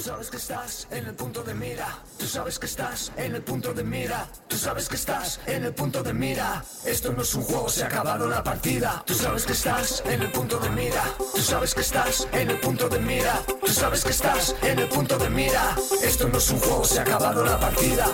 sabes 0.00 0.30
que 0.30 0.36
estás 0.38 0.88
en 0.90 1.06
el 1.06 1.14
punto 1.14 1.42
de 1.42 1.54
mira. 1.54 1.98
Tú 2.18 2.26
sabes 2.26 2.58
que 2.58 2.66
estás 2.66 3.12
en 3.16 3.34
el 3.34 3.42
punto 3.42 3.74
de 3.74 3.84
mira. 3.84 4.26
Tú 4.48 4.56
sabes 4.56 4.88
que 4.88 4.96
estás 4.96 5.40
en 5.46 5.64
el 5.64 5.74
punto 5.74 6.02
de 6.02 6.14
mira. 6.14 6.64
Esto 6.84 7.12
no 7.12 7.22
es 7.22 7.34
un 7.34 7.42
juego, 7.42 7.68
se 7.68 7.84
ha 7.84 7.86
acabado 7.86 8.26
la 8.28 8.42
partida. 8.42 9.02
Tú 9.06 9.14
sabes 9.14 9.44
que 9.44 9.52
estás 9.52 10.02
en 10.06 10.22
el 10.22 10.32
punto 10.32 10.58
de 10.58 10.70
mira. 10.70 11.04
Tú 11.34 11.42
sabes 11.42 11.74
que 11.74 11.82
estás 11.82 12.26
en 12.32 12.50
el 12.50 12.60
punto 12.60 12.88
de 12.88 12.98
mira. 12.98 13.42
Tú 13.46 13.72
sabes 13.72 14.04
que 14.04 14.10
estás 14.10 14.56
en 14.62 14.78
el 14.78 14.88
punto 14.88 15.18
de 15.18 15.28
mira. 15.28 15.76
Esto 16.02 16.28
no 16.28 16.38
es 16.38 16.50
un 16.50 16.60
juego, 16.60 16.84
se 16.84 16.98
ha 16.98 17.02
acabado 17.02 17.44
la 17.44 17.60
partida. 17.60 18.06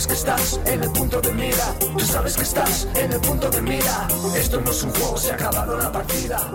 Sabes 0.00 0.06
que 0.06 0.14
estás 0.14 0.60
en 0.64 0.82
el 0.82 0.90
punto 0.92 1.20
de 1.20 1.32
mira. 1.32 1.74
Tú 1.78 2.06
sabes 2.06 2.36
que 2.36 2.42
estás 2.42 2.88
en 2.94 3.12
el 3.12 3.20
punto 3.20 3.50
de 3.50 3.60
mira. 3.60 4.08
Esto 4.34 4.60
no 4.60 4.70
es 4.70 4.82
un 4.82 4.92
juego, 4.92 5.18
se 5.18 5.32
ha 5.32 5.34
acabado 5.34 5.76
la 5.76 5.92
partida. 5.92 6.50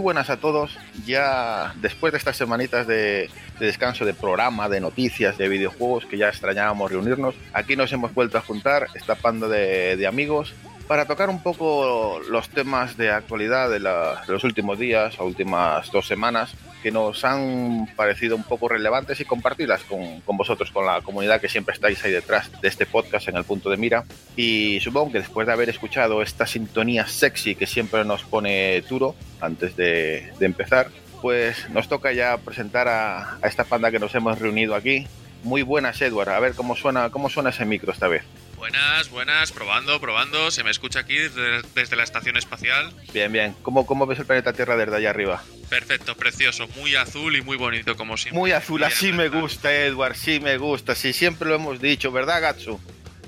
Buenas 0.00 0.30
a 0.30 0.38
todos. 0.38 0.76
Ya 1.06 1.74
después 1.76 2.12
de 2.12 2.18
estas 2.18 2.36
semanitas 2.36 2.86
de, 2.86 3.30
de 3.58 3.66
descanso 3.66 4.04
de 4.04 4.14
programa, 4.14 4.68
de 4.68 4.80
noticias, 4.80 5.38
de 5.38 5.48
videojuegos, 5.48 6.06
que 6.06 6.18
ya 6.18 6.28
extrañábamos 6.28 6.90
reunirnos, 6.90 7.34
aquí 7.52 7.76
nos 7.76 7.92
hemos 7.92 8.12
vuelto 8.12 8.38
a 8.38 8.40
juntar, 8.40 8.88
esta 8.94 9.14
panda 9.14 9.48
de, 9.48 10.06
amigos, 10.06 10.54
para 10.88 11.04
tocar 11.04 11.28
un 11.28 11.42
poco 11.42 12.20
los 12.28 12.48
temas 12.48 12.96
de 12.96 13.10
actualidad 13.10 13.70
de, 13.70 13.78
de 13.78 14.32
los 14.32 14.44
últimos 14.44 14.78
días 14.78 15.18
o 15.20 15.24
últimas 15.24 15.90
dos 15.92 16.06
semanas 16.06 16.54
que 16.82 16.90
nos 16.90 17.24
han 17.24 17.88
parecido 17.96 18.36
un 18.36 18.44
poco 18.44 18.68
relevantes 18.68 19.20
y 19.20 19.24
compartirlas 19.24 19.82
con, 19.84 20.20
con 20.20 20.36
vosotros, 20.36 20.70
con 20.70 20.86
la 20.86 21.00
comunidad 21.00 21.40
que 21.40 21.48
siempre 21.48 21.74
estáis 21.74 22.02
ahí 22.04 22.12
detrás 22.12 22.50
de 22.60 22.68
este 22.68 22.86
podcast 22.86 23.28
en 23.28 23.36
el 23.36 23.44
punto 23.44 23.70
de 23.70 23.76
mira. 23.76 24.04
Y 24.36 24.80
supongo 24.80 25.12
que 25.12 25.18
después 25.18 25.46
de 25.46 25.52
haber 25.52 25.68
escuchado 25.68 26.22
esta 26.22 26.46
sintonía 26.46 27.06
sexy 27.06 27.54
que 27.54 27.66
siempre 27.66 28.04
nos 28.04 28.24
pone 28.24 28.82
Turo 28.88 29.14
antes 29.40 29.76
de, 29.76 30.32
empezar, 30.40 30.88
pues 31.20 31.68
nos 31.70 31.88
toca 31.88 32.12
ya 32.12 32.38
presentar 32.38 32.88
a, 32.88 33.36
a 33.40 33.46
esta 33.46 33.64
panda 33.64 33.90
que 33.90 33.98
nos 33.98 34.14
hemos 34.14 34.38
reunido 34.38 34.74
aquí. 34.74 35.06
Muy 35.42 35.62
buenas, 35.62 36.00
Edward. 36.02 36.30
A 36.30 36.40
ver 36.40 36.54
cómo 36.54 36.76
suena, 36.76 37.10
cómo 37.10 37.30
suena 37.30 37.50
ese 37.50 37.64
micro 37.64 37.92
esta 37.92 38.08
vez. 38.08 38.22
Buenas, 38.60 39.08
buenas, 39.08 39.52
probando, 39.52 39.98
probando. 40.02 40.50
Se 40.50 40.62
me 40.62 40.70
escucha 40.70 41.00
aquí 41.00 41.16
desde, 41.16 41.62
desde 41.74 41.96
la 41.96 42.02
estación 42.04 42.36
espacial. 42.36 42.92
Bien, 43.14 43.32
bien. 43.32 43.56
¿Cómo, 43.62 43.86
¿Cómo 43.86 44.04
ves 44.06 44.18
el 44.18 44.26
planeta 44.26 44.52
Tierra 44.52 44.76
desde 44.76 44.94
allá 44.96 45.08
arriba? 45.08 45.42
Perfecto, 45.70 46.14
precioso, 46.14 46.68
muy 46.76 46.94
azul 46.94 47.34
y 47.36 47.40
muy 47.40 47.56
bonito 47.56 47.96
como 47.96 48.18
siempre. 48.18 48.38
Muy 48.38 48.52
azul, 48.52 48.80
Bien, 48.80 48.92
así 48.92 49.12
me 49.12 49.30
¿verdad? 49.30 49.40
gusta, 49.40 49.72
Edward, 49.74 50.14
sí 50.14 50.40
me 50.40 50.58
gusta. 50.58 50.94
Sí, 50.94 51.14
siempre 51.14 51.48
lo 51.48 51.54
hemos 51.54 51.80
dicho, 51.80 52.12
¿verdad, 52.12 52.42
Gatsu? 52.42 52.78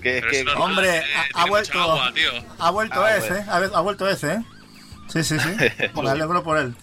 Que, 0.03 0.21
que- 0.31 0.45
normal, 0.45 0.69
Hombre, 0.69 0.99
eh, 0.99 1.03
ha- 1.33 1.47
vuelto. 1.47 1.81
agua, 1.81 2.13
tío. 2.15 2.31
Ha 2.59 2.71
vuelto 2.71 3.03
Ah, 3.03 3.17
ese, 3.17 3.29
bueno. 3.31 3.43
¿eh? 3.67 3.71
Ha, 3.75 3.81
vuelto 3.81 4.09
ese, 4.11 4.33
¿eh? 4.35 4.43
Sí, 5.09 5.25
sí, 5.25 5.39
sí. 5.39 5.49
Me 6.03 6.11
alegro 6.11 6.43
por 6.43 6.59
él. 6.59 6.75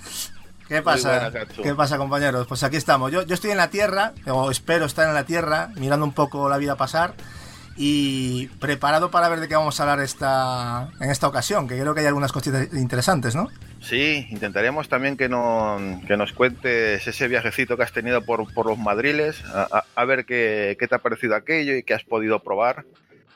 ¿Qué 0.68 0.82
pasa? 0.82 1.30
buena. 1.30 1.46
¿Qué 1.64 1.76
pasa, 1.76 1.98
compañeros? 2.00 2.48
Pues 2.48 2.64
aquí 2.64 2.78
estamos. 2.78 3.12
Yo, 3.12 3.22
yo 3.28 3.36
estoy 3.36 3.52
en 3.52 3.58
la 3.58 3.70
Tierra, 3.70 4.14
o 4.26 4.50
espero 4.50 4.86
estar 4.86 5.08
en 5.08 5.14
la 5.14 5.24
Tierra, 5.26 5.70
mirando 5.76 6.04
un 6.04 6.14
poco 6.14 6.50
la 6.50 6.58
vida 6.58 6.76
pasar 6.76 7.14
y 7.82 8.48
preparado 8.60 9.10
para 9.10 9.30
ver 9.30 9.40
de 9.40 9.48
qué 9.48 9.56
vamos 9.56 9.80
a 9.80 9.84
hablar 9.84 10.02
esta, 10.02 10.90
en 11.00 11.10
esta 11.10 11.30
ocasión, 11.30 11.66
que 11.66 11.80
creo 11.80 11.94
que 11.94 12.02
hay 12.02 12.08
algunas 12.08 12.34
cositas 12.34 12.68
interesantes, 12.74 13.36
¿no? 13.36 13.48
Sí, 13.82 14.28
intentaremos 14.32 14.90
también 14.90 15.16
que, 15.16 15.30
no, 15.30 15.78
que 16.06 16.18
nos 16.18 16.34
cuentes 16.34 17.08
ese 17.08 17.28
viajecito 17.30 17.78
que 17.78 17.84
has 17.84 17.94
tenido 17.94 18.22
por, 18.26 18.54
por 18.54 18.66
los 18.66 18.78
madriles, 18.78 19.42
a, 19.46 19.86
a- 19.96 20.06
ver 20.06 20.26
qué, 20.26 20.76
qué 20.78 20.88
te 20.90 20.96
ha 20.96 21.00
parecido 21.00 21.36
aquello 21.36 21.74
y 21.78 21.84
qué 21.84 21.94
has 21.94 22.04
podido 22.04 22.40
probar. 22.42 22.84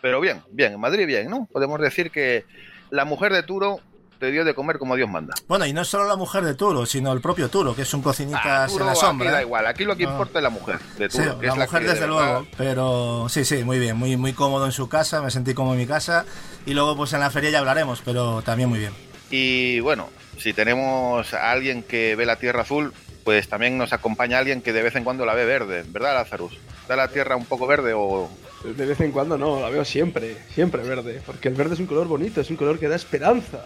Pero 0.02 0.20
bien, 0.20 0.42
bien, 0.52 0.74
en 0.74 0.80
Madrid 0.82 1.08
bien, 1.08 1.30
¿no? 1.30 1.48
Podemos 1.54 1.80
decir 1.80 2.12
que 2.12 2.44
la 2.90 3.06
mujer 3.06 3.32
de 3.32 3.44
Turo 3.44 3.80
te 4.20 4.32
dio 4.32 4.46
de 4.46 4.54
comer 4.54 4.78
como 4.78 4.96
Dios 4.96 5.10
manda. 5.10 5.34
Bueno, 5.48 5.66
y 5.66 5.74
no 5.74 5.82
es 5.82 5.88
solo 5.88 6.06
la 6.08 6.16
mujer 6.16 6.44
de 6.44 6.54
Turo, 6.56 6.86
sino 6.86 7.12
el 7.12 7.20
propio 7.22 7.50
Turo, 7.50 7.76
que 7.76 7.82
es 7.82 7.94
un 7.94 8.00
Ah, 8.02 8.04
cocinitas 8.04 8.72
Turo, 8.72 8.84
en 8.86 8.88
la 8.90 8.96
sombra. 8.96 9.28
aquí 9.30 9.36
da 9.36 9.42
igual, 9.42 9.68
aquí 9.68 9.84
lo 9.84 9.96
que 9.96 10.06
Ah. 10.06 10.12
importa 10.12 10.40
es 10.40 10.44
la 10.44 10.50
mujer 10.50 10.80
de 10.98 11.10
Sí, 11.10 11.18
Turo. 11.18 11.40
que 11.40 11.48
la 11.48 11.54
es 11.54 11.60
mujer 11.60 11.80
que 11.82 11.88
de 11.88 11.94
desde 11.94 12.06
verdad- 12.08 12.26
luego, 12.32 12.48
pero 12.58 13.28
sí, 13.30 13.44
sí, 13.46 13.64
muy 13.64 13.80
bien, 13.80 13.98
muy, 13.98 14.16
muy 14.18 14.34
cómodo 14.34 14.66
en 14.66 14.72
su 14.72 14.88
casa, 14.90 15.22
me 15.22 15.32
sentí 15.32 15.54
como 15.54 15.74
en 15.74 15.80
mi 15.80 15.88
casa 15.88 16.26
y 16.66 16.74
luego 16.74 16.96
pues 16.96 17.12
en 17.14 17.20
la 17.20 17.30
feria 17.32 17.50
ya 17.50 17.60
hablaremos, 17.60 18.02
pero 18.06 18.42
también 18.42 18.70
muy 18.70 18.80
bien. 18.80 18.94
Y 19.30 19.80
bueno, 19.82 20.10
si 20.38 20.54
tenemos 20.54 21.34
a 21.34 21.52
alguien 21.52 21.84
que 21.84 22.16
ve 22.16 22.26
la 22.26 22.38
Tierra 22.38 22.62
azul, 22.62 22.94
pues 23.24 23.48
también 23.48 23.78
nos 23.78 23.94
acompaña 23.94 24.38
alguien 24.38 24.62
que 24.62 24.74
de 24.74 24.84
vez 24.84 24.96
en 24.96 25.04
cuando 25.04 25.26
la 25.26 25.34
ve 25.34 25.46
verde, 25.46 25.84
¿verdad, 25.88 26.14
Lazarus? 26.14 26.58
¿Está 26.82 26.96
la 26.96 27.08
Tierra 27.08 27.36
un 27.36 27.46
poco 27.46 27.66
verde 27.68 27.94
o...? 27.96 28.30
De 28.64 28.86
vez 28.86 29.00
en 29.02 29.12
cuando 29.12 29.38
no, 29.38 29.60
la 29.60 29.70
veo 29.70 29.84
siempre, 29.84 30.38
siempre 30.54 30.84
verde. 30.84 31.22
Porque 31.26 31.50
el 31.50 31.54
verde 31.54 31.74
es 31.74 31.80
un 31.82 31.86
color 31.86 32.08
bonito, 32.08 32.40
es 32.40 32.50
un 32.50 32.56
color 32.56 32.80
que 32.80 32.88
da 32.88 32.96
esperanza. 32.96 33.66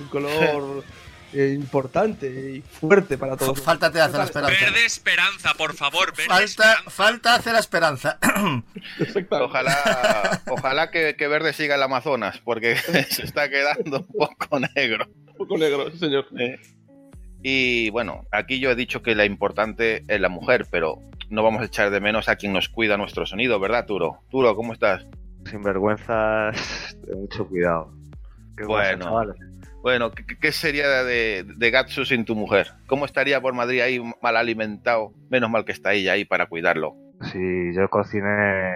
Un 0.00 0.06
color 0.08 0.84
eh, 1.32 1.52
importante 1.54 2.26
y 2.56 2.62
fuerte 2.62 3.18
para 3.18 3.36
todos. 3.36 3.60
Falta 3.60 3.90
te 3.90 4.00
hace 4.00 4.16
la 4.16 4.24
esperanza. 4.24 4.54
Verde 4.64 4.84
esperanza, 4.86 5.54
por 5.54 5.74
favor, 5.74 6.10
verde 6.16 6.24
Falta, 6.26 6.44
esperanza. 6.44 6.90
falta 6.90 7.34
hace 7.34 7.52
la 7.52 7.58
esperanza. 7.58 8.18
Ojalá, 9.30 10.42
ojalá 10.50 10.90
que, 10.90 11.16
que 11.16 11.28
verde 11.28 11.52
siga 11.52 11.74
el 11.74 11.82
Amazonas, 11.82 12.40
porque 12.44 12.76
se 13.10 13.24
está 13.24 13.48
quedando 13.50 13.98
un 13.98 14.06
poco 14.06 14.60
negro. 14.74 15.06
Un 15.26 15.34
poco 15.36 15.58
negro, 15.58 15.90
señor. 15.96 16.26
Eh, 16.38 16.58
Y 17.42 17.90
bueno, 17.90 18.26
aquí 18.32 18.58
yo 18.60 18.70
he 18.70 18.74
dicho 18.74 19.02
que 19.02 19.14
la 19.14 19.24
importante 19.24 20.04
es 20.08 20.20
la 20.20 20.28
mujer, 20.28 20.66
pero 20.70 20.98
no 21.30 21.42
vamos 21.42 21.60
a 21.62 21.66
echar 21.66 21.90
de 21.90 22.00
menos 22.00 22.28
a 22.28 22.36
quien 22.36 22.52
nos 22.52 22.68
cuida 22.68 22.96
nuestro 22.96 23.26
sonido, 23.26 23.60
¿verdad, 23.60 23.84
Turo? 23.86 24.20
Turo, 24.30 24.54
¿cómo 24.56 24.72
estás? 24.72 25.04
Sinvergüenzas, 25.48 26.96
de 27.06 27.14
mucho 27.16 27.46
cuidado. 27.46 27.92
Qué 28.56 28.64
Bueno. 28.64 29.04
chavales. 29.04 29.36
Bueno, 29.88 30.10
¿qué, 30.10 30.22
qué 30.26 30.52
sería 30.52 30.86
de, 31.02 31.44
de 31.46 31.70
Gatsu 31.70 32.04
sin 32.04 32.26
tu 32.26 32.34
mujer? 32.34 32.72
¿Cómo 32.88 33.06
estaría 33.06 33.40
por 33.40 33.54
Madrid 33.54 33.80
ahí 33.80 33.98
mal 34.20 34.36
alimentado? 34.36 35.14
Menos 35.30 35.48
mal 35.48 35.64
que 35.64 35.72
está 35.72 35.94
ella 35.94 36.12
ahí 36.12 36.26
para 36.26 36.44
cuidarlo. 36.44 36.94
Si 37.32 37.72
yo 37.74 37.88
cociné 37.88 38.74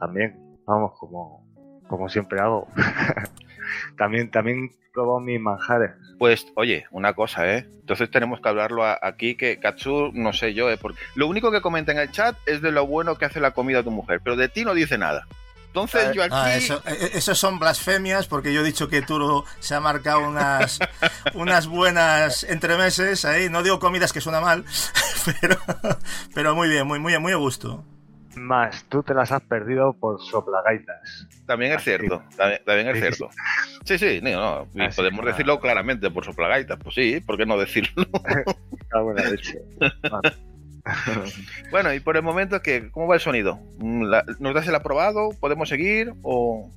también, 0.00 0.34
vamos, 0.66 0.92
como, 0.98 1.46
como 1.88 2.08
siempre 2.08 2.40
hago. 2.40 2.68
también, 3.98 4.30
también 4.30 4.70
probo 4.94 5.20
mis 5.20 5.38
manjares. 5.38 5.90
Pues, 6.18 6.46
oye, 6.56 6.86
una 6.90 7.12
cosa, 7.12 7.54
¿eh? 7.54 7.66
Entonces 7.80 8.10
tenemos 8.10 8.40
que 8.40 8.48
hablarlo 8.48 8.82
a- 8.82 8.98
aquí, 9.02 9.34
que 9.34 9.58
Katsu, 9.60 10.10
no 10.14 10.32
sé 10.32 10.54
yo, 10.54 10.70
¿eh? 10.70 10.78
Porque 10.80 11.00
lo 11.16 11.26
único 11.28 11.52
que 11.52 11.60
comenta 11.60 11.92
en 11.92 11.98
el 11.98 12.10
chat 12.12 12.34
es 12.46 12.62
de 12.62 12.72
lo 12.72 12.86
bueno 12.86 13.16
que 13.16 13.26
hace 13.26 13.40
la 13.40 13.50
comida 13.50 13.82
tu 13.82 13.90
mujer, 13.90 14.22
pero 14.24 14.36
de 14.36 14.48
ti 14.48 14.64
no 14.64 14.72
dice 14.72 14.96
nada. 14.96 15.26
Entonces 15.76 16.14
yo 16.14 16.22
aquí... 16.22 16.34
Ah, 16.34 16.56
eso, 16.56 16.82
eh, 16.86 17.10
eso 17.12 17.34
son 17.34 17.58
blasfemias 17.58 18.26
porque 18.26 18.50
yo 18.54 18.62
he 18.62 18.64
dicho 18.64 18.88
que 18.88 19.02
Turo 19.02 19.44
se 19.58 19.74
ha 19.74 19.80
marcado 19.80 20.26
unas, 20.26 20.78
unas 21.34 21.66
buenas 21.66 22.44
entremeses 22.44 23.26
ahí. 23.26 23.50
No 23.50 23.62
digo 23.62 23.78
comidas 23.78 24.12
que 24.14 24.22
suena 24.22 24.40
mal, 24.40 24.64
pero, 25.40 25.56
pero 26.34 26.54
muy 26.54 26.70
bien, 26.70 26.86
muy, 26.86 26.98
muy, 26.98 27.18
muy 27.18 27.32
a 27.32 27.36
gusto. 27.36 27.84
Más, 28.36 28.84
tú 28.88 29.02
te 29.02 29.12
las 29.12 29.32
has 29.32 29.42
perdido 29.42 29.92
por 29.92 30.18
soplagaitas. 30.20 31.26
También 31.46 31.72
es 31.72 31.82
cierto, 31.82 32.22
también, 32.36 32.62
también 32.64 32.88
es 32.88 32.98
cierto. 32.98 33.30
Sí, 33.84 33.98
sí, 33.98 34.20
no, 34.22 34.66
no, 34.72 34.84
Así 34.84 34.96
podemos 34.96 35.20
que 35.20 35.30
decirlo 35.30 35.60
claramente 35.60 36.10
por 36.10 36.24
soplagaitas, 36.24 36.78
pues 36.82 36.94
sí, 36.94 37.20
¿por 37.20 37.36
qué 37.36 37.44
no 37.44 37.58
decirlo? 37.58 38.06
En 38.92 39.14
la 39.14 39.30
leche. 39.30 39.60
Vale. 40.10 40.55
bueno, 41.70 41.92
y 41.92 42.00
por 42.00 42.16
el 42.16 42.22
momento, 42.22 42.62
¿qué? 42.62 42.90
¿cómo 42.90 43.06
va 43.06 43.14
el 43.16 43.20
sonido? 43.20 43.58
Mm, 43.78 44.10
¿Nos 44.38 44.54
das 44.54 44.68
el 44.68 44.74
aprobado? 44.74 45.30
¿Podemos 45.40 45.68
seguir? 45.68 46.14
¿O 46.22 46.70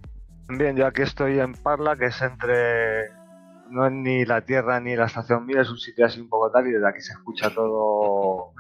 Bien, 0.50 0.75
yo 0.75 0.88
aquí 0.88 1.03
estoy 1.03 1.39
en 1.39 1.53
Parla, 1.53 1.95
que 1.95 2.07
es 2.07 2.19
entre. 2.23 3.11
No 3.69 3.86
es 3.86 3.92
ni 3.92 4.25
la 4.25 4.42
Tierra 4.42 4.80
ni 4.80 4.95
la 4.95 5.06
Estación 5.06 5.45
1000, 5.45 5.57
es 5.60 5.69
un 5.69 5.77
sitio 5.77 6.06
así 6.06 6.19
un 6.19 6.30
poco 6.30 6.51
tal 6.51 6.68
y 6.68 6.71
desde 6.71 6.88
aquí 6.88 7.01
se 7.01 7.13
escucha 7.13 7.50
todo. 7.54 8.54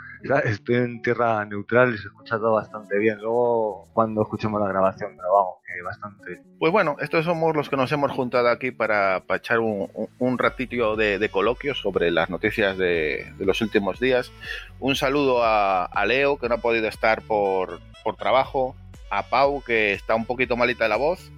Estoy 0.43 0.75
en 0.75 1.01
tierra 1.01 1.45
neutral 1.45 1.93
y 1.93 1.97
se 1.97 2.07
escucha 2.07 2.37
todo 2.37 2.53
bastante 2.53 2.97
bien. 2.99 3.19
Luego, 3.19 3.87
cuando 3.93 4.21
escuchemos 4.21 4.59
la 4.61 4.67
grabación, 4.67 5.11
pero 5.15 5.59
que 5.65 5.81
bastante. 5.83 6.41
Pues 6.59 6.71
bueno, 6.73 6.97
estos 6.99 7.23
somos 7.23 7.55
los 7.55 7.69
que 7.69 7.77
nos 7.77 7.89
hemos 7.93 8.11
juntado 8.11 8.49
aquí 8.49 8.71
para, 8.71 9.23
echar 9.35 9.59
un, 9.59 9.89
un- 9.93 10.09
un 10.19 10.37
ratito 10.37 10.95
de, 10.97 11.29
coloquio 11.31 11.73
sobre 11.73 12.11
las 12.11 12.29
noticias 12.29 12.77
de, 12.77 13.31
de 13.37 13.45
los 13.45 13.61
últimos 13.61 13.99
días. 13.99 14.31
Un 14.79 14.95
saludo 14.95 15.43
a, 15.43 15.85
a 15.85 16.05
Leo, 16.05 16.37
que 16.37 16.49
no 16.49 16.55
ha 16.55 16.59
podido 16.59 16.87
estar 16.87 17.21
por, 17.21 17.79
por 18.03 18.17
trabajo, 18.17 18.75
a 19.09 19.23
Pau, 19.23 19.63
que 19.65 19.93
está 19.93 20.15
un 20.15 20.25
poquito 20.25 20.57
malita 20.57 20.83
de 20.83 20.89
la 20.89 20.97
voz, 20.97 21.31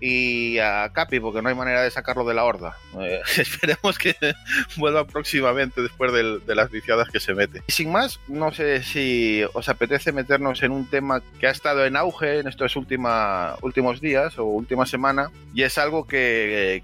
y 0.00 0.58
a 0.58 0.90
Capi, 0.92 1.20
porque 1.20 1.42
no 1.42 1.48
hay 1.48 1.54
manera 1.54 1.82
de 1.82 1.90
sacarlo 1.90 2.24
de 2.24 2.34
la 2.34 2.44
horda. 2.44 2.76
Eh, 3.00 3.20
esperemos 3.36 3.98
que 3.98 4.14
vuelva 4.76 5.06
próximamente 5.06 5.82
después 5.82 6.12
de 6.12 6.54
las 6.54 6.70
viciadas 6.70 7.08
que 7.08 7.20
se 7.20 7.34
mete. 7.34 7.62
Y 7.66 7.72
sin 7.72 7.92
más, 7.92 8.20
no 8.28 8.52
sé 8.52 8.82
si 8.82 9.42
os 9.54 9.68
apetece 9.68 10.12
meternos 10.12 10.62
en 10.62 10.72
un 10.72 10.86
tema 10.86 11.22
que 11.38 11.46
ha 11.46 11.50
estado 11.50 11.84
en 11.84 11.96
auge 11.96 12.40
en 12.40 12.48
estos 12.48 12.76
últimos 12.76 14.00
días 14.00 14.38
o 14.38 14.44
última 14.44 14.86
semana, 14.86 15.30
y 15.54 15.62
es 15.62 15.78
algo 15.78 16.06
que, 16.06 16.76
eh, 16.76 16.82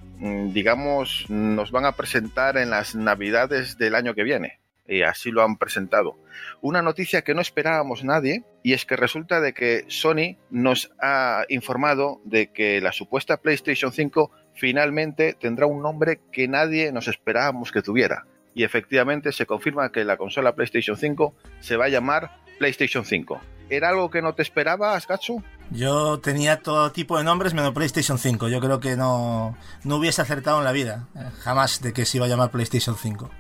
digamos, 0.53 1.27
nos 1.29 1.71
van 1.71 1.85
a 1.85 1.93
presentar 1.93 2.57
en 2.57 2.71
las 2.71 2.95
navidades 2.95 3.79
del 3.79 3.95
año 3.95 4.15
que 4.15 4.25
viene. 4.25 4.60
Y 4.91 5.03
así 5.03 5.31
lo 5.31 5.43
han 5.45 5.57
presentado. 5.57 6.19
Una 6.61 6.83
noticia 6.83 7.23
que 7.23 7.33
no 7.33 7.41
esperábamos 7.41 8.03
nadie, 8.03 8.43
y 8.65 8.73
es 8.73 8.85
que 8.85 8.97
resulta 8.97 9.41
de 9.41 9.55
que 9.55 9.85
Sony 9.87 10.37
nos 10.51 10.91
ha 11.01 11.45
informado 11.49 12.21
de 12.25 12.49
que 12.53 12.81
la 12.81 12.91
supuesta 12.91 13.37
PlayStation 13.37 13.93
5 13.93 14.33
finalmente 14.55 15.35
tendrá 15.41 15.67
un 15.67 15.81
nombre 15.81 16.21
que 16.33 16.49
nadie 16.49 16.91
nos 16.91 17.07
esperábamos 17.07 17.71
que 17.71 17.83
tuviera. 17.83 18.27
Y 18.53 18.65
efectivamente 18.65 19.31
se 19.31 19.47
confirma 19.47 19.93
que 19.93 20.05
la 20.05 20.17
consola 20.17 20.57
PlayStation 20.57 20.97
5 20.97 21.35
se 21.61 21.77
va 21.77 21.85
a 21.85 21.89
llamar 21.89 22.33
PlayStation 22.59 23.05
5. 23.05 23.41
¿Era 23.71 23.91
algo 23.91 24.11
que 24.11 24.21
no 24.21 24.35
te 24.35 24.43
esperabas, 24.43 25.07
Gatsu? 25.07 25.41
Yo 25.71 26.19
tenía 26.19 26.61
todo 26.61 26.91
tipo 26.91 27.17
de 27.17 27.23
nombres 27.23 27.55
menos 27.55 27.73
PlayStation 27.73 28.19
5. 28.19 28.49
Yo 28.49 28.59
creo 28.61 28.81
que 28.81 28.97
no, 28.97 29.57
no 29.85 29.97
hubiese 29.97 30.21
acertado 30.21 30.59
en 30.59 30.65
la 30.65 30.73
vida. 30.73 31.07
eh, 31.15 31.21
Jamás 31.43 31.81
de 31.81 31.93
que 31.93 32.05
se 32.05 32.17
iba 32.17 32.27
a 32.27 32.29
llamar 32.29 32.51
PlayStation 32.51 32.97
5. 32.97 33.31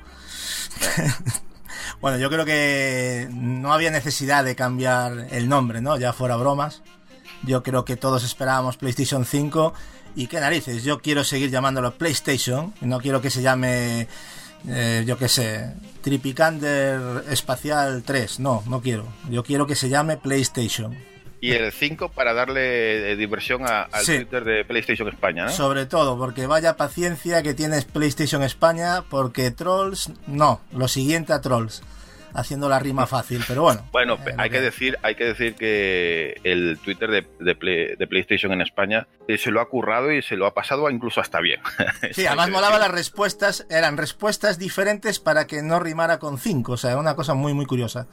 bueno, 2.00 2.18
yo 2.18 2.30
creo 2.30 2.44
que 2.44 3.28
no 3.32 3.72
había 3.72 3.90
necesidad 3.90 4.44
de 4.44 4.56
cambiar 4.56 5.28
el 5.30 5.48
nombre, 5.48 5.80
¿no? 5.80 5.96
Ya 5.98 6.12
fuera 6.12 6.36
bromas. 6.36 6.82
Yo 7.42 7.62
creo 7.62 7.84
que 7.84 7.96
todos 7.96 8.24
esperábamos 8.24 8.76
PlayStation 8.76 9.24
5. 9.24 9.72
Y 10.16 10.26
qué 10.26 10.40
narices, 10.40 10.82
yo 10.82 11.00
quiero 11.00 11.24
seguir 11.24 11.50
llamándolo 11.50 11.94
PlayStation. 11.94 12.74
No 12.80 12.98
quiero 13.00 13.20
que 13.20 13.30
se 13.30 13.42
llame, 13.42 14.08
eh, 14.66 15.04
yo 15.06 15.16
qué 15.16 15.28
sé, 15.28 15.72
Tripicander 16.02 17.24
Espacial 17.30 18.02
3. 18.04 18.40
No, 18.40 18.62
no 18.66 18.80
quiero. 18.80 19.06
Yo 19.30 19.44
quiero 19.44 19.66
que 19.66 19.76
se 19.76 19.88
llame 19.88 20.16
PlayStation. 20.16 20.96
Y 21.42 21.52
el 21.52 21.72
5 21.72 22.10
para 22.10 22.34
darle 22.34 23.12
eh, 23.12 23.16
diversión 23.16 23.66
a- 23.66 23.82
al 23.84 24.04
Sí. 24.04 24.16
Twitter 24.16 24.44
de 24.44 24.64
PlayStation 24.64 25.08
España, 25.08 25.44
¿no? 25.46 25.50
Sobre 25.50 25.86
todo, 25.86 26.18
porque 26.18 26.46
vaya 26.46 26.76
paciencia 26.76 27.42
que 27.42 27.54
tienes 27.54 27.84
PlayStation 27.86 28.42
España, 28.42 29.02
porque 29.08 29.50
Trolls, 29.50 30.10
no, 30.26 30.60
lo 30.72 30.86
siguiente 30.88 31.32
a 31.32 31.40
Trolls, 31.40 31.82
haciendo 32.34 32.68
la 32.68 32.78
rima 32.78 33.06
fácil, 33.06 33.42
pero 33.46 33.62
bueno. 33.62 33.86
Bueno, 33.92 34.18
eh, 34.26 34.34
hay 34.38 34.50
que 34.50 34.60
decir, 34.60 34.98
hay 35.02 35.14
que 35.14 35.24
decir 35.24 35.54
que 35.54 36.40
el 36.44 36.78
Twitter 36.82 37.10
de, 37.10 37.26
de 37.38 37.54
Play- 37.54 37.96
de 37.96 38.06
PlayStation 38.06 38.52
en 38.52 38.60
España 38.60 39.06
eh, 39.28 39.36
se 39.38 39.50
lo 39.50 39.60
ha 39.60 39.68
currado 39.68 40.12
y 40.12 40.22
se 40.22 40.36
lo 40.36 40.46
ha 40.46 40.54
pasado 40.54 40.88
incluso 40.90 41.20
hasta 41.20 41.40
bien. 41.40 41.60
Sí, 42.12 42.26
además 42.26 42.50
molaba 42.50 42.78
las 42.78 42.90
respuestas, 42.90 43.66
eran 43.70 43.96
respuestas 43.96 44.58
diferentes 44.58 45.20
para 45.20 45.46
que 45.46 45.62
no 45.62 45.78
rimara 45.80 46.18
con 46.18 46.38
5, 46.38 46.72
o 46.72 46.76
sea, 46.76 46.96
una 46.96 47.14
cosa 47.14 47.34
muy, 47.34 47.52
muy 47.54 47.66
curiosa. 47.66 48.06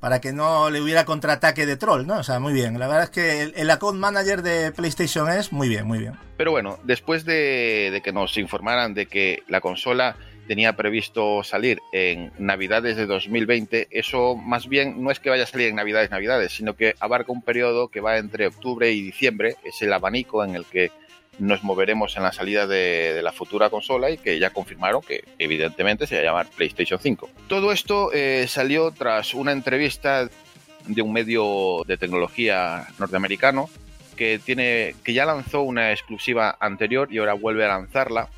Para 0.00 0.20
que 0.20 0.32
no 0.32 0.70
le 0.70 0.80
hubiera 0.80 1.04
contraataque 1.04 1.66
de 1.66 1.76
troll, 1.76 2.06
¿no? 2.06 2.18
O 2.18 2.22
sea, 2.22 2.38
muy 2.40 2.52
bien. 2.52 2.78
La 2.78 2.86
verdad 2.86 3.04
es 3.04 3.10
que 3.10 3.42
el, 3.42 3.52
el 3.56 3.70
account 3.70 3.98
manager 3.98 4.42
de 4.42 4.72
PlayStation 4.72 5.28
es 5.30 5.52
muy 5.52 5.68
bien, 5.68 5.86
muy 5.86 5.98
bien. 5.98 6.14
Pero 6.36 6.52
bueno, 6.52 6.78
después 6.84 7.24
de, 7.24 7.90
de 7.92 8.00
que 8.00 8.12
nos 8.12 8.36
informaran 8.38 8.94
de 8.94 9.06
que 9.06 9.42
la 9.48 9.60
consola 9.60 10.16
tenía 10.48 10.74
previsto 10.74 11.44
salir 11.44 11.80
en 11.92 12.32
Navidades 12.38 12.96
de 12.96 13.06
2020, 13.06 13.88
eso 13.90 14.34
más 14.34 14.66
bien 14.66 15.02
no 15.02 15.10
es 15.10 15.20
que 15.20 15.28
vaya 15.28 15.44
a 15.44 15.46
salir 15.46 15.68
en 15.68 15.76
Navidades, 15.76 16.10
Navidades, 16.10 16.52
sino 16.52 16.74
que 16.74 16.94
abarca 16.98 17.30
un 17.30 17.42
periodo 17.42 17.88
que 17.88 18.00
va 18.00 18.16
entre 18.16 18.46
octubre 18.46 18.90
y 18.90 19.02
diciembre, 19.02 19.56
es 19.62 19.80
el 19.82 19.92
abanico 19.92 20.42
en 20.42 20.56
el 20.56 20.64
que 20.64 20.90
nos 21.38 21.62
moveremos 21.62 22.16
en 22.16 22.22
la 22.22 22.32
salida 22.32 22.66
de, 22.66 23.20
la 23.22 23.30
futura 23.30 23.70
consola 23.70 24.10
y 24.10 24.16
que 24.16 24.38
ya 24.38 24.50
confirmaron 24.50 25.02
que 25.02 25.22
evidentemente 25.38 26.06
se 26.06 26.16
va 26.16 26.22
a 26.22 26.24
llamar 26.24 26.46
PlayStation 26.56 26.98
5. 26.98 27.30
Todo 27.46 27.70
esto 27.70 28.10
eh, 28.12 28.46
salió 28.48 28.90
tras 28.90 29.34
una 29.34 29.52
entrevista 29.52 30.28
de 30.86 31.02
un 31.02 31.12
medio 31.12 31.84
de 31.86 31.98
tecnología 31.98 32.88
norteamericano 32.98 33.68
que 34.16 34.40
tiene 34.44 34.96
que 35.04 35.12
ya 35.12 35.26
lanzó 35.26 35.60
una 35.60 35.92
exclusiva 35.92 36.56
anterior 36.58 37.08
y 37.12 37.18
ahora 37.18 37.34
vuelve 37.34 37.66
a 37.66 37.68
lanzarla 37.68 38.28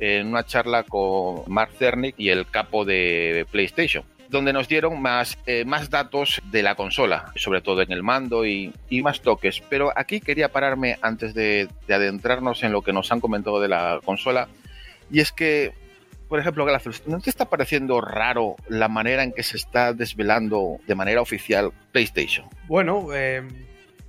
en 0.00 0.26
una 0.26 0.44
charla 0.44 0.82
con 0.82 1.42
Mark 1.46 1.70
Cerny 1.78 2.14
y 2.16 2.30
el 2.30 2.46
capo 2.46 2.84
de 2.84 3.46
PlayStation 3.50 4.04
donde 4.30 4.52
nos 4.52 4.68
dieron 4.68 5.02
más, 5.02 5.38
eh, 5.46 5.64
más 5.64 5.90
datos 5.90 6.40
de 6.50 6.62
la 6.62 6.76
consola, 6.76 7.32
sobre 7.34 7.60
todo 7.60 7.82
en 7.82 7.90
el 7.92 8.02
mando 8.02 8.46
y, 8.46 8.72
y 8.88 9.02
más 9.02 9.20
toques. 9.20 9.60
Pero 9.68 9.92
aquí 9.96 10.20
quería 10.20 10.52
pararme 10.52 10.98
antes 11.02 11.34
de, 11.34 11.68
de 11.86 11.94
adentrarnos 11.94 12.62
en 12.62 12.72
lo 12.72 12.82
que 12.82 12.92
nos 12.92 13.10
han 13.12 13.20
comentado 13.20 13.60
de 13.60 13.68
la 13.68 14.00
consola. 14.04 14.48
Y 15.10 15.20
es 15.20 15.32
que, 15.32 15.72
por 16.28 16.38
ejemplo, 16.38 16.64
¿no 17.06 17.20
te 17.20 17.30
está 17.30 17.50
pareciendo 17.50 18.00
raro 18.00 18.54
la 18.68 18.88
manera 18.88 19.24
en 19.24 19.32
que 19.32 19.42
se 19.42 19.56
está 19.56 19.92
desvelando 19.92 20.78
de 20.86 20.94
manera 20.94 21.20
oficial 21.20 21.72
PlayStation? 21.90 22.46
Bueno, 22.68 23.08
eh, 23.12 23.42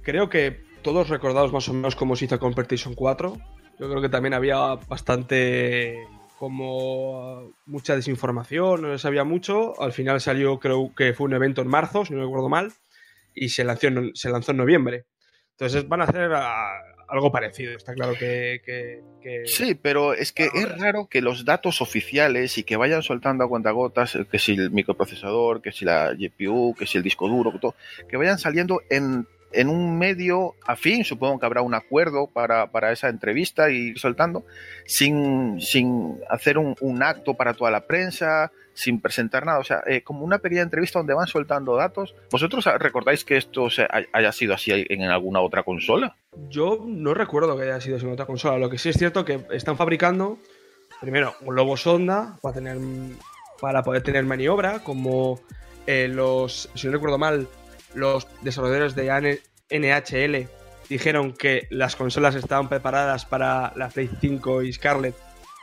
creo 0.04 0.30
que 0.30 0.62
todos 0.84 1.10
recordamos 1.10 1.52
más 1.52 1.68
o 1.68 1.74
menos 1.74 1.96
cómo 1.96 2.16
se 2.16 2.26
hizo 2.26 2.40
con 2.40 2.54
PlayStation 2.54 2.94
4. 2.94 3.38
Yo 3.82 3.90
creo 3.90 4.00
que 4.02 4.10
también 4.10 4.36
había 4.36 4.58
bastante 4.88 6.08
como 6.38 7.52
mucha 7.66 7.96
desinformación, 7.96 8.84
no 8.84 8.92
se 8.96 9.00
sabía 9.02 9.24
mucho. 9.24 9.80
Al 9.82 9.92
final 9.92 10.22
salió, 10.22 10.60
creo 10.60 10.94
que 10.96 11.14
fue 11.14 11.26
un 11.26 11.34
evento 11.34 11.64
en 11.64 11.68
marzo, 11.68 12.06
si 12.06 12.14
no 12.14 12.22
recuerdo 12.24 12.48
mal, 12.48 12.72
y 13.34 13.50
se 13.50 13.64
lanzó 13.64 13.88
en, 13.88 14.12
se 14.14 14.30
lanzó 14.30 14.52
en 14.52 14.58
noviembre. 14.58 15.06
Entonces 15.52 15.88
van 15.88 16.02
a 16.02 16.04
hacer 16.04 16.32
a- 16.32 16.80
algo 17.10 17.32
parecido. 17.32 17.76
Está 17.76 17.94
claro 17.96 18.14
que. 18.14 18.62
que- 18.64 19.02
que- 19.22 19.46
Sí, 19.48 19.74
pero 19.74 20.14
es 20.14 20.32
que 20.32 20.46
es 20.54 20.78
raro 20.80 21.08
que 21.08 21.22
los 21.22 21.44
datos 21.44 21.82
oficiales 21.82 22.60
y 22.60 22.64
que 22.64 22.78
vayan 22.78 23.02
soltando 23.02 23.44
a 23.44 23.50
cuentagotas, 23.50 24.16
eh, 24.16 24.26
que 24.32 24.38
si 24.38 24.54
el 24.54 24.70
microprocesador, 24.72 25.62
que 25.62 25.72
si 25.72 25.86
la 25.86 26.14
GPU, 26.14 26.76
que 26.78 26.86
si 26.86 26.98
el 27.00 27.04
disco 27.04 27.28
duro, 27.28 27.52
que, 27.52 27.58
todo, 27.60 27.76
que 28.08 28.18
vayan 28.18 28.38
saliendo 28.38 28.82
en, 28.92 29.28
en 29.54 29.70
un 29.70 29.98
medio 29.98 30.56
afín, 30.66 31.04
supongo 31.04 31.40
que 31.40 31.46
habrá 31.46 31.62
un 31.62 31.74
acuerdo 31.74 32.28
para, 32.28 32.72
para 32.72 32.92
esa 32.92 33.10
entrevista 33.10 33.70
y 33.70 33.90
ir 33.90 34.00
soltando, 34.00 34.46
sin, 34.86 35.60
sin 35.62 36.20
hacer 36.30 36.58
un, 36.58 37.04
acto 37.04 37.34
para 37.34 37.54
toda 37.54 37.72
la 37.72 37.88
prensa, 37.88 38.52
sin 38.74 39.02
presentar 39.02 39.46
nada, 39.46 39.60
o 39.60 39.64
sea, 39.64 39.82
eh, 39.88 40.02
como 40.02 40.24
una 40.24 40.40
pequeña 40.40 40.62
entrevista 40.62 41.00
donde 41.00 41.14
van 41.14 41.28
soltando 41.28 41.76
datos. 41.76 42.16
¿Vosotros 42.32 42.66
recordáis 42.80 43.26
que 43.26 43.38
esto 43.38 43.68
haya 44.14 44.32
sido 44.32 44.54
así 44.54 44.72
en 44.72 45.04
alguna 45.04 45.42
otra 45.42 45.64
consola? 45.64 46.16
Yo 46.50 46.84
no 46.86 47.14
recuerdo 47.14 47.58
que 47.58 47.64
haya 47.64 47.82
sido 47.82 47.98
así 47.98 48.06
en 48.06 48.14
otra 48.14 48.26
consola. 48.26 48.58
Lo 48.58 48.70
que 48.70 48.78
sí 48.78 48.90
es 48.90 48.98
cierto 48.98 49.26
que 49.26 49.42
están 49.52 49.78
fabricando, 49.78 50.38
primero, 51.02 51.36
un 51.42 51.56
lobo 51.56 51.76
sonda 51.76 52.38
para, 52.42 52.56
tener, 52.56 52.78
para 53.60 53.84
poder 53.84 54.04
tener 54.04 54.24
maniobra, 54.24 54.80
como 54.80 55.40
eh, 55.88 56.08
los, 56.08 56.70
si 56.76 56.88
no 56.88 56.94
recuerdo 56.94 57.18
mal, 57.18 57.48
los 57.94 58.28
desarrolladores 58.42 58.96
de 58.96 59.40
NHL 59.70 60.48
dijeron 60.90 61.34
que 61.34 61.68
las 61.70 61.96
consolas 61.96 62.36
estaban 62.36 62.68
preparadas 62.68 63.26
para 63.26 63.74
la 63.76 63.90
Play 63.90 64.10
5 64.20 64.64
y 64.64 64.74
Scarlett 64.74 65.16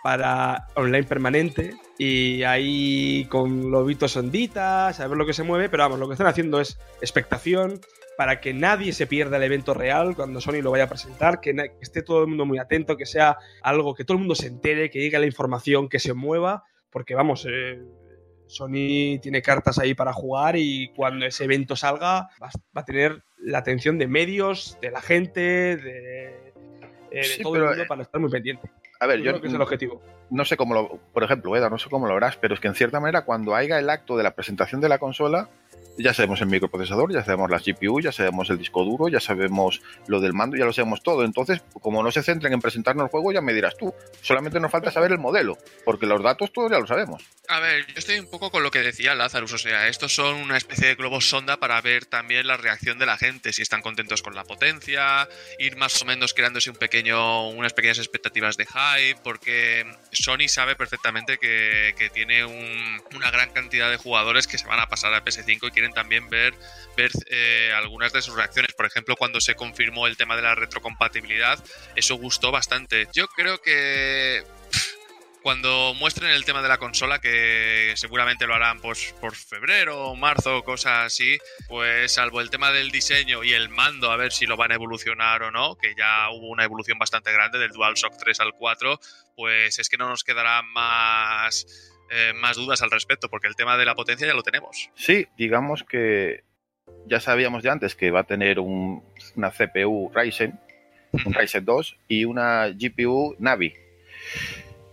para 0.03 0.69
online 0.75 1.05
permanente 1.05 1.75
y 1.99 2.45
ahí 2.45 3.27
con 3.29 3.71
lobitos 3.71 4.17
onditas, 4.17 5.01
a 5.01 5.07
ver 5.07 5.19
lo 5.19 5.27
que 5.27 5.35
se 5.35 5.43
mueve, 5.43 5.69
pero 5.69 5.83
vamos, 5.83 5.99
lo 5.99 6.07
que 6.07 6.15
están 6.15 6.29
haciendo 6.29 6.61
es 6.61 6.79
expectación 7.01 7.81
para 8.17 8.41
que 8.41 8.55
nadie 8.55 8.93
se 8.93 9.07
pierda 9.07 9.37
el 9.37 9.43
evento 9.43 9.75
real 9.75 10.17
cuando 10.17 10.41
Sony 10.41 10.63
lo 10.63 10.71
vaya 10.71 10.85
a 10.85 10.89
presentar, 10.89 11.41
que, 11.41 11.55
esté 11.81 12.03
todo 12.03 12.23
el 12.23 12.29
mundo 12.29 12.47
muy 12.47 12.59
atento, 12.59 12.97
que 12.97 13.07
sea 13.07 13.37
algo 13.63 13.95
que 13.95 14.05
todo 14.05 14.17
el 14.17 14.21
mundo 14.21 14.35
se 14.35 14.47
entere, 14.47 14.91
que 14.91 15.01
llegue 15.01 15.19
la 15.19 15.27
información, 15.27 15.89
que 15.89 15.99
se 15.99 16.15
mueva, 16.15 16.65
porque 16.91 17.15
vamos, 17.15 17.47
eh, 17.49 17.81
Sony 18.49 19.21
tiene 19.21 19.43
cartas 19.43 19.79
ahí 19.79 19.95
para 19.95 20.13
jugar 20.13 20.57
y 20.57 20.89
cuando 20.97 21.27
ese 21.27 21.45
evento 21.45 21.77
salga 21.77 22.31
va, 22.43 22.51
a 22.75 22.85
tener 22.85 23.23
la 23.39 23.59
atención 23.59 23.99
de 23.99 24.09
medios, 24.09 24.79
de 24.81 24.91
la 24.91 25.01
gente, 25.01 25.77
de, 25.77 26.53
eh, 27.11 27.23
todo 27.43 27.57
el 27.57 27.65
mundo 27.65 27.85
para 27.87 28.03
estar 28.03 28.21
muy 28.21 28.31
pendiente. 28.31 28.71
A 29.01 29.07
ver, 29.07 29.19
yo, 29.21 29.31
creo 29.31 29.41
que 29.41 29.49
es 29.49 29.55
el 29.55 29.61
objetivo. 29.61 30.03
No 30.31 30.45
sé 30.45 30.57
cómo 30.57 30.75
lo, 30.75 30.99
por 31.13 31.23
ejemplo, 31.23 31.55
Eda, 31.57 31.71
no 31.71 31.79
sé 31.79 31.89
cómo 31.89 32.09
lo 32.09 32.15
verás, 32.15 32.37
pero 32.37 32.55
es 32.55 32.61
que 32.61 32.69
en 32.69 32.75
cierta 32.75 32.99
manera 33.01 33.25
cuando 33.25 33.55
haya 33.55 33.79
el 33.79 33.89
acto 33.89 34.17
de 34.17 34.25
la 34.25 34.35
presentación 34.35 34.81
de 34.81 34.89
la 34.89 34.99
consola, 34.99 35.49
ya 35.99 36.15
sabemos 36.15 36.41
el 36.41 36.47
microprocesador, 36.47 37.13
ya 37.13 37.25
sabemos 37.25 37.51
la 37.51 37.59
GPU, 37.59 38.01
ya 38.01 38.13
sabemos 38.13 38.49
el 38.51 38.59
disco 38.59 38.85
duro, 38.85 39.09
ya 39.09 39.21
sabemos 39.21 39.83
lo 40.07 40.21
del 40.21 40.33
mando, 40.33 40.57
ya 40.57 40.65
lo 40.65 40.73
sabemos 40.73 41.03
todo. 41.03 41.25
Entonces, 41.25 41.63
como 41.83 42.03
no 42.03 42.11
se 42.11 42.23
centren 42.23 42.53
en 42.53 42.61
presentarnos 42.61 43.05
el 43.05 43.11
juego, 43.11 43.33
ya 43.33 43.41
me 43.41 43.53
dirás 43.53 43.77
tú. 43.77 43.93
Solamente 44.23 44.61
nos 44.61 44.71
falta 44.71 44.91
saber 44.91 45.13
el 45.13 45.19
modelo, 45.19 45.59
porque 45.85 46.07
los 46.07 46.23
datos 46.23 46.53
todos 46.53 46.71
ya 46.71 46.79
lo 46.79 46.87
sabemos. 46.87 47.25
A 47.49 47.61
ver, 47.61 47.87
yo 47.87 47.95
estoy 47.97 48.19
un 48.19 48.31
poco 48.31 48.51
con 48.51 48.63
lo 48.63 48.71
que 48.71 48.81
decía 48.81 49.15
Lazarus, 49.15 49.55
o 49.55 49.59
sea, 49.59 49.89
estos 49.89 50.15
son 50.15 50.37
una 50.37 50.57
especie 50.57 50.89
de 50.89 50.95
globos 50.95 51.29
sonda 51.29 51.59
para 51.59 51.81
ver 51.81 52.05
también 52.05 52.47
la 52.47 52.59
reacción 52.59 52.99
de 52.99 53.07
la 53.07 53.17
gente, 53.17 53.53
si 53.53 53.63
están 53.63 53.81
contentos 53.81 54.23
con 54.23 54.35
la 54.35 54.45
potencia, 54.45 55.27
ir 55.59 55.77
más 55.77 56.01
o 56.03 56.05
menos 56.05 56.35
creándose 56.35 56.71
un 56.71 56.77
pequeño, 56.77 57.49
unas 57.49 57.73
pequeñas 57.73 57.99
expectativas 57.99 58.57
de 58.59 58.67
hype, 58.67 59.21
porque 59.25 59.87
Sony 60.13 60.49
sabe 60.49 60.77
perfectamente 60.77 61.39
que, 61.39 62.09
tiene 62.13 62.45
una 62.45 63.31
gran 63.31 63.51
cantidad 63.51 63.91
de 63.91 63.97
jugadores 63.97 64.47
que 64.47 64.57
se 64.57 64.67
van 64.67 64.81
a 64.81 64.89
pasar 64.89 65.13
a 65.13 65.25
PS5 65.25 65.69
y 65.69 65.71
quieren 65.71 65.88
también 65.93 66.29
ver, 66.29 66.55
ver 66.97 67.11
eh, 67.31 67.73
algunas 67.75 68.13
de 68.13 68.23
sus 68.23 68.35
reacciones. 68.35 68.73
Por 68.75 68.87
ejemplo, 68.87 69.17
cuando 69.17 69.41
se 69.41 69.55
confirmó 69.55 70.07
el 70.07 70.17
tema 70.17 70.37
de 70.37 70.43
la 70.43 70.55
retrocompatibilidad, 70.55 71.63
eso 71.97 72.17
gustó 72.17 72.51
bastante. 72.51 73.09
Yo 73.13 73.27
creo 73.29 73.61
que 73.61 74.45
cuando 75.43 75.95
muestren 75.95 76.31
el 76.31 76.45
tema 76.45 76.63
de 76.63 76.69
la 76.69 76.79
consola, 76.79 77.21
que 77.21 77.95
seguramente 77.97 78.47
lo 78.47 78.55
harán 78.55 78.81
pues, 78.81 79.15
por 79.21 79.35
febrero 79.35 80.09
o 80.09 80.17
marzo, 80.17 80.63
cosas 80.63 81.07
así, 81.07 81.39
pues 81.69 82.13
salvo 82.13 82.41
el 82.41 82.51
tema 82.51 82.71
del 82.71 82.91
diseño 82.91 83.45
y 83.45 83.53
el 83.53 83.69
mando, 83.69 84.11
a 84.11 84.17
ver 84.17 84.33
si 84.33 84.47
lo 84.47 84.57
van 84.57 84.73
a 84.73 84.75
evolucionar 84.75 85.43
o 85.45 85.51
no, 85.51 85.77
que 85.77 85.95
ya 85.97 86.29
hubo 86.31 86.49
una 86.49 86.65
evolución 86.65 86.99
bastante 86.99 87.33
grande 87.33 87.59
del 87.59 87.71
DualShock 87.71 88.17
3 88.19 88.41
al 88.41 88.53
4, 88.53 89.01
pues 89.37 89.79
es 89.79 89.89
que 89.89 89.97
no 89.97 90.09
nos 90.09 90.25
quedará 90.25 90.63
más 90.63 91.67
eh, 92.11 92.33
más 92.35 92.57
dudas 92.57 92.83
al 92.83 92.91
respecto, 92.91 93.29
porque 93.29 93.49
el 93.49 93.57
tema 93.57 93.77
de 93.77 93.85
la 93.85 93.95
potencia 93.95 94.27
ya 94.27 94.35
lo 94.35 94.43
tenemos. 94.43 94.91
Sí, 94.95 95.27
digamos 95.37 95.85
que 95.85 96.45
ya 97.07 97.21
sabíamos 97.21 97.63
de 97.63 97.71
antes 97.71 97.95
que 97.95 98.11
va 98.11 98.21
a 98.21 98.25
tener 98.25 98.61
una 98.61 99.51
CPU 99.51 100.11
Ryzen, 100.15 100.59
un 101.13 101.35
Ryzen 101.35 101.65
2 101.65 101.97
y 102.09 102.25
una 102.25 102.69
GPU 102.69 103.37
Navi. 103.39 103.75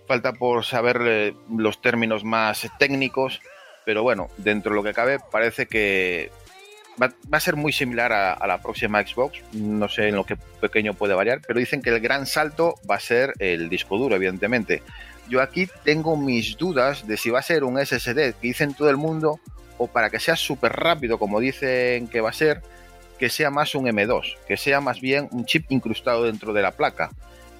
Falta 0.08 0.34
por 0.34 0.66
saber 0.66 1.02
eh, 1.06 1.34
los 1.56 1.82
términos 1.82 2.24
más 2.24 2.70
técnicos, 2.78 3.42
pero 3.86 4.04
bueno, 4.04 4.30
dentro 4.38 4.72
de 4.72 4.76
lo 4.76 4.84
que 4.84 4.94
cabe 4.94 5.18
parece 5.32 5.66
que 5.68 6.32
va, 7.02 7.14
a 7.32 7.40
ser 7.40 7.56
muy 7.56 7.72
similar 7.72 8.14
a, 8.14 8.48
la 8.48 8.62
próxima 8.62 9.06
Xbox. 9.06 9.42
No 9.54 9.90
sé 9.90 10.10
en 10.10 10.16
lo 10.16 10.26
que 10.26 10.36
pequeño 10.36 10.94
puede 10.94 11.14
variar, 11.14 11.42
pero 11.46 11.60
dicen 11.60 11.82
que 11.82 11.90
el 11.90 12.00
gran 12.00 12.26
salto 12.26 12.76
va 12.90 12.96
a 12.96 13.00
ser 13.00 13.34
el 13.40 13.70
disco 13.70 13.98
duro, 13.98 14.16
evidentemente 14.16 14.84
yo 15.30 15.42
aquí 15.42 15.68
tengo 15.84 16.18
mis 16.18 16.58
dudas 16.58 17.08
de 17.08 17.18
si 17.18 17.30
va 17.30 17.40
a 17.40 17.44
ser 17.44 17.64
un 17.64 17.84
SSD 17.84 18.34
que 18.34 18.48
dicen 18.48 18.74
todo 18.74 18.90
el 18.90 18.98
mundo 18.98 19.40
o 19.78 19.88
para 19.88 20.10
que 20.10 20.20
sea 20.20 20.36
súper 20.36 20.74
rápido 20.74 21.18
como 21.18 21.40
dicen 21.40 22.08
que 22.08 22.22
va 22.22 22.30
a 22.30 22.34
ser, 22.34 22.62
que 23.20 23.30
sea 23.30 23.50
más 23.50 23.76
un 23.76 23.86
M2, 23.86 24.38
que 24.48 24.58
sea 24.58 24.82
más 24.82 25.02
bien 25.02 25.28
un 25.32 25.46
chip 25.46 25.66
incrustado 25.70 26.24
dentro 26.24 26.54
de 26.54 26.62
la 26.62 26.72
placa. 26.72 27.12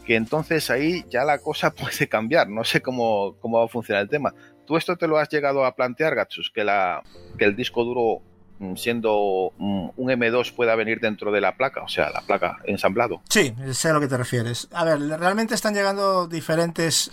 Que 0.06 0.16
entonces 0.16 0.70
ahí 0.70 1.04
ya 1.10 1.24
la 1.24 1.40
cosa 1.40 1.72
puede 1.76 2.08
cambiar, 2.08 2.48
no 2.50 2.64
sé 2.64 2.82
cómo, 2.82 3.36
cómo 3.40 3.60
va 3.60 3.66
a 3.66 3.70
funcionar 3.70 4.04
el 4.04 4.10
tema. 4.10 4.34
¿Tú 4.66 4.78
esto 4.78 4.96
te 4.96 5.08
lo 5.08 5.18
has 5.18 5.30
llegado 5.30 5.66
a 5.66 5.76
plantear, 5.76 6.16
Gatsus? 6.16 6.52
Que, 6.54 6.64
la, 6.64 7.04
que 7.38 7.46
el 7.46 7.56
disco 7.56 7.84
duro 7.84 8.22
mm, 8.60 8.76
siendo 8.76 9.52
mm, 9.58 9.90
un 9.96 10.10
M2 10.10 10.54
pueda 10.56 10.76
venir 10.76 11.00
dentro 11.00 11.32
de 11.32 11.42
la 11.42 11.56
placa, 11.56 11.84
o 11.84 11.88
sea, 11.88 12.10
la 12.10 12.22
placa 12.22 12.58
ensamblado. 12.66 13.22
Sí, 13.30 13.54
sé 13.74 13.90
a 13.90 13.94
lo 13.94 14.00
que 14.00 14.08
te 14.08 14.18
refieres. 14.18 14.68
A 14.72 14.84
ver, 14.84 15.00
realmente 15.00 15.54
están 15.54 15.76
llegando 15.76 16.28
diferentes 16.28 17.12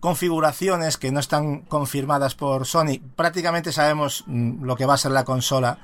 configuraciones 0.00 0.96
que 0.96 1.10
no 1.10 1.20
están 1.20 1.60
confirmadas 1.62 2.34
por 2.34 2.66
Sony. 2.66 3.00
Prácticamente 3.16 3.72
sabemos 3.72 4.24
mm, 4.26 4.64
lo 4.64 4.76
que 4.76 4.86
va 4.86 4.94
a 4.94 4.98
ser 4.98 5.12
la 5.12 5.24
consola 5.24 5.78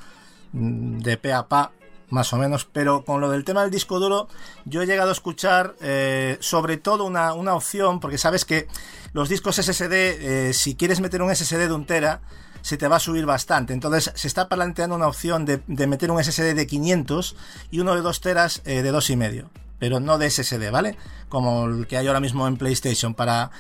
mm, 0.53 0.99
de 0.99 1.17
pe 1.17 1.33
a 1.33 1.49
pa, 1.49 1.73
más 2.11 2.33
o 2.33 2.37
menos, 2.37 2.65
pero 2.65 3.05
con 3.05 3.21
lo 3.21 3.31
del 3.31 3.45
tema 3.45 3.63
del 3.63 3.71
disco 3.71 3.99
duro, 3.99 4.29
yo 4.65 4.83
he 4.83 4.87
llegado 4.87 5.11
a 5.11 5.13
escuchar 5.13 5.75
eh, 5.81 6.37
sobre 6.41 6.77
todo 6.77 7.05
una, 7.05 7.33
opción, 7.55 8.01
porque 8.01 8.19
sabes 8.19 8.45
que 8.45 8.69
los 9.13 9.29
discos 9.29 9.57
SSD, 9.57 9.93
eh, 9.93 10.53
si 10.53 10.77
quieres 10.77 11.01
meter 11.01 11.23
un 11.23 11.35
SSD 11.35 11.67
de 11.67 11.73
un 11.73 11.87
tera, 11.87 12.21
se 12.63 12.77
te 12.77 12.89
va 12.89 12.97
a 12.97 13.01
subir 13.01 13.27
bastante. 13.27 13.73
Entonces 13.73 14.13
se 14.15 14.29
está 14.29 14.49
planteando 14.49 14.97
una 14.97 15.09
opción 15.09 15.45
de, 15.45 15.61
meter 15.87 16.11
un 16.11 16.23
SSD 16.23 16.55
de 16.55 16.67
500 16.67 17.37
y 17.71 17.81
uno 17.81 17.95
de 17.95 18.01
2 18.01 18.21
teras 18.21 18.63
eh, 18.65 18.83
de 18.83 18.93
2,5 18.93 19.49
pero 19.79 20.01
no 20.01 20.17
de 20.17 20.31
SSD, 20.31 20.71
¿vale? 20.71 20.97
Como 21.29 21.67
el 21.67 21.87
que 21.87 21.99
hay 21.99 22.07
ahora 22.07 22.21
mismo 22.21 22.49
en 22.49 22.57
PlayStation, 22.57 23.13
para, 23.13 23.51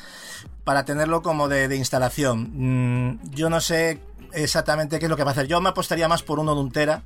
para 0.64 0.84
tenerlo 0.84 1.22
como 1.22 1.48
de, 1.48 1.74
instalación. 1.76 2.50
Mm, 2.54 3.30
yo 3.30 3.50
no 3.50 3.60
sé 3.60 4.00
exactamente 4.32 4.98
qué 4.98 5.06
es 5.06 5.10
lo 5.10 5.16
que 5.16 5.24
va 5.24 5.30
a 5.30 5.32
hacer. 5.32 5.46
Yo 5.46 5.60
me 5.60 5.68
apostaría 5.68 6.08
más 6.08 6.22
por 6.22 6.38
uno 6.38 6.54
de 6.54 6.60
un 6.60 6.72
tera. 6.72 7.02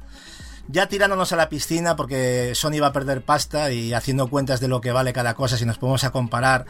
Ya 0.68 0.86
tirándonos 0.86 1.32
a 1.32 1.36
la 1.36 1.48
piscina, 1.48 1.96
porque 1.96 2.52
Sony 2.54 2.78
va 2.80 2.88
a 2.88 2.92
perder 2.92 3.22
pasta 3.22 3.72
y 3.72 3.94
haciendo 3.94 4.28
cuentas 4.28 4.60
de 4.60 4.68
lo 4.68 4.82
que 4.82 4.92
vale 4.92 5.14
cada 5.14 5.34
cosa, 5.34 5.56
si 5.56 5.64
nos 5.64 5.78
ponemos 5.78 6.04
a 6.04 6.10
comparar 6.10 6.66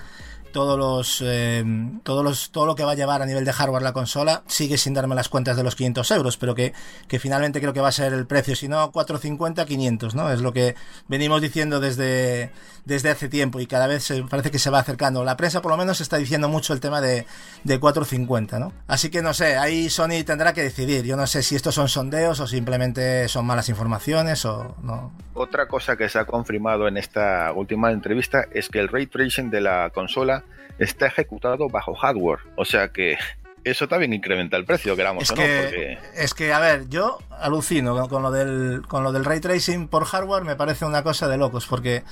todos 0.59 0.77
los, 0.77 1.23
eh, 1.25 1.63
todos 2.03 2.25
los, 2.25 2.51
todo 2.51 2.67
lo 2.67 2.75
que 2.75 2.83
va 2.83 2.91
a 2.91 2.95
llevar 2.97 3.23
a 3.23 3.27
nivel 3.27 3.45
de 3.45 3.53
hardware 3.53 3.81
la 3.81 3.93
consola, 3.93 4.43
sigue 4.49 4.77
sin 4.77 4.93
darme 4.93 5.15
las 5.15 5.29
cuentas 5.29 5.57
de 5.57 5.63
los 5.63 5.77
500 5.77 6.11
euros, 6.11 6.37
pero 6.37 6.57
que, 6.57 6.73
que 7.07 7.21
finalmente 7.21 7.61
creo 7.61 7.73
que 7.73 7.81
va 7.81 7.91
a 7.91 7.93
ser 7.93 8.13
el 8.13 8.27
precio, 8.27 8.57
si 8.57 8.67
no 8.67 8.91
450, 8.91 9.65
500, 9.65 10.17
¿no? 10.17 10.33
Es 10.33 10.41
lo 10.41 10.53
que 10.53 10.75
venimos 11.07 11.41
diciendo 11.43 11.79
desde, 11.79 12.51
desde 12.85 13.09
hace 13.09 13.29
tiempo 13.29 13.61
y 13.61 13.69
cada 13.69 13.87
vez 13.87 14.03
se, 14.03 14.25
parece 14.25 14.51
que 14.51 14.59
se 14.59 14.69
va 14.69 14.81
acercando. 14.81 15.23
La 15.23 15.37
prensa 15.37 15.63
por 15.63 15.71
lo 15.71 15.77
menos 15.77 16.01
está 16.01 16.17
diciendo 16.17 16.49
mucho 16.49 16.73
el 16.73 16.81
tema 16.81 17.01
de, 17.01 17.25
de 17.63 17.79
450, 17.79 18.59
¿no? 18.59 18.73
Así 18.89 19.11
que 19.11 19.23
no 19.23 19.35
sé, 19.35 19.57
ahí 19.57 19.89
Sony 19.89 20.25
tendrá 20.27 20.53
que 20.55 20.63
decidir. 20.63 21.05
Yo 21.05 21.17
no 21.17 21.29
sé 21.29 21.45
si 21.45 21.55
estos 21.55 21.77
son 21.77 21.89
sondeos 21.89 22.41
o 22.41 22.49
simplemente 22.49 23.29
son 23.29 23.47
malas 23.47 23.69
informaciones 23.69 24.45
o 24.45 24.75
no. 24.83 25.13
Otra 25.35 25.69
cosa 25.69 25.97
que 25.97 26.09
se 26.09 26.19
ha 26.19 26.25
confirmado 26.25 26.89
en 26.89 26.97
esta 26.97 27.53
última 27.53 27.93
entrevista 27.93 28.47
es 28.53 28.69
que 28.69 28.81
el 28.81 28.89
ray 28.89 29.07
tracing 29.07 29.51
de 29.51 29.61
la 29.61 29.91
consola 29.91 30.43
está 30.79 31.07
ejecutado 31.07 31.69
bajo 31.69 31.95
hardware. 31.95 32.41
O 32.57 32.65
sea 32.65 32.89
que 32.89 33.19
eso 33.65 33.89
también 33.89 34.13
incrementa 34.13 34.57
el 34.57 34.65
precio, 34.65 34.97
queramos 34.97 35.25
es 35.25 35.31
o 35.31 35.37
no. 35.37 35.43
Es 35.43 36.35
que, 36.35 36.53
a 36.53 36.59
ver, 36.59 36.89
yo 36.89 37.19
alucino 37.31 38.09
con 38.09 38.23
lo, 38.23 38.31
del, 38.31 38.83
con 38.87 39.03
lo 39.03 39.13
del 39.13 39.25
ray 39.25 39.41
tracing 39.41 39.89
por 39.89 40.05
hardware, 40.05 40.45
me 40.45 40.57
parece 40.57 40.85
una 40.85 41.03
cosa 41.03 41.29
de 41.29 41.37
locos, 41.37 41.67
porque 41.67 42.05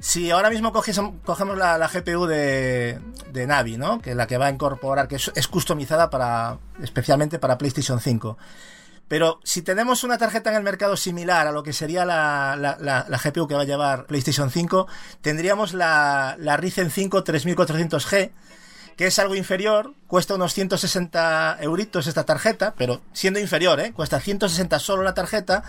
si 0.00 0.30
ahora 0.30 0.50
mismo 0.50 0.72
cogemos 0.72 1.58
la, 1.58 1.88
GPU 1.88 2.26
de, 2.26 2.98
de, 3.32 3.46
Navi, 3.46 3.76
¿no? 3.76 4.00
Que 4.00 4.10
es 4.10 4.16
la 4.16 4.26
que 4.26 4.38
va 4.38 4.46
a 4.46 4.50
incorporar, 4.50 5.08
que 5.08 5.16
es, 5.16 5.30
es 5.34 5.48
customizada 5.48 6.10
para, 6.10 6.58
especialmente 6.82 7.38
para 7.38 7.58
PlayStation 7.58 8.00
5. 8.00 8.38
Pero 9.08 9.40
si 9.42 9.62
tenemos 9.62 10.04
una 10.04 10.18
tarjeta 10.18 10.50
en 10.50 10.56
el 10.56 10.62
mercado 10.62 10.96
similar 10.96 11.46
a 11.46 11.52
lo 11.52 11.62
que 11.62 11.72
sería 11.72 12.04
la, 12.04 12.56
la, 12.56 13.18
GPU 13.18 13.48
que 13.48 13.54
va 13.54 13.62
a 13.62 13.64
llevar 13.64 14.06
PlayStation 14.06 14.50
5, 14.50 14.86
tendríamos 15.22 15.72
la, 15.72 16.36
la 16.38 16.56
Ryzen 16.58 16.90
5 16.90 17.24
3400G, 17.24 18.30
que 18.98 19.06
es 19.06 19.20
algo 19.20 19.36
inferior, 19.36 19.94
cuesta 20.08 20.34
unos 20.34 20.54
160 20.54 21.58
euritos 21.60 22.08
esta 22.08 22.24
tarjeta, 22.24 22.74
pero 22.76 23.00
siendo 23.12 23.38
inferior, 23.38 23.78
¿eh? 23.78 23.92
cuesta 23.92 24.18
160 24.18 24.76
solo 24.80 25.04
la 25.04 25.14
tarjeta, 25.14 25.62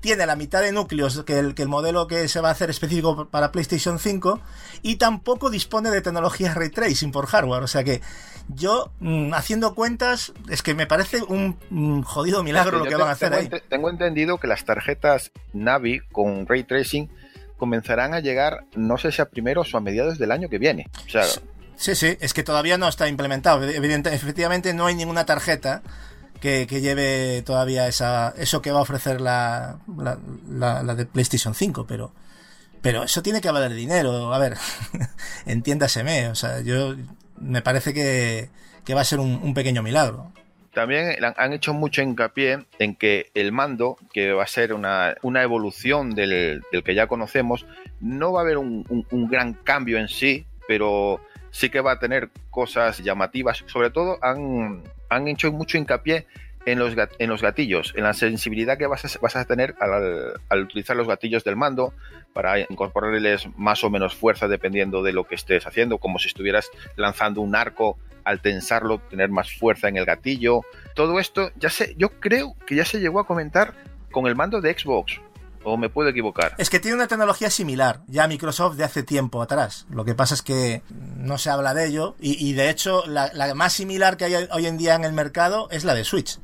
tiene 0.00 0.26
la 0.26 0.36
mitad 0.36 0.60
de 0.60 0.70
núcleos 0.70 1.24
que 1.24 1.38
el, 1.38 1.54
que 1.54 1.62
el 1.62 1.68
modelo 1.68 2.06
que 2.06 2.28
se 2.28 2.42
va 2.42 2.50
a 2.50 2.52
hacer 2.52 2.68
específico 2.68 3.26
para 3.30 3.52
PlayStation 3.52 3.98
5 3.98 4.38
y 4.82 4.96
tampoco 4.96 5.48
dispone 5.48 5.90
de 5.90 6.02
tecnología 6.02 6.52
ray 6.52 6.68
tracing 6.68 7.10
por 7.10 7.24
hardware, 7.24 7.62
o 7.62 7.68
sea 7.68 7.84
que 7.84 8.02
yo, 8.48 8.92
mm, 9.00 9.32
haciendo 9.32 9.74
cuentas, 9.74 10.34
es 10.50 10.62
que 10.62 10.74
me 10.74 10.86
parece 10.86 11.22
un 11.22 11.56
mm, 11.70 12.02
jodido 12.02 12.42
milagro 12.42 12.80
lo 12.80 12.84
que 12.84 12.96
van 12.96 13.08
a 13.08 13.12
hacer 13.12 13.32
ahí. 13.32 13.48
tengo 13.70 13.88
entendido 13.88 14.36
que 14.36 14.46
las 14.46 14.66
tarjetas 14.66 15.32
Navi 15.54 16.00
con 16.12 16.46
Ray 16.46 16.64
Tracing 16.64 17.08
comenzarán 17.56 18.12
a 18.12 18.20
llegar, 18.20 18.66
no 18.74 18.98
sé 18.98 19.10
si 19.10 19.22
a 19.22 19.30
primeros 19.30 19.72
o 19.72 19.78
a 19.78 19.80
mediados 19.80 20.18
del 20.18 20.32
año 20.32 20.50
que 20.50 20.58
viene. 20.58 20.86
O 21.06 21.08
sea, 21.08 21.24
Sí, 21.76 21.94
sí, 21.94 22.16
es 22.20 22.32
que 22.34 22.42
todavía 22.42 22.78
no 22.78 22.88
está 22.88 23.08
implementado. 23.08 23.62
Evidente, 23.68 24.14
efectivamente, 24.14 24.72
no 24.74 24.86
hay 24.86 24.94
ninguna 24.94 25.26
tarjeta 25.26 25.82
que, 26.40 26.66
lleve 26.66 27.42
todavía 27.42 27.88
esa, 27.88 28.34
eso 28.36 28.60
que 28.62 28.70
va 28.70 28.78
a 28.78 28.82
ofrecer 28.82 29.20
la, 29.20 29.78
de 30.94 31.06
PlayStation 31.06 31.54
5, 31.54 31.86
pero, 31.86 32.12
pero 32.82 33.02
eso 33.02 33.22
tiene 33.22 33.40
que 33.40 33.50
valer 33.50 33.72
dinero. 33.74 34.32
A 34.32 34.38
ver, 34.38 34.56
entiéndaseme. 35.46 36.28
O 36.28 36.34
sea, 36.34 36.60
yo 36.60 36.94
me 37.38 37.62
parece 37.62 37.92
que, 37.94 38.50
que 38.84 38.94
va 38.94 39.00
a 39.00 39.04
ser 39.04 39.20
un, 39.20 39.40
pequeño 39.54 39.82
milagro. 39.82 40.32
También 40.72 41.22
han- 41.24 41.34
han 41.36 41.52
hecho 41.52 41.72
mucho 41.72 42.02
hincapié 42.02 42.66
en 42.78 42.96
que 42.96 43.30
el 43.34 43.52
mando, 43.52 43.96
que 44.12 44.32
va 44.32 44.42
a 44.42 44.46
ser 44.48 44.72
una, 44.74 45.14
una 45.22 45.42
evolución 45.42 46.10
del, 46.14 46.62
del 46.72 46.82
que 46.82 46.94
ya 46.94 47.06
conocemos, 47.06 47.64
no 48.00 48.32
va 48.32 48.40
a 48.40 48.42
haber 48.42 48.58
un, 48.58 48.84
un- 48.88 49.06
un 49.10 49.28
gran 49.28 49.54
cambio 49.54 49.98
en 49.98 50.08
sí, 50.08 50.46
pero 50.66 51.20
sí 51.54 51.70
que 51.70 51.80
va 51.80 51.92
a 51.92 51.98
tener 52.00 52.30
cosas 52.50 52.98
llamativas. 52.98 53.62
Sobre 53.66 53.90
todo 53.90 54.18
han, 54.22 54.82
han 55.08 55.28
hecho 55.28 55.52
mucho 55.52 55.78
hincapié 55.78 56.26
en 56.66 56.80
los, 56.80 56.94
en 57.18 57.30
los 57.30 57.42
gatillos, 57.42 57.94
en 57.96 58.02
la 58.02 58.12
sensibilidad 58.12 58.76
que 58.76 58.88
vas 58.88 59.04
a, 59.04 59.18
vas 59.20 59.36
a 59.36 59.44
tener 59.44 59.76
al, 59.78 60.34
al 60.48 60.62
utilizar 60.62 60.96
los 60.96 61.06
gatillos 61.06 61.44
del 61.44 61.54
mando 61.54 61.94
para 62.32 62.58
incorporarles 62.58 63.46
más 63.56 63.84
o 63.84 63.90
menos 63.90 64.16
fuerza 64.16 64.48
dependiendo 64.48 65.04
de 65.04 65.12
lo 65.12 65.28
que 65.28 65.36
estés 65.36 65.64
haciendo, 65.64 65.98
como 65.98 66.18
si 66.18 66.26
estuvieras 66.26 66.70
lanzando 66.96 67.40
un 67.40 67.54
arco 67.54 67.98
al 68.24 68.40
tensarlo, 68.40 68.98
tener 68.98 69.28
más 69.28 69.52
fuerza 69.52 69.88
en 69.88 69.96
el 69.96 70.06
gatillo. 70.06 70.62
Todo 70.94 71.20
esto, 71.20 71.52
ya 71.54 71.70
sé, 71.70 71.94
yo 71.96 72.08
creo 72.18 72.56
que 72.66 72.74
ya 72.74 72.84
se 72.84 72.98
llegó 72.98 73.20
a 73.20 73.26
comentar 73.26 73.74
con 74.10 74.26
el 74.26 74.34
mando 74.34 74.60
de 74.60 74.76
Xbox, 74.76 75.20
o 75.64 75.76
me 75.76 75.88
puedo 75.88 76.08
equivocar. 76.08 76.54
Es 76.58 76.70
que 76.70 76.80
tiene 76.80 76.96
una 76.96 77.08
tecnología 77.08 77.50
similar, 77.50 78.02
ya 78.06 78.28
Microsoft 78.28 78.76
de 78.76 78.84
hace 78.84 79.02
tiempo 79.02 79.42
atrás. 79.42 79.86
Lo 79.90 80.04
que 80.04 80.14
pasa 80.14 80.34
es 80.34 80.42
que 80.42 80.82
no 80.90 81.38
se 81.38 81.50
habla 81.50 81.74
de 81.74 81.86
ello 81.86 82.16
y, 82.20 82.48
y 82.48 82.52
de 82.52 82.70
hecho 82.70 83.04
la, 83.06 83.32
la 83.32 83.54
más 83.54 83.72
similar 83.72 84.16
que 84.16 84.24
hay 84.24 84.48
hoy 84.50 84.66
en 84.66 84.78
día 84.78 84.94
en 84.94 85.04
el 85.04 85.12
mercado 85.12 85.68
es 85.70 85.84
la 85.84 85.94
de 85.94 86.04
Switch. 86.04 86.38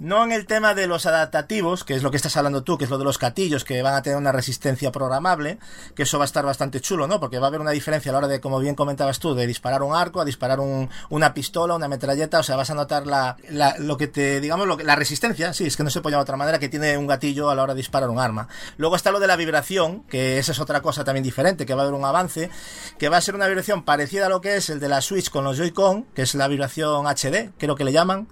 No 0.00 0.24
en 0.24 0.32
el 0.32 0.44
tema 0.46 0.74
de 0.74 0.88
los 0.88 1.06
adaptativos, 1.06 1.84
que 1.84 1.94
es 1.94 2.02
lo 2.02 2.10
que 2.10 2.16
estás 2.16 2.36
hablando 2.36 2.64
tú, 2.64 2.76
que 2.76 2.84
es 2.84 2.90
lo 2.90 2.98
de 2.98 3.04
los 3.04 3.16
gatillos, 3.18 3.62
que 3.62 3.80
van 3.80 3.94
a 3.94 4.02
tener 4.02 4.18
una 4.18 4.32
resistencia 4.32 4.90
programable, 4.90 5.58
que 5.94 6.02
eso 6.02 6.18
va 6.18 6.24
a 6.24 6.26
estar 6.26 6.44
bastante 6.44 6.80
chulo, 6.80 7.06
¿no? 7.06 7.20
Porque 7.20 7.38
va 7.38 7.46
a 7.46 7.48
haber 7.48 7.60
una 7.60 7.70
diferencia 7.70 8.10
a 8.10 8.12
la 8.12 8.18
hora 8.18 8.26
de, 8.28 8.40
como 8.40 8.58
bien 8.58 8.74
comentabas 8.74 9.20
tú, 9.20 9.34
de 9.36 9.46
disparar 9.46 9.84
un 9.84 9.94
arco 9.94 10.20
a 10.20 10.24
disparar 10.24 10.58
un- 10.58 10.90
una 11.10 11.32
pistola, 11.32 11.76
una 11.76 11.86
metralleta, 11.86 12.40
o 12.40 12.42
sea, 12.42 12.56
vas 12.56 12.70
a 12.70 12.74
notar 12.74 13.06
la, 13.06 13.36
la- 13.48 13.76
lo 13.78 13.96
que 13.96 14.08
te, 14.08 14.40
digamos, 14.40 14.66
la 14.82 14.96
resistencia, 14.96 15.52
sí, 15.52 15.64
es 15.66 15.76
que 15.76 15.84
no 15.84 15.90
se 15.90 16.00
puede 16.00 16.14
llamar 16.14 16.24
de 16.24 16.30
otra 16.30 16.36
manera, 16.38 16.58
que 16.58 16.68
tiene 16.68 16.98
un 16.98 17.06
gatillo 17.06 17.48
a 17.48 17.54
la 17.54 17.62
hora 17.62 17.74
de 17.74 17.78
disparar 17.78 18.10
un 18.10 18.18
arma. 18.18 18.48
Luego 18.78 18.96
está 18.96 19.12
lo 19.12 19.20
de 19.20 19.28
la 19.28 19.36
vibración, 19.36 20.02
que 20.08 20.38
esa 20.38 20.50
es 20.50 20.58
otra 20.58 20.82
cosa 20.82 21.04
también 21.04 21.22
diferente, 21.22 21.66
que 21.66 21.74
va 21.74 21.82
a 21.82 21.84
haber 21.84 21.94
un 21.98 22.04
avance, 22.04 22.50
que 22.98 23.08
va 23.08 23.18
a 23.18 23.20
ser 23.20 23.36
una 23.36 23.46
vibración 23.46 23.84
parecida 23.84 24.26
a 24.26 24.28
lo 24.28 24.40
que 24.40 24.56
es 24.56 24.70
el 24.70 24.80
de 24.80 24.88
la 24.88 25.00
Switch 25.00 25.30
con 25.30 25.44
los 25.44 25.56
Joy-Con, 25.56 26.02
que 26.16 26.22
es 26.22 26.34
la 26.34 26.48
vibración 26.48 27.06
HD, 27.06 27.52
creo 27.58 27.76
que 27.76 27.84
le 27.84 27.92
llaman. 27.92 28.26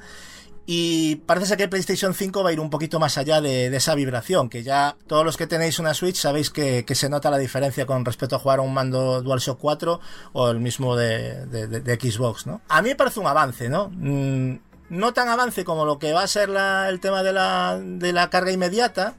Y 0.65 1.17
parece 1.27 1.47
ser 1.47 1.59
que 1.59 1.67
PlayStation 1.69 2.15
5 2.15 2.45
va 2.45 2.51
a 2.51 2.53
ir 2.53 2.61
un 2.61 2.71
poquito 2.71 3.01
más 3.01 3.19
allá 3.19 3.41
de, 3.41 3.69
de 3.69 3.77
esa 3.77 3.95
vibración, 3.97 4.49
que 4.49 4.63
ya 4.63 4.97
todos 5.09 5.25
los 5.25 5.37
que 5.37 5.47
tenéis 5.49 5.79
una 5.81 5.93
Switch 5.93 6.17
sabéis 6.17 6.51
que, 6.51 6.85
que 6.85 6.95
se 6.95 7.09
nota 7.09 7.31
la 7.31 7.39
diferencia 7.39 7.85
con 7.85 8.05
respecto 8.05 8.37
a 8.37 8.39
jugar 8.39 8.61
a 8.61 8.63
un 8.63 8.73
mando 8.73 9.23
DualShock 9.23 9.59
4 9.59 10.01
o 10.35 10.51
el 10.51 10.61
mismo 10.61 10.95
de, 10.97 11.47
de- 11.47 11.67
de- 11.67 11.81
de 11.81 11.95
Xbox, 11.97 12.47
¿no? 12.47 12.61
A 12.69 12.81
mí 12.81 12.91
me 12.91 12.95
parece 12.95 13.19
un 13.19 13.27
avance, 13.27 13.69
¿no? 13.69 13.91
Mm, 13.93 14.59
no 14.91 15.13
tan 15.13 15.29
avance 15.29 15.65
como 15.65 15.85
lo 15.85 15.99
que 15.99 16.13
va 16.13 16.23
a 16.23 16.29
ser 16.29 16.49
la- 16.49 16.89
el 16.89 17.01
tema 17.01 17.23
de 17.25 17.33
la, 17.33 17.81
de 17.83 18.13
la 18.13 18.31
carga 18.31 18.53
inmediata, 18.53 19.15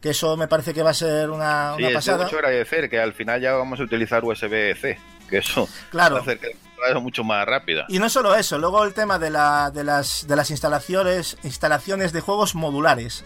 que 0.00 0.10
eso 0.10 0.36
me 0.36 0.46
parece 0.48 0.74
que 0.74 0.82
va 0.84 0.90
a 0.90 0.94
ser 0.94 1.30
una, 1.30 1.72
Sí, 1.76 1.82
una 1.82 1.86
es 1.88 1.92
de 1.92 1.94
pasada. 1.94 2.24
mucho 2.24 2.36
agradecer 2.36 2.88
que 2.88 3.00
al 3.00 3.14
final 3.14 3.40
ya 3.40 3.54
vamos 3.54 3.80
a 3.80 3.82
utilizar 3.82 4.22
USB-C, 4.22 4.98
que 5.28 5.38
eso 5.38 5.68
Claro. 5.90 6.14
va 6.16 6.20
a 6.20 6.22
hacer 6.22 6.38
que 6.38 6.56
vaya 6.88 7.00
mucho 7.00 7.24
más 7.24 7.44
rápida. 7.46 7.84
Y 7.88 7.98
no 7.98 8.08
solo 8.08 8.34
eso, 8.34 8.58
luego 8.58 8.84
el 8.84 8.94
tema 8.94 9.18
de, 9.18 9.30
la, 9.30 9.70
de, 9.70 9.84
las, 9.84 10.26
de 10.26 10.36
las 10.36 10.50
instalaciones, 10.50 11.36
instalaciones 11.42 12.12
de 12.12 12.20
juegos 12.20 12.54
modulares. 12.54 13.24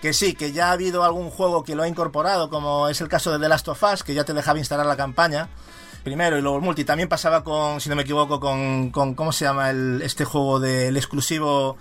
Que 0.00 0.12
sí, 0.12 0.34
que 0.34 0.52
ya 0.52 0.68
ha 0.68 0.72
habido 0.72 1.02
algún 1.02 1.30
juego 1.30 1.64
que 1.64 1.74
lo 1.74 1.82
ha 1.82 1.88
incorporado, 1.88 2.50
como 2.50 2.88
es 2.88 3.00
el 3.00 3.08
caso 3.08 3.32
de 3.32 3.38
The 3.38 3.48
Last 3.48 3.68
of 3.68 3.82
Us, 3.82 4.02
que 4.02 4.12
ya 4.12 4.24
te 4.24 4.34
dejaba 4.34 4.58
instalar 4.58 4.84
la 4.84 4.96
campaña 4.96 5.48
primero 6.04 6.38
y 6.38 6.42
luego 6.42 6.58
el 6.58 6.62
multi. 6.62 6.84
También 6.84 7.08
pasaba 7.08 7.42
con, 7.42 7.80
si 7.80 7.88
no 7.88 7.96
me 7.96 8.02
equivoco, 8.02 8.38
con, 8.38 8.90
con 8.90 9.14
¿cómo 9.14 9.32
se 9.32 9.44
llama 9.46 9.70
el, 9.70 10.00
este 10.02 10.24
juego 10.24 10.60
del 10.60 10.96
exclusivo 10.96 11.76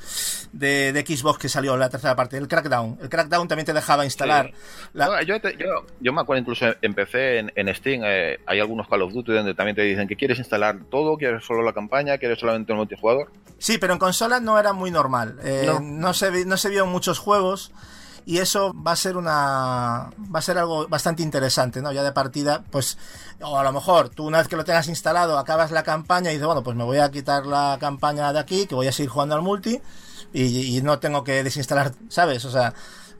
de, 0.52 0.92
de 0.94 1.02
Xbox 1.06 1.38
que 1.38 1.50
salió, 1.50 1.78
la 1.78 1.90
tercera 1.90 2.16
parte? 2.16 2.38
El 2.38 2.48
Crackdown. 2.48 2.98
El 3.02 3.10
Crackdown 3.10 3.48
también 3.48 3.66
te 3.66 3.74
dejaba 3.74 4.06
instalar. 4.06 4.48
Sí. 4.48 4.90
la- 4.94 5.06
No, 5.08 5.22
yo, 5.22 5.40
te- 5.42 5.56
yo, 5.58 5.86
yo 6.00 6.14
me 6.14 6.22
acuerdo 6.22 6.40
incluso 6.42 6.66
empecé 6.82 7.40
en, 7.40 7.52
en 7.56 7.74
Steam, 7.76 8.02
eh, 8.06 8.40
hay 8.46 8.60
algunos 8.60 8.88
Call 8.88 9.02
of 9.04 9.14
Duty 9.14 9.34
donde 9.34 9.54
también 9.54 9.76
te 9.76 9.82
dicen 9.84 10.08
que 10.08 10.16
quieres 10.16 10.40
instalar 10.40 10.78
todo, 10.90 11.18
quieres 11.18 11.44
solo 11.46 11.62
la 11.62 11.74
campaña, 11.74 12.18
quieres 12.18 12.40
solamente 12.40 12.72
el 12.72 12.78
multijugador. 12.78 13.30
Sí, 13.60 13.78
pero 13.78 13.94
en 13.94 14.00
consola 14.00 14.40
no 14.40 14.58
era 14.60 14.74
muy 14.74 14.90
normal. 14.92 15.38
Eh, 15.44 15.64
No. 15.68 15.80
no. 15.80 16.14
se 16.14 16.46
no 16.46 16.58
se 16.58 16.70
vio 16.70 16.84
en 16.86 16.90
muchos 16.90 17.20
juegos 17.20 17.72
y 18.26 18.38
eso 18.38 18.74
va 18.74 18.92
a 18.94 18.96
ser 18.96 19.18
una 19.18 20.10
va 20.34 20.40
a 20.40 20.42
ser 20.42 20.58
algo 20.58 20.88
bastante 20.88 21.24
interesante, 21.24 21.82
¿no? 21.82 21.92
Ya 21.92 22.04
de 22.04 22.12
partida, 22.12 22.64
pues 22.72 22.98
o 23.42 23.58
a 23.58 23.64
lo 23.64 23.74
mejor 23.74 24.10
tú 24.10 24.26
una 24.26 24.38
vez 24.38 24.48
que 24.48 24.56
lo 24.56 24.64
tengas 24.66 24.88
instalado 24.88 25.38
acabas 25.38 25.72
la 25.72 25.84
campaña 25.84 26.32
y 26.32 26.34
dices, 26.34 26.46
bueno, 26.46 26.64
pues 26.64 26.76
me 26.76 26.84
voy 26.84 27.00
a 27.00 27.12
quitar 27.12 27.46
la 27.46 27.78
campaña 27.80 28.32
de 28.34 28.40
aquí, 28.40 28.66
que 28.66 28.76
voy 28.76 28.88
a 28.88 28.92
seguir 28.92 29.10
jugando 29.10 29.36
al 29.36 29.42
multi 29.42 29.82
y, 30.32 30.78
y 30.78 30.82
no 30.82 31.00
tengo 31.00 31.24
que 31.24 31.44
desinstalar, 31.44 31.94
¿sabes? 32.10 32.46
O 32.46 32.52
sea, 32.52 32.74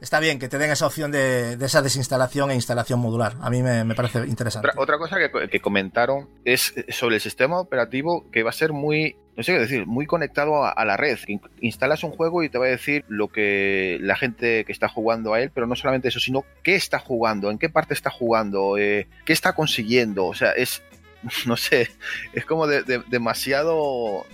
está 0.04 0.20
bien 0.20 0.38
que 0.38 0.48
te 0.48 0.58
den 0.58 0.70
esa 0.70 0.86
opción 0.86 1.10
de, 1.10 1.56
de 1.56 1.66
esa 1.66 1.82
desinstalación 1.82 2.52
e 2.52 2.54
instalación 2.54 3.00
modular. 3.00 3.34
A 3.40 3.50
mí 3.50 3.62
me, 3.62 3.82
me 3.82 3.94
parece 3.96 4.20
interesante. 4.26 4.68
Otra, 4.68 4.80
otra 4.80 4.98
cosa 4.98 5.16
que, 5.18 5.48
que 5.48 5.60
comentaron 5.60 6.28
es 6.44 6.72
sobre 6.90 7.16
el 7.16 7.20
sistema 7.20 7.58
operativo 7.58 8.24
que 8.30 8.42
va 8.44 8.50
a 8.50 8.52
ser 8.52 8.72
muy, 8.72 9.16
no 9.36 9.42
sé 9.42 9.52
qué 9.52 9.58
decir, 9.58 9.86
muy 9.86 10.06
conectado 10.06 10.64
a, 10.64 10.70
a 10.70 10.84
la 10.84 10.96
red. 10.96 11.18
In- 11.26 11.40
Instalas 11.60 12.04
un 12.04 12.12
juego 12.12 12.42
y 12.44 12.48
te 12.48 12.58
va 12.58 12.66
a 12.66 12.68
decir 12.68 13.04
lo 13.08 13.28
que 13.28 13.98
la 14.00 14.14
gente 14.16 14.64
que 14.64 14.70
está 14.72 14.88
jugando 14.88 15.34
a 15.34 15.40
él, 15.40 15.50
pero 15.52 15.66
no 15.66 15.74
solamente 15.74 16.08
eso, 16.08 16.20
sino 16.20 16.44
qué 16.62 16.76
está 16.76 17.00
jugando, 17.00 17.50
en 17.50 17.58
qué 17.58 17.68
parte 17.68 17.94
está 17.94 18.10
jugando, 18.10 18.78
eh, 18.78 19.08
qué 19.24 19.32
está 19.32 19.54
consiguiendo. 19.54 20.26
O 20.26 20.34
sea, 20.34 20.52
es, 20.52 20.82
no 21.46 21.56
sé, 21.56 21.90
es 22.32 22.44
como 22.44 22.66
de- 22.66 22.82
de- 22.84 23.02
demasiado 23.08 24.26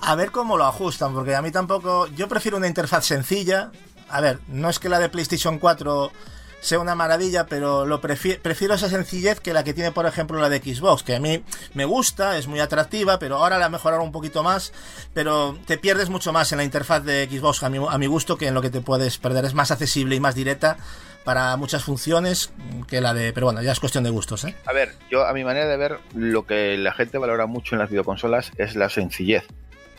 A 0.00 0.14
ver 0.16 0.30
cómo 0.32 0.56
lo 0.56 0.64
ajustan, 0.64 1.14
porque 1.14 1.34
a 1.34 1.42
mí 1.42 1.50
tampoco. 1.50 2.08
Yo 2.08 2.28
prefiero 2.28 2.56
una 2.56 2.66
interfaz 2.66 3.04
sencilla. 3.06 3.70
A 4.12 4.20
ver, 4.20 4.38
no 4.48 4.68
es 4.70 4.78
que 4.78 4.88
la 4.88 4.98
de 4.98 5.08
PlayStation 5.08 5.58
4 5.58 6.12
sea 6.60 6.78
una 6.78 6.94
maravilla, 6.94 7.46
pero 7.46 7.86
lo 7.86 8.00
prefi- 8.00 8.38
prefiero 8.40 8.74
esa 8.74 8.88
sencillez 8.88 9.40
que 9.40 9.52
la 9.52 9.64
que 9.64 9.74
tiene, 9.74 9.90
por 9.90 10.06
ejemplo, 10.06 10.40
la 10.40 10.48
de 10.48 10.58
Xbox, 10.60 11.02
que 11.02 11.16
a 11.16 11.20
mí 11.20 11.42
me 11.74 11.84
gusta, 11.84 12.38
es 12.38 12.46
muy 12.46 12.60
atractiva, 12.60 13.18
pero 13.18 13.38
ahora 13.38 13.58
la 13.58 13.68
mejoraron 13.68 14.04
un 14.06 14.12
poquito 14.12 14.44
más, 14.44 14.72
pero 15.12 15.58
te 15.66 15.76
pierdes 15.76 16.08
mucho 16.08 16.32
más 16.32 16.52
en 16.52 16.58
la 16.58 16.64
interfaz 16.64 17.02
de 17.02 17.26
Xbox 17.28 17.64
a 17.64 17.68
mi, 17.68 17.78
a 17.84 17.98
mi 17.98 18.06
gusto 18.06 18.36
que 18.38 18.46
en 18.46 18.54
lo 18.54 18.62
que 18.62 18.70
te 18.70 18.80
puedes 18.80 19.18
perder. 19.18 19.44
Es 19.44 19.54
más 19.54 19.72
accesible 19.72 20.14
y 20.14 20.20
más 20.20 20.36
directa 20.36 20.76
para 21.24 21.56
muchas 21.56 21.82
funciones 21.82 22.52
que 22.86 23.00
la 23.00 23.12
de... 23.12 23.32
Pero 23.32 23.46
bueno, 23.46 23.60
ya 23.62 23.72
es 23.72 23.80
cuestión 23.80 24.04
de 24.04 24.10
gustos, 24.10 24.44
¿eh? 24.44 24.54
A 24.64 24.72
ver, 24.72 24.94
yo 25.10 25.26
a 25.26 25.32
mi 25.32 25.42
manera 25.42 25.66
de 25.66 25.76
ver, 25.76 25.98
lo 26.14 26.46
que 26.46 26.76
la 26.78 26.92
gente 26.92 27.18
valora 27.18 27.46
mucho 27.46 27.74
en 27.74 27.80
las 27.80 27.90
videoconsolas 27.90 28.52
es 28.56 28.76
la 28.76 28.88
sencillez. 28.88 29.42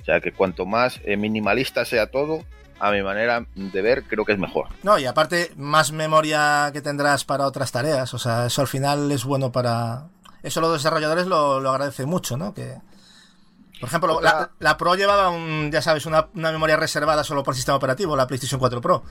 O 0.02 0.06
sea, 0.06 0.22
que 0.22 0.32
cuanto 0.32 0.66
más 0.66 1.02
eh, 1.04 1.18
minimalista 1.18 1.84
sea 1.84 2.08
todo, 2.08 2.44
a 2.88 2.92
mi 2.92 3.02
manera 3.02 3.46
de 3.56 3.82
ver, 3.82 4.04
creo 4.04 4.26
que 4.26 4.34
es 4.34 4.40
mejor. 4.40 4.68
No, 4.84 4.98
y 5.00 5.06
aparte, 5.06 5.52
más 5.56 5.92
memoria 5.92 6.70
que 6.74 6.82
tendrás 6.82 7.24
para 7.26 7.46
otras 7.48 7.72
tareas. 7.72 8.14
O 8.14 8.18
sea, 8.20 8.46
eso 8.48 8.62
al 8.62 8.68
final 8.68 9.12
es 9.12 9.24
bueno 9.24 9.52
para. 9.52 10.08
Eso 10.42 10.60
los 10.62 10.74
desarrolladores 10.74 11.26
lo, 11.28 11.60
lo 11.62 11.70
agradecen 11.70 12.10
mucho, 12.10 12.36
¿no? 12.38 12.54
Que. 12.54 12.76
Por 13.80 13.90
ejemplo, 13.90 14.16
Otra- 14.18 14.32
la, 14.32 14.52
la 14.60 14.78
Pro 14.78 14.96
llevaba 14.96 15.30
un, 15.30 15.70
ya 15.72 15.82
sabes, 15.82 16.06
una, 16.06 16.28
una 16.36 16.52
memoria 16.52 16.78
reservada 16.78 17.24
solo 17.24 17.44
por 17.44 17.54
el 17.54 17.58
sistema 17.58 17.76
operativo, 17.76 18.16
la 18.16 18.28
PlayStation 18.28 18.60
4 18.60 18.80
Pro, 18.80 19.04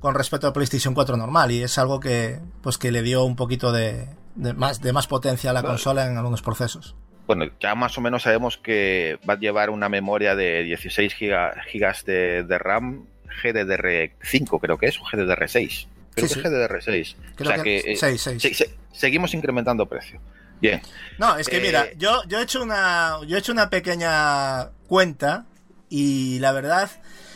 con 0.00 0.14
respecto 0.14 0.46
a 0.46 0.52
PlayStation 0.52 0.92
4 0.92 1.16
normal, 1.16 1.50
y 1.50 1.62
es 1.62 1.78
algo 1.78 1.98
que, 1.98 2.38
pues 2.62 2.76
que 2.76 2.90
le 2.92 3.00
dio 3.02 3.24
un 3.24 3.36
poquito 3.36 3.72
de, 3.72 4.06
de 4.34 4.52
más, 4.52 4.82
de 4.82 4.92
más 4.92 5.06
potencia 5.06 5.48
a 5.50 5.52
la 5.54 5.62
Vale. 5.62 5.72
consola 5.72 6.06
en 6.06 6.16
algunos 6.18 6.42
procesos. 6.42 6.94
Bueno, 7.26 7.46
ya 7.60 7.74
más 7.74 7.96
o 7.96 8.00
menos 8.02 8.22
sabemos 8.24 8.58
que 8.58 9.18
va 9.28 9.34
a 9.34 9.38
llevar 9.38 9.70
una 9.70 9.88
memoria 9.88 10.34
de 10.34 10.62
16 10.64 11.14
giga- 11.14 11.54
gigas 11.70 12.04
de, 12.04 12.42
de 12.42 12.58
RAM 12.58 13.06
GDDR5, 13.42 14.60
creo 14.60 14.78
que 14.78 14.86
es, 14.86 14.98
o 14.98 15.04
GDDR6. 15.04 15.86
Creo 16.14 16.28
Sí, 16.28 16.34
que 16.34 16.34
sí. 16.34 16.40
es 16.40 16.44
GDDR6. 16.44 17.16
Creo 17.36 17.50
o 17.50 17.54
sea 17.54 17.62
que- 17.62 17.82
que, 17.82 17.92
eh, 17.92 18.18
se- 18.18 18.38
se- 18.54 18.76
seguimos 18.92 19.34
incrementando 19.34 19.86
precio. 19.86 20.20
Bien. 20.60 20.82
No, 21.18 21.36
es 21.38 21.48
que 21.48 21.58
Eh, 21.58 21.60
mira, 21.60 21.92
yo, 21.96 22.22
yo 22.26 22.40
he 22.40 22.42
hecho 22.42 22.62
una. 22.62 23.18
Yo 23.26 23.36
he 23.36 23.38
hecho 23.38 23.52
una 23.52 23.70
pequeña 23.70 24.70
cuenta. 24.88 25.44
Y 25.88 26.38
la 26.40 26.50
verdad, 26.52 26.90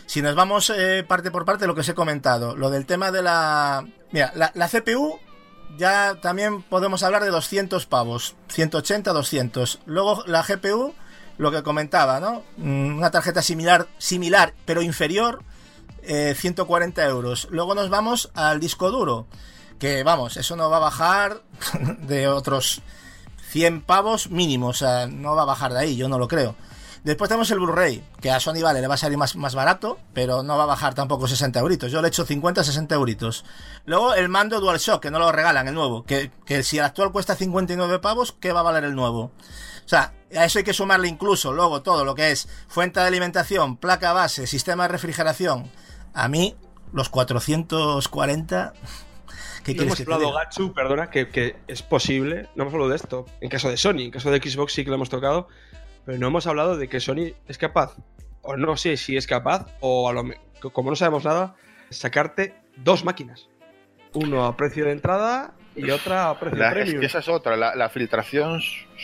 si 0.07 0.21
nos 0.23 0.35
vamos 0.35 0.71
eh, 0.77 1.05
parte 1.07 1.31
por 1.31 1.45
parte, 1.45 1.67
lo 1.69 1.75
que 1.75 1.83
os 1.83 1.88
he 1.88 1.95
comentado. 1.95 2.57
Lo 2.57 2.69
del 2.71 2.85
tema 2.85 3.12
de 3.12 3.23
la. 3.23 3.87
Mira, 4.11 4.33
la, 4.35 4.51
la 4.55 4.69
CPU. 4.69 5.21
Ya 5.79 6.17
también 6.21 6.62
podemos 6.62 7.03
hablar 7.03 7.23
de 7.25 7.31
200 7.31 7.87
pavos. 7.87 8.35
180, 8.49 9.12
200. 9.12 9.79
Luego 9.87 10.23
la 10.27 10.43
GPU, 10.43 10.93
lo 11.38 11.51
que 11.51 11.62
comentaba, 11.62 12.21
¿no? 12.21 12.43
Mm, 12.59 12.99
Una 12.99 13.11
tarjeta 13.11 13.41
similar, 13.41 13.87
similar 13.99 14.53
pero 14.67 14.83
inferior. 14.83 15.43
Eh, 16.02 16.35
140 16.37 17.05
euros. 17.07 17.48
Luego 17.50 17.74
nos 17.74 17.90
vamos 17.90 18.31
al 18.35 18.61
disco 18.61 18.90
duro. 18.90 19.26
Que 19.78 20.05
vamos, 20.05 20.37
eso 20.37 20.55
no 20.55 20.70
va 20.70 20.76
a 20.76 20.81
bajar 20.81 21.42
de 22.07 22.28
otros 22.28 22.83
100 23.50 23.83
pavos 23.83 24.31
mínimo, 24.31 24.68
o 24.68 24.72
sea, 24.72 25.07
no 25.07 25.35
va 25.35 25.42
a 25.42 25.46
bajar 25.46 25.72
de 25.72 25.81
ahí, 25.81 25.96
yo 25.96 26.09
no 26.09 26.18
lo 26.18 26.28
creo. 26.28 26.55
Después 27.05 27.28
tenemos 27.28 27.50
el 27.50 27.59
Blu-ray, 27.59 28.02
que 28.20 28.31
a 28.31 28.38
Sony 28.38 28.62
vale, 28.62 28.81
le 28.81 28.87
va 28.87 28.94
a 28.94 28.96
salir 28.96 29.18
más, 29.18 29.35
más 29.35 29.57
barato, 29.57 29.98
pero 30.14 30.44
no 30.44 30.57
va 30.57 30.62
a 30.62 30.66
bajar 30.66 30.94
tampoco 30.94 31.26
60 31.26 31.59
euritos. 31.59 31.90
Yo 31.90 32.00
le 32.00 32.07
he 32.07 32.11
hecho 32.11 32.24
50, 32.24 32.62
60 32.62 32.94
euritos. 32.94 33.44
Luego 33.85 34.14
el 34.14 34.28
mando 34.28 34.61
DualShock, 34.61 35.02
que 35.02 35.11
no 35.11 35.18
lo 35.18 35.33
regalan, 35.33 35.66
el 35.66 35.74
nuevo. 35.74 36.05
Que, 36.05 36.31
que 36.46 36.62
si 36.62 36.78
el 36.78 36.85
actual 36.85 37.11
cuesta 37.11 37.35
59 37.35 37.98
pavos, 37.98 38.37
¿qué 38.38 38.52
va 38.52 38.61
a 38.61 38.62
valer 38.62 38.85
el 38.85 38.94
nuevo? 38.94 39.33
O 39.85 39.88
sea, 39.88 40.14
a 40.37 40.45
eso 40.45 40.59
hay 40.59 40.64
que 40.64 40.73
sumarle 40.73 41.09
incluso 41.09 41.53
luego 41.53 41.83
todo 41.83 42.05
lo 42.05 42.14
que 42.14 42.31
es 42.31 42.49
fuente 42.68 43.01
de 43.01 43.07
alimentación, 43.07 43.77
placa 43.77 44.12
base, 44.12 44.47
sistema 44.47 44.85
de 44.85 44.88
refrigeración. 44.88 45.71
A 46.14 46.29
mí, 46.29 46.57
los 46.92 47.09
440... 47.09 48.73
¿Qué 49.64 49.75
No 49.75 49.83
hemos 49.85 49.97
que 49.97 50.03
hablado? 50.03 50.33
Gatsu, 50.33 50.73
perdona, 50.73 51.09
que, 51.09 51.29
que 51.29 51.57
es 51.68 51.83
posible. 51.83 52.49
No 52.57 52.64
hemos 52.64 52.75
hablado 52.75 52.90
de 52.90 52.97
esto. 52.97 53.27
En 53.40 53.49
caso 53.49 53.68
de 53.68 53.77
Sony, 53.77 54.01
en 54.01 54.11
caso 54.11 54.31
de 54.31 54.38
Xbox 54.38 54.73
sí 54.73 54.83
que 54.83 54.90
lo 54.90 54.97
hemos 54.97 55.09
tocado. 55.09 55.49
Pero 56.05 56.18
no 56.18 56.27
hemos 56.27 56.49
hablado 56.49 56.77
de 56.77 56.88
que 56.88 56.99
Sony 56.99 57.35
es 57.47 57.59
capaz, 57.59 57.95
o 58.42 58.57
no 58.57 58.77
sé 58.77 58.97
si 58.97 59.16
es 59.16 59.27
capaz, 59.27 59.66
o 59.81 60.09
a 60.09 60.12
lo 60.12 60.25
como 60.73 60.90
no 60.90 60.97
sabemos 60.97 61.25
nada, 61.25 61.55
sacarte 61.90 62.55
dos 62.77 63.05
máquinas. 63.05 63.49
Uno 64.14 64.45
a 64.45 64.57
precio 64.57 64.85
de 64.85 64.92
entrada 64.92 65.55
y 65.76 65.90
otra 65.90 66.30
a 66.30 66.38
precio 66.38 66.58
La- 66.58 66.66
de 66.66 66.70
es 66.80 66.85
premium. 66.85 67.00
que 67.00 67.06
esa 67.06 67.18
es 67.20 67.28
otra. 67.28 67.56
La, 67.56 67.74
la 67.74 67.88
filtración 67.88 68.61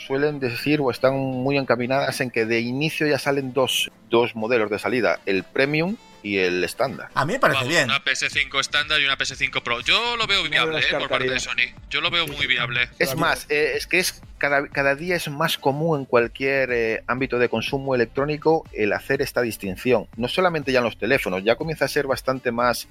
suelen 0.06 0.38
decir 0.40 0.80
o 0.80 0.90
están 0.90 1.14
muy 1.16 1.56
encaminadas 1.56 2.20
en 2.20 2.30
que 2.30 2.44
de 2.46 2.60
inicio 2.60 3.06
ya 3.06 3.18
salen 3.18 3.52
dos, 3.52 3.90
dos 4.10 4.34
modelos 4.36 4.70
de 4.70 4.78
salida: 4.78 5.20
el 5.26 5.44
premium 5.44 5.96
y 6.22 6.38
el 6.38 6.64
estándar. 6.64 7.08
A 7.14 7.24
mí 7.24 7.34
me 7.34 7.38
parece 7.38 7.60
Vamos, 7.60 7.72
bien. 7.72 7.84
Una 7.84 8.04
PS5 8.04 8.60
estándar 8.60 9.00
y 9.00 9.04
una 9.04 9.16
PS5 9.16 9.62
Pro. 9.62 9.80
Yo 9.80 10.16
lo 10.16 10.26
veo 10.26 10.42
viable, 10.42 10.80
eh, 10.80 10.82
por 10.98 11.08
parte 11.08 11.30
de. 11.30 11.38
Sony. 11.40 11.72
Yo 11.90 12.00
lo 12.00 12.10
veo 12.10 12.26
muy 12.26 12.46
viable. 12.46 12.88
Es 12.98 13.14
más, 13.16 13.46
eh, 13.50 13.74
es 13.76 13.86
que 13.86 14.00
es 14.00 14.20
cada, 14.36 14.66
cada 14.68 14.94
día 14.96 15.14
es 15.16 15.28
más 15.30 15.58
común 15.58 16.00
en 16.00 16.04
cualquier 16.06 16.70
eh, 16.72 17.02
ámbito 17.06 17.38
de 17.38 17.48
consumo 17.48 17.94
electrónico 17.94 18.64
el 18.72 18.92
hacer 18.92 19.22
esta 19.22 19.42
distinción. 19.42 20.08
No 20.16 20.26
solamente 20.28 20.72
ya 20.72 20.78
en 20.80 20.86
los 20.86 20.98
teléfonos, 20.98 21.44
ya 21.44 21.54
comienza 21.54 21.84
a 21.84 21.88
ser 21.88 22.06
bastante 22.08 22.50
más, 22.50 22.88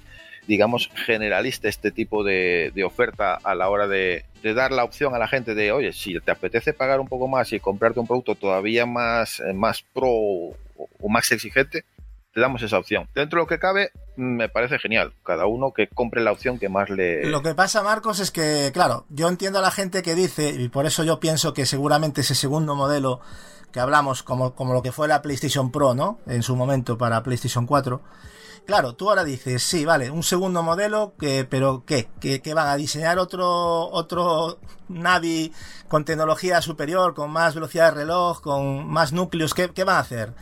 digamos, 0.48 0.90
generalista 0.94 1.68
este 1.68 1.90
tipo 1.90 2.24
de, 2.24 2.72
de 2.74 2.82
oferta 2.82 3.38
a 3.44 3.54
la 3.54 3.68
hora 3.68 3.86
de, 3.86 4.24
dar 4.42 4.72
la 4.72 4.82
opción 4.82 5.14
a 5.14 5.18
la 5.18 5.28
gente 5.28 5.54
de, 5.54 5.72
oye, 5.72 5.92
si 5.92 6.18
te 6.20 6.30
apetece 6.30 6.72
pagar 6.72 7.00
un 7.00 7.06
poco 7.06 7.28
más 7.28 7.52
y 7.52 7.60
comprarte 7.60 8.00
un 8.00 8.06
producto 8.06 8.34
todavía 8.34 8.86
más, 8.86 9.40
eh, 9.40 9.52
más 9.52 9.84
pro 9.92 10.08
o, 10.08 10.56
más 11.10 11.30
exigente, 11.32 11.84
te 12.32 12.40
damos 12.40 12.62
esa 12.62 12.78
opción. 12.78 13.06
Dentro 13.14 13.38
de 13.38 13.42
lo 13.42 13.46
que 13.46 13.58
cabe, 13.58 13.90
me 14.16 14.48
parece 14.48 14.78
genial. 14.78 15.12
Cada 15.22 15.44
uno 15.44 15.72
que 15.72 15.86
compre 15.86 16.22
la 16.22 16.32
opción 16.32 16.58
que 16.58 16.70
más 16.70 16.88
le... 16.88 17.26
Lo 17.26 17.42
que 17.42 17.54
pasa, 17.54 17.82
Marcos, 17.82 18.18
es 18.18 18.30
que, 18.30 18.70
claro, 18.72 19.04
yo 19.10 19.28
entiendo 19.28 19.58
a 19.58 19.62
la 19.62 19.70
gente 19.70 20.02
que 20.02 20.14
dice, 20.14 20.48
y 20.48 20.68
por 20.70 20.86
eso 20.86 21.04
yo 21.04 21.20
pienso 21.20 21.52
que 21.52 21.66
seguramente 21.66 22.22
ese 22.22 22.34
segundo 22.34 22.74
modelo 22.74 23.20
que 23.70 23.80
hablamos, 23.80 24.22
como, 24.22 24.54
como 24.54 24.72
lo 24.72 24.82
que 24.82 24.92
fue 24.92 25.08
la 25.08 25.20
PlayStation 25.20 25.70
Pro, 25.70 25.94
¿no? 25.94 26.20
En 26.26 26.42
su 26.42 26.56
momento 26.56 26.96
para 26.96 27.22
PlayStation 27.22 27.66
4. 27.66 28.00
Claro, 28.68 28.94
tú 28.94 29.08
ahora 29.08 29.24
dices, 29.24 29.62
sí, 29.62 29.86
vale, 29.86 30.10
un 30.10 30.22
segundo 30.22 30.62
modelo, 30.62 31.14
que, 31.18 31.46
pero 31.48 31.84
¿qué? 31.86 32.10
¿Que, 32.20 32.52
van 32.52 32.68
a 32.68 32.76
diseñar 32.76 33.18
otro, 33.18 33.88
otro 33.88 34.58
Navi 34.90 35.54
con 35.88 36.04
tecnología 36.04 36.60
superior, 36.60 37.14
con 37.14 37.30
más 37.30 37.54
velocidad 37.54 37.86
de 37.86 38.00
reloj, 38.02 38.42
con 38.42 38.86
más 38.86 39.14
núcleos? 39.14 39.54
¿Qué, 39.54 39.70
qué 39.70 39.84
van 39.84 39.96
a 39.96 40.00
hacer? 40.00 40.34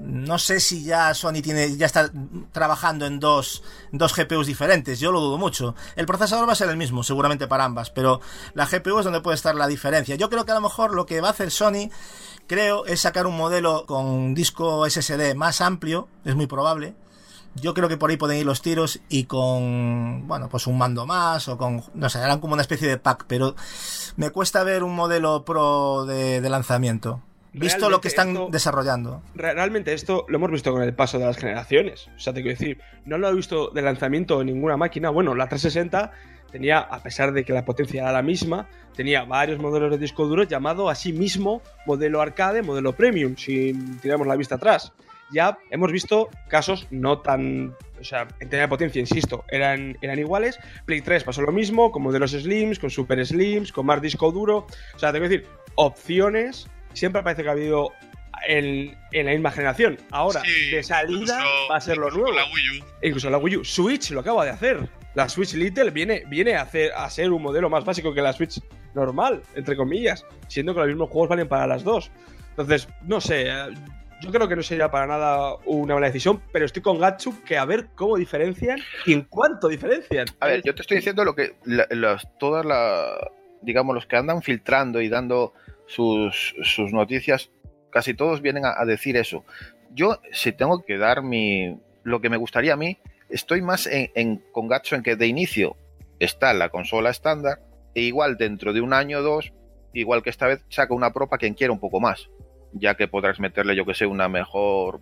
No 0.00 0.38
sé 0.38 0.58
si 0.60 0.84
ya 0.84 1.12
Sony 1.12 1.42
tiene, 1.42 1.76
ya 1.76 1.84
está 1.84 2.10
trabajando 2.50 3.04
en 3.04 3.20
dos, 3.20 3.62
dos 3.92 4.16
GPUs 4.16 4.46
diferentes, 4.46 4.98
yo 4.98 5.12
lo 5.12 5.20
dudo 5.20 5.36
mucho. 5.36 5.74
El 5.96 6.06
procesador 6.06 6.48
va 6.48 6.52
a 6.52 6.56
ser 6.56 6.70
el 6.70 6.78
mismo, 6.78 7.02
seguramente 7.02 7.46
para 7.46 7.64
ambas, 7.64 7.90
pero 7.90 8.22
la 8.54 8.64
GPU 8.64 9.00
es 9.00 9.04
donde 9.04 9.20
puede 9.20 9.34
estar 9.34 9.54
la 9.54 9.66
diferencia. 9.66 10.14
Yo 10.14 10.30
creo 10.30 10.46
que 10.46 10.52
a 10.52 10.54
lo 10.54 10.62
mejor 10.62 10.94
lo 10.94 11.04
que 11.04 11.20
va 11.20 11.28
a 11.28 11.32
hacer 11.32 11.50
Sony, 11.50 11.90
creo, 12.46 12.86
es 12.86 13.00
sacar 13.00 13.26
un 13.26 13.36
modelo 13.36 13.84
con 13.84 14.34
disco 14.34 14.88
SSD 14.88 15.34
más 15.34 15.60
amplio, 15.60 16.08
es 16.24 16.34
muy 16.34 16.46
probable. 16.46 16.94
Yo 17.60 17.74
creo 17.74 17.88
que 17.88 17.96
por 17.96 18.10
ahí 18.10 18.16
pueden 18.16 18.38
ir 18.38 18.46
los 18.46 18.60
tiros 18.62 19.00
y 19.08 19.24
con, 19.24 20.26
bueno, 20.28 20.48
pues 20.48 20.66
un 20.66 20.76
mando 20.78 21.06
más 21.06 21.48
o 21.48 21.56
con, 21.56 21.82
no 21.94 22.08
sé, 22.08 22.18
harán 22.18 22.40
como 22.40 22.52
una 22.52 22.62
especie 22.62 22.88
de 22.88 22.98
pack, 22.98 23.24
pero 23.26 23.54
me 24.16 24.30
cuesta 24.30 24.62
ver 24.64 24.82
un 24.82 24.94
modelo 24.94 25.44
pro 25.44 26.04
de, 26.06 26.40
de 26.40 26.48
lanzamiento. 26.50 27.22
Visto 27.52 27.88
lo 27.88 28.02
que 28.02 28.08
están 28.08 28.28
esto- 28.30 28.48
desarrollando. 28.52 29.22
Re- 29.34 29.54
Realmente 29.54 29.94
esto 29.94 30.26
lo 30.28 30.36
hemos 30.36 30.50
visto 30.50 30.72
con 30.72 30.82
el 30.82 30.92
paso 30.94 31.18
de 31.18 31.24
las 31.24 31.38
generaciones. 31.38 32.08
O 32.14 32.20
sea, 32.20 32.34
te 32.34 32.42
quiero 32.42 32.58
decir, 32.58 32.78
no 33.06 33.16
lo 33.16 33.28
he 33.30 33.34
visto 33.34 33.70
de 33.70 33.80
lanzamiento 33.80 34.40
en 34.42 34.48
ninguna 34.48 34.76
máquina. 34.76 35.08
Bueno, 35.08 35.34
la 35.34 35.48
360 35.48 36.12
tenía, 36.52 36.80
a 36.80 37.02
pesar 37.02 37.32
de 37.32 37.44
que 37.46 37.54
la 37.54 37.64
potencia 37.64 38.02
era 38.02 38.12
la 38.12 38.20
misma, 38.20 38.68
tenía 38.94 39.24
varios 39.24 39.58
modelos 39.58 39.90
de 39.90 39.96
disco 39.96 40.26
duro 40.26 40.42
llamado 40.42 40.90
a 40.90 40.94
sí 40.94 41.14
mismo 41.14 41.62
modelo 41.86 42.20
arcade, 42.20 42.60
modelo 42.62 42.92
premium, 42.94 43.36
si 43.36 43.72
tiramos 44.02 44.26
la 44.26 44.36
vista 44.36 44.56
atrás. 44.56 44.92
Ya 45.32 45.58
hemos 45.70 45.90
visto 45.92 46.28
casos 46.48 46.86
no 46.90 47.20
tan. 47.20 47.74
O 48.00 48.04
sea, 48.04 48.28
en 48.40 48.48
de 48.50 48.68
potencia, 48.68 49.00
insisto, 49.00 49.44
eran, 49.50 49.96
eran 50.02 50.18
iguales. 50.18 50.58
Play 50.84 51.00
3 51.00 51.24
pasó 51.24 51.42
lo 51.42 51.50
mismo, 51.52 51.90
con 51.90 52.02
modelos 52.02 52.32
Slims, 52.32 52.78
con 52.78 52.90
Super 52.90 53.24
Slims, 53.26 53.72
con 53.72 53.86
más 53.86 54.00
disco 54.02 54.30
duro. 54.30 54.66
O 54.94 54.98
sea, 54.98 55.12
te 55.12 55.18
quiero 55.18 55.30
decir, 55.30 55.48
opciones. 55.74 56.68
Siempre 56.92 57.22
parece 57.22 57.42
que 57.42 57.48
ha 57.48 57.52
habido 57.52 57.90
en, 58.46 58.96
en 59.12 59.26
la 59.26 59.32
misma 59.32 59.50
generación. 59.50 59.98
Ahora, 60.10 60.42
Sí, 60.42 60.70
de 60.70 60.82
salida, 60.82 61.14
incluso- 61.18 61.68
va 61.70 61.76
a 61.76 61.80
ser 61.80 61.96
lo 61.96 62.10
nuevo. 62.10 62.32
La 62.32 62.44
Wii 62.44 62.80
U. 62.80 62.84
Incluso 63.02 63.30
la 63.30 63.38
Wii 63.38 63.56
U. 63.56 63.64
Switch 63.64 64.10
lo 64.10 64.20
acaba 64.20 64.44
de 64.44 64.50
hacer. 64.50 64.88
La 65.14 65.28
Switch 65.28 65.54
Little 65.54 65.90
viene, 65.90 66.22
viene 66.28 66.54
a, 66.54 66.62
hacer, 66.62 66.92
a 66.94 67.08
ser 67.10 67.30
un 67.32 67.42
modelo 67.42 67.70
más 67.70 67.84
básico 67.84 68.12
que 68.14 68.20
la 68.20 68.32
Switch 68.34 68.60
normal, 68.94 69.42
entre 69.54 69.76
comillas, 69.76 70.24
siendo 70.48 70.74
que 70.74 70.80
los 70.80 70.88
mismos 70.88 71.08
juegos 71.10 71.30
valen 71.30 71.48
para 71.48 71.66
las 71.66 71.82
dos. 71.84 72.10
Entonces, 72.50 72.88
no 73.02 73.20
sé, 73.20 73.48
eh, 73.48 73.68
yo 74.22 74.30
creo 74.32 74.48
que 74.48 74.56
no 74.56 74.62
sería 74.62 74.90
para 74.90 75.06
nada 75.06 75.54
una 75.66 75.94
buena 75.94 76.06
decisión, 76.06 76.42
pero 76.52 76.64
estoy 76.64 76.82
con 76.82 76.98
Gatsu 76.98 77.42
que 77.44 77.58
a 77.58 77.64
ver 77.64 77.88
cómo 77.94 78.16
diferencian 78.16 78.78
y 79.04 79.12
en 79.12 79.22
cuánto 79.22 79.68
diferencian. 79.68 80.26
A 80.40 80.46
ver, 80.46 80.62
yo 80.62 80.74
te 80.74 80.82
estoy 80.82 80.98
diciendo 80.98 81.24
lo 81.24 81.34
que 81.34 81.56
la- 81.64 81.86
las, 81.90 82.26
todas 82.38 82.64
las, 82.64 83.18
digamos, 83.62 83.94
los 83.94 84.06
que 84.06 84.16
andan 84.16 84.42
filtrando 84.42 85.00
y 85.00 85.08
dando 85.08 85.52
sus, 85.86 86.54
sus 86.62 86.92
noticias, 86.92 87.50
casi 87.90 88.14
todos 88.14 88.40
vienen 88.42 88.64
a, 88.64 88.84
decir 88.84 89.16
eso. 89.16 89.44
Yo, 89.94 90.18
si 90.32 90.52
tengo 90.52 90.84
que 90.84 90.98
dar 90.98 91.22
mi, 91.22 91.78
lo 92.02 92.20
que 92.20 92.28
me 92.30 92.36
gustaría 92.36 92.72
a 92.74 92.76
mí, 92.76 92.98
estoy 93.28 93.62
más 93.62 93.86
en, 93.86 94.10
en- 94.14 94.42
con 94.52 94.68
Gatsu 94.68 94.94
en 94.94 95.02
que 95.02 95.16
de 95.16 95.26
inicio 95.26 95.76
está 96.18 96.52
la 96.54 96.70
consola 96.70 97.10
estándar 97.10 97.60
e 97.94 98.02
igual 98.02 98.36
dentro 98.36 98.72
de 98.72 98.80
un 98.80 98.92
año 98.92 99.18
o 99.18 99.22
dos, 99.22 99.52
igual 99.92 100.22
que 100.22 100.30
esta 100.30 100.46
vez, 100.46 100.64
saca 100.68 100.92
una 100.94 101.12
Pro 101.12 101.28
para 101.28 101.38
quien 101.38 101.54
quiera 101.54 101.72
un 101.72 101.80
poco 101.80 102.00
más, 102.00 102.28
ya 102.78 102.94
que 102.94 103.08
podrás 103.08 103.40
meterle, 103.40 103.76
yo 103.76 103.84
que 103.84 103.94
sé, 103.94 104.06
una 104.06 104.28
mejor 104.28 105.00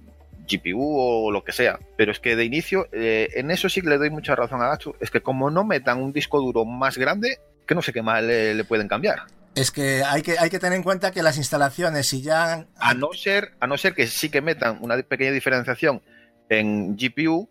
GPU 0.49 0.99
o 0.99 1.31
lo 1.31 1.45
que 1.45 1.53
sea. 1.53 1.79
Pero 1.97 2.13
es 2.13 2.21
que 2.21 2.37
de 2.37 2.45
inicio, 2.45 2.89
eh, 2.93 3.29
en 3.35 3.51
eso 3.51 3.69
sí 3.69 3.81
que 3.81 3.89
le 3.89 3.99
doy 3.99 4.11
mucha 4.11 4.37
razón 4.37 4.63
a 4.63 4.69
Gatsu. 4.69 4.95
Es 5.01 5.11
que 5.11 5.21
como 5.21 5.51
no 5.51 5.65
metan 5.65 6.03
un 6.03 6.13
disco 6.13 6.41
duro 6.41 6.65
más 6.65 6.99
grande, 6.99 7.39
que 7.67 7.75
no 7.75 7.83
sé 7.83 7.93
qué 7.93 8.03
más 8.03 8.23
le, 8.23 8.55
le 8.55 8.65
pueden 8.65 8.89
cambiar. 8.89 9.21
Es 9.55 9.71
que 9.71 10.03
hay, 10.03 10.23
que 10.23 10.37
hay 10.39 10.51
que 10.51 10.59
tener 10.59 10.77
en 10.77 10.83
cuenta 10.83 11.13
que 11.13 11.23
las 11.23 11.37
instalaciones, 11.37 12.09
si 12.09 12.23
ya. 12.23 12.67
A 12.77 12.95
no 12.95 13.13
ser, 13.13 13.53
a 13.61 13.67
no 13.67 13.77
ser 13.77 13.95
que 13.95 14.07
sí 14.07 14.29
que 14.29 14.41
metan 14.41 14.79
una 14.81 15.01
pequeña 15.03 15.31
diferenciación 15.31 16.03
en 16.49 16.97
GPU, 16.97 17.49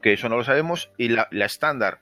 que 0.00 0.12
eso 0.12 0.28
no 0.28 0.36
lo 0.36 0.44
sabemos, 0.44 0.90
y 0.96 1.08
la, 1.08 1.26
la 1.32 1.46
estándar, 1.46 1.98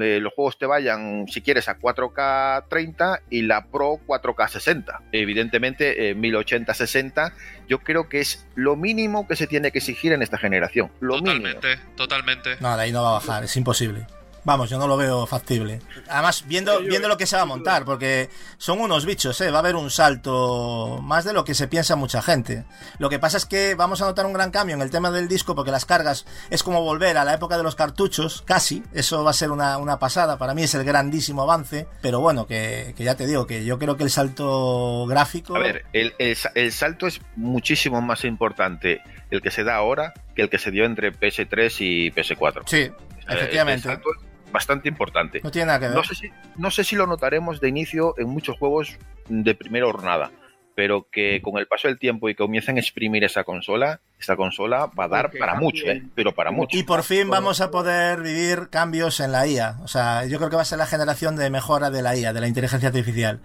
eh, 0.00 0.20
los 0.20 0.32
juegos 0.34 0.58
te 0.58 0.66
vayan, 0.66 1.26
si 1.28 1.40
quieres, 1.40 1.68
a 1.68 1.78
4K 1.78 2.64
30 2.68 3.22
y 3.30 3.42
la 3.42 3.66
Pro 3.66 3.98
4K 4.06 4.48
60. 4.48 5.02
Evidentemente, 5.12 6.10
eh, 6.10 6.16
1080-60, 6.16 7.32
yo 7.68 7.80
creo 7.80 8.08
que 8.08 8.20
es 8.20 8.46
lo 8.54 8.76
mínimo 8.76 9.26
que 9.26 9.36
se 9.36 9.46
tiene 9.46 9.70
que 9.70 9.78
exigir 9.78 10.12
en 10.12 10.22
esta 10.22 10.38
generación. 10.38 10.90
Lo 11.00 11.16
mínimo. 11.16 11.54
Totalmente, 11.54 11.94
totalmente. 11.96 12.56
No, 12.60 12.76
de 12.76 12.82
ahí 12.82 12.92
no 12.92 13.02
va 13.02 13.10
a 13.10 13.12
bajar, 13.14 13.44
es 13.44 13.56
imposible. 13.56 14.06
Vamos, 14.44 14.70
yo 14.70 14.78
no 14.78 14.86
lo 14.86 14.96
veo 14.96 15.26
factible. 15.26 15.80
Además, 16.08 16.44
viendo, 16.46 16.80
viendo 16.80 17.08
lo 17.08 17.16
que 17.16 17.26
se 17.26 17.36
va 17.36 17.42
a 17.42 17.46
montar, 17.46 17.84
porque 17.84 18.30
son 18.56 18.80
unos 18.80 19.04
bichos, 19.04 19.40
¿eh? 19.40 19.50
Va 19.50 19.58
a 19.58 19.60
haber 19.60 19.76
un 19.76 19.90
salto 19.90 21.00
más 21.02 21.24
de 21.24 21.32
lo 21.32 21.44
que 21.44 21.54
se 21.54 21.68
piensa 21.68 21.96
mucha 21.96 22.22
gente. 22.22 22.64
Lo 22.98 23.08
que 23.10 23.18
pasa 23.18 23.36
es 23.36 23.46
que 23.46 23.74
vamos 23.74 24.00
a 24.02 24.06
notar 24.06 24.26
un 24.26 24.32
gran 24.32 24.50
cambio 24.50 24.74
en 24.74 24.82
el 24.82 24.90
tema 24.90 25.10
del 25.10 25.28
disco, 25.28 25.54
porque 25.54 25.70
las 25.70 25.84
cargas 25.84 26.26
es 26.50 26.62
como 26.62 26.82
volver 26.82 27.18
a 27.18 27.24
la 27.24 27.34
época 27.34 27.56
de 27.56 27.62
los 27.62 27.74
cartuchos, 27.74 28.42
casi. 28.46 28.82
Eso 28.92 29.24
va 29.24 29.30
a 29.30 29.34
ser 29.34 29.50
una, 29.50 29.78
una 29.78 29.98
pasada. 29.98 30.38
Para 30.38 30.54
mí 30.54 30.62
es 30.62 30.74
el 30.74 30.84
grandísimo 30.84 31.42
avance. 31.42 31.86
Pero 32.00 32.20
bueno, 32.20 32.46
que, 32.46 32.94
que 32.96 33.04
ya 33.04 33.14
te 33.16 33.26
digo, 33.26 33.46
que 33.46 33.64
yo 33.64 33.78
creo 33.78 33.96
que 33.96 34.04
el 34.04 34.10
salto 34.10 35.06
gráfico. 35.06 35.56
A 35.56 35.58
ver, 35.58 35.84
el, 35.92 36.14
el, 36.18 36.36
el 36.54 36.72
salto 36.72 37.06
es 37.06 37.20
muchísimo 37.36 38.00
más 38.00 38.24
importante 38.24 39.02
el 39.30 39.42
que 39.42 39.50
se 39.50 39.64
da 39.64 39.76
ahora 39.76 40.14
que 40.34 40.42
el 40.42 40.50
que 40.50 40.58
se 40.58 40.70
dio 40.70 40.84
entre 40.84 41.12
PS3 41.12 41.74
y 41.80 42.10
PS4. 42.12 42.62
Sí, 42.66 42.90
efectivamente. 43.28 43.88
El 43.88 43.94
salto 43.94 44.10
es 44.14 44.27
bastante 44.52 44.88
importante. 44.88 45.40
No 45.42 45.50
tiene 45.50 45.66
nada 45.66 45.80
que 45.80 45.86
ver. 45.86 45.96
No 45.96 46.04
sé, 46.04 46.14
si, 46.14 46.30
no 46.56 46.70
sé 46.70 46.84
si 46.84 46.96
lo 46.96 47.06
notaremos 47.06 47.60
de 47.60 47.68
inicio 47.68 48.14
en 48.18 48.28
muchos 48.28 48.58
juegos 48.58 48.96
de 49.28 49.54
primera 49.54 49.86
jornada, 49.86 50.30
pero 50.74 51.06
que 51.10 51.42
con 51.42 51.58
el 51.58 51.66
paso 51.66 51.88
del 51.88 51.98
tiempo 51.98 52.28
y 52.28 52.34
que 52.34 52.44
comiencen 52.44 52.76
a 52.76 52.80
exprimir 52.80 53.24
esa 53.24 53.44
consola, 53.44 54.00
esta 54.18 54.36
consola 54.36 54.86
va 54.86 55.04
a 55.04 55.08
dar 55.08 55.24
Porque 55.26 55.38
para 55.38 55.54
mucho, 55.56 55.86
¿eh? 55.86 56.02
pero 56.14 56.34
para 56.34 56.50
mucho. 56.50 56.76
Y 56.76 56.84
por 56.84 57.02
fin 57.02 57.28
vamos 57.28 57.60
a 57.60 57.70
poder 57.70 58.22
vivir 58.22 58.68
cambios 58.70 59.20
en 59.20 59.32
la 59.32 59.46
IA. 59.46 59.78
O 59.82 59.88
sea, 59.88 60.24
yo 60.26 60.38
creo 60.38 60.50
que 60.50 60.56
va 60.56 60.62
a 60.62 60.66
ser 60.66 60.78
la 60.78 60.86
generación 60.86 61.36
de 61.36 61.50
mejora 61.50 61.90
de 61.90 62.02
la 62.02 62.16
IA, 62.16 62.32
de 62.32 62.40
la 62.40 62.48
inteligencia 62.48 62.88
artificial. 62.88 63.40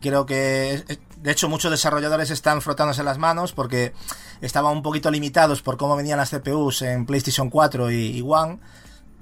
Creo 0.00 0.26
que, 0.26 0.84
de 1.16 1.30
hecho, 1.30 1.48
muchos 1.48 1.70
desarrolladores 1.70 2.30
están 2.30 2.60
frotándose 2.60 3.02
las 3.02 3.16
manos 3.16 3.54
porque 3.54 3.94
estaban 4.42 4.76
un 4.76 4.82
poquito 4.82 5.10
limitados 5.10 5.62
por 5.62 5.78
cómo 5.78 5.96
venían 5.96 6.18
las 6.18 6.30
CPUs 6.30 6.82
en 6.82 7.06
PlayStation 7.06 7.48
4 7.48 7.90
y, 7.90 8.18
y 8.18 8.22
One. 8.22 8.58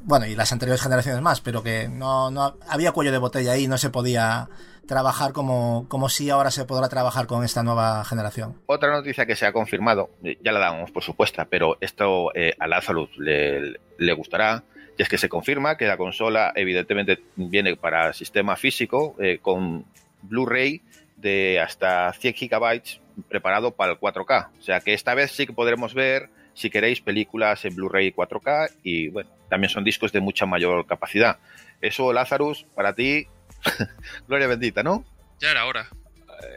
Bueno, 0.04 0.26
y 0.26 0.34
las 0.34 0.52
anteriores 0.52 0.82
generaciones 0.82 1.22
más, 1.22 1.40
pero 1.40 1.62
que 1.62 1.88
no, 1.88 2.30
no 2.30 2.56
había 2.68 2.92
cuello 2.92 3.12
de 3.12 3.18
botella 3.18 3.52
ahí, 3.52 3.68
no 3.68 3.78
se 3.78 3.90
podía 3.90 4.48
trabajar 4.86 5.32
como, 5.32 5.86
como 5.88 6.08
si 6.08 6.28
ahora 6.30 6.50
se 6.50 6.64
podrá 6.64 6.88
trabajar 6.88 7.26
con 7.26 7.44
esta 7.44 7.62
nueva 7.62 8.04
generación. 8.04 8.60
Otra 8.66 8.90
noticia 8.90 9.26
que 9.26 9.36
se 9.36 9.46
ha 9.46 9.52
confirmado, 9.52 10.10
eh, 10.24 10.38
ya 10.42 10.52
la 10.52 10.58
damos 10.58 10.90
por 10.90 11.02
supuesta, 11.02 11.46
pero 11.48 11.76
esto 11.80 12.34
eh, 12.34 12.54
a 12.58 12.66
Lazarus 12.66 13.10
le, 13.16 13.80
le 13.98 14.12
gustará, 14.12 14.64
y 14.98 15.02
es 15.02 15.08
que 15.08 15.18
se 15.18 15.28
confirma 15.28 15.76
que 15.76 15.86
la 15.86 15.96
consola 15.96 16.52
evidentemente 16.54 17.22
viene 17.36 17.76
para 17.76 18.12
sistema 18.12 18.56
físico 18.56 19.16
eh, 19.18 19.38
con 19.40 19.84
Blu-ray 20.22 20.82
de 21.16 21.60
hasta 21.60 22.12
100 22.12 22.34
gigabytes 22.34 23.00
preparado 23.28 23.72
para 23.72 23.92
el 23.92 23.98
4K. 23.98 24.48
O 24.58 24.62
sea 24.62 24.80
que 24.80 24.94
esta 24.94 25.14
vez 25.14 25.32
sí 25.32 25.46
que 25.46 25.52
podremos 25.52 25.94
ver, 25.94 26.28
si 26.54 26.70
queréis, 26.70 27.00
películas 27.00 27.64
en 27.64 27.74
Blu-ray 27.74 28.12
4K 28.12 28.70
y 28.82 29.08
bueno, 29.08 29.30
también 29.48 29.70
son 29.70 29.84
discos 29.84 30.12
de 30.12 30.20
mucha 30.20 30.46
mayor 30.46 30.86
capacidad. 30.86 31.38
Eso, 31.80 32.12
Lazarus, 32.12 32.64
para 32.74 32.94
ti, 32.94 33.26
gloria 34.28 34.46
bendita, 34.46 34.82
¿no? 34.82 35.04
Ya 35.40 35.50
era 35.50 35.66
hora. 35.66 35.88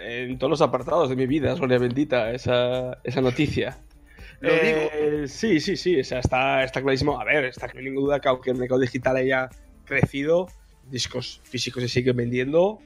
En 0.01 0.38
todos 0.38 0.49
los 0.49 0.62
apartados 0.62 1.10
de 1.10 1.15
mi 1.15 1.27
vida, 1.27 1.53
gloria 1.55 1.77
bendita, 1.77 2.31
esa, 2.31 2.97
esa 3.03 3.21
noticia. 3.21 3.77
Lo 4.39 4.49
Eh, 4.51 5.25
Sí, 5.27 5.60
sí, 5.60 5.75
sí, 5.75 5.99
o 5.99 6.03
sea, 6.03 6.19
está, 6.19 6.63
está 6.63 6.81
clarísimo. 6.81 7.19
A 7.19 7.23
ver, 7.23 7.45
está 7.45 7.67
no 7.67 7.79
hay 7.79 7.86
ninguna 7.86 8.05
duda 8.05 8.19
que 8.19 8.29
aunque 8.29 8.51
el 8.51 8.58
mercado 8.58 8.79
digital 8.79 9.17
haya 9.17 9.49
crecido, 9.86 10.47
discos 10.89 11.41
físicos 11.43 11.84
se 11.84 11.89
siguen 11.89 12.17
vendiendo 12.17 12.79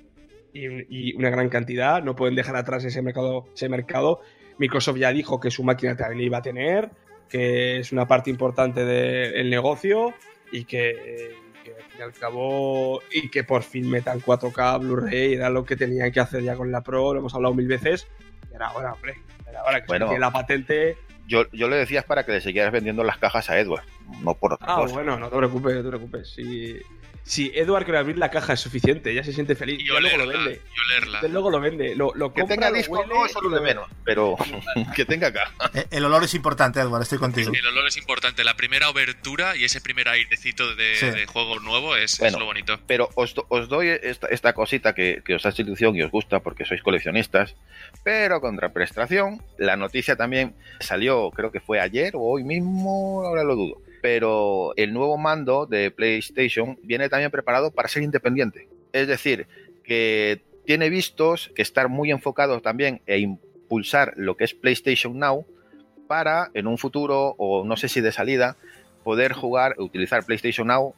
y, 0.54 1.10
y 1.10 1.16
una 1.16 1.30
gran 1.30 1.50
cantidad. 1.50 2.02
No 2.04 2.16
pueden 2.16 2.36
dejar 2.36 2.56
atrás 2.56 2.84
ese 2.86 3.02
mercado, 3.02 3.48
ese 3.54 3.70
mercado. 3.70 4.22
Microsoft 4.60 4.98
ya 4.98 5.12
dijo 5.12 5.40
que 5.40 5.50
su 5.50 5.64
máquina 5.64 5.96
también 5.96 6.22
iba 6.22 6.38
a 6.38 6.42
tener, 6.42 6.90
que 7.28 7.80
es 7.80 7.92
una 7.92 8.08
parte 8.08 8.30
importante 8.30 8.86
del 8.86 9.50
negocio 9.50 10.14
y 10.52 10.66
que, 10.66 11.34
que 11.64 11.72
al 11.72 11.84
fin 11.84 12.00
y 12.00 12.02
al 12.04 12.14
cabo 12.14 13.02
y 13.12 13.30
que 13.30 13.44
por 13.44 13.64
fin 13.64 13.90
metan 13.90 14.20
4K 14.22 14.80
Blu-ray 14.82 15.34
era 15.34 15.50
lo 15.50 15.64
que 15.66 15.76
tenían 15.76 16.12
que 16.12 16.20
hacer 16.20 16.44
ya 16.44 16.56
con 16.56 16.72
la 16.72 16.82
Pro, 16.82 17.14
lo 17.14 17.20
hemos 17.20 17.34
hablado 17.34 17.54
mil 17.56 17.68
veces. 17.68 18.08
Y 18.52 18.56
era 18.56 18.68
ahora, 18.68 18.94
hombre, 18.94 19.16
era 19.48 19.62
ahora 19.62 19.82
que 19.82 19.88
Bueno. 19.88 20.06
se 20.06 20.10
tiene 20.10 20.22
la 20.22 20.32
patente. 20.32 20.98
Yo, 21.28 21.44
yo 21.52 21.70
le 21.70 21.76
decías 21.78 22.04
para 22.04 22.26
que 22.26 22.32
le 22.32 22.42
siguieras 22.42 22.72
vendiendo 22.72 23.04
las 23.04 23.18
cajas 23.20 23.50
a 23.50 23.60
Edward, 23.60 23.84
no 24.22 24.34
por 24.36 24.54
otra 24.54 24.68
Ah, 24.70 24.76
cosa. 24.78 24.94
bueno, 24.94 25.18
no 25.20 25.30
te 25.30 25.38
preocupes, 25.38 25.76
no 25.76 25.82
te 25.84 25.88
preocupes. 25.90 26.30
Si, 26.34 26.78
si 27.24 27.52
Edward 27.54 27.86
con 27.86 27.96
abrir 27.96 28.18
la 28.18 28.32
caja 28.32 28.54
es 28.54 28.60
suficiente, 28.60 29.14
ya 29.14 29.24
se 29.24 29.34
siente 29.34 29.56
feliz. 29.56 29.80
Y 29.82 29.88
Ya 29.88 30.00
luego 30.00 30.18
lo 30.18 30.24
olerla. 30.24 30.44
vende. 30.46 30.62
Y 30.76 30.92
olerla. 30.92 31.22
Ya 31.22 31.28
luego 31.28 31.50
lo 31.52 31.60
vende. 31.62 31.96
Lo, 31.96 32.12
lo 32.16 32.34
Que 32.34 32.42
compra, 32.42 32.56
tenga 32.56 32.70
lo 32.72 32.76
disco, 32.78 32.94
huele 33.00 33.14
no, 33.14 33.26
eso 33.26 33.42
lo 33.42 33.50
de 33.50 33.62
menos, 33.62 33.88
pero 34.04 34.36
que 34.96 35.06
tenga 35.06 35.28
acá. 35.28 35.52
Eh, 35.74 35.86
El 35.92 36.06
olor 36.06 36.24
es 36.24 36.34
importante, 36.34 36.80
Edward, 36.80 37.04
estoy 37.04 37.18
contigo. 37.20 37.52
El 37.54 37.66
olor 37.68 37.88
es 37.88 37.98
importante. 37.98 38.44
La 38.44 38.56
primera 38.56 38.90
obertura 38.90 39.56
y 39.56 39.64
ese 39.64 39.80
primer 39.82 40.08
airecito 40.10 40.76
de, 40.76 40.96
Sí. 40.96 41.10
de 41.12 41.26
juego 41.28 41.60
nuevo 41.60 41.96
es, 41.96 42.20
lo 42.20 42.46
bonito. 42.46 42.80
Pero 42.88 43.10
os, 43.16 43.36
do- 43.36 43.46
os 43.50 43.70
doy 43.70 43.90
esta, 43.90 44.28
esta 44.28 44.54
cosita 44.54 44.94
que, 44.96 45.22
que 45.24 45.36
os 45.36 45.46
hace 45.46 45.62
ilusión 45.62 45.96
y 45.96 46.02
os 46.02 46.12
gusta 46.12 46.40
porque 46.40 46.66
sois 46.66 46.82
coleccionistas, 46.82 47.56
pero 48.04 48.42
contra 48.42 48.70
prestación, 48.74 49.42
la 49.58 49.76
noticia 49.76 50.16
también 50.16 50.56
salió, 50.80 51.30
creo 51.32 51.52
que 51.52 51.60
fue 51.60 51.80
ayer 51.80 52.16
o 52.16 52.22
hoy 52.22 52.44
mismo, 52.44 53.24
ahora 53.26 53.44
lo 53.44 53.56
dudo. 53.56 53.82
Pero 54.02 54.74
el 54.78 54.94
nuevo 54.94 55.18
mando 55.18 55.66
de 55.66 55.92
PlayStation 55.92 56.78
viene 56.84 57.10
también 57.10 57.32
preparado 57.32 57.72
para 57.72 57.90
ser 57.90 58.04
independiente. 58.04 58.68
Es 58.94 59.08
decir, 59.08 59.48
que 59.84 60.42
tiene 60.66 60.90
vistos 60.90 61.52
que 61.56 61.62
estar 61.62 61.90
muy 61.90 62.12
enfocado 62.12 62.62
también 62.62 63.02
e 63.08 63.20
impulsar 63.20 64.14
lo 64.16 64.38
que 64.38 64.44
es 64.44 64.54
PlayStation 64.54 65.18
Now 65.18 65.46
para 66.08 66.50
en 66.54 66.68
un 66.68 66.78
futuro 66.78 67.36
o 67.38 67.64
no 67.66 67.78
sé 67.78 67.88
si 67.88 68.02
de 68.02 68.12
salida 68.12 68.56
poder 69.04 69.34
jugar, 69.34 69.76
utilizar 69.78 70.26
PlayStation 70.26 70.68
Now 70.68 70.94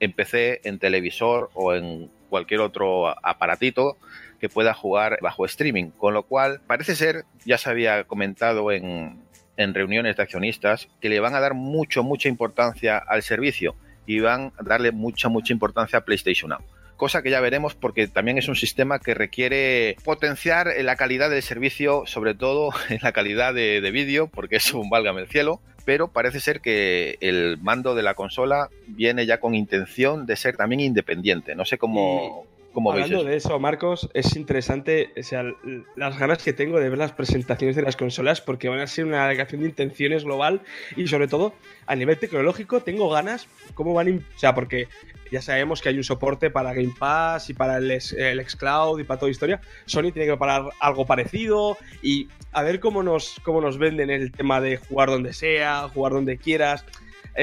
en 0.00 0.12
PC, 0.12 0.60
en 0.64 0.78
televisor 0.78 1.50
o 1.54 1.74
en 1.74 2.10
cualquier 2.28 2.60
otro 2.60 3.08
aparatito 3.26 3.96
que 4.40 4.48
pueda 4.48 4.74
jugar 4.74 5.18
bajo 5.20 5.44
streaming. 5.44 5.90
Con 5.90 6.14
lo 6.14 6.22
cual, 6.22 6.60
parece 6.66 6.94
ser, 6.94 7.24
ya 7.44 7.58
se 7.58 7.70
había 7.70 8.04
comentado 8.04 8.70
en, 8.70 9.20
en 9.58 9.74
reuniones 9.74 10.16
de 10.16 10.22
accionistas, 10.22 10.88
que 11.02 11.10
le 11.10 11.20
van 11.20 11.34
a 11.34 11.40
dar 11.40 11.52
mucho, 11.52 12.02
mucha 12.02 12.28
importancia 12.28 12.96
al 12.96 13.22
servicio 13.22 13.74
y 14.06 14.20
van 14.20 14.52
a 14.56 14.62
darle 14.62 14.92
mucha, 14.92 15.28
mucha 15.28 15.52
importancia 15.52 15.98
a 15.98 16.04
PlayStation 16.04 16.48
Now. 16.48 16.60
Cosa 16.96 17.22
que 17.22 17.30
ya 17.30 17.40
veremos 17.40 17.74
porque 17.74 18.08
también 18.08 18.38
es 18.38 18.48
un 18.48 18.56
sistema 18.56 18.98
que 18.98 19.14
requiere 19.14 19.96
potenciar 20.04 20.68
la 20.80 20.96
calidad 20.96 21.28
del 21.28 21.42
servicio, 21.42 22.04
sobre 22.06 22.34
todo 22.34 22.70
en 22.88 23.00
la 23.02 23.12
calidad 23.12 23.52
de, 23.52 23.80
de 23.80 23.90
vídeo, 23.90 24.28
porque 24.28 24.56
es 24.56 24.72
un 24.72 24.88
válgame 24.88 25.20
el 25.20 25.28
cielo. 25.28 25.60
Pero 25.84 26.08
parece 26.08 26.40
ser 26.40 26.60
que 26.60 27.16
el 27.20 27.56
mando 27.62 27.94
de 27.94 28.02
la 28.02 28.14
consola 28.14 28.68
viene 28.86 29.24
ya 29.26 29.40
con 29.40 29.54
intención 29.54 30.26
de 30.26 30.36
ser 30.36 30.56
también 30.56 30.80
independiente. 30.80 31.54
No 31.54 31.64
sé 31.64 31.78
cómo, 31.78 32.46
cómo 32.78 32.92
veis 32.92 33.06
Hablando 33.06 33.22
eso. 33.22 33.30
de 33.30 33.36
eso, 33.36 33.58
Marcos, 33.58 34.08
es 34.14 34.36
interesante, 34.36 35.10
o 35.18 35.22
sea, 35.24 35.42
las 35.96 36.16
ganas 36.16 36.40
que 36.40 36.52
tengo 36.52 36.78
de 36.78 36.88
ver 36.88 36.96
las 36.96 37.10
presentaciones 37.10 37.74
de 37.74 37.82
las 37.82 37.96
consolas 37.96 38.40
porque 38.40 38.68
van 38.68 38.78
a 38.78 38.86
ser 38.86 39.04
una 39.04 39.26
declaración 39.26 39.62
de 39.62 39.66
intenciones 39.66 40.22
global 40.22 40.62
y 40.94 41.08
sobre 41.08 41.26
todo 41.26 41.54
a 41.86 41.96
nivel 41.96 42.18
tecnológico 42.18 42.80
tengo 42.80 43.10
ganas 43.10 43.48
cómo 43.74 43.94
van, 43.94 44.18
o 44.18 44.38
sea, 44.38 44.54
porque 44.54 44.86
ya 45.32 45.42
sabemos 45.42 45.82
que 45.82 45.88
hay 45.88 45.96
un 45.96 46.04
soporte 46.04 46.50
para 46.50 46.72
Game 46.72 46.94
Pass 46.96 47.50
y 47.50 47.54
para 47.54 47.78
el, 47.78 47.90
el 47.90 48.48
xCloud 48.48 49.00
y 49.00 49.04
para 49.04 49.18
toda 49.18 49.32
historia. 49.32 49.60
Sony 49.84 50.12
tiene 50.12 50.26
que 50.26 50.32
preparar 50.32 50.70
algo 50.78 51.04
parecido 51.04 51.76
y 52.00 52.28
a 52.52 52.62
ver 52.62 52.78
cómo 52.78 53.02
nos, 53.02 53.40
cómo 53.42 53.60
nos 53.60 53.76
venden 53.76 54.08
el 54.08 54.30
tema 54.30 54.60
de 54.60 54.76
jugar 54.76 55.08
donde 55.08 55.32
sea, 55.32 55.88
jugar 55.88 56.12
donde 56.12 56.38
quieras. 56.38 56.84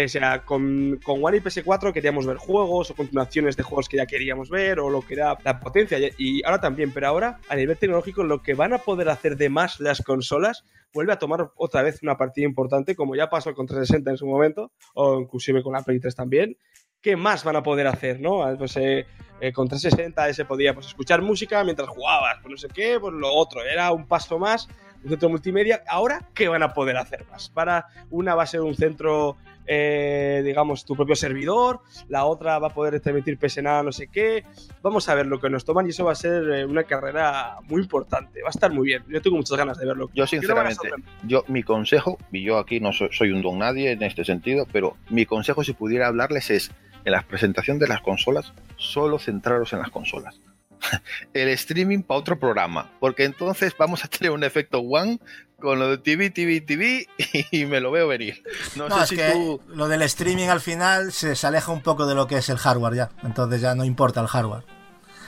O 0.03 0.07
sea, 0.09 0.43
con, 0.43 0.99
con 1.03 1.23
One 1.23 1.37
y 1.37 1.39
PS4 1.39 1.93
queríamos 1.93 2.25
ver 2.25 2.37
juegos 2.37 2.91
o 2.91 2.95
continuaciones 2.95 3.55
de 3.55 3.63
juegos 3.63 3.87
que 3.87 3.97
ya 3.97 4.05
queríamos 4.05 4.49
ver 4.49 4.79
o 4.79 4.89
lo 4.89 5.01
que 5.01 5.13
era 5.13 5.37
la 5.43 5.59
potencia. 5.59 5.97
Y- 5.99 6.11
Y 6.17 6.43
ahora 6.43 6.59
también, 6.59 6.91
pero 6.91 7.07
ahora 7.07 7.39
a 7.47 7.55
nivel 7.55 7.77
tecnológico 7.77 8.23
lo 8.23 8.41
que 8.41 8.53
van 8.55 8.73
a 8.73 8.79
poder 8.79 9.07
hacer 9.09 9.37
de 9.37 9.49
más 9.49 9.79
las 9.79 10.01
consolas 10.01 10.63
vuelve 10.93 11.13
a 11.13 11.17
tomar 11.19 11.51
otra 11.55 11.81
vez 11.81 12.01
una 12.03 12.17
partida 12.17 12.45
importante, 12.45 12.95
como 12.95 13.15
ya 13.15 13.29
pasó 13.29 13.53
con 13.53 13.67
360 13.67 14.11
en 14.11 14.17
su 14.17 14.25
momento, 14.25 14.71
o 14.93 15.19
inclusive 15.19 15.61
con 15.63 15.73
la 15.73 15.81
Play 15.81 15.99
3 15.99 16.15
también. 16.15 16.57
¿Qué 17.01 17.15
más 17.15 17.43
van 17.43 17.55
a 17.55 17.61
poder 17.63 17.85
hacer, 17.87 18.19
no? 18.19 18.43
Ah, 18.43 18.55
Pues 18.57 18.75
eh, 18.77 19.05
eh, 19.39 19.51
con 19.53 19.67
360 19.67 20.33
se 20.33 20.45
podía 20.45 20.73
pues, 20.73 20.87
escuchar 20.87 21.21
música 21.21 21.63
mientras 21.63 21.87
jugabas, 21.89 22.37
pues 22.41 22.51
no 22.51 22.57
sé 22.57 22.67
qué, 22.73 22.97
pues 22.99 23.13
lo 23.13 23.31
otro, 23.31 23.61
era 23.63 23.91
un 23.91 24.07
paso 24.07 24.39
más, 24.39 24.67
un 25.03 25.09
centro 25.09 25.29
multimedia. 25.29 25.83
Ahora, 25.87 26.27
¿qué 26.33 26.47
van 26.47 26.63
a 26.63 26.73
poder 26.73 26.97
hacer 26.97 27.25
más? 27.29 27.49
Para 27.49 27.85
una 28.09 28.33
va 28.33 28.43
a 28.43 28.47
ser 28.47 28.61
un 28.61 28.73
centro, 28.73 29.37
eh, 29.67 30.41
digamos, 30.43 30.85
tu 30.85 30.95
propio 30.95 31.15
servidor, 31.15 31.81
la 32.07 32.25
otra 32.25 32.59
va 32.59 32.67
a 32.67 32.73
poder 32.73 32.99
transmitir 32.99 33.37
PSNA, 33.37 33.83
no 33.83 33.91
sé 33.91 34.07
qué. 34.07 34.43
Vamos 34.81 35.09
a 35.09 35.15
ver 35.15 35.25
lo 35.25 35.39
que 35.39 35.49
nos 35.49 35.65
toman 35.65 35.85
y 35.85 35.89
eso 35.89 36.05
va 36.05 36.11
a 36.11 36.15
ser 36.15 36.49
eh, 36.51 36.65
una 36.65 36.83
carrera 36.83 37.57
muy 37.67 37.81
importante. 37.81 38.41
Va 38.41 38.47
a 38.47 38.51
estar 38.51 38.71
muy 38.71 38.87
bien. 38.87 39.03
Yo 39.07 39.21
tengo 39.21 39.37
muchas 39.37 39.57
ganas 39.57 39.77
de 39.77 39.85
verlo. 39.85 40.09
Yo 40.13 40.27
sinceramente, 40.27 40.89
yo 41.23 41.43
mi 41.47 41.63
consejo, 41.63 42.17
y 42.31 42.43
yo 42.43 42.57
aquí 42.57 42.79
no 42.79 42.93
soy, 42.93 43.09
soy 43.11 43.31
un 43.31 43.41
don 43.41 43.59
nadie 43.59 43.91
en 43.91 44.03
este 44.03 44.25
sentido, 44.25 44.67
pero 44.71 44.97
mi 45.09 45.25
consejo 45.25 45.63
si 45.63 45.73
pudiera 45.73 46.07
hablarles 46.07 46.49
es, 46.49 46.71
en 47.03 47.11
la 47.11 47.21
presentación 47.21 47.79
de 47.79 47.87
las 47.87 48.01
consolas, 48.01 48.53
solo 48.77 49.19
centraros 49.19 49.73
en 49.73 49.79
las 49.79 49.91
consolas. 49.91 50.39
el 51.33 51.49
streaming 51.49 52.01
para 52.03 52.19
otro 52.19 52.39
programa, 52.39 52.91
porque 52.99 53.23
entonces 53.25 53.73
vamos 53.77 54.03
a 54.03 54.07
tener 54.07 54.31
un 54.31 54.43
efecto 54.43 54.79
one 54.79 55.19
con 55.59 55.79
lo 55.79 55.89
de 55.89 55.97
TV, 55.97 56.29
TV, 56.29 56.61
TV 56.61 57.07
y 57.51 57.65
me 57.65 57.79
lo 57.79 57.89
veo 57.91 58.07
venir. 58.07 58.43
No, 58.75 58.89
No, 58.89 58.97
sé 58.97 59.03
es 59.03 59.09
si 59.09 59.15
que 59.15 59.31
tú... 59.31 59.61
lo 59.69 59.87
del 59.87 60.01
streaming 60.03 60.47
al 60.49 60.61
final 60.61 61.11
se, 61.11 61.35
se 61.35 61.47
aleja 61.47 61.71
un 61.71 61.81
poco 61.81 62.05
de 62.05 62.13
lo 62.15 62.27
que 62.27 62.37
es 62.37 62.49
el 62.49 62.57
hardware 62.57 62.93
ya. 62.95 63.09
Entonces 63.23 63.61
ya 63.61 63.73
no 63.75 63.85
importa 63.85 64.19
el 64.21 64.27
hardware. 64.27 64.63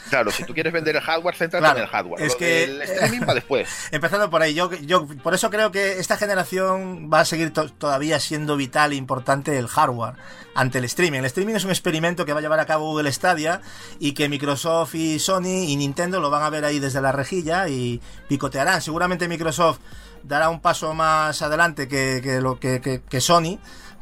Claro, 0.10 0.32
si 0.32 0.44
tú 0.44 0.54
quieres 0.54 0.72
vender 0.74 0.96
el 0.96 1.02
hardware, 1.02 1.36
céntrate 1.36 1.62
Claro, 1.64 1.78
en 1.80 1.84
el 1.84 1.90
hardware. 1.90 2.22
es 2.24 2.36
que- 2.36 2.68
del 2.68 2.82
streaming 2.82 3.22
va 3.28 3.34
después. 3.34 3.68
Empezando 3.92 4.30
por 4.30 4.42
ahí, 4.42 4.54
yo, 4.54 4.72
yo 4.74 5.06
por 5.24 5.34
eso 5.34 5.50
creo 5.50 5.72
que 5.72 6.00
esta 6.00 6.18
generación 6.18 7.10
va 7.12 7.22
a 7.22 7.26
seguir 7.26 7.52
to- 7.54 7.70
todavía 7.72 8.20
siendo 8.20 8.56
vital 8.58 8.92
e 8.92 8.96
importante 8.96 9.58
el 9.58 9.68
hardware 9.68 10.16
ante 10.56 10.78
el 10.80 10.86
streaming. 10.86 11.20
El 11.20 11.26
streaming 11.26 11.56
es 11.56 11.64
un 11.66 11.70
experimento 11.72 12.26
que 12.26 12.34
va 12.34 12.40
a 12.40 12.42
llevar 12.42 12.60
a 12.60 12.66
cabo 12.66 12.86
Google 12.92 13.12
Stadia 13.12 13.62
y 14.00 14.14
que 14.14 14.28
Microsoft 14.30 14.96
y 14.96 15.20
Sony 15.20 15.66
y 15.68 15.76
Nintendo 15.76 16.20
lo 16.20 16.30
van 16.30 16.44
a 16.44 16.50
ver 16.50 16.66
ahí 16.66 16.80
desde 16.80 17.02
la 17.02 17.12
rejilla 17.12 17.68
y 17.68 18.02
picotearán. 18.28 18.82
Seguramente 18.82 19.28
Microsoft 19.28 19.80
dará 20.24 20.50
un 20.50 20.60
paso 20.60 20.94
más 20.94 21.42
adelante 21.42 21.88
que, 21.88 22.22
que 22.24 22.42
lo 22.42 22.60
que, 22.60 22.82
que- 22.82 23.02
que 23.08 23.22
Sony 23.22 23.60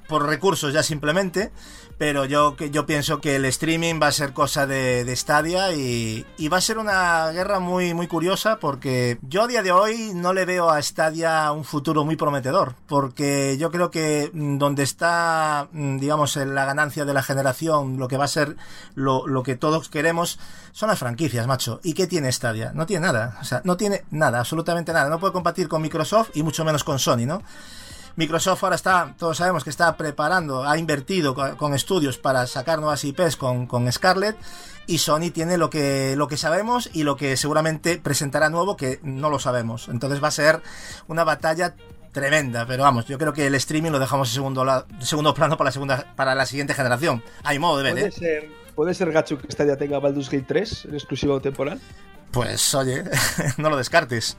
por 0.07 0.25
recursos 0.27 0.71
ya 0.73 0.83
simplemente. 0.83 1.51
Pero 1.97 2.25
yo, 2.25 2.58
yo 2.58 2.86
pienso 2.86 3.21
que 3.21 3.38
el 3.38 3.45
streaming 3.45 4.01
va 4.01 4.08
a 4.08 4.12
ser 4.12 4.34
cosa 4.34 4.67
de, 4.67 5.05
de 5.05 5.15
Stadia 5.15 5.71
y, 5.73 6.25
va 6.49 6.58
a 6.58 6.62
ser 6.62 6.77
una 6.77 7.31
guerra 7.31 7.60
muy, 7.60 7.93
muy 7.93 8.08
curiosa 8.08 8.60
porque 8.60 9.17
yo 9.21 9.43
a 9.43 9.47
día 9.47 9.63
de 9.63 9.71
hoy 9.71 10.12
no 10.13 10.34
le 10.34 10.45
veo 10.45 10.69
a 10.69 10.81
Stadia 10.81 11.51
un 11.53 11.63
futuro 11.63 12.03
muy 12.03 12.17
prometedor. 12.17 12.75
Porque 12.88 13.58
yo 13.58 13.71
creo 13.71 13.91
que 13.91 14.29
mm, 14.34 14.58
donde 14.58 14.84
está, 14.84 15.69
mm, 15.71 15.97
digamos, 15.97 16.36
la 16.36 16.65
ganancia 16.65 17.05
de 17.05 17.13
la 17.13 17.23
generación, 17.23 17.97
lo 17.97 18.10
que 18.10 18.17
va 18.17 18.25
a 18.25 18.29
ser 18.29 18.58
lo, 18.93 19.25
lo 19.27 19.43
que 19.43 19.55
todos 19.55 19.88
queremos, 19.88 20.38
son 20.73 20.89
las 20.89 20.99
franquicias, 20.99 21.47
macho. 21.47 21.79
¿Y 21.84 21.93
qué 21.93 22.08
tiene 22.08 22.31
Stadia? 22.31 22.73
No 22.73 22.86
tiene 22.86 23.05
nada. 23.08 23.38
O 23.39 23.45
sea, 23.45 23.62
no 23.63 23.77
tiene 23.77 24.03
nada, 24.12 24.39
absolutamente 24.39 24.91
nada. 24.91 25.10
No 25.10 25.19
puede 25.19 25.31
competir 25.31 25.69
con 25.69 25.81
Microsoft 25.81 26.31
y 26.34 26.43
mucho 26.43 26.65
menos 26.65 26.84
con 26.84 26.99
Sony, 26.99 27.25
¿no? 27.25 27.41
Microsoft 28.15 28.63
ahora 28.63 28.75
está, 28.75 29.13
todos 29.17 29.38
sabemos 29.38 29.63
que 29.63 29.69
está 29.69 29.97
preparando, 29.97 30.63
ha 30.67 30.78
invertido 30.78 31.36
co- 31.36 31.58
con 31.58 31.73
estudios 31.73 32.17
para 32.17 32.47
sacar 32.47 32.80
nuevas 32.80 33.04
IPs 33.04 33.36
con, 33.36 33.67
con 33.67 33.91
Scarlett 33.91 34.38
y 34.88 34.99
Sony 34.99 35.32
tiene 35.34 35.58
lo 35.58 35.69
que, 35.69 36.15
lo 36.15 36.28
que 36.28 36.38
sabemos 36.38 36.89
y 36.93 37.04
lo 37.04 37.17
que 37.17 37.36
seguramente 37.38 37.97
presentará 37.97 38.49
nuevo 38.49 38.78
que 38.78 38.99
no 39.04 39.30
lo 39.30 39.39
sabemos. 39.39 39.88
Entonces 39.89 40.23
va 40.23 40.30
a 40.30 40.32
ser 40.32 40.62
una 41.08 41.23
batalla 41.23 41.75
tremenda, 42.13 42.65
pero 42.65 42.84
vamos, 42.84 43.06
yo 43.08 43.17
creo 43.17 43.34
que 43.34 43.47
el 43.47 43.56
streaming 43.56 43.91
lo 43.91 43.99
dejamos 43.99 44.30
en 44.30 44.36
segundo, 44.36 44.63
la- 44.63 44.86
segundo 45.01 45.34
plano 45.34 45.58
para 45.58 45.67
la, 45.67 45.71
segunda, 45.73 46.13
para 46.15 46.36
la 46.36 46.45
siguiente 46.45 46.73
generación. 46.73 47.21
Hay 47.43 47.60
modo 47.60 47.78
de 47.80 47.84
ver, 47.84 47.93
¿Puede 47.93 48.08
¿eh? 48.08 48.12
ser, 48.12 48.49
¿Puede 48.75 48.93
ser 48.93 49.12
Gachu 49.12 49.38
que 49.38 49.51
Stadia 49.51 49.75
tenga 49.78 49.99
Baldur's 49.99 50.30
Gate 50.30 50.45
3 50.47 50.86
en 50.86 50.93
exclusivo 50.95 51.41
temporal? 51.41 51.82
Pues 52.32 52.73
oye, 52.75 53.04
no 53.58 53.69
lo 53.69 53.75
descartes. 53.78 54.38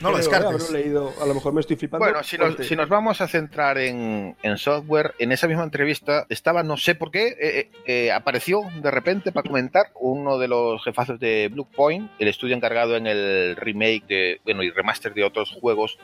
No 0.00 0.10
lo 0.10 0.18
descartes. 0.18 0.48
Haberlo 0.48 0.70
leído, 0.70 1.14
a 1.20 1.26
lo 1.26 1.34
mejor 1.34 1.52
me 1.52 1.60
estoy 1.60 1.76
flipando. 1.76 2.04
Bueno, 2.04 2.22
si 2.22 2.36
nos, 2.36 2.48
Fuerte. 2.48 2.64
si 2.64 2.76
nos 2.76 2.88
vamos 2.88 3.20
a 3.20 3.28
centrar 3.28 3.78
en, 3.78 4.36
en 4.42 4.58
software, 4.58 5.14
en 5.18 5.32
esa 5.32 5.48
misma 5.48 5.64
entrevista 5.64 6.26
estaba, 6.28 6.62
no 6.62 6.76
sé 6.76 6.94
por 6.94 7.10
qué, 7.10 7.28
eh, 7.28 7.36
eh, 7.40 7.70
eh, 7.86 8.12
apareció 8.12 8.62
de 8.82 8.90
repente 8.90 9.32
para 9.32 9.48
comentar 9.48 9.86
uno 9.94 10.38
de 10.38 10.48
los 10.48 10.82
jefazos 10.84 11.18
de 11.18 11.48
Blue 11.50 11.66
Point, 11.66 12.10
el 12.18 12.28
estudio 12.28 12.54
encargado 12.54 12.96
en 12.96 13.06
el 13.06 13.56
remake 13.56 14.06
de, 14.06 14.40
bueno, 14.44 14.62
y 14.62 14.70
remaster 14.70 15.14
de 15.14 15.24
otros 15.24 15.50
juegos 15.50 15.98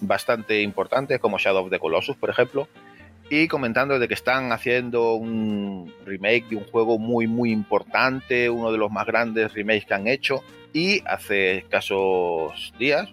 bastante 0.00 0.62
importantes, 0.62 1.20
como 1.20 1.38
Shadow 1.38 1.64
of 1.64 1.70
the 1.70 1.78
Colossus, 1.78 2.16
por 2.16 2.30
ejemplo, 2.30 2.68
y 3.30 3.48
comentando 3.48 3.98
de 3.98 4.08
que 4.08 4.14
están 4.14 4.52
haciendo 4.52 5.14
un 5.14 5.92
remake 6.04 6.48
de 6.50 6.56
un 6.56 6.64
juego 6.64 6.98
muy, 6.98 7.26
muy 7.26 7.52
importante, 7.52 8.50
uno 8.50 8.72
de 8.72 8.78
los 8.78 8.90
más 8.90 9.06
grandes 9.06 9.52
remakes 9.54 9.86
que 9.86 9.94
han 9.94 10.08
hecho, 10.08 10.42
y 10.72 11.02
hace 11.06 11.58
escasos 11.58 12.74
días, 12.78 13.12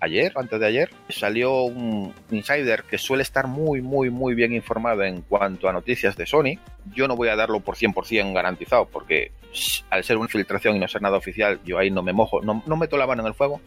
ayer, 0.00 0.32
antes 0.36 0.58
de 0.58 0.66
ayer, 0.66 0.90
salió 1.08 1.62
un 1.62 2.14
insider 2.30 2.84
que 2.84 2.98
suele 2.98 3.22
estar 3.22 3.46
muy, 3.46 3.80
muy, 3.80 4.10
muy 4.10 4.34
bien 4.34 4.52
informado 4.52 5.02
en 5.02 5.22
cuanto 5.22 5.68
a 5.68 5.72
noticias 5.72 6.16
de 6.16 6.26
Sony. 6.26 6.58
Yo 6.94 7.08
no 7.08 7.16
voy 7.16 7.28
a 7.28 7.36
darlo 7.36 7.60
por 7.60 7.76
100% 7.76 8.32
garantizado, 8.32 8.86
porque 8.86 9.32
al 9.90 10.04
ser 10.04 10.16
una 10.16 10.28
filtración 10.28 10.76
y 10.76 10.78
no 10.78 10.88
ser 10.88 11.02
nada 11.02 11.16
oficial, 11.16 11.60
yo 11.64 11.78
ahí 11.78 11.90
no 11.90 12.02
me 12.02 12.12
mojo, 12.12 12.40
no, 12.42 12.62
meto 12.76 12.96
la 12.96 13.06
mano 13.06 13.22
en 13.22 13.28
el 13.28 13.34
fuego, 13.34 13.60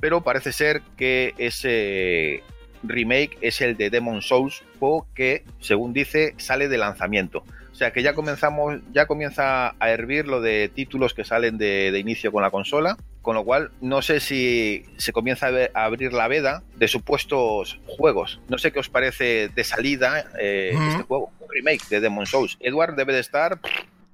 pero 0.00 0.22
parece 0.22 0.52
ser 0.52 0.82
que 0.96 1.34
ese 1.38 2.42
remake 2.82 3.38
es 3.40 3.60
el 3.60 3.76
de 3.76 3.90
Demon 3.90 4.22
Souls, 4.22 4.62
juego 4.78 5.06
que, 5.14 5.44
según 5.60 5.92
dice, 5.92 6.34
sale 6.36 6.68
de 6.68 6.78
lanzamiento. 6.78 7.44
O 7.74 7.76
sea 7.76 7.92
que 7.92 8.04
ya 8.04 8.14
comenzamos, 8.14 8.78
ya 8.92 9.06
comienza 9.06 9.74
a 9.80 9.90
hervir 9.90 10.28
lo 10.28 10.40
de 10.40 10.70
títulos 10.72 11.12
que 11.12 11.24
salen 11.24 11.58
de, 11.58 11.90
de 11.90 11.98
inicio 11.98 12.30
con 12.30 12.40
la 12.44 12.52
consola, 12.52 12.96
con 13.20 13.34
lo 13.34 13.42
cual 13.42 13.72
no 13.80 14.00
sé 14.00 14.20
si 14.20 14.84
se 14.96 15.12
comienza 15.12 15.48
a, 15.48 15.50
ver- 15.50 15.72
a 15.74 15.84
abrir 15.84 16.12
la 16.12 16.28
veda 16.28 16.62
de 16.76 16.86
supuestos 16.86 17.80
juegos. 17.86 18.40
No 18.48 18.58
sé 18.58 18.70
qué 18.70 18.78
os 18.78 18.88
parece 18.88 19.48
de 19.48 19.64
salida 19.64 20.24
eh, 20.40 20.70
este 20.90 21.02
juego, 21.02 21.32
un 21.40 21.48
remake 21.50 21.84
de 21.88 22.00
Demon 22.00 22.26
Souls. 22.26 22.56
Edward 22.60 22.94
debe 22.94 23.12
de 23.12 23.18
estar 23.20 23.58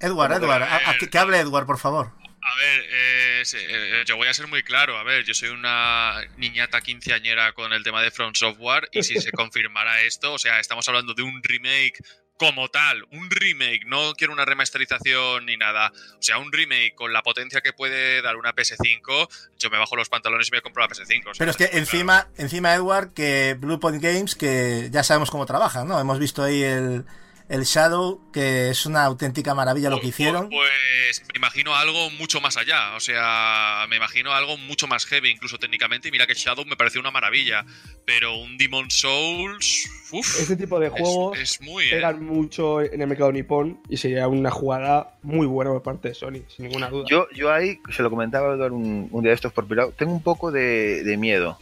Edward, 0.00 0.32
Edward, 0.32 0.62
a- 0.62 0.76
a- 0.92 0.96
que, 0.98 1.10
que 1.10 1.18
hable 1.18 1.38
Edward, 1.38 1.66
por 1.66 1.76
favor. 1.78 2.12
A 2.42 2.56
ver, 2.58 2.80
eh, 2.90 3.42
eh, 3.54 4.04
yo 4.06 4.16
voy 4.16 4.26
a 4.26 4.32
ser 4.32 4.46
muy 4.48 4.62
claro. 4.62 4.96
A 4.96 5.02
ver, 5.04 5.24
yo 5.24 5.34
soy 5.34 5.50
una 5.50 6.14
niñata 6.38 6.80
quinceañera 6.80 7.52
con 7.52 7.74
el 7.74 7.82
tema 7.84 8.02
de 8.02 8.10
Front 8.10 8.36
Software 8.36 8.88
y 8.92 9.02
si 9.02 9.20
se 9.20 9.30
confirmara 9.32 10.00
esto, 10.00 10.32
o 10.32 10.38
sea, 10.38 10.58
estamos 10.58 10.88
hablando 10.88 11.12
de 11.12 11.22
un 11.22 11.42
remake 11.42 11.98
como 12.40 12.70
tal, 12.70 13.04
un 13.12 13.28
remake, 13.30 13.84
no 13.84 14.14
quiero 14.14 14.32
una 14.32 14.46
remasterización 14.46 15.44
ni 15.44 15.58
nada. 15.58 15.92
O 16.18 16.22
sea, 16.22 16.38
un 16.38 16.50
remake 16.50 16.94
con 16.94 17.12
la 17.12 17.22
potencia 17.22 17.60
que 17.60 17.74
puede 17.74 18.22
dar 18.22 18.36
una 18.36 18.54
PS5, 18.54 19.28
yo 19.58 19.68
me 19.68 19.76
bajo 19.76 19.94
los 19.94 20.08
pantalones 20.08 20.48
y 20.48 20.52
me 20.52 20.62
compro 20.62 20.82
la 20.82 20.88
PS5. 20.88 21.20
o 21.20 21.34
sea, 21.34 21.38
Pero 21.38 21.50
es 21.50 21.56
que 21.58 21.68
encima, 21.76 22.28
encima 22.38 22.72
Edward, 22.72 23.12
que 23.12 23.58
Blue 23.60 23.78
Point 23.78 24.02
Games, 24.02 24.34
que 24.36 24.88
ya 24.90 25.02
sabemos 25.02 25.30
cómo 25.30 25.44
trabajan, 25.44 25.86
¿no? 25.86 26.00
Hemos 26.00 26.18
visto 26.18 26.42
ahí 26.42 26.62
el, 26.62 27.04
el 27.50 27.64
Shadow, 27.64 28.20
que 28.32 28.70
es 28.70 28.86
una 28.86 29.04
auténtica 29.04 29.54
maravilla 29.54 29.90
lo 29.90 30.00
que 30.00 30.06
hicieron. 30.06 30.48
Pues 30.48 31.22
me 31.32 31.36
imagino 31.38 31.74
algo 31.74 32.08
mucho 32.10 32.40
más 32.40 32.56
allá. 32.56 32.94
O 32.96 33.00
sea, 33.00 33.86
me 33.90 33.96
imagino 33.96 34.32
algo 34.32 34.56
mucho 34.56 34.86
más 34.86 35.04
heavy, 35.04 35.30
incluso 35.30 35.58
técnicamente. 35.58 36.08
Y 36.08 36.12
mira 36.12 36.26
que 36.26 36.34
Shadow 36.34 36.64
me 36.64 36.76
pareció 36.76 37.00
una 37.00 37.10
maravilla. 37.10 37.66
Pero 38.06 38.36
un 38.38 38.56
Demon 38.56 38.90
Souls. 38.90 39.90
Uf, 40.12 40.40
Este 40.40 40.56
tipo 40.56 40.78
de 40.80 40.86
es- 40.86 40.92
juegos 40.92 41.38
es, 41.38 41.60
muy. 41.60 41.84
eh. 41.86 41.90
pegan 41.90 42.24
mucho 42.24 42.80
en 42.80 43.00
el 43.02 43.06
mercado 43.08 43.30
nipón 43.32 43.80
y 43.88 43.96
sería 43.96 44.26
una 44.28 44.50
jugada 44.50 45.16
muy 45.22 45.46
buena 45.46 45.70
por 45.72 45.82
parte 45.82 46.08
de 46.08 46.14
Sony, 46.14 46.42
sin 46.48 46.66
ninguna 46.66 46.88
duda. 46.88 47.04
Yo, 47.08 47.26
yo 47.34 47.52
ahí, 47.52 47.78
se 47.94 48.02
lo 48.02 48.10
comentaba 48.10 48.54
un, 48.66 49.08
un 49.10 49.22
día 49.22 49.30
de 49.30 49.34
estos 49.34 49.52
por 49.52 49.66
privado, 49.66 49.92
tengo 49.96 50.12
un 50.12 50.22
poco 50.22 50.50
de, 50.50 51.02
de 51.04 51.16
miedo. 51.16 51.58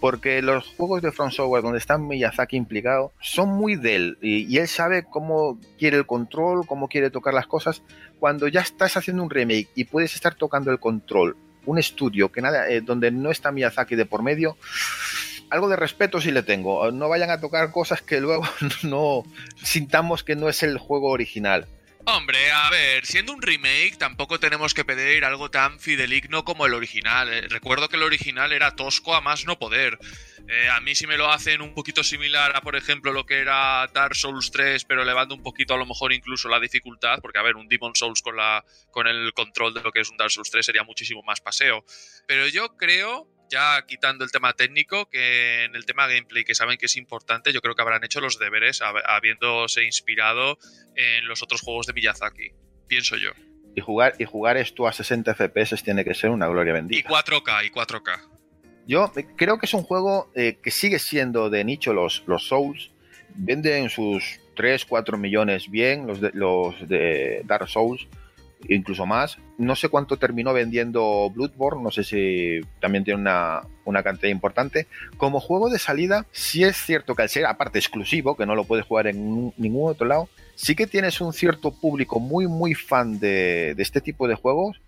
Porque 0.00 0.42
los 0.42 0.66
juegos 0.76 1.02
de 1.02 1.12
From 1.12 1.30
Software 1.30 1.62
donde 1.62 1.78
está 1.78 1.98
Miyazaki 1.98 2.56
implicado 2.56 3.12
son 3.20 3.48
muy 3.48 3.76
de 3.76 3.96
él. 3.96 4.18
Y, 4.22 4.56
él 4.58 4.68
sabe 4.68 5.04
cómo 5.04 5.58
quiere 5.78 5.96
el 5.96 6.06
control, 6.06 6.66
cómo 6.66 6.88
quiere 6.88 7.10
tocar 7.10 7.34
las 7.34 7.46
cosas. 7.46 7.82
Cuando 8.18 8.48
ya 8.48 8.60
estás 8.60 8.96
haciendo 8.96 9.22
un 9.22 9.30
remake 9.30 9.68
y 9.74 9.84
puedes 9.84 10.14
estar 10.14 10.34
tocando 10.34 10.70
el 10.70 10.78
control, 10.78 11.36
un 11.66 11.78
estudio 11.78 12.30
que 12.30 12.40
nada, 12.40 12.68
eh, 12.68 12.80
donde 12.80 13.10
no 13.10 13.30
está 13.30 13.50
Miyazaki 13.50 13.96
de 13.96 14.06
por 14.06 14.22
medio, 14.22 14.56
algo 15.50 15.68
de 15.68 15.76
respeto 15.76 16.20
sí 16.20 16.30
le 16.30 16.42
tengo. 16.42 16.90
No 16.92 17.08
vayan 17.08 17.30
a 17.30 17.40
tocar 17.40 17.70
cosas 17.72 18.02
que 18.02 18.20
luego 18.20 18.44
no 18.82 19.24
sintamos 19.56 20.22
que 20.22 20.36
no 20.36 20.48
es 20.48 20.62
el 20.62 20.78
juego 20.78 21.10
original. 21.10 21.66
Hombre, 22.04 22.50
a 22.50 22.70
ver, 22.70 23.04
siendo 23.04 23.34
un 23.34 23.42
remake, 23.42 23.96
tampoco 23.98 24.40
tenemos 24.40 24.72
que 24.72 24.84
pedir 24.84 25.24
algo 25.26 25.50
tan 25.50 25.78
fideligno 25.78 26.42
como 26.42 26.64
el 26.64 26.72
original. 26.72 27.30
Eh, 27.30 27.48
Recuerdo 27.48 27.88
que 27.88 27.96
el 27.96 28.02
original 28.02 28.52
era 28.52 28.74
tosco 28.74 29.14
a 29.14 29.20
más 29.20 29.44
no 29.44 29.58
poder. 29.58 29.98
Eh, 30.48 30.70
a 30.70 30.80
mí 30.80 30.94
si 30.94 31.06
me 31.06 31.18
lo 31.18 31.30
hacen 31.30 31.60
un 31.60 31.74
poquito 31.74 32.02
similar 32.02 32.56
a, 32.56 32.62
por 32.62 32.76
ejemplo, 32.76 33.12
lo 33.12 33.26
que 33.26 33.38
era 33.40 33.86
Dark 33.92 34.16
Souls 34.16 34.50
3, 34.50 34.84
pero 34.86 35.02
elevando 35.02 35.34
un 35.34 35.42
poquito 35.42 35.74
a 35.74 35.76
lo 35.76 35.84
mejor 35.84 36.14
incluso 36.14 36.48
la 36.48 36.58
dificultad, 36.58 37.18
porque 37.20 37.38
a 37.38 37.42
ver, 37.42 37.56
un 37.56 37.68
Demon 37.68 37.94
Souls 37.94 38.22
con, 38.22 38.36
la, 38.36 38.64
con 38.90 39.06
el 39.06 39.34
control 39.34 39.74
de 39.74 39.82
lo 39.82 39.92
que 39.92 40.00
es 40.00 40.08
un 40.08 40.16
Dark 40.16 40.30
Souls 40.30 40.50
3 40.50 40.64
sería 40.64 40.84
muchísimo 40.84 41.22
más 41.22 41.42
paseo. 41.42 41.84
Pero 42.26 42.48
yo 42.48 42.74
creo, 42.78 43.28
ya 43.48 43.84
quitando 43.86 44.24
el 44.24 44.30
tema 44.30 44.52
técnico, 44.52 45.08
que 45.10 45.64
en 45.64 45.74
el 45.76 45.84
tema 45.86 46.06
gameplay, 46.06 46.44
que 46.44 46.54
saben 46.54 46.76
que 46.78 46.86
es 46.86 46.96
importante, 46.96 47.52
yo 47.52 47.60
creo 47.60 47.74
que 47.74 47.82
habrán 47.82 48.04
hecho 48.04 48.20
los 48.20 48.38
deberes 48.38 48.80
hab- 48.82 49.02
habiéndose 49.06 49.84
inspirado 49.84 50.58
en 50.96 51.26
los 51.28 51.42
otros 51.42 51.60
juegos 51.62 51.86
de 51.86 51.92
Miyazaki, 51.94 52.50
pienso 52.86 53.16
yo. 53.16 53.30
Y 53.74 53.80
jugar, 53.80 54.14
y 54.18 54.24
jugar 54.24 54.56
esto 54.56 54.88
a 54.88 54.92
60 54.92 55.34
FPS 55.34 55.82
tiene 55.84 56.04
que 56.04 56.14
ser 56.14 56.30
una 56.30 56.48
gloria 56.48 56.72
Y 56.72 56.74
bendita. 56.74 57.08
4K, 57.08 57.66
y 57.66 57.70
4K. 57.70 58.20
Yo 58.86 59.12
eh, 59.16 59.26
creo 59.36 59.58
que 59.58 59.66
es 59.66 59.74
un 59.74 59.82
juego 59.82 60.32
eh, 60.34 60.58
que 60.62 60.70
sigue 60.70 60.98
siendo 60.98 61.50
de 61.50 61.62
nicho 61.64 61.92
los, 61.92 62.22
los 62.26 62.48
Souls. 62.48 62.90
Venden 63.34 63.90
sus 63.90 64.40
3, 64.56 64.84
4 64.86 65.16
millones 65.18 65.70
bien, 65.70 66.06
los 66.06 66.20
de, 66.20 66.30
los 66.34 66.88
de 66.88 67.42
Dark 67.44 67.68
Souls, 67.68 68.08
incluso 68.68 69.06
más. 69.06 69.38
No 69.56 69.76
sé 69.76 69.88
cuánto 69.88 70.16
terminó 70.16 70.52
vendiendo 70.52 71.30
Bloodborne, 71.34 71.82
no 71.82 71.90
sé 71.90 72.02
si 72.04 72.60
también 72.80 73.04
tiene 73.04 73.20
una, 73.20 73.60
una 73.84 74.02
cantidad 74.02 74.30
importante. 74.30 74.86
Como 75.16 75.40
juego 75.40 75.70
de 75.70 75.78
salida, 75.78 76.26
sí 76.32 76.64
es 76.64 76.76
cierto 76.76 77.14
que 77.14 77.22
al 77.22 77.28
ser 77.28 77.46
aparte 77.46 77.78
exclusivo, 77.78 78.36
que 78.36 78.46
no 78.46 78.54
lo 78.54 78.64
puedes 78.64 78.84
jugar 78.86 79.06
en 79.06 79.52
ningún 79.56 79.90
otro 79.90 80.06
lado, 80.06 80.28
sí 80.54 80.74
que 80.74 80.86
tienes 80.86 81.20
un 81.20 81.32
cierto 81.32 81.70
público 81.70 82.18
muy, 82.20 82.46
muy 82.46 82.74
fan 82.74 83.20
de, 83.20 83.74
de 83.76 83.82
este 83.82 84.00
tipo 84.00 84.26
de 84.26 84.34
juegos 84.34 84.80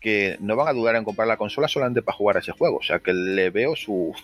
que 0.00 0.36
no 0.40 0.54
van 0.54 0.68
a 0.68 0.72
dudar 0.72 0.94
en 0.94 1.02
comprar 1.04 1.26
la 1.26 1.36
consola 1.36 1.66
solamente 1.66 2.02
para 2.02 2.16
jugar 2.16 2.36
a 2.36 2.40
ese 2.40 2.52
juego. 2.52 2.76
O 2.78 2.82
sea 2.82 3.00
que 3.00 3.12
le 3.12 3.50
veo 3.50 3.74
su, 3.74 4.14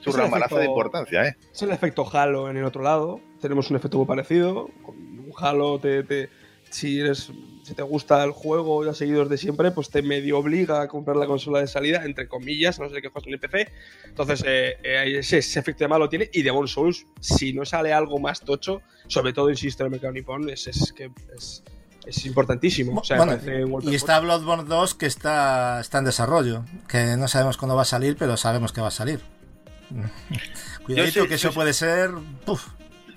su 0.00 0.12
ramalazo 0.12 0.58
de 0.58 0.66
importancia, 0.66 1.24
¿eh? 1.26 1.36
Es 1.52 1.62
el 1.62 1.70
efecto 1.70 2.06
Halo 2.12 2.50
en 2.50 2.58
el 2.58 2.64
otro 2.64 2.82
lado. 2.82 3.18
Tenemos 3.40 3.70
un 3.70 3.76
efecto 3.78 3.96
muy 3.96 4.06
parecido. 4.06 4.68
Con 4.84 4.94
un 4.96 5.32
Halo, 5.38 5.78
te, 5.78 6.02
te- 6.02 6.28
si, 6.68 7.00
eres, 7.00 7.32
si 7.62 7.74
te 7.74 7.82
gusta 7.82 8.22
el 8.24 8.32
juego 8.32 8.84
y 8.84 8.88
has 8.88 8.96
seguido 8.96 9.22
desde 9.24 9.38
siempre, 9.38 9.70
pues 9.70 9.88
te 9.90 10.02
medio 10.02 10.38
obliga 10.38 10.82
a 10.82 10.88
comprar 10.88 11.16
la 11.16 11.26
consola 11.26 11.60
de 11.60 11.66
salida, 11.68 12.04
entre 12.04 12.26
comillas, 12.28 12.78
a 12.80 12.82
no 12.82 12.90
sé 12.90 13.00
que 13.00 13.08
juegas 13.08 13.26
en 13.28 13.32
el 13.34 13.40
PC. 13.40 13.72
Entonces, 14.06 14.42
eh, 14.46 14.76
eh, 14.82 15.18
ese, 15.18 15.38
ese 15.38 15.60
efecto 15.60 15.84
de 15.84 15.88
malo 15.88 16.08
tiene. 16.08 16.28
Y 16.32 16.42
Demon 16.42 16.66
Souls, 16.68 17.06
si 17.20 17.52
no 17.52 17.64
sale 17.64 17.92
algo 17.92 18.18
más 18.18 18.40
tocho, 18.40 18.82
sobre 19.06 19.32
todo, 19.32 19.48
insisto, 19.50 19.82
en 19.82 19.86
el 19.86 19.90
mercado 19.92 20.12
nipón, 20.12 20.48
es, 20.50 20.66
es 20.66 20.92
que 20.92 21.10
es, 21.36 21.62
es 22.04 22.26
importantísimo. 22.26 23.00
O 23.00 23.04
sea, 23.04 23.16
me 23.18 23.24
Bueno, 23.26 23.38
parece 23.40 23.64
un 23.64 23.70
golpe 23.70 23.90
y 23.90 23.94
está 23.94 24.18
Bloodborne 24.20 24.64
2 24.68 24.94
que 24.96 25.06
está, 25.06 25.80
está 25.80 25.98
en 25.98 26.04
desarrollo, 26.06 26.64
que 26.88 27.16
no 27.16 27.28
sabemos 27.28 27.56
cuándo 27.58 27.76
va 27.76 27.82
a 27.82 27.84
salir, 27.84 28.16
pero 28.18 28.36
sabemos 28.36 28.72
que 28.72 28.80
va 28.80 28.88
a 28.88 28.92
salir. 28.92 29.20
Cuidadito 30.84 31.14
Yo 31.16 31.22
sí- 31.22 31.28
que 31.28 31.34
eso 31.36 31.48
sí- 31.50 31.54
puede 31.54 31.72
ser... 31.72 32.10
puf. 32.44 32.66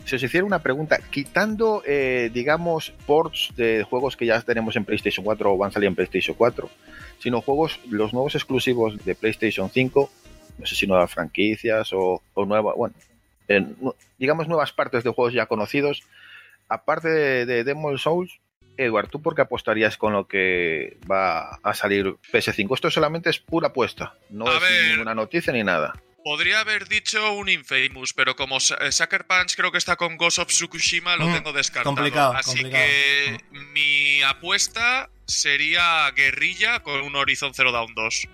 Si 0.06 0.16
os 0.16 0.22
hiciera 0.24 0.46
una 0.46 0.60
pregunta, 0.60 1.00
quitando, 1.10 1.82
eh, 1.86 2.30
digamos, 2.32 2.92
ports 3.08 3.54
de 3.56 3.84
juegos 3.84 4.16
que 4.16 4.28
ya 4.28 4.40
tenemos 4.42 4.76
en 4.76 4.86
PlayStation 4.86 5.26
4 5.26 5.52
o 5.52 5.58
van 5.58 5.70
a 5.70 5.74
salir 5.74 5.88
en 5.88 5.96
PlayStation 5.96 6.36
4, 6.38 6.70
sino 7.18 7.42
juegos, 7.42 7.80
los 7.90 8.14
nuevos 8.14 8.36
exclusivos 8.36 9.04
de 9.04 9.16
PlayStation 9.16 9.70
5, 9.70 10.10
no 10.60 10.66
sé 10.66 10.76
si 10.76 10.86
nuevas 10.86 11.12
franquicias 11.12 11.92
o, 11.92 12.22
o 12.36 12.46
nuevas, 12.46 12.76
bueno, 12.76 12.94
eh, 13.48 13.66
digamos 14.20 14.48
nuevas 14.48 14.72
partes 14.72 15.04
de 15.04 15.10
juegos 15.10 15.34
ya 15.34 15.48
conocidos, 15.48 16.04
aparte 16.70 17.10
de, 17.10 17.46
de 17.48 17.64
Demon 17.64 17.98
Souls, 17.98 18.40
Edward, 18.78 19.08
¿tú 19.10 19.22
por 19.22 19.36
qué 19.36 19.42
apostarías 19.42 19.98
con 19.98 20.14
lo 20.14 20.28
que 20.28 20.98
va 21.10 21.56
a 21.64 21.74
salir 21.74 22.16
PS5? 22.32 22.76
Esto 22.76 22.92
solamente 22.92 23.30
es 23.30 23.40
pura 23.40 23.70
apuesta, 23.70 24.16
no 24.30 24.48
A 24.48 24.56
es 24.56 24.62
ver. 24.62 24.92
ninguna 24.92 25.16
noticia 25.16 25.52
ni 25.52 25.64
nada. 25.64 25.94
Podría 26.26 26.62
haber 26.62 26.88
dicho 26.88 27.34
un 27.34 27.50
Infamous, 27.50 28.12
pero 28.14 28.36
como 28.36 28.58
eh, 28.58 28.92
Sucker 28.92 29.28
Punch 29.28 29.56
creo 29.56 29.72
que 29.72 29.78
está 29.78 29.96
con 29.96 30.18
Ghost 30.18 30.40
of 30.40 30.48
Tsukushima, 30.48 31.16
lo 31.18 31.28
Mm, 31.28 31.34
tengo 31.36 31.54
descartado. 31.54 31.96
complicado, 31.96 32.34
Así 32.34 32.48
complicado. 32.48 32.84
que 32.84 33.38
mi 33.76 34.24
apuesta 34.24 35.12
sería 35.28 36.10
Guerrilla 36.16 36.80
con 36.82 37.02
un 37.02 37.16
Horizon 37.16 37.54
Zero 37.54 37.72
Dawn 37.72 37.94
2. 37.94 38.28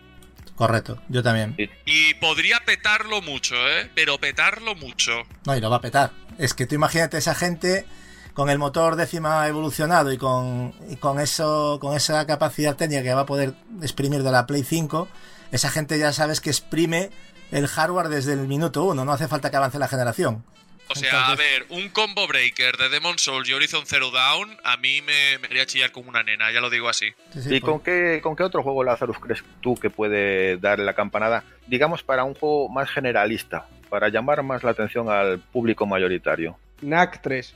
Correcto, 0.55 1.01
yo 1.09 1.21
también. 1.21 1.53
Y 1.85 2.13
podría 2.13 2.61
petarlo 2.65 3.21
mucho, 3.21 3.55
¿eh? 3.69 3.91
Pero 3.93 4.17
petarlo 4.19 4.73
mucho. 4.75 5.23
No, 5.45 5.57
y 5.57 5.59
lo 5.59 5.69
va 5.69 5.75
a 5.75 5.81
petar. 5.81 6.11
Es 6.37 6.53
que 6.53 6.65
tú 6.65 6.75
imagínate 6.75 7.17
esa 7.17 7.35
gente 7.35 7.85
con 8.33 8.49
el 8.49 8.57
motor 8.57 8.95
décima 8.95 9.45
evolucionado 9.49 10.13
y 10.13 10.17
con, 10.17 10.73
y 10.89 10.95
con 10.95 11.19
eso, 11.19 11.77
con 11.81 11.97
esa 11.97 12.25
capacidad 12.25 12.77
técnica 12.77 13.03
que 13.03 13.13
va 13.13 13.21
a 13.21 13.25
poder 13.25 13.53
exprimir 13.81 14.23
de 14.23 14.31
la 14.31 14.47
Play 14.47 14.63
5, 14.63 15.09
esa 15.51 15.69
gente 15.69 15.99
ya 15.99 16.13
sabes 16.13 16.39
que 16.39 16.49
exprime 16.49 17.09
el 17.51 17.67
hardware 17.67 18.09
desde 18.09 18.33
el 18.33 18.47
minuto 18.47 18.83
uno, 18.85 19.05
no 19.05 19.11
hace 19.13 19.27
falta 19.27 19.49
que 19.51 19.57
avance 19.57 19.77
la 19.79 19.87
generación. 19.87 20.43
O 20.89 20.95
sea, 20.95 21.27
a 21.29 21.35
ver, 21.35 21.65
un 21.69 21.87
combo 21.87 22.27
breaker 22.27 22.75
de 22.75 22.89
Demon 22.89 23.17
Souls 23.17 23.47
y 23.47 23.53
Horizon 23.53 23.85
Zero 23.85 24.11
Dawn 24.11 24.57
a 24.65 24.75
mí 24.75 25.01
me, 25.01 25.37
me 25.39 25.47
haría 25.47 25.65
chillar 25.65 25.93
como 25.93 26.09
una 26.09 26.21
nena, 26.21 26.51
ya 26.51 26.59
lo 26.59 26.69
digo 26.69 26.89
así. 26.89 27.13
Sí, 27.33 27.41
sí, 27.43 27.55
¿Y 27.55 27.59
pues- 27.61 27.71
con 27.71 27.79
qué, 27.79 28.19
con 28.21 28.35
qué 28.35 28.43
otro 28.43 28.61
juego, 28.61 28.83
Lazarus, 28.83 29.17
crees 29.19 29.41
tú 29.61 29.75
que 29.75 29.89
puede 29.89 30.57
darle 30.57 30.83
la 30.83 30.93
campanada? 30.93 31.45
Digamos, 31.67 32.03
para 32.03 32.25
un 32.25 32.33
juego 32.33 32.67
más 32.67 32.89
generalista, 32.89 33.67
para 33.89 34.09
llamar 34.09 34.43
más 34.43 34.63
la 34.63 34.71
atención 34.71 35.09
al 35.09 35.39
público 35.39 35.85
mayoritario. 35.85 36.57
NAC 36.81 37.21
3. 37.21 37.53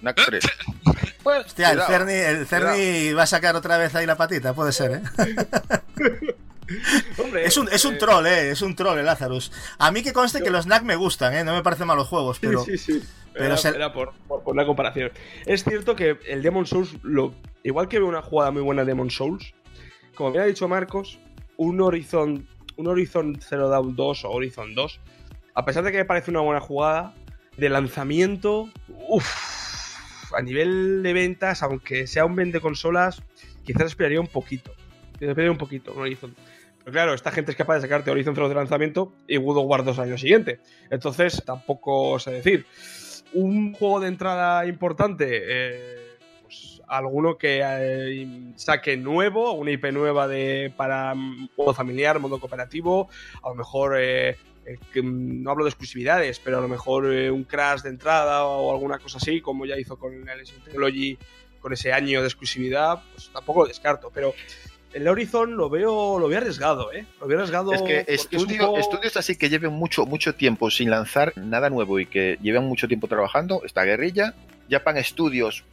NAC 0.00 0.24
3. 0.24 0.44
Pues, 1.22 1.44
Hostia, 1.46 1.72
el 1.72 1.78
cuidado. 1.80 1.92
Cerny, 1.92 2.12
el 2.14 2.46
Cerny 2.46 3.12
va 3.12 3.24
a 3.24 3.26
sacar 3.26 3.54
otra 3.54 3.76
vez 3.76 3.94
ahí 3.94 4.06
la 4.06 4.16
patita, 4.16 4.54
puede 4.54 4.72
ser, 4.72 4.92
¿eh? 4.92 5.02
Hombre, 7.18 7.44
Es 7.46 7.56
un, 7.56 7.68
es 7.70 7.84
un 7.84 7.94
eh, 7.94 7.98
troll, 7.98 8.26
¿eh? 8.26 8.50
Es 8.50 8.62
un 8.62 8.74
troll 8.76 8.98
el 8.98 9.04
Lazarus. 9.06 9.52
A 9.78 9.90
mí 9.90 10.02
que 10.02 10.12
conste 10.12 10.42
que 10.42 10.50
los 10.50 10.66
NAC 10.66 10.82
me 10.84 10.96
gustan, 10.96 11.34
¿eh? 11.34 11.44
No 11.44 11.54
me 11.54 11.62
parecen 11.62 11.86
malos 11.86 12.08
juegos, 12.08 12.38
pero... 12.40 12.64
Sí, 12.64 12.76
sí, 12.78 13.00
sí. 13.00 13.08
pero 13.32 13.46
era, 13.46 13.56
se- 13.56 13.68
era 13.70 13.92
por, 13.92 14.12
por, 14.26 14.42
por 14.42 14.54
la 14.56 14.66
comparación. 14.66 15.10
Es 15.46 15.64
cierto 15.64 15.96
que 15.96 16.18
el 16.28 16.42
Demon 16.42 16.66
Souls, 16.66 16.96
lo, 17.02 17.34
igual 17.62 17.88
que 17.88 17.98
veo 17.98 18.08
una 18.08 18.22
jugada 18.22 18.50
muy 18.50 18.62
buena 18.62 18.82
de 18.82 18.88
Demon 18.88 19.10
Souls, 19.10 19.54
como 20.14 20.30
me 20.30 20.38
ha 20.40 20.44
dicho 20.44 20.68
Marcos, 20.68 21.18
un 21.56 21.80
Horizon, 21.80 22.46
un 22.76 22.86
Horizon 22.86 23.40
Zero 23.40 23.68
Dawn 23.68 23.96
2 23.96 24.24
o 24.24 24.30
Horizon 24.30 24.74
2, 24.74 25.00
a 25.54 25.64
pesar 25.64 25.84
de 25.84 25.92
que 25.92 25.98
me 25.98 26.04
parece 26.04 26.30
una 26.30 26.40
buena 26.40 26.60
jugada, 26.60 27.14
de 27.56 27.68
lanzamiento, 27.68 28.68
uff, 29.08 30.32
a 30.34 30.42
nivel 30.42 31.02
de 31.02 31.12
ventas, 31.12 31.62
aunque 31.62 32.06
sea 32.06 32.24
un 32.24 32.36
vende 32.36 32.60
consolas, 32.60 33.22
quizás 33.64 33.86
esperaría 33.86 34.20
un 34.20 34.28
poquito. 34.28 34.72
Esperaría 35.20 35.50
un 35.50 35.58
poquito, 35.58 35.92
un 35.92 36.02
Horizon. 36.02 36.34
Claro, 36.90 37.14
esta 37.14 37.30
gente 37.30 37.52
es 37.52 37.56
capaz 37.56 37.76
de 37.76 37.80
sacarte 37.82 38.10
Horizon 38.10 38.34
Zero 38.34 38.48
de 38.48 38.54
lanzamiento 38.54 39.12
y 39.26 39.36
God 39.36 39.58
of 39.58 39.66
War 39.66 39.84
2 39.84 39.98
al 39.98 40.08
año 40.08 40.18
siguiente. 40.18 40.60
Entonces, 40.90 41.42
tampoco 41.44 42.18
sé 42.18 42.32
decir. 42.32 42.66
Un 43.34 43.74
juego 43.74 44.00
de 44.00 44.08
entrada 44.08 44.64
importante, 44.64 45.26
eh, 45.30 46.18
pues 46.42 46.80
alguno 46.88 47.36
que 47.36 47.60
eh, 47.62 48.52
saque 48.56 48.96
nuevo, 48.96 49.52
una 49.52 49.70
IP 49.70 49.92
nueva 49.92 50.26
de 50.26 50.72
para 50.74 51.14
modo 51.14 51.74
familiar, 51.74 52.18
modo 52.20 52.40
cooperativo, 52.40 53.10
a 53.42 53.50
lo 53.50 53.54
mejor, 53.54 53.98
eh, 54.00 54.38
eh, 54.64 55.02
mm, 55.02 55.42
no 55.42 55.50
hablo 55.50 55.64
de 55.64 55.70
exclusividades, 55.70 56.38
pero 56.40 56.58
a 56.58 56.60
lo 56.62 56.68
mejor 56.68 57.12
eh, 57.12 57.30
un 57.30 57.44
crash 57.44 57.82
de 57.82 57.90
entrada 57.90 58.46
o 58.46 58.72
alguna 58.72 58.98
cosa 58.98 59.18
así, 59.18 59.42
como 59.42 59.66
ya 59.66 59.78
hizo 59.78 59.98
con 59.98 60.14
el 60.14 60.44
Technology 60.64 61.18
con 61.60 61.72
ese 61.72 61.92
año 61.92 62.20
de 62.20 62.28
exclusividad, 62.28 63.02
pues 63.12 63.30
tampoco 63.30 63.62
lo 63.62 63.68
descarto, 63.68 64.10
pero 64.14 64.32
el 64.92 65.06
Horizon 65.08 65.56
lo 65.56 65.68
veo, 65.68 66.18
lo 66.18 66.28
veo 66.28 66.38
arriesgado, 66.38 66.92
¿eh? 66.92 67.06
Lo 67.20 67.26
veo 67.26 67.38
arriesgado. 67.38 67.72
Es 67.72 67.82
que 67.82 68.04
es 68.06 68.28
estudios 68.30 69.16
así 69.16 69.36
que 69.36 69.48
lleven 69.48 69.72
mucho, 69.72 70.06
mucho 70.06 70.34
tiempo 70.34 70.70
sin 70.70 70.90
lanzar 70.90 71.32
nada 71.36 71.70
nuevo 71.70 71.98
y 72.00 72.06
que 72.06 72.38
lleven 72.42 72.64
mucho 72.64 72.88
tiempo 72.88 73.08
trabajando, 73.08 73.62
está 73.64 73.84
Guerrilla, 73.84 74.34
Japan 74.70 75.02
Studios, 75.02 75.64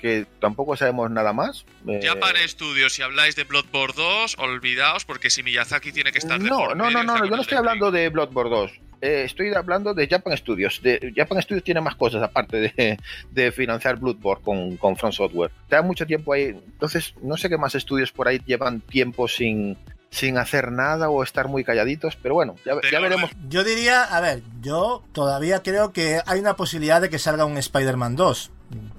que 0.00 0.26
tampoco 0.40 0.76
sabemos 0.76 1.10
nada 1.10 1.32
más. 1.32 1.64
eh, 1.86 2.00
Japan 2.02 2.36
Studios, 2.46 2.92
si 2.92 3.02
habláis 3.02 3.36
de 3.36 3.44
Bloodborne 3.44 3.94
2, 3.96 4.36
olvidaos, 4.38 5.04
porque 5.04 5.30
si 5.30 5.42
Miyazaki 5.42 5.92
tiene 5.92 6.12
que 6.12 6.18
estar 6.18 6.40
de 6.40 6.48
No, 6.48 6.58
por 6.58 6.76
no, 6.76 6.84
medio, 6.86 6.98
no, 6.98 7.04
no, 7.04 7.18
no, 7.18 7.24
yo 7.26 7.36
no 7.36 7.42
estoy 7.42 7.58
hablando 7.58 7.90
de 7.90 8.08
Bloodborne 8.08 8.50
2. 8.50 8.72
Eh, 9.02 9.24
estoy 9.24 9.52
hablando 9.52 9.94
de 9.94 10.06
Japan 10.06 10.36
Studios. 10.36 10.80
De, 10.80 11.12
Japan 11.14 11.42
Studios 11.42 11.64
tiene 11.64 11.80
más 11.80 11.96
cosas 11.96 12.22
aparte 12.22 12.72
de, 12.76 12.98
de 13.32 13.50
financiar 13.50 13.98
Bloodborne 13.98 14.44
con, 14.44 14.76
con 14.76 14.96
From 14.96 15.10
Software. 15.10 15.50
Te 15.68 15.74
da 15.74 15.82
mucho 15.82 16.06
tiempo 16.06 16.32
ahí. 16.32 16.50
Entonces, 16.50 17.12
no 17.20 17.36
sé 17.36 17.48
qué 17.48 17.58
más 17.58 17.74
estudios 17.74 18.12
por 18.12 18.28
ahí 18.28 18.40
llevan 18.46 18.80
tiempo 18.80 19.26
sin, 19.26 19.76
sin 20.08 20.38
hacer 20.38 20.70
nada 20.70 21.10
o 21.10 21.24
estar 21.24 21.48
muy 21.48 21.64
calladitos. 21.64 22.14
Pero 22.14 22.36
bueno, 22.36 22.54
ya, 22.64 23.00
veremos. 23.00 23.32
Yo 23.48 23.64
diría, 23.64 24.04
a 24.04 24.20
ver, 24.20 24.40
yo 24.60 25.02
todavía 25.10 25.64
creo 25.64 25.92
que 25.92 26.20
hay 26.24 26.38
una 26.38 26.54
posibilidad 26.54 27.00
de 27.00 27.10
que 27.10 27.18
salga 27.18 27.44
un 27.44 27.58
Spider-Man 27.58 28.14
2. 28.14 28.50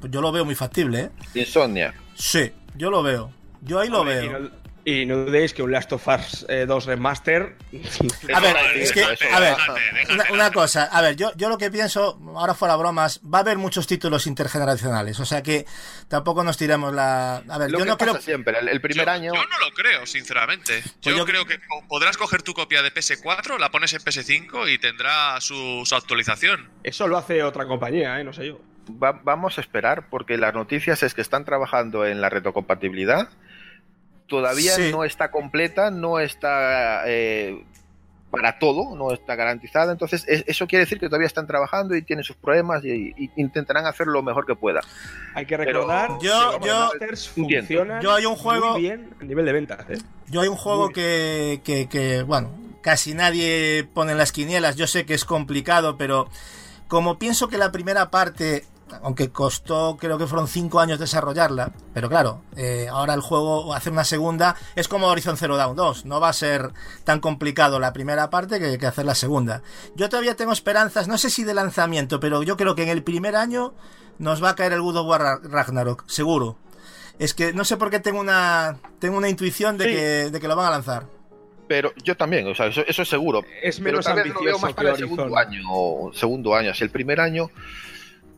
Yo 0.09 0.21
lo 0.21 0.33
veo 0.33 0.43
muy 0.43 0.55
factible, 0.55 0.99
¿eh? 0.99 1.09
Insomnia. 1.33 1.93
Sí, 2.13 2.51
yo 2.75 2.91
lo 2.91 3.03
veo. 3.03 3.31
Yo 3.61 3.79
ahí 3.79 3.87
lo 3.87 4.03
veo. 4.03 4.51
Y 4.85 5.05
no, 5.05 5.15
dudéis 5.17 5.53
que 5.53 5.63
un 5.63 5.71
Last 5.71 5.93
of 5.93 6.05
Us 6.09 6.45
eh, 6.49 6.65
2 6.67 6.85
Remaster. 6.87 7.55
A 8.33 8.39
ver, 8.41 8.55
es 8.75 8.91
que, 8.91 9.01
a 9.01 9.39
ver, 9.39 9.55
una, 10.11 10.25
una 10.31 10.51
cosa, 10.51 10.83
a 10.91 11.01
ver, 11.01 11.15
yo, 11.15 11.31
yo 11.37 11.47
lo 11.47 11.57
que 11.57 11.71
pienso, 11.71 12.19
ahora 12.35 12.53
fuera 12.53 12.75
bromas, 12.75 13.21
va 13.23 13.37
a 13.37 13.41
haber 13.41 13.57
muchos 13.57 13.87
títulos 13.87 14.27
intergeneracionales, 14.27 15.21
o 15.21 15.25
sea 15.25 15.41
que 15.41 15.65
tampoco 16.09 16.43
nos 16.43 16.57
tiremos 16.57 16.93
la... 16.93 17.37
A 17.47 17.57
ver, 17.57 17.71
Lo 17.71 17.79
yo 17.79 17.85
que 17.85 17.89
no 17.91 17.97
pasa 17.97 18.11
creo... 18.11 18.21
siempre, 18.21 18.59
el, 18.59 18.67
el 18.67 18.81
primer 18.81 19.05
yo, 19.05 19.11
año. 19.13 19.33
yo 19.33 19.41
no 19.45 19.59
lo 19.59 19.71
creo, 19.73 20.05
sinceramente. 20.05 20.83
yo, 21.01 21.15
yo- 21.15 21.25
creo 21.25 21.45
que 21.45 21.59
podrás 21.87 22.17
coger 22.17 22.41
tu 22.41 22.53
copia 22.53 22.81
de 22.83 22.93
PS4, 22.93 23.57
la 23.59 23.71
pones 23.71 23.93
en 23.93 24.01
PS5 24.01 24.69
y 24.69 24.77
tendrá 24.79 25.39
su, 25.39 25.83
su 25.85 25.95
actualización. 25.95 26.69
Eso 26.83 27.07
lo 27.07 27.17
hace 27.17 27.41
otra 27.43 27.65
compañía, 27.67 28.19
¿eh? 28.19 28.25
No 28.25 28.33
sé 28.33 28.47
yo. 28.47 28.59
va- 29.01 29.21
vamos 29.23 29.57
a 29.57 29.61
esperar 29.61 30.09
porque 30.09 30.37
las 30.37 30.53
noticias 30.53 31.03
es 31.03 31.13
que 31.13 31.21
están 31.21 31.45
trabajando 31.45 32.05
en 32.05 32.19
la 32.19 32.29
retrocompatibilidad. 32.29 33.29
Todavía 34.27 34.73
Sí. 34.75 34.89
no 34.91 35.03
está 35.03 35.29
completa, 35.31 35.91
no 35.91 36.19
está 36.19 37.03
eh, 37.07 37.63
para 38.31 38.57
todo, 38.57 38.95
no 38.95 39.11
está 39.13 39.35
garantizada. 39.35 39.91
Entonces, 39.91 40.25
es- 40.27 40.43
eso 40.47 40.65
quiere 40.65 40.85
decir 40.85 40.99
que 40.99 41.07
todavía 41.07 41.27
están 41.27 41.45
trabajando 41.45 41.95
y 41.95 42.01
tienen 42.01 42.23
sus 42.23 42.35
problemas 42.35 42.83
y, 42.83 43.13
y 43.15 43.29
intentarán 43.35 43.85
hacer 43.85 44.07
lo 44.07 44.23
mejor 44.23 44.45
que 44.47 44.55
pueda. 44.55 44.81
Hay 45.35 45.45
que 45.45 45.55
Pero 45.57 45.71
recordar 45.81 46.09
yo- 46.21 46.59
que 46.59 46.67
yo- 46.67 46.89
funcionan 47.35 48.01
Yo 48.01 48.11
hay 48.13 48.25
un 48.25 48.35
juego- 48.35 48.71
muy 48.71 48.81
bien 48.81 49.09
a 49.21 49.23
nivel 49.23 49.45
de 49.45 49.53
ventas, 49.53 49.87
¿eh? 49.89 49.97
Yo 50.27 50.41
hay 50.41 50.47
un 50.47 50.55
juego 50.57 50.89
que, 50.89 51.61
que, 51.63 51.87
que, 51.87 52.23
bueno, 52.23 52.49
casi 52.81 53.13
nadie 53.13 53.87
pone 53.93 54.13
en 54.13 54.17
las 54.17 54.31
quinielas, 54.31 54.77
yo 54.77 54.87
sé 54.87 55.05
que 55.05 55.13
es 55.13 55.25
complicado, 55.25 55.95
pero 55.97 56.27
como 56.87 57.19
pienso 57.19 57.49
que 57.49 57.57
la 57.59 57.71
primera 57.71 58.09
parte, 58.09 58.65
aunque 59.01 59.29
costó, 59.31 59.97
creo 59.99 60.17
que 60.17 60.27
fueron 60.27 60.47
5 60.47 60.79
años 60.79 60.99
desarrollarla, 60.99 61.71
pero 61.93 62.09
claro, 62.09 62.41
eh, 62.55 62.87
ahora 62.91 63.13
el 63.13 63.21
juego, 63.21 63.73
hacer 63.73 63.91
una 63.93 64.03
segunda, 64.03 64.55
es 64.75 64.87
como 64.87 65.07
Horizon 65.07 65.37
Zero 65.37 65.57
Dawn 65.57 65.75
2, 65.75 66.05
no 66.05 66.19
va 66.19 66.29
a 66.29 66.33
ser 66.33 66.71
tan 67.03 67.19
complicado 67.19 67.79
la 67.79 67.93
primera 67.93 68.29
parte 68.29 68.59
que, 68.59 68.77
que 68.77 68.85
hacer 68.87 69.05
la 69.05 69.15
segunda. 69.15 69.61
Yo 69.95 70.09
todavía 70.09 70.35
tengo 70.35 70.51
esperanzas, 70.53 71.07
no 71.07 71.17
sé 71.17 71.29
si 71.29 71.43
de 71.43 71.53
lanzamiento, 71.53 72.19
pero 72.19 72.43
yo 72.43 72.57
creo 72.57 72.75
que 72.75 72.83
en 72.83 72.89
el 72.89 73.03
primer 73.03 73.35
año 73.35 73.73
nos 74.19 74.43
va 74.43 74.49
a 74.49 74.55
caer 74.55 74.73
el 74.73 74.81
God 74.81 74.97
of 74.97 75.07
War 75.07 75.21
Ra- 75.21 75.39
Ragnarok, 75.43 76.03
seguro. 76.07 76.57
es 77.19 77.33
que 77.33 77.53
no 77.53 77.63
sé 77.63 77.77
por 77.77 77.89
qué 77.89 77.99
tengo 77.99 78.19
una, 78.19 78.77
tengo 78.99 79.17
una 79.17 79.29
intuición 79.29 79.77
de, 79.77 79.85
Sí. 79.85 79.91
que, 79.91 80.01
de 80.31 80.39
que 80.39 80.47
lo 80.47 80.55
van 80.55 80.67
a 80.67 80.71
lanzar. 80.71 81.05
Pero 81.67 81.93
yo 82.03 82.17
también, 82.17 82.45
o 82.47 82.53
sea, 82.53 82.67
eso, 82.67 82.81
eso 82.85 83.01
es 83.03 83.09
seguro. 83.09 83.41
Es 83.61 83.79
menos 83.79 84.05
lo 84.05 84.13
veo 84.15 84.23
ambicioso 84.25 84.59
más 84.59 84.69
que 84.71 84.75
para 84.75 84.89
el 84.91 84.97
segundo 84.97 85.37
año, 85.37 85.61
segundo 86.13 86.55
año. 86.55 86.73
Si 86.73 86.83
el 86.83 86.89
primer 86.89 87.21
año, 87.21 87.49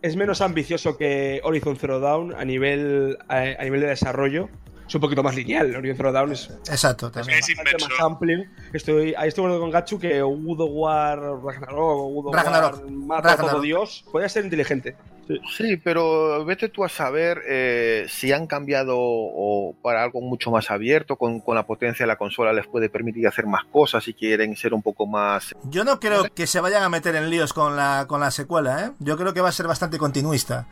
Es 0.05 0.15
menos 0.15 0.39
ambicioso 0.41 0.97
que 0.97 1.41
Horizon 1.43 1.77
Zero 1.77 1.99
Dawn 1.99 2.35
a 2.35 2.45
nivel, 2.45 3.17
a, 3.27 3.37
a 3.37 3.63
nivel 3.63 3.81
de 3.81 3.87
desarrollo. 3.87 4.49
Es 4.87 4.93
un 4.93 5.01
poquito 5.01 5.23
más 5.23 5.35
lineal. 5.35 5.75
Horizon 5.75 5.97
Zero 5.97 6.11
Dawn 6.11 6.31
es 6.31 6.51
Exacto, 6.69 7.09
también. 7.09 7.39
Es 7.39 7.49
inmenso. 7.49 7.89
más 7.89 7.99
amplio. 7.99 8.45
Estoy, 8.71 9.15
ahí 9.17 9.29
estoy 9.29 9.41
acuerdo 9.47 9.61
con 9.61 9.71
Gachu 9.71 9.97
que 9.97 10.21
of 10.61 10.69
War 10.73 11.19
Ragnarok 11.43 11.79
o 11.79 12.21
God 12.21 12.27
of 12.27 12.35
Ragnarok. 12.35 12.81
War 12.83 12.91
mata 12.91 13.31
a 13.31 13.35
todo 13.35 13.47
Ragnarok. 13.47 13.63
Dios 13.63 14.05
podría 14.11 14.29
ser 14.29 14.43
inteligente. 14.43 14.95
Sí, 15.57 15.77
pero 15.77 16.43
vete 16.45 16.69
tú 16.69 16.83
a 16.83 16.89
saber 16.89 17.41
eh, 17.47 18.05
si 18.09 18.31
han 18.31 18.47
cambiado 18.47 18.95
o 18.97 19.75
para 19.81 20.03
algo 20.03 20.21
mucho 20.21 20.51
más 20.51 20.69
abierto, 20.71 21.15
con, 21.15 21.39
con 21.39 21.55
la 21.55 21.65
potencia 21.65 22.03
de 22.03 22.07
la 22.07 22.17
consola 22.17 22.53
les 22.53 22.67
puede 22.67 22.89
permitir 22.89 23.27
hacer 23.27 23.45
más 23.45 23.65
cosas 23.65 24.03
si 24.03 24.13
quieren 24.13 24.55
ser 24.55 24.73
un 24.73 24.81
poco 24.81 25.05
más... 25.07 25.53
Yo 25.63 25.83
no 25.83 25.99
creo 25.99 26.25
que 26.33 26.47
se 26.47 26.59
vayan 26.59 26.83
a 26.83 26.89
meter 26.89 27.15
en 27.15 27.29
líos 27.29 27.53
con 27.53 27.75
la, 27.75 28.05
con 28.07 28.19
la 28.19 28.31
secuela, 28.31 28.85
¿eh? 28.85 28.91
Yo 28.99 29.17
creo 29.17 29.33
que 29.33 29.41
va 29.41 29.49
a 29.49 29.53
ser 29.53 29.67
bastante 29.67 29.97
continuista. 29.97 30.67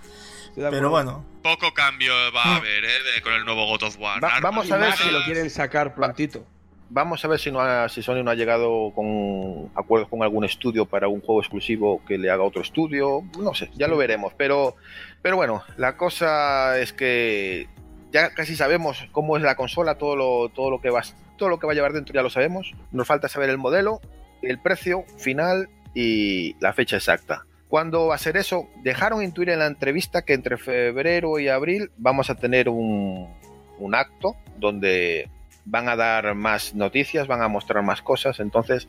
Pero 0.56 0.92
bueno, 0.92 1.26
Poco 1.42 1.74
cambio 1.74 2.14
va 2.36 2.44
a 2.44 2.56
haber 2.58 2.86
¿eh? 2.86 3.22
con 3.24 3.34
el 3.34 3.44
nuevo 3.44 3.66
God 3.66 3.84
of 3.84 3.98
War. 4.00 4.24
Va- 4.24 4.40
vamos 4.40 4.72
a 4.72 4.78
ver 4.78 4.94
si 4.94 5.10
lo 5.10 5.24
quieren 5.24 5.50
sacar 5.50 5.96
prontito. 5.96 6.46
Vamos 6.94 7.26
a 7.26 7.28
ver 7.28 7.40
si, 7.40 7.52
no 7.52 7.90
si 7.90 8.04
Sony 8.04 8.24
no 8.24 8.30
ha 8.30 8.36
llegado 8.36 8.92
con 8.94 9.72
acuerdos 9.74 10.10
con 10.10 10.22
algún 10.22 10.46
estudio 10.46 10.86
para 10.86 11.08
un 11.08 11.22
juego 11.22 11.42
exclusivo 11.42 12.04
que 12.06 12.20
le 12.20 12.30
haga 12.30 12.44
otro 12.44 12.62
estudio. 12.62 13.24
No 13.40 13.56
sé, 13.56 13.72
ya 13.74 13.88
lo 13.88 13.98
veremos. 13.98 14.34
Pero, 14.38 14.76
pero 15.24 15.36
bueno, 15.36 15.64
la 15.78 15.98
cosa 15.98 16.78
es 16.78 16.94
que 16.94 17.68
ya 18.12 18.36
casi 18.36 18.56
sabemos 18.56 19.08
cómo 19.12 19.38
es 19.38 19.42
la 19.42 19.56
consola, 19.56 19.98
todo 19.98 20.16
lo, 20.16 20.50
todo 20.50 20.70
lo 20.70 20.82
que 20.82 20.92
va, 20.92 21.02
todo 21.36 21.50
lo 21.50 21.58
que 21.58 21.66
va 21.66 21.74
a 21.74 21.76
llevar 21.76 21.94
dentro 21.94 22.14
ya 22.14 22.22
lo 22.22 22.30
sabemos. 22.30 22.76
Nos 22.92 23.08
falta 23.08 23.28
saber 23.28 23.50
el 23.50 23.58
modelo, 23.58 24.00
el 24.44 24.60
precio 24.60 25.04
final 25.18 25.70
y 25.96 26.54
la 26.60 26.74
fecha 26.74 26.98
exacta. 26.98 27.48
¿Cuándo 27.70 28.06
va 28.06 28.16
a 28.16 28.20
ser 28.20 28.38
eso? 28.38 28.68
Dejaron 28.84 29.24
intuir 29.24 29.50
en 29.50 29.58
la 29.58 29.66
entrevista 29.66 30.22
que 30.22 30.36
entre 30.36 30.58
febrero 30.58 31.40
y 31.40 31.48
abril 31.48 31.90
vamos 31.98 32.30
a 32.30 32.36
tener 32.36 32.70
un, 32.70 33.34
un 33.80 33.96
acto 33.96 34.36
donde 34.60 35.32
van 35.66 35.88
a 35.90 35.96
dar 35.96 36.36
más 36.36 36.74
noticias, 36.74 37.28
van 37.28 37.42
a 37.42 37.48
mostrar 37.48 37.84
más 37.84 38.02
cosas. 38.02 38.40
Entonces, 38.40 38.88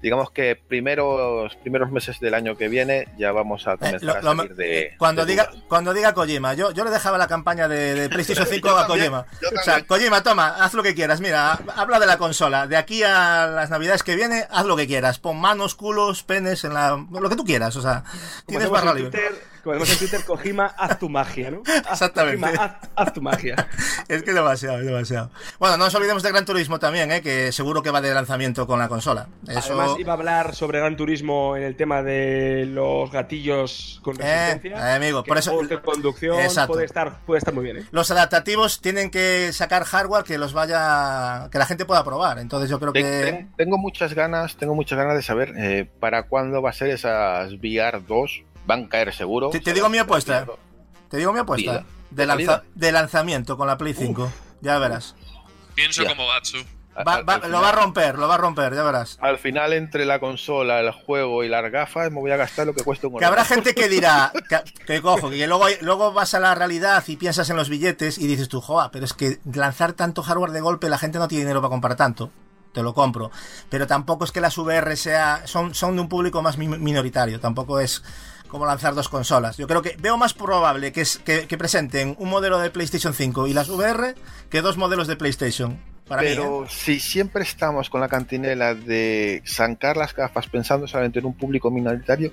digamos 0.00 0.30
que 0.30 0.54
primeros, 0.56 1.54
primeros 1.56 1.90
meses 1.90 2.20
del 2.20 2.34
año 2.34 2.56
que 2.56 2.68
viene 2.68 3.08
ya 3.18 3.32
vamos 3.32 3.66
a 3.66 3.72
eh, 3.74 3.78
comenzar 3.78 4.02
lo- 4.02 4.12
a 4.30 4.34
lo- 4.34 4.36
salir 4.42 4.54
de. 4.56 4.94
cuando, 4.98 5.24
de 5.24 5.32
diga, 5.32 5.46
dudas. 5.46 5.64
cuando 5.68 5.92
diga 5.94 6.14
Kojima, 6.14 6.54
yo, 6.54 6.70
yo 6.72 6.84
le 6.84 6.90
dejaba 6.90 7.18
la 7.18 7.26
campaña 7.26 7.66
de, 7.68 7.94
de 7.94 8.08
PlayStation 8.10 8.46
5 8.46 8.68
Yo 8.68 8.78
a 8.78 8.86
también, 8.86 9.10
Kojima. 9.10 9.26
O 9.60 9.62
sea. 9.64 9.84
Kojima, 9.86 10.22
toma, 10.22 10.48
haz 10.48 10.74
lo 10.74 10.82
que 10.82 10.94
quieras. 10.94 11.20
Mira, 11.20 11.58
habla 11.76 11.98
de 11.98 12.06
la 12.06 12.16
consola. 12.18 12.66
De 12.66 12.76
aquí 12.76 13.02
a 13.02 13.46
las 13.46 13.70
navidades 13.70 14.02
que 14.02 14.14
viene, 14.16 14.46
haz 14.50 14.66
lo 14.66 14.76
que 14.76 14.86
quieras. 14.86 15.18
Pon 15.18 15.40
manos, 15.40 15.74
culos, 15.74 16.22
penes, 16.22 16.64
en 16.64 16.74
la, 16.74 17.04
lo 17.10 17.28
que 17.28 17.36
tú 17.36 17.44
quieras. 17.44 17.74
O 17.76 17.82
sea, 17.82 18.04
tienes 18.46 18.70
barra 18.70 18.94
libre. 18.94 19.20
Como 19.64 19.76
hacemos 19.76 19.90
en 19.92 19.98
Twitter, 19.98 20.24
Kojima, 20.24 20.66
haz 20.78 20.98
tu 20.98 21.08
magia, 21.08 21.50
¿no? 21.50 21.62
Haz- 21.64 21.92
Exactamente. 21.92 22.40
Kojima, 22.42 22.62
haz, 22.64 22.88
haz 22.94 23.12
tu 23.12 23.22
magia. 23.22 23.68
Es 24.08 24.22
que 24.22 24.32
demasiado, 24.32 24.78
es 24.78 24.86
demasiado. 24.86 25.30
Bueno, 25.58 25.76
no 25.78 25.84
nos 25.84 25.94
olvidemos 25.94 26.22
de 26.22 26.30
Gran 26.30 26.44
Turismo 26.44 26.78
también, 26.78 27.10
¿eh? 27.10 27.22
que 27.22 27.50
seguro 27.50 27.82
que 27.82 27.90
va 27.90 28.00
de 28.00 28.12
lanzamiento 28.14 28.66
con 28.66 28.78
la 28.78 28.88
consola. 28.88 29.26
Eso... 29.48 29.72
Además, 29.80 29.98
iba 29.98 30.12
a 30.12 30.16
hablar 30.16 30.54
sobre 30.54 30.78
Gran 30.80 30.96
Turismo 30.96 31.56
en 31.56 31.62
el 31.62 31.76
tema 31.76 32.02
de 32.02 32.66
los 32.66 33.10
gatillos 33.10 34.00
con 34.02 34.16
Eh, 34.20 34.48
resistencia. 34.48 34.92
eh, 34.92 34.96
amigo, 34.96 35.22
que 35.24 35.28
por 35.28 35.38
eso- 35.38 35.58
de 35.62 35.80
conducción 35.80 36.38
Exacto. 36.40 36.74
puede 36.74 36.84
estar, 36.84 37.24
puede 37.24 37.38
estar 37.38 37.54
muy 37.54 37.64
bien, 37.64 37.78
¿eh? 37.78 37.84
Los 37.90 38.10
adaptativos 38.10 38.80
tienen 38.82 39.10
que 39.10 39.50
sacar 39.52 39.84
hardware 39.84 40.24
que 40.24 40.36
los 40.38 40.52
vaya. 40.52 41.48
que 41.50 41.58
la 41.58 41.66
gente 41.66 41.84
pueda 41.84 42.04
probar. 42.04 42.38
Entonces 42.38 42.68
yo 42.68 42.78
creo 42.78 42.92
que. 42.92 43.02
ten- 43.02 43.52
tengo 43.56 43.78
muchas 43.78 44.12
ganas, 44.14 44.56
tengo 44.56 44.74
muchas 44.74 44.98
ganas 44.98 45.14
de 45.14 45.22
saber 45.22 45.52
eh, 45.56 45.88
para 46.00 46.24
cuándo 46.24 46.60
va 46.60 46.70
a 46.70 46.72
ser 46.72 46.90
esas 46.90 47.52
VR 47.54 48.00
2. 48.06 48.42
Van 48.66 48.84
a 48.84 48.88
caer 48.88 49.12
seguro. 49.14 49.50
Te- 49.50 49.72
digo 49.72 49.88
mi 49.88 49.98
apuesta. 49.98 50.44
VR2. 50.46 50.56
Te 51.10 51.16
digo 51.18 51.32
mi 51.32 51.40
apuesta. 51.40 51.70
Vida. 51.72 51.84
De, 52.10 52.26
lanza- 52.26 52.62
de 52.74 52.92
lanzamiento 52.92 53.56
con 53.56 53.66
la 53.66 53.76
Play 53.76 53.94
5. 53.94 54.30
Ya 54.60 54.78
verás. 54.78 55.14
Pienso 55.74 56.02
Ya. 56.04 56.10
como 56.10 56.26
Gatsu. 56.28 56.58
Va- 56.96 57.14
Al- 57.14 57.28
va- 57.28 57.34
al 57.34 57.40
lo 57.40 57.46
final- 57.46 57.62
va 57.64 57.68
a 57.70 57.72
romper, 57.72 58.18
lo 58.20 58.28
va 58.28 58.34
a 58.34 58.38
romper, 58.38 58.72
ya 58.72 58.84
verás. 58.84 59.18
Al 59.20 59.36
final, 59.38 59.72
entre 59.72 60.04
la 60.06 60.20
consola, 60.20 60.78
el 60.78 60.92
juego 60.92 61.42
y 61.42 61.48
las 61.48 61.68
gafas, 61.72 62.08
me 62.12 62.20
voy 62.20 62.30
a 62.30 62.36
gastar 62.36 62.68
lo 62.68 62.72
que 62.72 62.84
cuesta 62.84 63.08
un 63.08 63.18
Que 63.18 63.24
habrá 63.24 63.44
gente 63.44 63.74
que 63.74 63.88
dirá, 63.88 64.30
que, 64.48 64.84
que 64.86 65.02
cojo, 65.02 65.28
que 65.28 65.44
luego, 65.48 65.66
luego 65.80 66.12
vas 66.12 66.34
a 66.34 66.38
la 66.40 66.54
realidad 66.54 67.02
y 67.08 67.16
piensas 67.16 67.50
en 67.50 67.56
los 67.56 67.68
billetes 67.68 68.16
y 68.16 68.28
dices 68.28 68.48
tú, 68.48 68.60
joa, 68.60 68.92
pero 68.92 69.04
es 69.04 69.12
que 69.12 69.40
lanzar 69.52 69.94
tanto 69.94 70.22
hardware 70.22 70.52
de 70.52 70.60
golpe, 70.60 70.88
la 70.88 70.98
gente 70.98 71.18
no 71.18 71.26
tiene 71.26 71.42
dinero 71.42 71.60
para 71.60 71.70
comprar 71.70 71.96
tanto. 71.96 72.30
Te 72.74 72.82
lo 72.82 72.92
compro. 72.92 73.30
Pero 73.70 73.86
tampoco 73.86 74.24
es 74.24 74.32
que 74.32 74.42
las 74.42 74.58
VR 74.58 74.94
sea, 74.96 75.42
son, 75.46 75.72
de 75.72 76.00
un 76.02 76.08
público 76.10 76.42
más 76.42 76.58
mi- 76.58 76.68
minoritario. 76.68 77.40
Tampoco 77.40 77.80
es 77.80 78.02
como 78.48 78.66
lanzar 78.66 78.94
dos 78.94 79.08
consolas. 79.08 79.56
Yo 79.56 79.66
creo 79.66 79.80
que 79.80 79.96
veo 79.98 80.16
más 80.18 80.34
probable 80.34 80.92
que, 80.92 81.06
que, 81.24 81.46
que 81.46 81.56
presenten 81.58 82.14
un 82.18 82.28
modelo 82.28 82.58
de 82.58 82.70
PlayStation 82.70 83.14
5 83.14 83.46
y 83.46 83.54
las 83.54 83.68
VR 83.70 84.14
que 84.50 84.60
dos 84.60 84.76
modelos 84.76 85.06
de 85.08 85.16
PlayStation. 85.16 85.80
Para 86.06 86.22
mí, 86.22 86.28
Pero 86.28 86.64
¿eh? 86.64 86.66
si 86.68 87.00
siempre 87.00 87.42
estamos 87.42 87.88
con 87.88 88.00
la 88.00 88.08
cantinela 88.08 88.74
de 88.74 89.42
zancar 89.46 89.96
las 89.96 90.14
gafas 90.14 90.46
pensando 90.48 90.86
solamente 90.86 91.18
en 91.18 91.26
un 91.26 91.34
público 91.34 91.70
minoritario, 91.70 92.32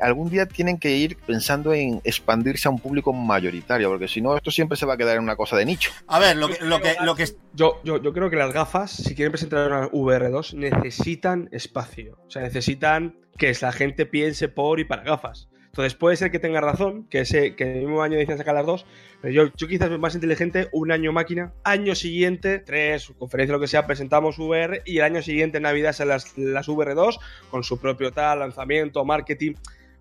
algún 0.00 0.28
día 0.28 0.46
tienen 0.46 0.78
que 0.78 0.90
ir 0.96 1.16
pensando 1.16 1.72
en 1.72 2.00
expandirse 2.04 2.68
a 2.68 2.70
un 2.70 2.78
público 2.78 3.12
mayoritario, 3.12 3.88
porque 3.88 4.08
si 4.08 4.20
no, 4.20 4.36
esto 4.36 4.50
siempre 4.50 4.76
se 4.76 4.86
va 4.86 4.94
a 4.94 4.96
quedar 4.96 5.16
en 5.16 5.22
una 5.22 5.36
cosa 5.36 5.56
de 5.56 5.64
nicho. 5.64 5.92
A 6.08 6.18
ver, 6.18 6.36
lo 6.36 6.48
que, 6.48 6.64
lo 6.64 6.80
que, 6.80 6.96
lo 7.02 7.14
que, 7.14 7.26
Yo, 7.54 7.80
yo, 7.84 8.02
yo 8.02 8.12
creo 8.12 8.28
que 8.28 8.36
las 8.36 8.52
gafas, 8.52 8.90
si 8.90 9.14
quieren 9.14 9.32
presentar 9.32 9.68
una 9.68 9.88
VR2, 9.90 10.54
necesitan 10.54 11.48
espacio. 11.52 12.18
O 12.26 12.30
sea, 12.30 12.42
necesitan 12.42 13.16
que 13.38 13.56
la 13.60 13.72
gente 13.72 14.06
piense 14.06 14.48
por 14.48 14.80
y 14.80 14.84
para 14.84 15.02
gafas. 15.02 15.48
Entonces 15.72 15.94
puede 15.94 16.16
ser 16.16 16.30
que 16.30 16.38
tenga 16.38 16.60
razón, 16.60 17.04
que, 17.08 17.20
ese, 17.20 17.56
que 17.56 17.78
el 17.78 17.86
mismo 17.86 18.02
año 18.02 18.18
decían 18.18 18.36
sacar 18.36 18.54
las 18.54 18.66
dos, 18.66 18.84
yo, 19.30 19.52
quizás 19.52 19.90
más 19.98 20.14
inteligente, 20.14 20.68
un 20.72 20.90
año 20.90 21.12
máquina, 21.12 21.52
año 21.62 21.94
siguiente, 21.94 22.58
tres, 22.58 23.12
conferencia, 23.18 23.52
lo 23.52 23.60
que 23.60 23.68
sea, 23.68 23.86
presentamos 23.86 24.38
VR 24.38 24.82
y 24.84 24.98
el 24.98 25.04
año 25.04 25.22
siguiente, 25.22 25.60
Navidad, 25.60 25.92
son 25.92 26.08
las, 26.08 26.36
las 26.36 26.68
VR2 26.68 27.18
con 27.50 27.62
su 27.62 27.78
propio 27.78 28.12
tal, 28.12 28.40
lanzamiento, 28.40 29.04
marketing. 29.04 29.54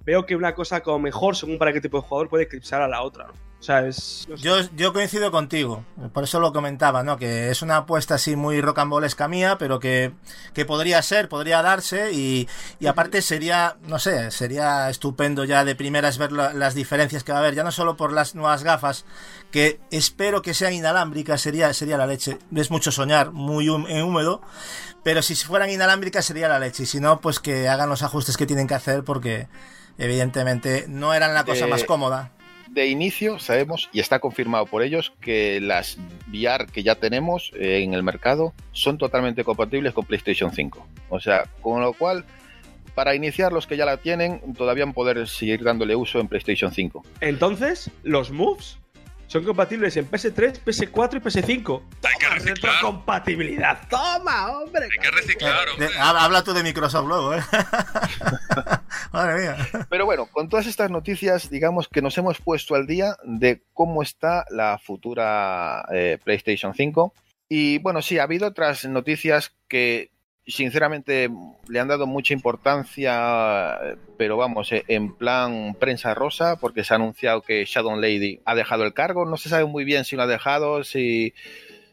Veo 0.03 0.25
que 0.25 0.35
una 0.35 0.55
cosa 0.55 0.81
como 0.81 0.99
mejor, 0.99 1.35
según 1.35 1.59
para 1.59 1.71
qué 1.73 1.81
tipo 1.81 1.97
de 1.97 2.07
jugador, 2.07 2.29
puede 2.29 2.45
eclipsar 2.45 2.81
a 2.81 2.87
la 2.87 3.03
otra. 3.03 3.27
¿no? 3.27 3.50
O 3.61 3.63
sea, 3.63 3.85
es... 3.85 4.25
no 4.27 4.37
sé. 4.37 4.43
Yo, 4.43 4.55
yo 4.75 4.91
coincido 4.91 5.29
contigo, 5.29 5.85
por 6.13 6.23
eso 6.23 6.39
lo 6.39 6.51
comentaba, 6.51 7.03
¿no? 7.03 7.17
Que 7.17 7.51
es 7.51 7.61
una 7.61 7.77
apuesta 7.77 8.15
así 8.15 8.35
muy 8.35 8.59
rocambolesca 8.59 9.27
mía, 9.27 9.57
pero 9.59 9.79
que, 9.79 10.13
que 10.55 10.65
podría 10.65 10.99
ser, 11.03 11.29
podría 11.29 11.61
darse 11.61 12.11
y, 12.11 12.49
y 12.79 12.87
aparte 12.87 13.21
sería, 13.21 13.77
no 13.83 13.99
sé, 13.99 14.31
sería 14.31 14.89
estupendo 14.89 15.43
ya 15.45 15.63
de 15.63 15.75
primeras 15.75 16.17
ver 16.17 16.31
la- 16.31 16.53
las 16.53 16.73
diferencias 16.73 17.23
que 17.23 17.33
va 17.33 17.37
a 17.37 17.41
haber, 17.41 17.53
ya 17.53 17.63
no 17.63 17.71
solo 17.71 17.95
por 17.95 18.11
las 18.11 18.33
nuevas 18.33 18.63
gafas, 18.63 19.05
que 19.51 19.79
espero 19.91 20.41
que 20.41 20.55
sean 20.55 20.73
inalámbricas, 20.73 21.39
sería, 21.39 21.71
sería 21.75 21.99
la 21.99 22.07
leche. 22.07 22.39
Es 22.55 22.71
mucho 22.71 22.91
soñar, 22.91 23.29
muy 23.31 23.67
eh, 23.67 24.01
húmedo, 24.01 24.41
pero 25.03 25.21
si 25.21 25.35
fueran 25.35 25.69
inalámbricas 25.69 26.25
sería 26.25 26.47
la 26.49 26.57
leche, 26.57 26.81
y 26.81 26.85
si 26.87 26.99
no, 26.99 27.21
pues 27.21 27.39
que 27.39 27.69
hagan 27.69 27.89
los 27.89 28.01
ajustes 28.01 28.37
que 28.37 28.47
tienen 28.47 28.65
que 28.67 28.73
hacer 28.73 29.03
porque 29.03 29.47
evidentemente 29.99 30.85
no 30.87 31.13
eran 31.13 31.35
la 31.35 31.43
cosa 31.45 31.65
Eh, 31.65 31.69
más 31.69 31.83
cómoda. 31.83 32.31
De 32.71 32.87
inicio 32.87 33.37
sabemos, 33.37 33.89
y 33.91 33.99
está 33.99 34.19
confirmado 34.19 34.65
por 34.65 34.81
ellos, 34.81 35.11
que 35.19 35.59
las 35.59 35.97
VR 36.29 36.67
que 36.67 36.83
ya 36.83 36.95
tenemos 36.95 37.51
eh, 37.55 37.81
en 37.83 37.93
el 37.93 38.01
mercado 38.01 38.53
son 38.71 38.97
totalmente 38.97 39.43
compatibles 39.43 39.93
con 39.93 40.05
PlayStation 40.05 40.53
5. 40.53 40.87
O 41.09 41.19
sea, 41.19 41.49
con 41.61 41.81
lo 41.81 41.91
cual, 41.91 42.23
para 42.95 43.13
iniciar 43.13 43.51
los 43.51 43.67
que 43.67 43.75
ya 43.75 43.85
la 43.85 43.97
tienen, 43.97 44.53
todavía 44.53 44.85
a 44.85 44.93
poder 44.93 45.27
seguir 45.27 45.63
dándole 45.63 45.97
uso 45.97 46.21
en 46.21 46.29
PlayStation 46.29 46.71
5. 46.71 47.03
Entonces, 47.19 47.91
los 48.03 48.31
moves 48.31 48.77
son 49.31 49.45
compatibles 49.45 49.95
en 49.95 50.11
PS3, 50.11 50.61
PS4 50.61 51.15
y 51.15 51.19
PS5. 51.21 51.81
Hay 52.03 52.17
que 52.19 52.27
reciclar. 52.27 52.81
compatibilidad. 52.81 53.79
Toma, 53.89 54.51
hombre. 54.57 54.89
Hay 54.91 54.97
que 54.97 55.09
reciclar, 55.11 55.69
hombre. 55.69 55.87
hab- 55.87 56.19
habla 56.19 56.43
tú 56.43 56.51
de 56.53 56.63
Microsoft 56.63 57.07
luego, 57.07 57.33
¿eh? 57.35 57.39
Madre 59.13 59.41
mía. 59.41 59.57
Pero 59.89 60.05
bueno, 60.05 60.25
con 60.27 60.49
todas 60.49 60.67
estas 60.67 60.91
noticias, 60.91 61.49
digamos 61.49 61.87
que 61.87 62.01
nos 62.01 62.17
hemos 62.17 62.39
puesto 62.41 62.75
al 62.75 62.87
día 62.87 63.15
de 63.23 63.63
cómo 63.73 64.03
está 64.03 64.45
la 64.49 64.77
futura 64.83 65.85
eh, 65.93 66.17
PlayStation 66.23 66.73
5. 66.73 67.13
Y 67.49 67.77
bueno, 67.79 68.01
sí, 68.01 68.17
ha 68.19 68.23
habido 68.23 68.47
otras 68.47 68.85
noticias 68.85 69.53
que 69.67 70.10
sinceramente 70.45 71.29
le 71.67 71.79
han 71.79 71.87
dado 71.87 72.07
mucha 72.07 72.33
importancia, 72.33 73.79
pero 74.17 74.37
vamos, 74.37 74.71
eh, 74.71 74.83
en 74.87 75.13
plan 75.15 75.75
prensa 75.79 76.13
rosa, 76.13 76.57
porque 76.57 76.83
se 76.83 76.93
ha 76.93 76.97
anunciado 76.97 77.41
que 77.41 77.65
Shadow 77.65 77.95
Lady 77.95 78.41
ha 78.45 78.55
dejado 78.55 78.83
el 78.83 78.93
cargo. 78.93 79.25
No 79.25 79.37
se 79.37 79.49
sabe 79.49 79.65
muy 79.65 79.83
bien 79.83 80.03
si 80.03 80.15
lo 80.15 80.23
ha 80.23 80.27
dejado, 80.27 80.83
si, 80.83 81.33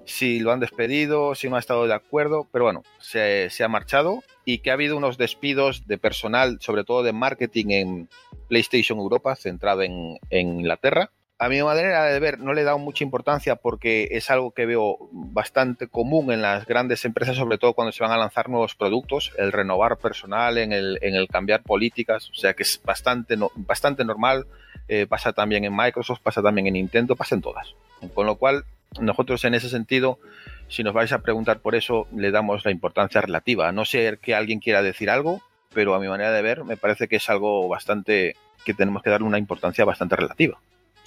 si 0.04 0.40
lo 0.40 0.52
han 0.52 0.60
despedido, 0.60 1.34
si 1.34 1.48
no 1.48 1.56
ha 1.56 1.60
estado 1.60 1.86
de 1.86 1.94
acuerdo, 1.94 2.48
pero 2.50 2.64
bueno, 2.64 2.82
se, 2.98 3.50
se 3.50 3.64
ha 3.64 3.68
marchado 3.68 4.22
y 4.44 4.58
que 4.58 4.70
ha 4.70 4.74
habido 4.74 4.96
unos 4.96 5.18
despidos 5.18 5.86
de 5.86 5.98
personal, 5.98 6.58
sobre 6.60 6.84
todo 6.84 7.02
de 7.02 7.12
marketing 7.12 7.66
en 7.70 8.08
PlayStation 8.48 8.98
Europa, 8.98 9.36
centrado 9.36 9.82
en, 9.82 10.18
en 10.30 10.60
Inglaterra. 10.60 11.10
A 11.40 11.48
mi 11.48 11.62
manera 11.62 12.02
de 12.06 12.18
ver, 12.18 12.40
no 12.40 12.52
le 12.52 12.62
he 12.62 12.64
dado 12.64 12.78
mucha 12.78 13.04
importancia 13.04 13.54
porque 13.54 14.08
es 14.10 14.28
algo 14.28 14.50
que 14.50 14.66
veo 14.66 14.98
bastante 15.12 15.86
común 15.86 16.32
en 16.32 16.42
las 16.42 16.66
grandes 16.66 17.04
empresas, 17.04 17.36
sobre 17.36 17.58
todo 17.58 17.74
cuando 17.74 17.92
se 17.92 18.02
van 18.02 18.10
a 18.10 18.16
lanzar 18.16 18.48
nuevos 18.48 18.74
productos, 18.74 19.32
el 19.38 19.52
renovar 19.52 19.98
personal, 19.98 20.58
en 20.58 20.72
el, 20.72 21.28
cambiar 21.30 21.62
políticas, 21.62 22.28
o 22.30 22.34
sea 22.34 22.54
que 22.54 22.64
es 22.64 22.80
bastante, 22.84 23.36
bastante 23.54 24.04
normal. 24.04 24.48
Eh, 24.88 25.06
pasa 25.06 25.32
también 25.32 25.64
en 25.64 25.76
Microsoft, 25.76 26.22
pasa 26.22 26.42
también 26.42 26.66
en 26.66 26.72
Nintendo, 26.72 27.14
pasa 27.14 27.36
en 27.36 27.42
todas. 27.42 27.72
Con 28.14 28.26
lo 28.26 28.34
cual, 28.34 28.64
nosotros 29.00 29.44
en 29.44 29.54
ese 29.54 29.68
sentido, 29.68 30.18
si 30.66 30.82
nos 30.82 30.92
vais 30.92 31.12
a 31.12 31.20
preguntar 31.20 31.60
por 31.60 31.76
eso, 31.76 32.08
le 32.16 32.32
damos 32.32 32.64
la 32.64 32.72
importancia 32.72 33.20
relativa. 33.20 33.68
A 33.68 33.72
no 33.72 33.84
ser 33.84 34.18
que 34.18 34.34
alguien 34.34 34.58
quiera 34.58 34.82
decir 34.82 35.08
algo, 35.08 35.40
pero 35.72 35.94
a 35.94 36.00
mi 36.00 36.08
manera 36.08 36.32
de 36.32 36.42
ver, 36.42 36.64
me 36.64 36.76
parece 36.76 37.06
que 37.06 37.16
es 37.16 37.30
algo 37.30 37.68
bastante 37.68 38.34
que 38.64 38.74
tenemos 38.74 39.04
que 39.04 39.10
darle 39.10 39.28
una 39.28 39.38
importancia 39.38 39.84
bastante 39.84 40.16
relativa. 40.16 40.58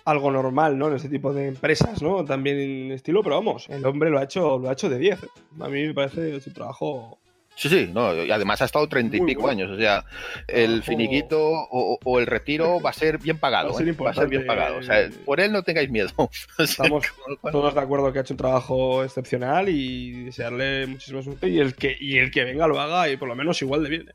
Algo 0.06 0.32
normal, 0.32 0.78
¿no? 0.78 0.88
En 0.88 0.96
este 0.96 1.10
tipo 1.10 1.32
de 1.34 1.48
empresas, 1.48 2.02
¿no? 2.02 2.26
También 2.26 2.60
en 2.60 2.92
estilo, 2.92 3.22
pero 3.24 3.36
vamos, 3.36 3.70
el 3.70 3.86
hombre 3.86 4.10
lo 4.10 4.18
ha 4.20 4.24
hecho, 4.24 4.58
lo 4.58 4.70
ha 4.70 4.74
hecho 4.74 4.90
de 4.90 4.98
10. 4.98 5.20
A 5.60 5.68
mí 5.70 5.88
me 5.88 5.94
parece 5.94 6.40
su 6.42 6.52
trabajo. 6.52 7.20
Sí, 7.54 7.68
sí, 7.68 7.90
no, 7.94 8.16
y 8.24 8.32
además 8.32 8.62
ha 8.62 8.66
estado 8.66 8.88
treinta 8.88 9.18
y 9.18 9.20
Muy 9.20 9.32
pico 9.32 9.42
bueno. 9.42 9.64
años, 9.66 9.72
o 9.72 9.78
sea, 9.78 10.06
el 10.48 10.68
Trabajo- 10.82 10.84
finiquito 10.86 11.38
o, 11.42 12.00
o 12.04 12.20
el 12.20 12.26
retiro 12.26 12.80
va 12.86 12.92
a 12.92 12.94
ser 12.94 13.18
bien 13.20 13.38
pagado, 13.38 13.70
Va 13.70 13.76
a 13.76 13.78
ser 13.78 13.90
¿eh? 13.90 13.92
va 13.94 14.10
a 14.10 14.14
ser 14.14 14.28
bien 14.30 14.46
pagado, 14.48 14.78
o 14.78 14.82
sea, 14.84 15.10
por 15.26 15.40
él 15.42 15.52
no 15.52 15.62
tengáis 15.62 15.92
miedo. 15.92 16.10
Estamos 16.58 17.04
todos 17.52 17.76
de 17.76 17.80
acuerdo 17.82 18.12
que 18.14 18.20
ha 18.20 18.22
hecho 18.22 18.34
un 18.34 18.38
trabajo 18.40 19.04
excepcional 19.04 19.68
y 19.70 20.24
desearle 20.24 20.88
muchísima 20.88 21.22
suerte 21.22 21.50
y 21.50 21.60
el 21.60 21.76
que, 21.76 21.96
y 22.00 22.18
el 22.20 22.32
que 22.32 22.46
venga 22.46 22.68
lo 22.68 22.80
haga 22.80 23.10
y 23.10 23.18
por 23.18 23.28
lo 23.28 23.36
menos 23.36 23.62
igual 23.62 23.84
de 23.84 23.90
bien. 23.90 24.14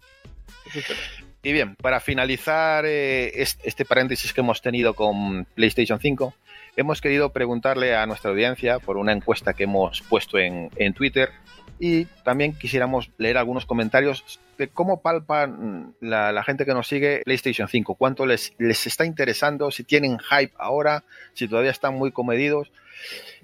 Y 1.46 1.52
bien, 1.52 1.76
para 1.76 2.00
finalizar 2.00 2.84
eh, 2.86 3.30
es- 3.40 3.56
este 3.62 3.84
paréntesis 3.84 4.32
que 4.32 4.40
hemos 4.40 4.60
tenido 4.62 4.94
con 4.94 5.44
PlayStation 5.54 6.00
5, 6.00 6.34
hemos 6.76 7.00
querido 7.00 7.30
preguntarle 7.32 7.94
a 7.94 8.04
nuestra 8.04 8.32
audiencia 8.32 8.80
por 8.80 8.96
una 8.96 9.12
encuesta 9.12 9.54
que 9.54 9.62
hemos 9.62 10.02
puesto 10.02 10.38
en, 10.38 10.70
en 10.74 10.92
Twitter 10.92 11.30
y 11.78 12.06
también 12.24 12.52
quisiéramos 12.58 13.10
leer 13.16 13.38
algunos 13.38 13.64
comentarios 13.64 14.40
de 14.58 14.66
cómo 14.66 15.02
palpan 15.02 15.94
la, 16.00 16.32
la 16.32 16.42
gente 16.42 16.64
que 16.64 16.74
nos 16.74 16.88
sigue 16.88 17.22
PlayStation 17.24 17.68
5, 17.68 17.94
cuánto 17.94 18.26
les, 18.26 18.52
les 18.58 18.84
está 18.88 19.04
interesando, 19.06 19.70
si 19.70 19.84
tienen 19.84 20.18
hype 20.18 20.52
ahora, 20.58 21.04
si 21.34 21.46
todavía 21.46 21.70
están 21.70 21.94
muy 21.94 22.10
comedidos. 22.10 22.72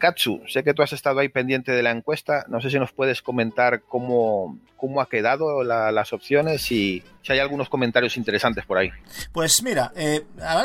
Katsu, 0.02 0.42
sé 0.48 0.64
que 0.64 0.74
tú 0.74 0.82
has 0.82 0.92
estado 0.92 1.20
ahí 1.20 1.28
pendiente 1.28 1.70
de 1.70 1.80
la 1.80 1.92
encuesta, 1.92 2.44
no 2.48 2.60
sé 2.60 2.70
si 2.70 2.78
nos 2.80 2.90
puedes 2.90 3.22
comentar 3.22 3.82
cómo, 3.82 4.58
cómo 4.76 5.00
ha 5.00 5.08
quedado 5.08 5.62
la- 5.62 5.92
las 5.92 6.12
opciones 6.12 6.72
y 6.72 7.04
si 7.22 7.32
hay 7.32 7.38
algunos 7.38 7.68
comentarios 7.68 8.16
interesantes 8.16 8.66
por 8.66 8.78
ahí. 8.78 8.90
Pues 9.30 9.62
mira, 9.62 9.92
eh, 9.94 10.24
ha, 10.42 10.64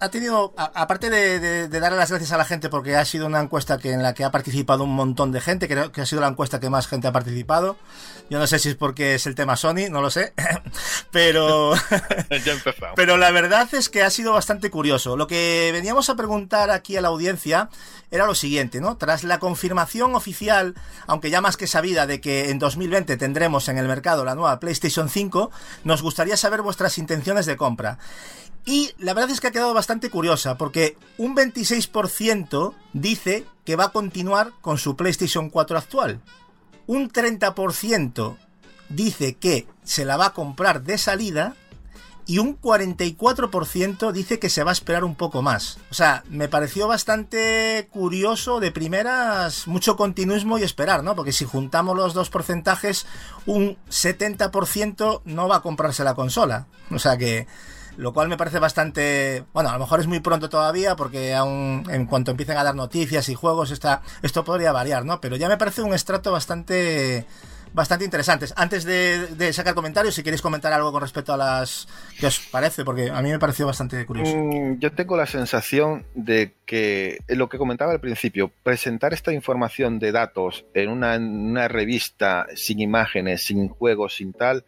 ha 0.00 0.08
tenido, 0.08 0.52
a- 0.56 0.72
aparte 0.74 1.08
de, 1.08 1.38
de- 1.38 1.68
de 1.68 1.80
darle 1.80 1.98
las 1.98 2.10
gracias 2.10 2.32
a 2.32 2.36
la 2.36 2.44
gente 2.44 2.68
porque 2.68 2.96
ha 2.96 3.04
sido 3.04 3.26
una 3.26 3.38
encuesta 3.40 3.78
que 3.78 3.92
en 3.92 4.02
la 4.02 4.12
que 4.12 4.24
ha 4.24 4.32
participado 4.32 4.82
un 4.82 4.94
montón 4.96 5.30
de 5.30 5.40
gente, 5.40 5.68
creo 5.68 5.92
que 5.92 6.00
ha 6.00 6.06
sido 6.06 6.20
la 6.20 6.26
encuesta 6.28 6.58
que 6.58 6.68
más 6.68 6.88
gente 6.88 7.06
ha 7.06 7.12
participado. 7.12 7.76
Yo 8.28 8.40
no 8.40 8.46
sé 8.48 8.58
si 8.58 8.70
es 8.70 8.74
porque 8.74 9.14
es 9.14 9.26
el 9.26 9.36
tema 9.36 9.54
Sony, 9.54 9.88
no 9.88 10.00
lo 10.02 10.10
sé, 10.10 10.32
pero 11.12 11.74
pero 12.96 13.16
la 13.18 13.30
verdad 13.30 13.68
es 13.72 13.88
que 13.88 14.02
ha 14.02 14.10
sido 14.10 14.32
bastante 14.32 14.68
curioso. 14.70 15.16
Lo 15.16 15.26
que 15.28 15.70
veníamos 15.72 16.08
a 16.10 16.16
preguntar 16.16 16.70
aquí 16.70 16.96
a 16.96 17.00
la 17.02 17.08
audiencia 17.08 17.68
era 18.10 18.26
lo 18.26 18.34
siguiente, 18.34 18.63
¿no? 18.80 18.96
Tras 18.96 19.24
la 19.24 19.38
confirmación 19.38 20.14
oficial, 20.14 20.74
aunque 21.06 21.30
ya 21.30 21.40
más 21.40 21.56
que 21.56 21.66
sabida, 21.66 22.06
de 22.06 22.20
que 22.20 22.50
en 22.50 22.58
2020 22.58 23.16
tendremos 23.16 23.68
en 23.68 23.78
el 23.78 23.88
mercado 23.88 24.24
la 24.24 24.34
nueva 24.34 24.60
PlayStation 24.60 25.08
5, 25.08 25.50
nos 25.84 26.02
gustaría 26.02 26.36
saber 26.36 26.62
vuestras 26.62 26.98
intenciones 26.98 27.46
de 27.46 27.56
compra. 27.56 27.98
Y 28.66 28.92
la 28.98 29.12
verdad 29.12 29.30
es 29.30 29.40
que 29.40 29.48
ha 29.48 29.52
quedado 29.52 29.74
bastante 29.74 30.08
curiosa, 30.08 30.56
porque 30.56 30.96
un 31.18 31.36
26% 31.36 32.74
dice 32.94 33.44
que 33.64 33.76
va 33.76 33.84
a 33.84 33.92
continuar 33.92 34.52
con 34.60 34.78
su 34.78 34.96
PlayStation 34.96 35.50
4 35.50 35.78
actual. 35.78 36.20
Un 36.86 37.10
30% 37.10 38.36
dice 38.88 39.34
que 39.34 39.66
se 39.84 40.04
la 40.04 40.16
va 40.16 40.26
a 40.26 40.32
comprar 40.32 40.82
de 40.82 40.98
salida 40.98 41.56
y 42.26 42.38
un 42.38 42.60
44% 42.60 44.12
dice 44.12 44.38
que 44.38 44.48
se 44.48 44.64
va 44.64 44.70
a 44.70 44.72
esperar 44.72 45.04
un 45.04 45.14
poco 45.14 45.42
más. 45.42 45.78
O 45.90 45.94
sea, 45.94 46.24
me 46.28 46.48
pareció 46.48 46.88
bastante 46.88 47.88
curioso 47.90 48.60
de 48.60 48.70
primeras, 48.70 49.66
mucho 49.66 49.96
continuismo 49.96 50.58
y 50.58 50.62
esperar, 50.62 51.02
¿no? 51.02 51.14
Porque 51.14 51.32
si 51.32 51.44
juntamos 51.44 51.96
los 51.96 52.14
dos 52.14 52.30
porcentajes, 52.30 53.06
un 53.46 53.76
70% 53.90 55.22
no 55.24 55.48
va 55.48 55.56
a 55.56 55.62
comprarse 55.62 56.04
la 56.04 56.14
consola. 56.14 56.66
O 56.90 56.98
sea 56.98 57.16
que... 57.16 57.46
Lo 57.96 58.12
cual 58.12 58.28
me 58.28 58.36
parece 58.36 58.58
bastante... 58.58 59.44
Bueno, 59.52 59.70
a 59.70 59.74
lo 59.74 59.78
mejor 59.78 60.00
es 60.00 60.08
muy 60.08 60.18
pronto 60.18 60.48
todavía 60.48 60.96
porque 60.96 61.32
aún 61.32 61.84
en 61.88 62.06
cuanto 62.06 62.32
empiecen 62.32 62.56
a 62.56 62.64
dar 62.64 62.74
noticias 62.74 63.28
y 63.28 63.36
juegos, 63.36 63.70
está, 63.70 64.02
esto 64.22 64.44
podría 64.44 64.72
variar, 64.72 65.04
¿no? 65.04 65.20
Pero 65.20 65.36
ya 65.36 65.48
me 65.48 65.56
parece 65.56 65.82
un 65.82 65.94
estrato 65.94 66.32
bastante 66.32 67.24
bastante 67.74 68.04
interesantes. 68.04 68.54
Antes 68.56 68.84
de, 68.84 69.26
de 69.34 69.52
sacar 69.52 69.74
comentarios, 69.74 70.14
si 70.14 70.22
queréis 70.22 70.40
comentar 70.40 70.72
algo 70.72 70.92
con 70.92 71.02
respecto 71.02 71.34
a 71.34 71.36
las... 71.36 71.86
¿Qué 72.18 72.26
os 72.26 72.38
parece? 72.38 72.84
Porque 72.84 73.10
a 73.10 73.20
mí 73.20 73.30
me 73.30 73.38
pareció 73.38 73.66
bastante 73.66 74.06
curioso. 74.06 74.34
Mm, 74.34 74.78
Yo 74.78 74.92
tengo 74.92 75.16
la 75.16 75.26
sensación 75.26 76.06
de 76.14 76.54
que 76.64 77.18
eh, 77.26 77.36
lo 77.36 77.48
que 77.48 77.58
comentaba 77.58 77.92
al 77.92 78.00
principio, 78.00 78.50
presentar 78.62 79.12
esta 79.12 79.32
información 79.32 79.98
de 79.98 80.12
datos 80.12 80.64
en 80.72 80.88
una, 80.88 81.16
en 81.16 81.24
una 81.24 81.68
revista 81.68 82.46
sin 82.54 82.80
imágenes, 82.80 83.44
sin 83.44 83.68
juegos, 83.68 84.14
sin 84.16 84.32
tal, 84.32 84.64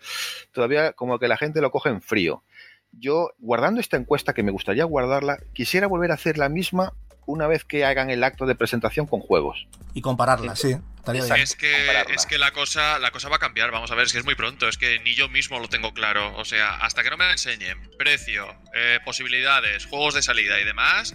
todavía 0.52 0.92
como 0.92 1.18
que 1.18 1.28
la 1.28 1.36
gente 1.36 1.60
lo 1.60 1.70
coge 1.70 1.90
en 1.90 2.02
frío. 2.02 2.42
Yo, 2.90 3.30
guardando 3.38 3.80
esta 3.80 3.96
encuesta, 3.96 4.32
que 4.32 4.42
me 4.42 4.50
gustaría 4.50 4.84
guardarla, 4.84 5.38
quisiera 5.52 5.86
volver 5.86 6.10
a 6.10 6.14
hacer 6.14 6.38
la 6.38 6.48
misma 6.48 6.92
una 7.26 7.46
vez 7.46 7.64
que 7.64 7.84
hagan 7.84 8.10
el 8.10 8.24
acto 8.24 8.46
de 8.46 8.54
presentación 8.54 9.06
con 9.06 9.20
juegos. 9.20 9.68
Y 9.94 10.00
compararla, 10.00 10.56
sí. 10.56 10.76
Estaría 11.12 11.22
bien. 11.34 11.36
Es 11.44 11.54
que, 11.56 12.04
es 12.14 12.26
que 12.26 12.36
la 12.38 12.50
cosa, 12.52 12.98
la 12.98 13.10
cosa 13.10 13.28
va 13.28 13.36
a 13.36 13.38
cambiar, 13.38 13.70
vamos 13.70 13.90
a 13.90 13.94
ver, 13.94 14.06
es 14.06 14.12
que 14.12 14.18
es 14.18 14.24
muy 14.24 14.34
pronto, 14.34 14.68
es 14.68 14.76
que 14.76 14.98
ni 15.00 15.14
yo 15.14 15.28
mismo 15.28 15.58
lo 15.60 15.68
tengo 15.68 15.92
claro. 15.94 16.36
O 16.36 16.44
sea, 16.44 16.76
hasta 16.76 17.02
que 17.02 17.10
no 17.10 17.16
me 17.16 17.24
la 17.26 17.32
enseñen, 17.32 17.78
precio, 17.98 18.46
eh, 18.74 18.98
posibilidades, 19.04 19.86
juegos 19.86 20.14
de 20.14 20.22
salida 20.22 20.60
y 20.60 20.64
demás, 20.64 21.14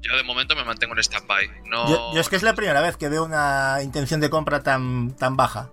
yo 0.00 0.16
de 0.16 0.22
momento 0.22 0.54
me 0.56 0.64
mantengo 0.64 0.94
en 0.94 1.00
stand-by. 1.00 1.50
No, 1.66 1.88
Yo, 1.88 2.14
yo 2.14 2.20
es 2.20 2.28
que 2.28 2.36
es 2.36 2.42
la 2.42 2.54
primera 2.54 2.80
vez 2.80 2.96
que 2.96 3.08
veo 3.08 3.24
una 3.24 3.78
intención 3.82 4.20
de 4.20 4.30
compra 4.30 4.62
tan, 4.62 5.16
tan 5.16 5.36
baja. 5.36 5.70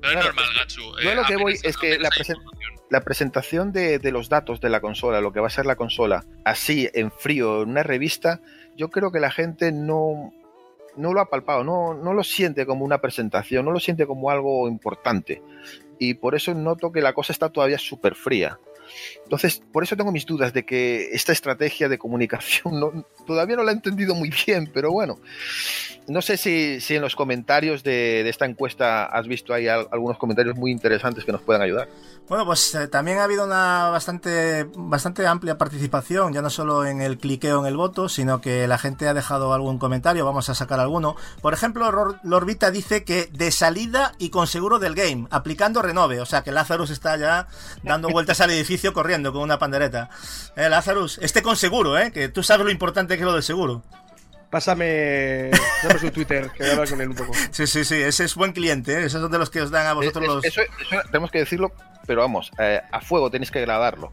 no 0.00 0.08
es 0.08 0.12
Claro, 0.14 0.26
normal, 0.28 0.46
Gatsu. 0.58 0.80
yo 1.02 1.10
eh, 1.10 1.14
lo 1.14 1.24
que 1.24 1.36
voy 1.36 1.58
es 1.62 1.76
que 1.76 1.98
la 1.98 2.10
presen- 2.10 2.42
la 2.90 3.00
presentación 3.00 3.72
de, 3.72 3.98
de 3.98 4.12
los 4.12 4.28
datos 4.28 4.60
de 4.60 4.68
la 4.68 4.80
consola, 4.80 5.20
lo 5.22 5.32
que 5.32 5.40
va 5.40 5.46
a 5.46 5.50
ser 5.50 5.64
la 5.64 5.76
consola, 5.76 6.24
así 6.44 6.90
en 6.92 7.10
frío, 7.10 7.62
en 7.62 7.70
una 7.70 7.82
revista, 7.82 8.40
yo 8.76 8.90
creo 8.90 9.10
que 9.12 9.20
la 9.20 9.30
gente 9.30 9.72
no, 9.72 10.32
no 10.96 11.12
lo 11.12 11.20
ha 11.20 11.30
palpado, 11.30 11.64
no, 11.64 11.94
no 11.94 12.12
lo 12.14 12.22
siente 12.24 12.66
como 12.66 12.84
una 12.84 13.00
presentación, 13.00 13.64
no 13.64 13.70
lo 13.72 13.80
siente 13.80 14.06
como 14.06 14.30
algo 14.30 14.68
importante. 14.68 15.42
Y 15.98 16.14
por 16.14 16.34
eso 16.34 16.52
noto 16.54 16.90
que 16.92 17.00
la 17.00 17.12
cosa 17.12 17.32
está 17.32 17.48
todavía 17.50 17.78
súper 17.78 18.14
fría. 18.14 18.58
Entonces, 19.24 19.62
por 19.72 19.84
eso 19.84 19.96
tengo 19.96 20.12
mis 20.12 20.26
dudas 20.26 20.52
de 20.52 20.64
que 20.66 21.10
esta 21.12 21.32
estrategia 21.32 21.88
de 21.88 21.96
comunicación 21.98 23.06
todavía 23.26 23.56
no 23.56 23.62
la 23.62 23.70
he 23.72 23.74
entendido 23.74 24.14
muy 24.14 24.30
bien, 24.46 24.70
pero 24.72 24.90
bueno. 24.90 25.18
No 26.08 26.20
sé 26.20 26.36
si, 26.36 26.80
si 26.80 26.96
en 26.96 27.02
los 27.02 27.14
comentarios 27.14 27.82
de, 27.84 28.22
de 28.24 28.28
esta 28.28 28.44
encuesta 28.44 29.04
has 29.06 29.28
visto 29.28 29.54
ahí 29.54 29.68
al- 29.68 29.86
algunos 29.92 30.18
comentarios 30.18 30.56
muy 30.56 30.72
interesantes 30.72 31.24
que 31.24 31.32
nos 31.32 31.42
puedan 31.42 31.62
ayudar. 31.62 31.88
Bueno, 32.28 32.46
pues 32.46 32.74
eh, 32.74 32.88
también 32.88 33.18
ha 33.18 33.24
habido 33.24 33.44
una 33.44 33.90
bastante, 33.90 34.66
bastante 34.74 35.26
amplia 35.26 35.58
participación, 35.58 36.32
ya 36.32 36.40
no 36.40 36.50
solo 36.50 36.86
en 36.86 37.02
el 37.02 37.18
cliqueo 37.18 37.60
en 37.60 37.66
el 37.66 37.76
voto, 37.76 38.08
sino 38.08 38.40
que 38.40 38.66
la 38.66 38.78
gente 38.78 39.08
ha 39.08 39.12
dejado 39.12 39.52
algún 39.52 39.78
comentario, 39.78 40.24
vamos 40.24 40.48
a 40.48 40.54
sacar 40.54 40.80
alguno. 40.80 41.16
Por 41.42 41.52
ejemplo, 41.52 41.90
Lorbita 42.22 42.70
dice 42.70 43.04
que 43.04 43.28
de 43.32 43.50
salida 43.50 44.12
y 44.18 44.30
con 44.30 44.46
seguro 44.46 44.78
del 44.78 44.94
game, 44.94 45.26
aplicando 45.30 45.82
renove, 45.82 46.20
o 46.20 46.26
sea 46.26 46.42
que 46.42 46.52
Lazarus 46.52 46.90
está 46.90 47.16
ya 47.16 47.48
dando 47.82 48.08
vueltas 48.08 48.40
al 48.40 48.50
edificio 48.50 48.94
corriendo 48.94 49.32
con 49.32 49.42
una 49.42 49.58
pandereta. 49.58 50.08
Eh, 50.56 50.70
Lazarus, 50.70 51.18
este 51.20 51.42
con 51.42 51.56
seguro, 51.56 51.98
¿eh? 51.98 52.12
Que 52.12 52.28
tú 52.28 52.42
sabes 52.42 52.64
lo 52.64 52.72
importante 52.72 53.16
que 53.16 53.22
es 53.22 53.26
lo 53.26 53.34
del 53.34 53.42
seguro. 53.42 53.82
Pásame, 54.52 55.50
pásame 55.82 55.98
su 55.98 56.10
Twitter, 56.10 56.50
que 56.50 56.58
voy 56.62 56.68
a 56.68 56.72
hablar 56.72 56.88
con 56.90 57.00
él 57.00 57.08
un 57.08 57.14
poco. 57.16 57.32
Sí, 57.50 57.66
sí, 57.66 57.84
sí, 57.86 57.94
ese 57.94 58.24
es 58.24 58.34
buen 58.34 58.52
cliente, 58.52 58.92
¿eh? 58.92 59.06
Esos 59.06 59.22
son 59.22 59.32
de 59.32 59.38
los 59.38 59.48
que 59.48 59.62
os 59.62 59.70
dan 59.70 59.86
a 59.86 59.94
vosotros 59.94 60.22
Es- 60.24 60.28
es- 60.28 60.34
los... 60.34 60.44
Eso, 60.44 60.60
eso 60.94 61.02
tenemos 61.06 61.30
que 61.30 61.38
decirlo, 61.38 61.72
pero 62.06 62.20
vamos, 62.20 62.52
eh, 62.58 62.80
a 62.92 63.00
fuego 63.00 63.30
tenéis 63.30 63.50
que 63.50 63.62
gradarlo. 63.62 64.12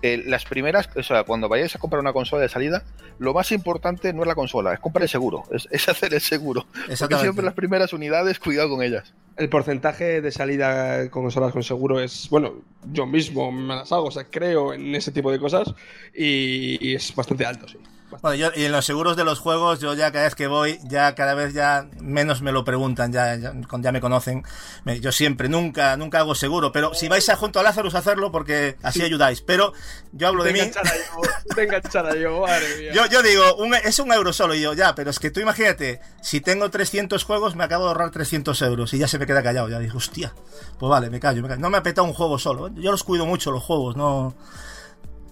Eh, 0.00 0.22
las 0.24 0.44
primeras, 0.44 0.88
o 0.96 1.02
sea, 1.02 1.24
cuando 1.24 1.48
vayáis 1.48 1.74
a 1.74 1.80
comprar 1.80 1.98
una 2.00 2.12
consola 2.12 2.42
de 2.42 2.48
salida, 2.48 2.84
lo 3.18 3.34
más 3.34 3.50
importante 3.50 4.12
no 4.12 4.22
es 4.22 4.28
la 4.28 4.36
consola, 4.36 4.72
es 4.72 4.78
comprar 4.78 5.02
el 5.02 5.08
seguro, 5.08 5.42
es, 5.50 5.66
es 5.72 5.88
hacer 5.88 6.14
el 6.14 6.20
seguro. 6.20 6.62
Porque 6.72 6.92
Exactamente. 6.92 7.24
siempre 7.26 7.44
las 7.44 7.54
primeras 7.54 7.92
unidades, 7.92 8.38
cuidado 8.38 8.68
con 8.70 8.82
ellas. 8.84 9.12
El 9.36 9.48
porcentaje 9.48 10.20
de 10.20 10.30
salida 10.30 11.10
con 11.10 11.24
consolas 11.24 11.52
con 11.52 11.64
seguro 11.64 11.98
es, 12.00 12.28
bueno, 12.30 12.54
yo 12.92 13.04
mismo 13.06 13.50
me 13.50 13.74
las 13.74 13.90
hago, 13.90 14.04
o 14.06 14.10
sea, 14.12 14.24
creo 14.30 14.74
en 14.74 14.94
ese 14.94 15.10
tipo 15.10 15.32
de 15.32 15.40
cosas 15.40 15.74
y, 16.14 16.78
y 16.88 16.94
es 16.94 17.12
bastante 17.16 17.44
alto, 17.46 17.66
sí. 17.66 17.78
Bueno, 18.20 18.34
yo, 18.36 18.50
y 18.54 18.64
en 18.66 18.72
los 18.72 18.84
seguros 18.84 19.16
de 19.16 19.24
los 19.24 19.38
juegos, 19.40 19.80
yo 19.80 19.94
ya 19.94 20.12
cada 20.12 20.24
vez 20.24 20.34
que 20.34 20.46
voy, 20.46 20.78
ya 20.84 21.14
cada 21.14 21.34
vez 21.34 21.54
ya 21.54 21.86
menos 22.00 22.42
me 22.42 22.52
lo 22.52 22.62
preguntan, 22.64 23.12
ya, 23.12 23.34
ya, 23.36 23.52
ya 23.80 23.92
me 23.92 24.00
conocen. 24.00 24.44
Me- 24.84 25.00
yo 25.00 25.10
siempre, 25.12 25.48
nunca, 25.48 25.96
nunca 25.96 26.18
hago 26.20 26.34
seguro, 26.34 26.72
pero 26.72 26.94
si 26.94 27.08
vais 27.08 27.28
a 27.30 27.36
junto 27.36 27.58
a 27.58 27.62
Lazarus 27.62 27.94
a 27.94 27.98
hacerlo, 27.98 28.30
porque 28.30 28.76
así 28.82 29.02
ayudáis. 29.02 29.40
Pero 29.40 29.72
yo 30.12 30.28
hablo 30.28 30.44
de 30.44 30.52
mí. 30.52 30.58
yo, 30.60 31.54
te 31.54 31.62
enganchará 31.64 32.14
yo, 32.14 32.40
madre 32.46 32.66
mía. 32.78 32.92
Yo, 32.92 33.06
yo 33.06 33.22
digo, 33.22 33.54
un- 33.56 33.74
es 33.74 33.98
un 33.98 34.12
euro 34.12 34.32
solo, 34.32 34.54
y 34.54 34.60
yo, 34.60 34.74
ya, 34.74 34.94
pero 34.94 35.10
es 35.10 35.18
que 35.18 35.30
tú 35.30 35.40
imagínate, 35.40 36.00
si 36.20 36.40
tengo 36.40 36.70
300 36.70 37.24
juegos, 37.24 37.56
me 37.56 37.64
acabo 37.64 37.84
de 37.84 37.88
ahorrar 37.92 38.10
300 38.10 38.60
euros, 38.62 38.92
y 38.94 38.98
ya 38.98 39.08
se 39.08 39.18
me 39.18 39.26
queda 39.26 39.42
callado, 39.42 39.68
ya 39.68 39.78
digo, 39.78 39.96
hostia, 39.98 40.34
pues 40.78 40.90
vale, 40.90 41.08
me 41.10 41.18
callo, 41.18 41.42
me 41.42 41.48
callo. 41.48 41.60
No 41.60 41.70
me 41.70 41.78
ha 41.78 41.82
petado 41.82 42.06
un 42.06 42.12
juego 42.14 42.38
solo, 42.38 42.68
yo 42.74 42.90
los 42.90 43.02
cuido 43.04 43.26
mucho, 43.26 43.50
los 43.50 43.62
juegos, 43.62 43.96
no... 43.96 44.34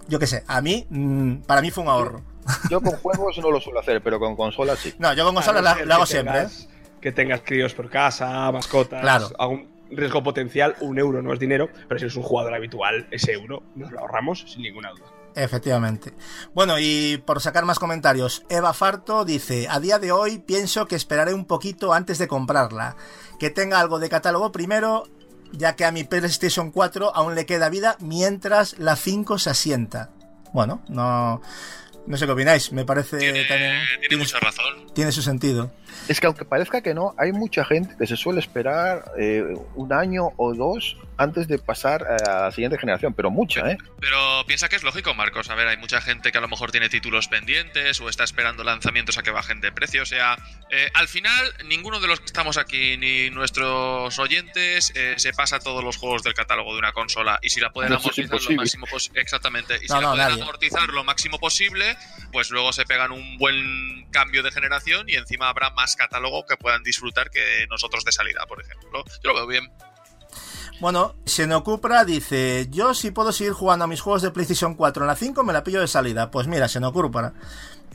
Yo 0.09 0.19
qué 0.19 0.27
sé, 0.27 0.43
a 0.49 0.61
mí, 0.61 0.87
mm, 0.91 1.43
para 1.43 1.61
mí 1.63 1.71
fue 1.71 1.85
un 1.85 1.91
ahorro. 1.91 2.23
Yo 2.71 2.81
con 2.81 2.93
juegos 2.97 3.39
no 3.39 3.51
lo 3.51 3.61
suelo 3.61 3.81
hacer, 3.81 4.03
pero 4.03 4.19
con 4.19 4.37
consolas 4.37 4.79
sí. 4.79 4.95
No, 4.99 5.13
yo 5.15 5.25
con 5.25 5.35
consolas 5.35 5.63
la- 5.63 5.85
lo 5.85 5.95
hago 5.95 6.07
siempre, 6.07 6.43
¿eh? 6.43 6.49
Que 7.01 7.13
tengas 7.13 7.41
críos 7.43 7.73
por 7.75 7.89
casa, 7.91 8.51
mascotas, 8.53 9.01
Claro. 9.01 9.29
algún 9.39 9.69
riesgo 9.91 10.23
potencial, 10.23 10.77
un 10.81 10.99
euro 10.99 11.21
no 11.23 11.33
es 11.33 11.41
dinero, 11.41 11.69
pero 11.89 11.99
si 11.99 12.05
eres 12.05 12.17
un 12.17 12.23
jugador 12.23 12.55
habitual, 12.55 13.09
ese 13.11 13.33
euro 13.33 13.63
nos 13.75 13.91
lo 13.91 14.01
ahorramos 14.01 14.45
sin 14.49 14.63
ninguna 14.63 14.91
duda. 14.91 15.07
Efectivamente. 15.35 16.13
Bueno, 16.55 16.79
y 16.79 17.23
por 17.25 17.41
sacar 17.41 17.65
más 17.65 17.79
comentarios, 17.79 18.45
Eva 18.49 18.73
Farto 18.73 19.25
dice, 19.25 19.67
a 19.71 19.81
día 19.81 19.99
de 19.99 20.13
hoy 20.13 20.39
pienso 20.39 20.87
que 20.87 20.97
esperaré 20.97 21.35
un 21.35 21.45
poquito 21.45 21.93
antes 21.93 22.19
de 22.19 22.29
comprarla, 22.29 22.97
que 23.39 23.51
tenga 23.51 23.81
algo 23.81 23.99
de 23.99 24.09
catálogo 24.09 24.53
primero, 24.53 25.05
ya 25.53 25.75
que 25.77 25.85
a 25.85 25.93
mi 25.93 26.05
PlayStation 26.05 26.71
4 26.71 27.15
aún 27.15 27.35
le 27.35 27.47
queda 27.47 27.69
vida 27.69 27.97
mientras 28.01 28.79
la 28.79 28.97
5 28.97 29.39
se 29.39 29.51
asienta. 29.51 30.11
Bueno, 30.53 30.83
no, 30.89 31.41
no 32.11 32.17
sé 32.17 32.27
qué 32.27 32.33
opináis, 32.33 32.73
me 32.73 32.85
parece 32.85 33.19
Tiene, 33.19 33.45
también... 33.45 33.79
tiene 34.01 34.25
mucha 34.25 34.41
razón. 34.41 34.93
tiene 34.93 35.13
su 35.13 35.23
sentido. 35.23 35.73
Es 36.09 36.21
que 36.21 36.27
aunque 36.27 36.45
parezca 36.45 36.81
que 36.83 36.95
no, 36.95 37.15
hay 37.19 37.33
mucha 37.33 37.65
gente 37.65 37.95
que 37.99 38.07
se 38.07 38.17
suele 38.17 38.41
esperar 38.41 39.05
eh, 39.19 39.45
un 39.75 39.93
año 39.93 40.31
o 40.37 40.55
dos 40.55 40.97
antes 41.17 41.47
de 41.49 41.59
pasar 41.59 42.03
a 42.05 42.45
la 42.45 42.51
siguiente 42.51 42.79
generación, 42.79 43.13
pero 43.13 43.31
mucha, 43.31 43.71
¿eh? 43.71 43.77
Pero 44.01 44.17
piensa 44.47 44.69
que 44.71 44.77
es 44.77 44.83
lógico, 44.83 45.13
Marcos. 45.15 45.51
A 45.51 45.55
ver, 45.55 45.69
hay 45.69 45.77
mucha 45.77 46.01
gente 46.01 46.33
que 46.33 46.39
a 46.39 46.41
lo 46.41 46.49
mejor 46.49 46.71
tiene 46.71 46.89
títulos 46.89 47.29
pendientes 47.29 48.01
o 48.01 48.09
está 48.09 48.25
esperando 48.25 48.65
lanzamientos 48.65 49.19
a 49.19 49.23
que 49.23 49.31
bajen 49.31 49.61
de 49.61 49.71
precio. 49.71 50.03
O 50.03 50.07
sea, 50.07 50.39
eh, 50.71 50.89
al 50.95 51.09
final, 51.09 51.53
ninguno 51.67 52.01
de 52.01 52.07
los 52.09 52.21
que 52.21 52.27
estamos 52.27 52.57
aquí, 52.57 52.97
ni 52.97 53.29
nuestros 53.31 54.19
oyentes, 54.19 54.93
eh, 54.95 55.15
se 55.19 55.33
pasa 55.35 55.59
todos 55.59 55.85
los 55.85 55.97
juegos 55.99 56.23
del 56.23 56.33
catálogo 56.33 56.73
de 56.73 56.79
una 56.79 56.93
consola. 56.93 57.39
Y 57.43 57.51
si 57.51 57.61
la 57.61 57.71
pueden 57.71 57.91
No, 57.93 57.99
amortizar 57.99 58.41
lo 58.41 58.57
máximo 58.57 58.87
posible. 58.87 59.21
Exactamente. 59.21 59.77
Y 59.77 59.87
si 59.87 59.93
No, 59.93 59.97
la 59.97 60.01
no, 60.01 60.11
pueden 60.13 60.29
nadie. 60.31 60.43
amortizar 60.43 60.89
lo 60.89 61.05
máximo 61.05 61.39
posible, 61.39 61.97
pues 62.33 62.51
luego 62.51 62.73
se 62.73 62.85
pegan 62.87 63.13
un 63.13 63.37
buen 63.37 64.09
cambio 64.11 64.43
de 64.43 64.51
generación 64.51 65.07
y 65.09 65.17
encima 65.17 65.49
habrá 65.51 65.71
más 65.71 65.80
catálogo 65.97 66.45
que 66.47 66.57
puedan 66.57 66.83
disfrutar 66.83 67.31
que 67.31 67.67
nosotros 67.69 68.05
de 68.05 68.13
salida, 68.13 68.45
por 68.49 68.61
ejemplo. 68.63 69.05
Yo 69.23 69.33
lo 69.33 69.35
veo 69.35 69.47
bien. 69.47 69.73
Bueno, 70.81 71.15
Xenocupra 71.27 72.05
dice, 72.07 72.67
yo 72.71 72.95
si 72.95 73.11
puedo 73.11 73.33
seguir 73.33 73.53
jugando 73.53 73.85
a 73.85 73.89
mis 73.89 74.01
juegos 74.01 74.23
de 74.23 74.31
PlayStation 74.31 74.75
4 74.75 75.03
en 75.03 75.09
la 75.09 75.17
5 75.17 75.45
me 75.45 75.53
la 75.53 75.63
pillo 75.63 75.81
de 75.81 75.87
salida. 75.87 76.31
Pues 76.31 76.47
mira, 76.47 76.69
Xenocupra, 76.69 77.35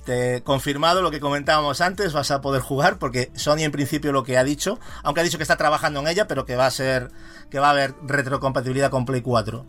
te 0.06 0.44
confirmado 0.44 1.02
lo 1.02 1.10
que 1.10 1.20
comentábamos 1.20 1.82
antes, 1.82 2.14
vas 2.14 2.30
a 2.30 2.42
poder 2.42 2.62
jugar 2.62 3.00
porque 3.00 3.32
Sony 3.36 3.62
en 3.62 3.72
principio 3.72 4.12
lo 4.12 4.24
que 4.24 4.38
ha 4.38 4.44
dicho, 4.44 4.80
aunque 5.02 5.22
ha 5.22 5.24
dicho 5.24 5.38
que 5.38 5.44
está 5.44 5.58
trabajando 5.58 6.00
en 6.00 6.08
ella, 6.08 6.28
pero 6.28 6.46
que 6.46 6.56
va 6.56 6.68
a 6.68 6.72
ser 6.72 7.10
que 7.50 7.60
va 7.60 7.68
a 7.68 7.72
haber 7.72 7.96
retrocompatibilidad 8.04 8.92
con 8.92 9.06
Play 9.06 9.22
4. 9.22 9.66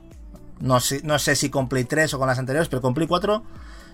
No 0.61 0.81
sé, 0.81 1.01
no 1.03 1.19
sé 1.19 1.37
si 1.37 1.49
con 1.49 1.71
Play 1.71 1.85
3 1.85 2.12
o 2.14 2.19
con 2.19 2.29
las 2.29 2.39
anteriores, 2.39 2.69
pero 2.69 2.83
con 2.83 2.93
Play 2.93 3.07
4 3.09 3.43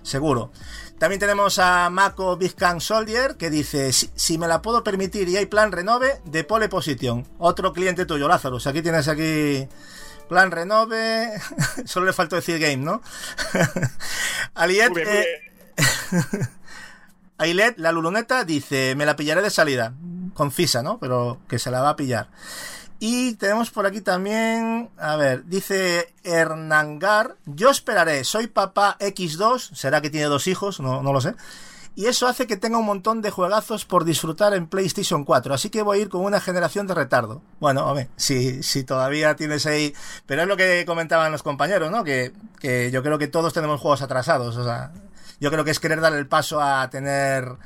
seguro. 0.03 0.51
También 0.99 1.19
tenemos 1.19 1.59
a 1.59 1.89
Mako 1.89 2.37
Kang 2.55 2.79
Soldier 2.79 3.35
que 3.35 3.49
dice, 3.49 3.91
si, 3.91 4.09
si 4.15 4.37
me 4.37 4.47
la 4.47 4.61
puedo 4.61 4.83
permitir 4.83 5.27
y 5.27 5.37
hay 5.37 5.47
plan 5.47 5.71
renove 5.71 6.21
de 6.25 6.43
pole 6.43 6.69
position. 6.69 7.27
Otro 7.39 7.73
cliente 7.73 8.05
tuyo, 8.05 8.27
Lazarus. 8.27 8.67
Aquí 8.67 8.81
tienes 8.81 9.07
aquí 9.07 9.67
plan 10.29 10.51
renove. 10.51 11.29
Solo 11.85 12.05
le 12.05 12.13
faltó 12.13 12.35
decir 12.35 12.59
game, 12.59 12.77
¿no? 12.77 13.01
Aliet, 14.53 14.91
Muy 14.91 15.03
bien, 15.03 15.15
eh, 15.15 15.25
muy 16.11 16.21
bien. 16.31 16.49
Ailet, 17.37 17.77
la 17.77 17.91
luluneta, 17.91 18.45
dice, 18.45 18.95
me 18.95 19.05
la 19.05 19.15
pillaré 19.15 19.41
de 19.41 19.49
salida. 19.49 19.93
Confisa, 20.33 20.83
¿no? 20.83 20.99
Pero 20.99 21.39
que 21.47 21.59
se 21.59 21.71
la 21.71 21.81
va 21.81 21.89
a 21.89 21.95
pillar. 21.95 22.29
Y 22.99 23.33
tenemos 23.33 23.69
por 23.69 23.85
aquí 23.85 24.01
también, 24.01 24.89
a 24.97 25.15
ver, 25.17 25.45
dice 25.45 26.13
Hernangar, 26.23 27.35
yo 27.45 27.69
esperaré, 27.69 28.23
soy 28.23 28.47
papá 28.47 28.97
X2, 28.99 29.75
será 29.75 29.99
que 30.01 30.09
tiene 30.09 30.27
dos 30.27 30.47
hijos, 30.47 30.79
no, 30.79 31.03
no 31.03 31.11
lo 31.11 31.19
sé. 31.19 31.35
Y 31.95 32.07
eso 32.07 32.27
hace 32.27 32.47
que 32.47 32.57
tenga 32.57 32.79
un 32.79 32.85
montón 32.85 33.21
de 33.21 33.29
juegazos 33.29 33.85
por 33.85 34.03
disfrutar 34.03 34.53
en 34.55 34.67
PlayStation 34.67 35.25
4, 35.25 35.53
así 35.53 35.69
que 35.69 35.83
voy 35.83 35.99
a 35.99 36.01
ir 36.01 36.09
con 36.09 36.23
una 36.23 36.39
generación 36.39 36.87
de 36.87 36.95
retardo. 36.95 37.41
Bueno, 37.59 37.85
hombre, 37.85 38.09
si, 38.15 38.63
si 38.63 38.83
todavía 38.83 39.35
tienes 39.35 39.65
ahí... 39.67 39.93
Pero 40.25 40.41
es 40.41 40.47
lo 40.47 40.57
que 40.57 40.85
comentaban 40.87 41.31
los 41.31 41.43
compañeros, 41.43 41.91
¿no? 41.91 42.03
Que, 42.03 42.33
que 42.59 42.89
yo 42.89 43.03
creo 43.03 43.19
que 43.19 43.27
todos 43.27 43.53
tenemos 43.53 43.79
juegos 43.79 44.01
atrasados, 44.01 44.57
o 44.57 44.63
sea, 44.63 44.91
yo 45.39 45.51
creo 45.51 45.63
que 45.63 45.71
es 45.71 45.79
querer 45.79 46.01
dar 46.01 46.13
el 46.13 46.25
paso 46.25 46.61
a 46.61 46.89
tener 46.89 47.57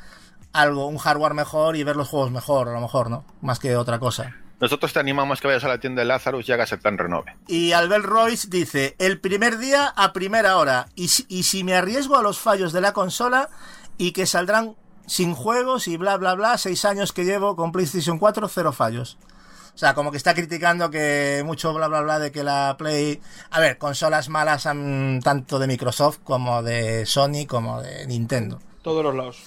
algo, 0.51 0.88
un 0.88 0.97
hardware 0.97 1.34
mejor 1.34 1.75
y 1.78 1.84
ver 1.84 1.95
los 1.95 2.09
juegos 2.09 2.32
mejor, 2.32 2.67
a 2.67 2.73
lo 2.73 2.82
mejor, 2.82 3.09
¿no? 3.09 3.23
Más 3.41 3.59
que 3.59 3.78
otra 3.78 3.99
cosa. 3.99 4.36
Nosotros 4.60 4.91
te 4.91 4.99
animamos 4.99 5.39
que 5.39 5.47
vayas 5.47 5.64
a 5.64 5.68
la 5.68 5.80
tienda 5.80 6.01
de 6.01 6.08
Lazarus 6.08 6.47
y 6.49 6.51
hagas 6.51 6.72
el 6.72 6.80
plan 6.80 6.97
renove. 6.97 7.36
Y 7.47 7.74
Albert 7.74 8.05
Royce 8.05 8.47
dice, 8.49 8.95
el 8.97 9.20
primer 9.20 9.60
día 9.60 9.93
a 9.95 10.14
primera 10.14 10.58
hora, 10.58 10.88
y 10.95 11.10
si, 11.10 11.26
y 11.30 11.43
si 11.43 11.64
me 11.64 11.76
arriesgo 11.76 12.18
a 12.18 12.24
los 12.24 12.39
fallos 12.39 12.74
de 12.74 12.82
la 12.82 12.93
consola 12.93 13.49
y 13.97 14.14
que 14.14 14.26
saldrán 14.26 14.76
sin 15.05 15.36
juegos 15.36 15.88
y 15.88 15.97
bla, 15.97 16.18
bla, 16.18 16.34
bla, 16.34 16.58
seis 16.58 16.86
años 16.86 17.14
que 17.14 17.24
llevo 17.24 17.55
con 17.55 17.72
PlayStation 17.72 18.18
4, 18.18 18.47
cero 18.47 18.74
fallos. 18.74 19.18
O 19.78 19.80
sea, 19.80 19.93
como 19.93 20.10
que 20.10 20.18
está 20.18 20.34
criticando 20.34 20.89
que 20.89 21.43
mucho 21.45 21.72
bla, 21.72 21.88
bla, 21.88 22.01
bla 22.01 22.18
de 22.18 22.32
que 22.32 22.43
la 22.43 22.76
Play... 22.80 23.22
A 23.51 23.60
ver, 23.60 23.78
consolas 23.78 24.28
malas 24.28 24.66
han 24.66 25.22
tanto 25.24 25.60
de 25.60 25.68
Microsoft 25.68 26.18
como 26.24 26.64
de 26.64 27.05
Sony 27.05 27.45
como 27.47 27.80
de 27.84 28.08
Nintendo. 28.08 28.60
Todos 28.82 29.03
los 29.03 29.14
lados. 29.14 29.43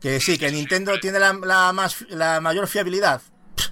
Que 0.00 0.18
sí, 0.18 0.36
que 0.36 0.50
Nintendo 0.50 0.98
tiene 0.98 1.20
la, 1.20 1.32
la 1.32 1.72
más, 1.72 2.04
la 2.08 2.40
mayor 2.40 2.66
fiabilidad. 2.66 3.22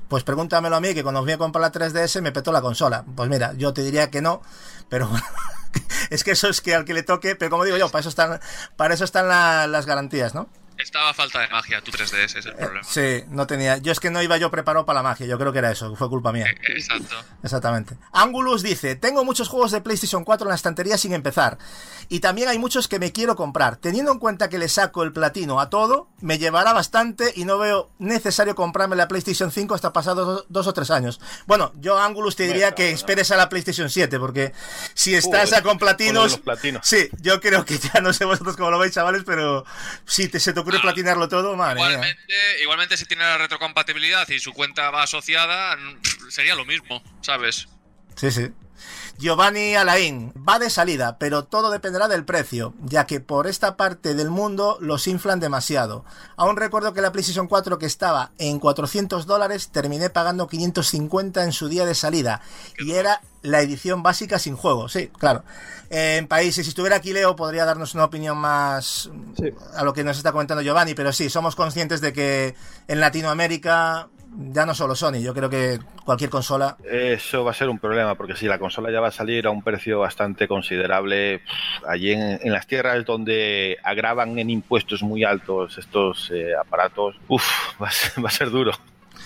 Pues 0.09 0.23
pregúntamelo 0.25 0.77
a 0.77 0.81
mí, 0.81 0.95
que 0.95 1.03
cuando 1.03 1.23
fui 1.23 1.33
a 1.33 1.39
comprar 1.39 1.61
la 1.63 1.73
3DS 1.73 2.21
me 2.23 2.33
petó 2.33 2.53
la 2.53 2.61
consola. 2.63 3.05
Pues 3.17 3.29
mira, 3.29 3.53
yo 3.55 3.73
te 3.73 3.83
diría 3.83 4.11
que 4.11 4.23
no, 4.23 4.43
pero 4.89 5.11
es 6.11 6.25
que 6.25 6.33
eso 6.33 6.49
es 6.49 6.61
que 6.61 6.75
al 6.75 6.85
que 6.85 6.95
le 6.95 7.03
toque, 7.03 7.37
pero 7.37 7.51
como 7.51 7.65
digo 7.65 7.77
yo, 7.77 7.89
para 7.89 8.01
eso 8.01 8.09
están, 8.09 8.41
para 8.77 8.95
eso 8.95 9.05
están 9.05 9.29
la- 9.29 9.67
las 9.67 9.87
garantías, 9.87 10.35
¿no? 10.35 10.49
Estaba 10.79 11.15
falta 11.15 11.41
de 11.41 11.49
magia 11.49 11.81
tu 11.81 11.91
3DS, 11.91 12.37
es 12.37 12.47
el 12.47 12.55
problema. 12.55 12.85
Sí, 12.85 13.25
no 13.29 13.47
tenía. 13.47 13.79
Yo 13.79 13.93
es 13.93 14.01
que 14.01 14.11
no 14.11 14.23
iba 14.23 14.37
yo 14.37 14.51
preparado 14.51 14.85
para 14.85 14.99
la 14.99 15.03
magia, 15.03 15.27
yo 15.27 15.39
creo 15.39 15.53
que 15.53 15.59
era 15.59 15.71
eso, 15.71 15.97
fue 15.97 16.09
culpa 16.09 16.33
mía. 16.33 16.47
Eh, 16.47 16.73
Exacto. 16.77 17.17
Exactamente. 17.43 17.97
Angulus 18.13 18.63
dice, 18.63 18.95
tengo 18.95 19.25
muchos 19.25 19.49
juegos 19.49 19.71
de 19.71 19.81
PlayStation 19.81 20.25
4 20.25 20.47
en 20.47 20.49
la 20.51 20.55
estantería 20.55 20.99
sin 20.99 21.13
empezar. 21.13 21.59
Y 22.09 22.21
también 22.21 22.49
hay 22.49 22.59
muchos 22.59 22.89
que 22.89 22.99
me 22.99 23.13
quiero 23.13 23.37
comprar. 23.37 23.77
Teniendo 23.77 24.13
en 24.13 24.19
cuenta 24.19 24.49
que 24.49 24.59
le 24.59 24.69
saco 24.69 25.03
el 25.03 25.13
platino 25.13 25.61
a 25.61 25.71
todo, 25.71 26.09
me 26.21 26.39
llevará 26.39 26.73
bastante 26.73 27.33
y 27.35 27.45
no 27.45 27.59
veo 27.59 27.91
necesario 27.99 28.55
comprarme 28.55 28.97
la 28.97 29.09
PlayStation 29.09 29.51
5 29.51 29.75
hasta 29.75 29.93
pasados 29.93 30.27
dos, 30.27 30.47
dos 30.49 30.67
o 30.67 30.73
tres 30.73 30.91
años. 30.91 31.21
Bueno, 31.47 31.73
yo 31.77 31.99
Angulus 31.99 32.37
te 32.37 32.47
diría 32.47 32.73
que 32.73 32.91
esperes 32.91 33.31
a 33.31 33.37
la 33.37 33.49
PlayStation 33.49 33.89
7, 33.91 34.19
porque 34.19 34.53
si 34.95 35.15
estás 35.15 35.53
a 35.53 35.63
con 35.63 35.79
platinos... 35.79 36.35
con 36.35 36.43
platinos. 36.43 36.87
Sí, 36.87 37.09
yo 37.21 37.41
creo 37.41 37.65
que 37.65 37.79
ya 37.79 38.01
no 38.01 38.13
sé 38.13 38.25
vosotros 38.25 38.57
cómo 38.57 38.71
lo 38.71 38.79
veis, 38.79 38.93
chavales, 38.93 39.23
pero 39.25 39.65
si 40.05 40.29
te, 40.29 40.39
se 40.39 40.53
te 40.53 40.61
ocurre 40.67 40.79
Ah, 40.79 40.83
platinarlo 40.83 41.29
todo, 41.29 41.57
madre 41.57 41.77
mía. 41.77 41.87
Igualmente, 41.91 42.35
igualmente, 42.63 42.97
si 42.97 43.05
tiene 43.07 43.23
la 43.25 43.39
retrocompatibilidad 43.39 44.29
y 44.29 44.41
su 44.41 44.53
cuenta 44.53 44.91
va 44.91 45.05
asociada, 45.05 45.77
sería 46.29 46.55
lo 46.57 46.65
mismo, 46.65 47.03
¿sabes? 47.23 47.69
Sí, 48.17 48.31
sí. 48.31 48.51
Giovanni 49.19 49.75
Alain 49.75 50.33
va 50.47 50.59
de 50.59 50.69
salida, 50.69 51.19
pero 51.19 51.45
todo 51.45 51.71
dependerá 51.71 52.07
del 52.09 52.25
precio, 52.25 52.75
ya 52.85 53.07
que 53.07 53.21
por 53.21 53.47
esta 53.47 53.77
parte 53.77 54.15
del 54.15 54.31
mundo 54.31 54.77
los 54.81 55.07
inflan 55.07 55.41
demasiado. 55.41 56.05
Aún 56.37 56.57
recuerdo 56.57 56.93
que 56.93 57.01
la 57.01 57.13
PlayStation 57.13 57.49
4 57.49 57.79
que 57.79 57.87
estaba 57.87 58.33
en 58.39 58.59
400 58.59 59.27
dólares 59.27 59.69
terminé 59.71 60.11
pagando 60.11 60.47
550 60.47 61.45
en 61.45 61.53
su 61.53 61.69
día 61.69 61.87
de 61.87 61.95
salida 61.95 62.43
y 62.79 62.93
era 62.93 63.23
la 63.43 63.61
edición 63.63 64.03
básica 64.03 64.39
sin 64.39 64.57
juego. 64.57 64.89
Sí, 64.89 65.09
claro. 65.19 65.45
En 65.89 66.27
países, 66.27 66.67
si 66.67 66.71
estuviera 66.71 66.97
aquí 66.97 67.13
Leo 67.13 67.37
podría 67.37 67.65
darnos 67.65 67.95
una 67.95 68.05
opinión 68.05 68.37
más 68.37 69.09
Sí. 69.37 69.51
a 69.75 69.85
lo 69.85 69.93
que 69.95 70.05
nos 70.05 70.17
está 70.17 70.33
comentando 70.33 70.63
Giovanni, 70.63 70.95
pero 70.95 71.13
sí, 71.13 71.31
somos 71.31 71.55
conscientes 71.55 72.01
de 72.01 72.13
que 72.13 72.55
en 72.89 73.01
Latinoamérica 73.01 74.09
ya 74.37 74.67
no 74.67 74.75
solo 74.75 74.95
Sony, 74.95 75.21
yo 75.23 75.35
creo 75.35 75.49
que 75.49 75.79
cualquier 76.05 76.31
consola 76.31 76.77
Eso 76.85 77.45
va 77.45 77.53
a 77.53 77.55
ser 77.55 77.69
un 77.69 77.79
problema, 77.79 78.15
porque 78.15 78.37
si 78.37 78.47
la 78.47 78.59
consola 78.59 78.91
ya 78.91 79.01
va 79.01 79.09
a 79.09 79.13
salir 79.13 79.47
a 79.47 79.51
un 79.51 79.63
precio 79.63 80.01
bastante 80.01 80.47
considerable, 80.47 81.43
allí 81.87 82.13
en, 82.13 82.53
las 82.53 82.67
tierras 82.67 83.05
donde 83.05 83.79
agravan 83.83 84.39
en 84.39 84.51
impuestos 84.51 85.03
muy 85.03 85.25
altos 85.25 85.79
estos 85.79 86.31
eh, 86.35 86.53
aparatos, 86.55 87.17
uff, 87.29 87.45
va, 87.83 87.89
va 88.23 88.29
a 88.29 88.33
ser 88.33 88.51
duro. 88.51 88.73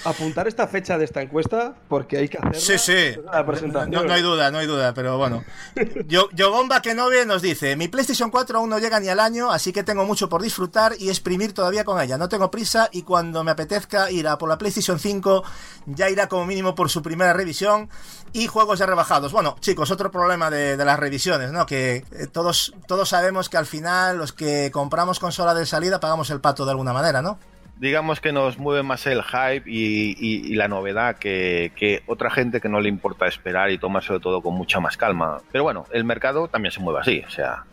Apuntar 0.04 0.48
esta 0.48 0.66
fecha 0.66 0.98
de 0.98 1.04
esta 1.04 1.22
encuesta 1.22 1.74
porque 1.88 2.18
hay 2.18 2.28
que 2.28 2.38
hacerla. 2.38 2.58
Sí, 2.60 2.78
sí. 2.78 3.20
la 3.24 3.44
presentación. 3.44 3.90
No, 3.90 4.04
no 4.04 4.12
hay 4.12 4.22
duda, 4.22 4.50
no 4.50 4.58
hay 4.58 4.66
duda, 4.66 4.94
pero 4.94 5.18
bueno. 5.18 5.44
Yo, 6.06 6.28
Yogomba 6.32 6.82
que 6.82 6.94
no 6.94 7.08
ve 7.08 7.26
nos 7.26 7.42
dice, 7.42 7.76
mi 7.76 7.88
PlayStation 7.88 8.30
4 8.30 8.58
aún 8.58 8.70
no 8.70 8.78
llega 8.78 9.00
ni 9.00 9.08
al 9.08 9.20
año, 9.20 9.50
así 9.50 9.72
que 9.72 9.82
tengo 9.82 10.04
mucho 10.04 10.28
por 10.28 10.42
disfrutar 10.42 10.94
y 10.98 11.08
exprimir 11.08 11.52
todavía 11.52 11.84
con 11.84 12.00
ella. 12.00 12.18
No 12.18 12.28
tengo 12.28 12.50
prisa 12.50 12.88
y 12.92 13.02
cuando 13.02 13.44
me 13.44 13.50
apetezca 13.50 14.10
ir 14.10 14.28
a 14.28 14.38
por 14.38 14.48
la 14.48 14.58
PlayStation 14.58 14.98
5 14.98 15.42
ya 15.86 16.08
irá 16.10 16.28
como 16.28 16.46
mínimo 16.46 16.74
por 16.74 16.90
su 16.90 17.02
primera 17.02 17.32
revisión 17.32 17.88
y 18.32 18.46
juegos 18.46 18.78
ya 18.78 18.86
rebajados. 18.86 19.32
Bueno, 19.32 19.56
chicos, 19.60 19.90
otro 19.90 20.10
problema 20.10 20.50
de, 20.50 20.76
de 20.76 20.84
las 20.84 20.98
revisiones, 20.98 21.52
¿no? 21.52 21.66
Que 21.66 22.04
eh, 22.12 22.26
todos, 22.30 22.74
todos 22.86 23.08
sabemos 23.08 23.48
que 23.48 23.56
al 23.56 23.66
final 23.66 24.18
los 24.18 24.32
que 24.32 24.70
compramos 24.70 25.18
consola 25.18 25.54
de 25.54 25.66
salida 25.66 26.00
pagamos 26.00 26.30
el 26.30 26.40
pato 26.40 26.64
de 26.64 26.70
alguna 26.70 26.92
manera, 26.92 27.22
¿no? 27.22 27.38
Digamos 27.80 28.20
que 28.20 28.30
nos 28.30 28.58
mueve 28.58 28.82
más 28.82 29.06
el 29.06 29.22
hype 29.22 29.62
y, 29.66 30.54
la 30.54 30.68
novedad 30.68 31.16
que, 31.16 31.72
que 31.74 32.02
otra 32.06 32.30
gente 32.30 32.60
que 32.60 32.68
no 32.68 32.80
le 32.80 32.90
importa 32.90 33.26
esperar 33.26 33.70
y 33.70 33.78
tomárselo 33.78 34.20
todo 34.20 34.42
con 34.42 34.54
mucha 34.54 34.80
más 34.80 34.98
calma. 34.98 35.40
Pero 35.50 35.64
bueno, 35.64 35.86
el 35.90 36.04
mercado 36.04 36.46
también 36.48 36.72
se 36.72 36.80
mueve 36.80 37.00
así, 37.00 37.24
o 37.26 37.30
sea, 37.30 37.64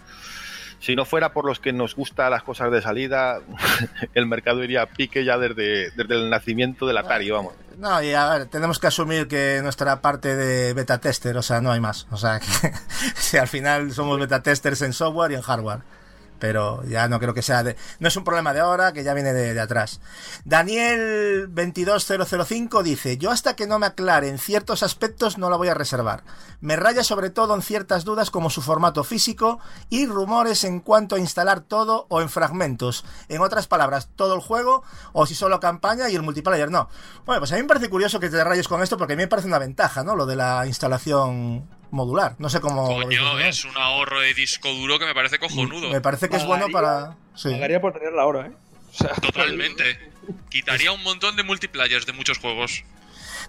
si 0.79 0.95
no 0.95 1.03
fuera 1.03 1.33
por 1.33 1.45
los 1.45 1.59
que 1.59 1.73
nos 1.73 1.95
gustan 1.95 2.31
las 2.31 2.43
cosas 2.43 2.71
de 2.71 2.81
salida, 2.81 3.39
el 4.13 4.25
mercado 4.27 4.63
iría 4.63 4.83
a 4.83 4.85
pique 4.85 5.25
ya 5.25 5.37
desde, 5.37 5.91
desde 5.91 6.15
el 6.15 6.29
nacimiento 6.29 6.87
del 6.87 6.97
Atari, 6.97 7.29
vamos. 7.29 7.53
No, 7.77 8.01
y 8.01 8.13
a 8.13 8.29
ver, 8.29 8.45
tenemos 8.47 8.79
que 8.79 8.87
asumir 8.87 9.27
que 9.27 9.59
nuestra 9.61 10.01
parte 10.01 10.35
de 10.35 10.73
beta 10.73 10.99
tester, 10.99 11.35
o 11.35 11.41
sea, 11.41 11.59
no 11.59 11.71
hay 11.71 11.81
más. 11.81 12.07
O 12.11 12.17
sea, 12.17 12.39
que 12.61 12.71
si 13.15 13.37
al 13.37 13.49
final 13.49 13.91
somos 13.91 14.17
beta 14.19 14.41
testers 14.41 14.81
en 14.83 14.93
software 14.93 15.31
y 15.31 15.35
en 15.35 15.41
hardware. 15.41 15.81
Pero 16.39 16.83
ya 16.83 17.07
no 17.07 17.19
creo 17.19 17.33
que 17.33 17.41
sea 17.41 17.63
de. 17.63 17.75
No 17.99 18.07
es 18.07 18.15
un 18.15 18.23
problema 18.23 18.53
de 18.53 18.59
ahora, 18.59 18.93
que 18.93 19.03
ya 19.03 19.13
viene 19.13 19.33
de, 19.33 19.59
atrás. 19.59 19.99
Daniel22005 20.45 22.83
dice: 22.83 23.17
Yo 23.17 23.31
hasta 23.31 23.55
que 23.55 23.67
no 23.67 23.79
me 23.79 23.87
aclare 23.87 24.29
en 24.29 24.37
ciertos 24.37 24.83
aspectos 24.83 25.37
no 25.37 25.49
la 25.49 25.57
voy 25.57 25.69
a 25.69 25.73
reservar. 25.73 26.23
Me 26.61 26.75
raya 26.75 27.03
sobre 27.03 27.29
todo 27.29 27.55
en 27.55 27.61
ciertas 27.61 28.03
dudas 28.03 28.31
como 28.31 28.49
su 28.49 28.61
formato 28.61 29.03
físico 29.03 29.59
y 29.89 30.05
rumores 30.05 30.63
en 30.63 30.79
cuanto 30.79 31.15
a 31.15 31.19
instalar 31.19 31.61
todo 31.61 32.05
o 32.09 32.21
en 32.21 32.29
fragmentos. 32.29 33.05
En 33.29 33.41
otras 33.41 33.67
palabras, 33.67 34.09
todo 34.15 34.35
el 34.35 34.41
juego 34.41 34.83
o 35.13 35.25
si 35.25 35.35
solo 35.35 35.59
campaña 35.59 36.09
y 36.09 36.15
el 36.15 36.23
multiplayer 36.23 36.71
no. 36.71 36.89
Bueno, 37.25 37.41
pues 37.41 37.51
a 37.51 37.55
mí 37.55 37.61
me 37.61 37.67
parece 37.67 37.89
curioso 37.89 38.19
que 38.19 38.29
te 38.29 38.43
rayes 38.43 38.67
con 38.67 38.81
esto 38.81 38.97
porque 38.97 39.13
a 39.13 39.15
mí 39.15 39.23
me 39.23 39.27
parece 39.27 39.47
una 39.47 39.59
ventaja, 39.59 40.03
¿no? 40.03 40.15
Lo 40.15 40.25
de 40.25 40.35
la 40.35 40.65
instalación 40.65 41.67
modular. 41.91 42.35
No 42.39 42.49
sé 42.49 42.59
cómo. 42.59 42.99
lo 42.99 43.07
dices, 43.07 43.23
Coño, 43.23 43.33
¿no? 43.33 43.39
es 43.39 43.65
un 43.65 43.77
ahorro 43.77 44.19
de 44.21 44.33
disco 44.33 44.69
duro 44.73 44.99
que 44.99 45.05
me 45.05 45.13
parece 45.13 45.39
cojonudo. 45.39 45.89
Me 45.89 46.01
parece 46.01 46.29
que 46.29 46.37
es 46.37 46.45
bueno 46.45 46.67
para. 46.69 47.15
Sí. 47.35 47.51
Pagaría 47.51 47.79
por 47.81 47.93
tenerla 47.93 48.21
ahora, 48.23 48.47
¿eh? 48.47 48.51
O 48.91 48.93
sea, 48.97 49.13
Totalmente. 49.15 50.11
Quitaría 50.49 50.91
un 50.91 51.03
montón 51.03 51.35
de 51.35 51.43
multiplayers 51.43 52.05
de 52.05 52.13
muchos 52.13 52.39
juegos. 52.39 52.83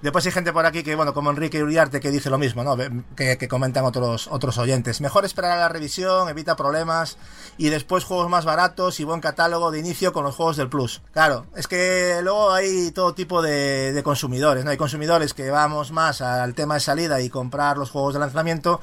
Después 0.03 0.24
hay 0.26 0.32
gente 0.32 0.53
por 0.53 0.64
aquí 0.64 0.82
que, 0.82 0.94
bueno, 0.94 1.12
como 1.12 1.30
Enrique 1.30 1.62
Uriarte, 1.62 2.01
que 2.01 2.11
dice 2.11 2.30
lo 2.30 2.38
mismo, 2.38 2.62
¿no? 2.62 2.76
Que, 3.16 3.36
que 3.36 3.49
comentan 3.49 3.84
otros, 3.84 4.28
otros 4.28 4.59
oyentes. 4.59 5.01
Mejor 5.01 5.24
esperar 5.24 5.53
a 5.53 5.61
la 5.61 5.68
revisión, 5.68 6.28
evita 6.28 6.57
problemas. 6.57 7.18
Y 7.57 7.68
después 7.68 8.05
juegos 8.05 8.30
más 8.30 8.44
baratos 8.44 9.01
y 9.01 9.05
buen 9.05 9.20
catálogo 9.20 9.70
de 9.70 9.80
inicio 9.80 10.12
con 10.12 10.24
los 10.24 10.36
juegos 10.36 10.57
del 10.57 10.68
Plus. 10.68 11.03
Claro, 11.12 11.46
es 11.57 11.66
que 11.66 12.20
luego 12.22 12.53
hay 12.53 12.90
todo 12.92 13.14
tipo 13.14 13.42
de, 13.42 13.92
de 13.92 14.03
consumidores, 14.03 14.64
¿no? 14.64 14.70
Hay 14.70 14.76
consumidores 14.76 15.34
que 15.34 15.51
vamos 15.51 15.90
más 15.90 16.20
al 16.20 16.55
tema 16.55 16.74
de 16.74 16.80
salida 16.80 17.20
y 17.20 17.30
comprar 17.30 17.76
los 17.76 17.90
juegos 17.90 18.14
de 18.14 18.20
lanzamiento. 18.20 18.80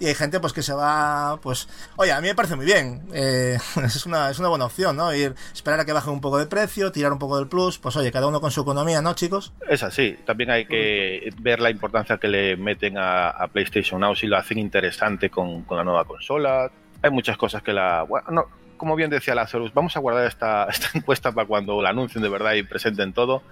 Y 0.00 0.06
hay 0.06 0.14
gente 0.14 0.40
pues 0.40 0.52
que 0.52 0.62
se 0.62 0.72
va, 0.72 1.38
pues, 1.42 1.68
oye, 1.96 2.12
a 2.12 2.20
mí 2.20 2.28
me 2.28 2.34
parece 2.34 2.56
muy 2.56 2.66
bien. 2.66 3.02
Eh, 3.12 3.58
es, 3.84 4.06
una, 4.06 4.30
es 4.30 4.38
una 4.38 4.48
buena 4.48 4.66
opción, 4.66 4.96
¿no? 4.96 5.14
Ir, 5.14 5.34
esperar 5.52 5.80
a 5.80 5.84
que 5.84 5.92
baje 5.92 6.10
un 6.10 6.20
poco 6.20 6.38
de 6.38 6.46
precio, 6.46 6.92
tirar 6.92 7.12
un 7.12 7.18
poco 7.18 7.38
del 7.38 7.48
plus. 7.48 7.78
Pues 7.78 7.96
oye, 7.96 8.12
cada 8.12 8.26
uno 8.26 8.40
con 8.40 8.50
su 8.50 8.62
economía, 8.62 9.02
¿no, 9.02 9.14
chicos? 9.14 9.52
Es 9.68 9.82
así. 9.82 10.16
También 10.24 10.50
hay 10.50 10.66
que 10.66 11.30
ver 11.40 11.60
la 11.60 11.70
importancia 11.70 12.18
que 12.18 12.28
le 12.28 12.56
meten 12.56 12.96
a, 12.98 13.46
PlayStation 13.52 14.00
Now 14.00 14.14
si 14.14 14.26
lo 14.26 14.36
hacen 14.36 14.58
interesante 14.58 15.30
con, 15.30 15.62
con 15.62 15.78
la 15.78 15.84
nueva 15.84 16.04
consola. 16.04 16.70
Hay 17.02 17.10
muchas 17.10 17.36
cosas 17.36 17.62
que 17.62 17.72
la. 17.72 18.02
Bueno, 18.02 18.26
no, 18.30 18.46
como 18.76 18.96
bien 18.96 19.10
decía 19.10 19.34
Lazarus, 19.34 19.72
vamos 19.74 19.96
a 19.96 20.00
guardar 20.00 20.26
esta, 20.26 20.64
esta 20.70 20.96
encuesta 20.96 21.32
para 21.32 21.46
cuando 21.46 21.80
la 21.82 21.90
anuncien 21.90 22.22
de 22.22 22.28
verdad 22.28 22.54
y 22.54 22.62
presenten 22.62 23.12
todo. 23.12 23.42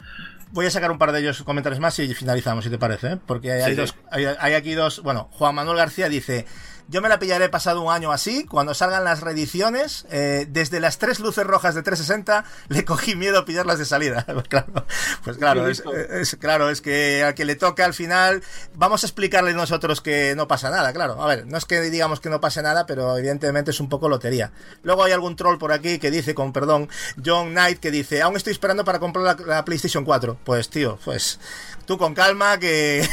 Voy 0.54 0.66
a 0.66 0.70
sacar 0.70 0.92
un 0.92 0.98
par 0.98 1.10
de 1.10 1.18
ellos 1.18 1.42
comentarios 1.42 1.80
más 1.80 1.98
y 1.98 2.14
finalizamos, 2.14 2.62
si 2.64 2.70
te 2.70 2.78
parece, 2.78 3.14
¿eh? 3.14 3.18
Porque 3.26 3.50
hay, 3.50 3.72
sí. 3.72 3.74
dos, 3.74 3.94
hay, 4.10 4.24
hay 4.24 4.54
aquí 4.54 4.74
dos. 4.74 5.02
Bueno, 5.02 5.28
Juan 5.32 5.52
Manuel 5.52 5.76
García 5.76 6.08
dice: 6.08 6.46
Yo 6.88 7.00
me 7.00 7.08
la 7.08 7.18
pillaré 7.18 7.48
pasado 7.48 7.80
un 7.80 7.90
año 7.92 8.12
así, 8.12 8.44
cuando 8.44 8.74
salgan 8.74 9.04
las 9.04 9.20
reediciones. 9.20 10.06
eh, 10.10 10.46
desde 10.50 10.80
las 10.80 10.98
tres 10.98 11.18
luces 11.20 11.46
rojas 11.46 11.74
de 11.74 11.82
360 11.82 12.44
le 12.68 12.84
cogí 12.84 13.16
miedo 13.16 13.38
a 13.38 13.44
pillarlas 13.44 13.78
de 13.78 13.84
salida. 13.86 14.24
claro, 14.48 14.86
pues 15.24 15.36
claro, 15.38 15.66
es, 15.68 15.82
es- 16.10 16.36
claro, 16.36 16.68
es 16.70 16.80
que 16.80 17.22
al 17.24 17.34
que 17.34 17.44
le 17.44 17.56
toca 17.56 17.84
al 17.84 17.94
final, 17.94 18.42
vamos 18.74 19.02
a 19.02 19.06
explicarle 19.06 19.54
nosotros 19.54 20.00
que 20.00 20.34
no 20.36 20.46
pasa 20.46 20.70
nada, 20.70 20.92
claro. 20.92 21.22
A 21.22 21.26
ver, 21.26 21.46
no 21.46 21.56
es 21.56 21.64
que 21.64 21.80
digamos 21.80 22.20
que 22.20 22.28
no 22.28 22.40
pase 22.40 22.62
nada, 22.62 22.86
pero 22.86 23.16
evidentemente 23.16 23.70
es 23.70 23.80
un 23.80 23.88
poco 23.88 24.08
lotería. 24.08 24.52
Luego 24.82 25.04
hay 25.04 25.12
algún 25.12 25.36
troll 25.36 25.58
por 25.58 25.72
aquí 25.72 25.98
que 25.98 26.10
dice, 26.10 26.34
con 26.34 26.52
perdón, 26.52 26.88
John 27.24 27.50
Knight, 27.52 27.80
que 27.80 27.90
dice: 27.90 28.20
Aún 28.22 28.36
estoy 28.36 28.52
esperando 28.52 28.84
para 28.84 28.98
comprar 28.98 29.24
la, 29.24 29.46
la 29.46 29.64
PlayStation 29.64 30.04
4. 30.04 30.38
Pues 30.44 30.68
tío, 30.68 30.98
pues 31.04 31.40
tú 31.86 31.98
con 31.98 32.14
calma 32.14 32.58
que. 32.58 33.06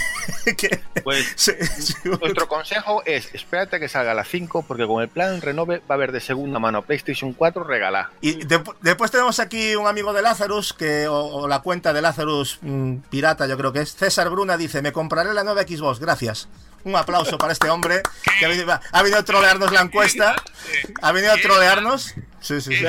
que- 0.58 0.82
Pues 1.04 1.32
sí, 1.36 1.52
sí, 1.80 1.94
nuestro 2.04 2.48
consejo 2.48 3.02
es 3.06 3.30
espérate 3.34 3.76
a 3.76 3.80
que 3.80 3.88
salga 3.90 4.14
la 4.14 4.24
5 4.24 4.64
porque 4.68 4.86
con 4.88 5.02
el 5.02 5.10
plan 5.10 5.42
renove 5.42 5.80
va 5.80 5.84
a 5.90 5.94
haber 5.94 6.12
de 6.12 6.20
segunda 6.20 6.60
mano 6.60 6.82
PlayStation 6.84 7.34
4 7.34 7.64
regalá. 7.64 8.12
Y 8.22 8.44
de- 8.46 8.64
después 8.82 9.12
tenemos 9.12 9.40
aquí 9.40 9.76
un 9.76 9.88
amigo 9.88 10.14
de 10.14 10.22
Lazarus, 10.22 10.74
que, 10.74 11.08
o, 11.08 11.16
o 11.16 11.48
la 11.48 11.60
cuenta 11.60 11.94
de 11.94 12.02
Lazarus 12.02 12.60
mm, 12.62 12.96
pirata, 13.10 13.48
yo 13.48 13.58
creo 13.58 13.74
que 13.74 13.82
es. 13.82 13.96
César 13.96 14.30
Bruna 14.30 14.58
dice: 14.58 14.82
Me 14.82 14.92
compraré 14.92 15.34
la 15.34 15.44
nueva 15.44 15.62
Xbox, 15.64 16.00
gracias. 16.00 16.48
Un 16.84 16.96
aplauso 16.96 17.38
para 17.38 17.54
este 17.54 17.70
hombre 17.70 18.02
que 18.40 18.46
ha 18.46 18.50
venido, 18.50 18.72
ha 18.92 19.02
venido 19.04 19.20
a 19.20 19.24
trolearnos 19.24 19.72
la 19.72 19.82
encuesta. 19.82 20.36
Ha 21.04 21.12
venido 21.12 21.32
a 21.34 21.38
trolearnos. 21.38 22.16
Sí, 22.40 22.60
sí, 22.60 22.76
sí. 22.76 22.84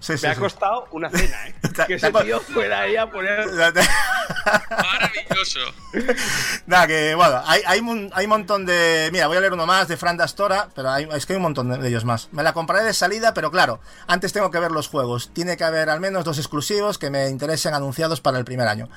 Sí, 0.00 0.16
sí, 0.16 0.26
me 0.26 0.32
ha 0.32 0.34
sí. 0.34 0.40
costado 0.40 0.86
una 0.92 1.10
cena, 1.10 1.48
¿eh? 1.48 1.54
Que 1.86 1.94
ese 1.94 2.12
tío 2.12 2.40
fuera 2.40 2.80
ahí 2.80 2.96
a 2.96 3.10
poner. 3.10 3.46
Maravilloso. 4.70 5.60
Nada, 6.66 6.86
que 6.86 7.14
bueno, 7.14 7.42
hay, 7.46 7.62
hay, 7.66 7.80
un, 7.80 8.10
hay 8.14 8.24
un 8.24 8.30
montón 8.30 8.66
de. 8.66 9.10
Mira, 9.12 9.26
voy 9.26 9.36
a 9.36 9.40
leer 9.40 9.52
uno 9.52 9.66
más 9.66 9.88
de 9.88 9.96
Fran 9.96 10.16
Dastora, 10.16 10.68
pero 10.74 10.90
hay, 10.90 11.08
es 11.12 11.26
que 11.26 11.34
hay 11.34 11.36
un 11.36 11.42
montón 11.42 11.68
de 11.80 11.88
ellos 11.88 12.04
más. 12.04 12.28
Me 12.32 12.42
la 12.42 12.52
compraré 12.52 12.84
de 12.84 12.94
salida, 12.94 13.34
pero 13.34 13.50
claro, 13.50 13.80
antes 14.06 14.32
tengo 14.32 14.50
que 14.50 14.58
ver 14.58 14.70
los 14.70 14.88
juegos. 14.88 15.30
Tiene 15.32 15.56
que 15.56 15.64
haber 15.64 15.90
al 15.90 16.00
menos 16.00 16.24
dos 16.24 16.38
exclusivos 16.38 16.98
que 16.98 17.10
me 17.10 17.28
interesen 17.28 17.74
anunciados 17.74 18.20
para 18.20 18.38
el 18.38 18.44
primer 18.44 18.68
año. 18.68 18.88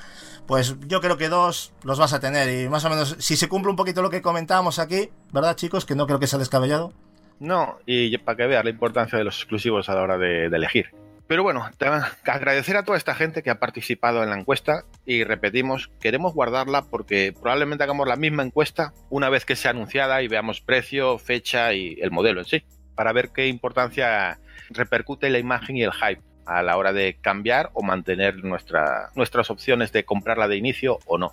Pues 0.46 0.74
yo 0.86 1.00
creo 1.00 1.16
que 1.16 1.28
dos 1.28 1.72
los 1.82 1.98
vas 1.98 2.12
a 2.12 2.20
tener 2.20 2.48
y 2.48 2.68
más 2.68 2.84
o 2.84 2.90
menos, 2.90 3.16
si 3.18 3.36
se 3.36 3.48
cumple 3.48 3.70
un 3.70 3.76
poquito 3.76 4.02
lo 4.02 4.10
que 4.10 4.22
comentábamos 4.22 4.78
aquí, 4.78 5.10
¿verdad, 5.32 5.56
chicos? 5.56 5.84
Que 5.84 5.94
no 5.94 6.06
creo 6.06 6.18
que 6.18 6.26
sea 6.26 6.38
descabellado. 6.38 6.92
No, 7.42 7.80
y 7.86 8.16
para 8.18 8.36
que 8.36 8.46
veas 8.46 8.62
la 8.62 8.70
importancia 8.70 9.18
de 9.18 9.24
los 9.24 9.36
exclusivos 9.36 9.88
a 9.88 9.96
la 9.96 10.02
hora 10.02 10.16
de, 10.16 10.46
elegir. 10.46 10.90
Pero 11.26 11.42
bueno, 11.42 11.68
agradecer 12.24 12.76
a 12.76 12.84
toda 12.84 12.96
esta 12.96 13.16
gente 13.16 13.42
que 13.42 13.50
ha 13.50 13.58
participado 13.58 14.22
en 14.22 14.30
la 14.30 14.38
encuesta 14.38 14.84
y 15.04 15.24
repetimos, 15.24 15.90
queremos 16.00 16.34
guardarla 16.34 16.82
porque 16.82 17.32
probablemente 17.32 17.82
hagamos 17.82 18.06
la 18.06 18.14
misma 18.14 18.44
encuesta 18.44 18.92
una 19.10 19.28
vez 19.28 19.44
que 19.44 19.56
sea 19.56 19.72
anunciada 19.72 20.22
y 20.22 20.28
veamos 20.28 20.60
precio, 20.60 21.18
fecha 21.18 21.72
y 21.74 21.98
el 22.00 22.12
modelo 22.12 22.38
en 22.38 22.46
sí, 22.46 22.62
para 22.94 23.12
ver 23.12 23.30
qué 23.30 23.48
importancia 23.48 24.38
repercute 24.70 25.28
la 25.28 25.40
imagen 25.40 25.76
y 25.76 25.82
el 25.82 25.92
hype 25.92 26.22
a 26.46 26.62
la 26.62 26.76
hora 26.76 26.92
de 26.92 27.16
cambiar 27.20 27.70
o 27.72 27.82
mantener 27.82 28.44
nuestra, 28.44 29.10
nuestras 29.16 29.50
opciones 29.50 29.90
de 29.90 30.04
comprarla 30.04 30.46
de 30.46 30.58
inicio 30.58 31.00
o 31.06 31.18
no. 31.18 31.32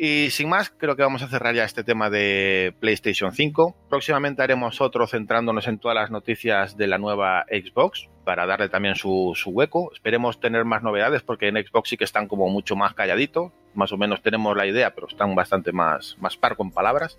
Y 0.00 0.30
sin 0.30 0.48
más, 0.48 0.70
creo 0.70 0.94
que 0.94 1.02
vamos 1.02 1.22
a 1.22 1.28
cerrar 1.28 1.56
ya 1.56 1.64
este 1.64 1.82
tema 1.82 2.08
de 2.08 2.72
PlayStation 2.78 3.32
5. 3.32 3.76
Próximamente 3.90 4.42
haremos 4.42 4.80
otro 4.80 5.08
centrándonos 5.08 5.66
en 5.66 5.80
todas 5.80 5.96
las 5.96 6.12
noticias 6.12 6.76
de 6.76 6.86
la 6.86 6.98
nueva 6.98 7.44
Xbox 7.50 8.08
para 8.24 8.46
darle 8.46 8.68
también 8.68 8.94
su, 8.94 9.32
su 9.34 9.50
hueco. 9.50 9.90
Esperemos 9.92 10.38
tener 10.38 10.64
más 10.64 10.84
novedades 10.84 11.22
porque 11.22 11.48
en 11.48 11.56
Xbox 11.56 11.88
sí 11.88 11.96
que 11.96 12.04
están 12.04 12.28
como 12.28 12.48
mucho 12.48 12.76
más 12.76 12.94
calladitos. 12.94 13.50
Más 13.74 13.90
o 13.90 13.96
menos 13.96 14.22
tenemos 14.22 14.56
la 14.56 14.68
idea, 14.68 14.94
pero 14.94 15.08
están 15.08 15.34
bastante 15.34 15.72
más, 15.72 16.16
más 16.20 16.36
parco 16.36 16.62
en 16.62 16.70
palabras. 16.70 17.18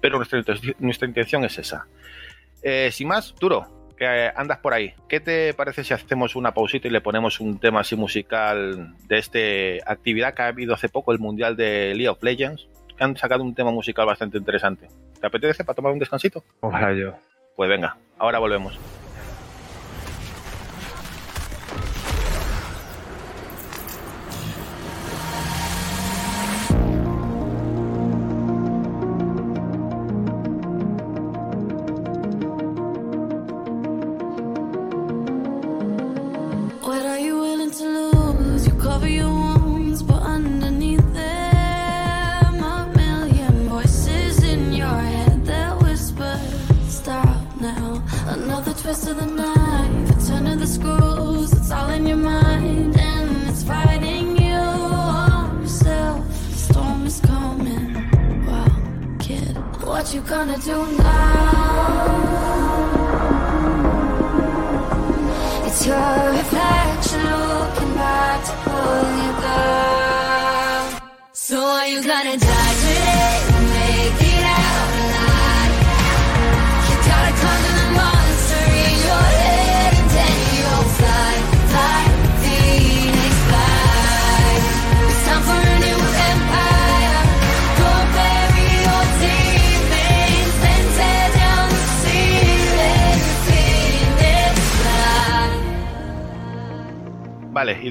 Pero 0.00 0.16
nuestra, 0.16 0.42
nuestra 0.78 1.08
intención 1.08 1.44
es 1.44 1.58
esa. 1.58 1.88
Eh, 2.62 2.88
sin 2.90 3.08
más, 3.08 3.34
Duro, 3.38 3.77
que 3.98 4.30
andas 4.34 4.58
por 4.58 4.72
ahí. 4.72 4.94
¿Qué 5.08 5.20
te 5.20 5.52
parece 5.54 5.84
si 5.84 5.92
hacemos 5.92 6.36
una 6.36 6.54
pausita 6.54 6.88
y 6.88 6.90
le 6.90 7.00
ponemos 7.00 7.40
un 7.40 7.58
tema 7.58 7.80
así 7.80 7.96
musical 7.96 8.94
de 9.06 9.18
esta 9.18 9.90
actividad 9.90 10.34
que 10.34 10.42
ha 10.42 10.46
habido 10.46 10.74
hace 10.74 10.88
poco, 10.88 11.12
el 11.12 11.18
Mundial 11.18 11.56
de 11.56 11.94
League 11.94 12.08
of 12.08 12.22
Legends? 12.22 12.68
Que 12.96 13.04
han 13.04 13.16
sacado 13.16 13.42
un 13.42 13.54
tema 13.54 13.70
musical 13.70 14.06
bastante 14.06 14.38
interesante. 14.38 14.88
¿Te 15.20 15.26
apetece 15.26 15.64
para 15.64 15.74
tomar 15.74 15.92
un 15.92 15.98
descansito? 15.98 16.44
Ojalá 16.60 16.92
yo. 16.94 17.14
Pues 17.56 17.68
venga, 17.68 17.96
ahora 18.18 18.38
volvemos. 18.38 18.78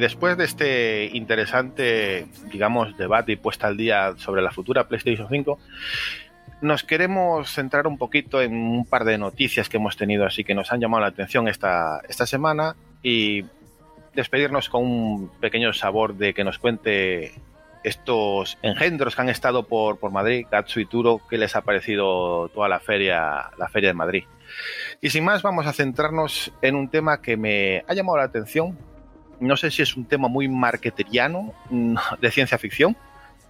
Después 0.07 0.37
de 0.37 0.45
este 0.45 1.09
interesante, 1.11 2.27
digamos, 2.49 2.97
debate 2.97 3.33
y 3.33 3.35
puesta 3.35 3.67
al 3.67 3.75
día 3.75 4.13
sobre 4.15 4.41
la 4.41 4.51
futura 4.51 4.87
PlayStation 4.87 5.27
5, 5.29 5.59
nos 6.61 6.83
queremos 6.83 7.51
centrar 7.51 7.87
un 7.87 7.97
poquito 7.97 8.41
en 8.41 8.53
un 8.53 8.85
par 8.85 9.03
de 9.03 9.17
noticias 9.17 9.67
que 9.67 9.75
hemos 9.75 9.97
tenido 9.97 10.25
así 10.25 10.45
que 10.45 10.55
nos 10.55 10.71
han 10.71 10.79
llamado 10.79 11.01
la 11.01 11.07
atención 11.07 11.49
esta, 11.49 11.99
esta 12.07 12.25
semana 12.25 12.77
y 13.03 13.43
despedirnos 14.15 14.69
con 14.69 14.85
un 14.85 15.29
pequeño 15.41 15.73
sabor 15.73 16.15
de 16.15 16.33
que 16.33 16.45
nos 16.45 16.57
cuente 16.57 17.33
estos 17.83 18.57
engendros 18.61 19.13
que 19.13 19.21
han 19.23 19.29
estado 19.29 19.67
por, 19.67 19.99
por 19.99 20.11
Madrid, 20.11 20.45
Gatsu 20.49 20.79
y 20.79 20.85
Turo, 20.85 21.19
qué 21.29 21.37
les 21.37 21.53
ha 21.57 21.61
parecido 21.63 22.47
toda 22.47 22.69
la 22.69 22.79
feria, 22.79 23.51
la 23.57 23.67
feria 23.67 23.89
de 23.89 23.93
Madrid. 23.93 24.23
Y 25.01 25.09
sin 25.09 25.25
más, 25.25 25.41
vamos 25.41 25.67
a 25.67 25.73
centrarnos 25.73 26.53
en 26.61 26.75
un 26.75 26.87
tema 26.87 27.21
que 27.21 27.35
me 27.35 27.83
ha 27.89 27.93
llamado 27.93 28.17
la 28.19 28.23
atención. 28.23 28.77
No 29.39 29.57
sé 29.57 29.71
si 29.71 29.81
es 29.81 29.95
un 29.95 30.05
tema 30.05 30.27
muy 30.27 30.47
marketeriano 30.47 31.53
mm, 31.69 31.95
de 32.21 32.31
ciencia 32.31 32.57
ficción. 32.57 32.95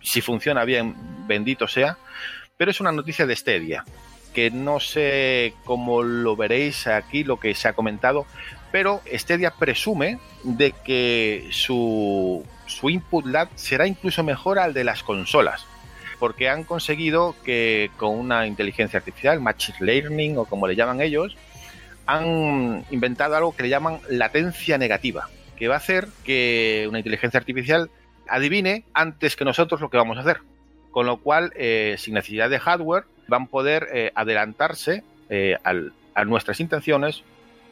Si 0.02 0.22
funciona 0.22 0.64
bien, 0.64 0.96
bendito 1.28 1.68
sea. 1.68 1.98
Pero 2.58 2.72
es 2.72 2.80
una 2.80 2.92
noticia 2.92 3.26
de 3.26 3.36
Stadia, 3.36 3.86
que 4.34 4.52
no 4.52 4.80
sé 4.80 5.54
cómo 5.64 6.04
lo 6.04 6.36
veréis 6.36 6.88
aquí, 6.88 7.24
lo 7.24 7.40
que 7.40 7.54
se 7.54 7.68
ha 7.68 7.74
comentado, 7.74 8.26
pero 8.72 9.02
Stadia 9.12 9.52
presume 9.52 10.20
de 10.44 10.72
que 10.72 11.48
su, 11.52 12.44
su 12.66 12.90
input 12.90 13.26
lag 13.26 13.50
será 13.56 13.88
incluso 13.88 14.24
mejor 14.24 14.60
al 14.60 14.74
de 14.74 14.84
las 14.84 15.04
consolas, 15.04 15.66
porque 16.20 16.50
han 16.50 16.64
conseguido 16.64 17.36
que 17.44 17.90
con 17.98 18.18
una 18.18 18.48
inteligencia 18.48 19.00
artificial, 19.00 19.40
machine 19.40 19.78
learning 19.82 20.38
o 20.38 20.46
como 20.46 20.68
le 20.68 20.76
llaman 20.76 21.02
ellos, 21.02 21.36
han 22.06 22.86
inventado 22.92 23.36
algo 23.36 23.56
que 23.56 23.64
le 23.64 23.70
llaman 23.70 24.00
latencia 24.10 24.78
negativa, 24.78 25.30
que 25.58 25.68
va 25.68 25.76
a 25.76 25.78
hacer 25.78 26.08
que 26.24 26.86
una 26.90 27.00
inteligencia 27.00 27.40
artificial 27.40 27.90
adivine 28.30 28.86
antes 28.94 29.36
que 29.36 29.46
nosotros 29.46 29.82
lo 29.82 29.90
que 29.90 29.98
vamos 29.98 30.18
a 30.18 30.22
hacer. 30.22 30.38
Con 30.92 31.06
lo 31.06 31.18
cual, 31.18 31.52
eh, 31.56 31.96
sin 31.98 32.14
necesidad 32.16 32.50
de 32.50 32.60
hardware, 32.60 33.04
van 33.28 33.44
a 33.44 33.48
poder 33.48 33.88
eh, 33.94 34.12
adelantarse 34.16 35.04
eh, 35.30 35.58
al- 35.64 35.94
a 36.16 36.26
nuestras 36.26 36.60
intenciones 36.60 37.24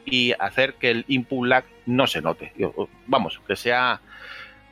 y 0.04 0.32
hacer 0.38 0.74
que 0.74 0.90
el 0.90 1.04
input 1.08 1.46
lag 1.48 1.64
no 1.86 2.06
se 2.06 2.20
note. 2.22 2.52
Vamos, 3.06 3.40
que 3.46 3.56
sea, 3.56 4.00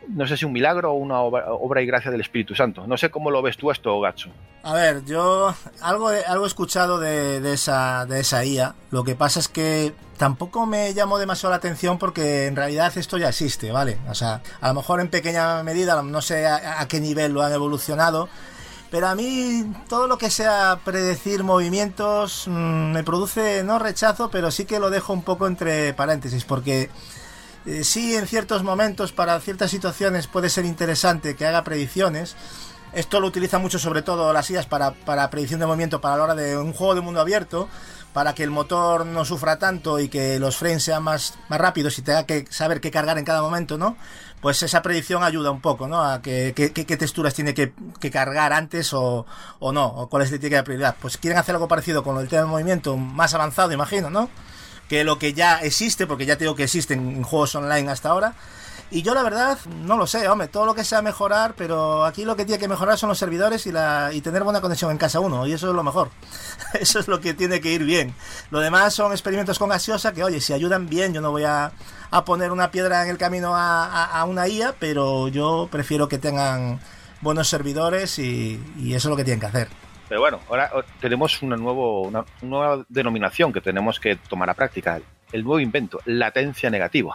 no 0.09 0.26
sé 0.26 0.36
si 0.36 0.44
un 0.44 0.52
milagro 0.52 0.92
o 0.92 0.94
una 0.94 1.20
obra, 1.20 1.82
y 1.82 1.86
gracia 1.86 2.11
del 2.11 2.20
Espíritu 2.20 2.55
Santo. 2.55 2.86
No 2.86 2.96
sé 2.96 3.11
cómo 3.11 3.30
lo 3.30 3.42
ves 3.42 3.57
tú 3.57 3.70
esto, 3.70 4.00
Gatsu. 4.00 4.30
A 4.62 4.74
ver, 4.74 5.05
yo 5.05 5.55
algo 5.82 6.12
he, 6.12 6.24
algo 6.24 6.44
he 6.44 6.48
escuchado 6.48 6.98
de, 6.98 7.40
de 7.40 7.55
esa, 7.55 8.07
de 8.07 8.20
esa 8.20 8.44
IA. 8.44 8.74
Lo 8.90 9.05
que 9.05 9.14
pasa 9.14 9.40
es 9.40 9.48
que 9.48 9.92
tampoco 10.16 10.66
me 10.66 10.94
llamó 10.94 11.18
demasiado 11.18 11.50
la 11.50 11.57
atención 11.57 11.98
porque 11.98 12.46
en 12.46 12.57
realidad 12.57 12.92
esto 12.96 13.18
ya 13.18 13.28
existe, 13.28 13.72
¿vale? 13.72 13.98
O 14.09 14.14
sea, 14.14 14.40
a 14.61 14.68
lo 14.68 14.74
mejor 14.74 15.00
en 15.00 15.09
pequeña 15.09 15.62
medida, 15.62 16.00
no 16.02 16.22
sé 16.22 16.46
a, 16.46 16.80
a 16.80 16.88
qué 16.88 17.00
nivel 17.00 17.32
lo 17.32 17.42
han 17.42 17.52
evolucionado. 17.52 18.28
Pero 18.94 19.09
a 19.09 19.16
mí 19.16 19.64
todo 19.88 20.07
lo 20.07 20.18
que 20.18 20.30
sea 20.30 20.78
predecir 20.84 21.42
movimientos 21.42 22.44
mm, 22.46 22.92
me 22.92 23.02
produce 23.02 23.64
no 23.64 23.80
rechazo, 23.80 24.30
pero 24.30 24.52
sí 24.52 24.66
que 24.66 24.78
lo 24.78 24.88
dejo 24.88 25.12
un 25.12 25.22
poco 25.22 25.48
entre 25.48 25.92
paréntesis 25.94 26.44
porque 26.44 26.90
eh, 27.66 27.84
sí 27.84 28.14
en 28.14 28.26
ciertos 28.26 28.62
momentos 28.62 29.12
para 29.12 29.38
ciertas 29.40 29.70
situaciones 29.70 30.26
puede 30.26 30.48
ser 30.50 30.64
interesante 30.64 31.36
que 31.36 31.46
haga 31.46 31.64
predicciones. 31.64 32.36
Esto 32.92 33.18
lo 33.18 33.26
utiliza 33.26 33.58
mucho 33.58 33.78
sobre 33.78 34.02
todo 34.02 34.32
las 34.32 34.48
IAS 34.50 34.66
para, 34.66 34.92
para 34.92 35.28
predicción 35.30 35.58
de 35.60 35.66
movimiento 35.66 36.00
para 36.00 36.16
la 36.16 36.22
hora 36.24 36.34
de 36.36 36.56
un 36.56 36.72
juego 36.72 36.94
de 36.94 37.00
mundo 37.00 37.20
abierto, 37.20 37.68
para 38.12 38.34
que 38.36 38.44
el 38.44 38.50
motor 38.50 39.04
no 39.04 39.24
sufra 39.24 39.58
tanto 39.58 39.98
y 39.98 40.08
que 40.08 40.38
los 40.38 40.56
frames 40.56 40.84
sean 40.84 41.02
más, 41.02 41.34
más 41.48 41.60
rápidos 41.60 41.98
y 41.98 42.02
tenga 42.02 42.24
que 42.24 42.44
saber 42.50 42.80
qué 42.80 42.92
cargar 42.92 43.18
en 43.18 43.24
cada 43.24 43.42
momento, 43.42 43.76
¿no? 43.78 43.96
Pues 44.40 44.62
esa 44.62 44.82
predicción 44.82 45.24
ayuda 45.24 45.50
un 45.50 45.60
poco, 45.60 45.88
¿no? 45.88 46.04
A 46.04 46.22
que, 46.22 46.52
que- 46.54 46.72
que- 46.72 46.86
qué 46.86 46.96
texturas 46.96 47.34
tiene 47.34 47.54
que, 47.54 47.72
cargar 48.12 48.52
antes 48.52 48.92
o, 48.92 49.26
o 49.58 49.72
no, 49.72 49.86
o 49.86 50.08
cuál 50.08 50.22
es 50.22 50.28
tiene 50.28 50.48
que 50.50 50.54
dar 50.54 50.64
prioridad. 50.64 50.94
Pues 51.00 51.16
quieren 51.16 51.38
hacer 51.38 51.56
algo 51.56 51.66
parecido 51.66 52.04
con 52.04 52.18
el 52.20 52.28
tema 52.28 52.42
del 52.42 52.50
movimiento 52.50 52.96
más 52.96 53.34
avanzado, 53.34 53.72
imagino, 53.72 54.10
¿no? 54.10 54.28
Que 54.89 55.05
lo 55.05 55.18
que 55.18 55.32
ya 55.32 55.59
existe, 55.59 56.07
porque 56.07 56.26
ya 56.26 56.37
te 56.37 56.45
digo 56.45 56.55
que 56.55 56.64
existen 56.64 57.16
en 57.16 57.22
juegos 57.22 57.55
online 57.55 57.91
hasta 57.91 58.11
ahora. 58.11 58.35
Y 58.91 59.03
yo 59.03 59.14
la 59.14 59.22
verdad, 59.22 59.59
no 59.85 59.97
lo 59.97 60.07
sé, 60.07 60.28
hombre, 60.28 60.47
todo 60.47 60.66
lo 60.66 60.74
que 60.74 60.85
sea 60.85 61.03
mejorar, 61.03 61.55
pero 61.57 62.05
aquí 62.05 62.24
lo 62.24 62.37
que 62.37 62.45
tiene 62.45 62.61
que 62.61 62.68
mejorar 62.68 62.97
son 62.97 63.09
los 63.09 63.18
servidores 63.18 63.66
y, 63.66 63.72
la, 63.72 64.11
y 64.12 64.20
tener 64.20 64.45
buena 64.45 64.61
conexión 64.61 64.91
en 64.91 64.99
casa 64.99 65.20
uno, 65.20 65.47
y 65.47 65.53
eso 65.53 65.68
es 65.68 65.74
lo 65.74 65.82
mejor. 65.82 66.11
eso 66.80 67.01
es 67.01 67.09
lo 67.09 67.20
que 67.20 67.35
tiene 67.35 67.61
que 67.61 67.72
ir 67.72 67.82
bien. 67.82 68.14
Lo 68.51 68.61
demás 68.61 68.95
son 68.95 69.11
experimentos 69.11 69.59
con 69.59 69.70
gaseosa 69.70 70.12
que, 70.12 70.22
oye, 70.22 70.41
si 70.41 70.53
ayudan 70.53 70.89
bien, 70.89 71.12
yo 71.12 71.20
no 71.20 71.32
voy 71.32 71.45
a, 71.45 71.72
poner 72.24 72.53
una 72.53 72.70
piedra 72.70 73.03
en 73.03 73.11
el 73.11 73.18
camino 73.18 73.53
a, 73.57 74.24
una 74.28 74.47
IA, 74.47 74.76
pero 74.78 75.26
yo 75.26 75.68
prefiero 75.72 76.07
que 76.07 76.18
tengan 76.18 76.78
buenos 77.20 77.49
servidores 77.49 78.20
y 78.20 78.61
eso 78.95 79.09
es 79.09 79.11
lo 79.11 79.16
que 79.16 79.24
tienen 79.24 79.41
que 79.41 79.47
hacer. 79.47 79.84
Pero 80.09 80.20
bueno, 80.20 80.40
ahora 80.48 80.70
oh, 80.74 80.82
tenemos 81.00 81.40
una, 81.42 81.57
nuevo, 81.57 82.02
una, 82.02 82.20
una 82.42 82.50
nueva 82.50 82.84
denominación 82.88 83.52
que 83.52 83.61
tenemos 83.61 83.98
que 84.00 84.16
tomar 84.16 84.50
a 84.50 84.55
práctica. 84.55 85.00
El 85.32 85.42
nuevo 85.42 85.61
invento, 85.61 86.00
latencia 86.05 86.70
negativa. 86.70 87.14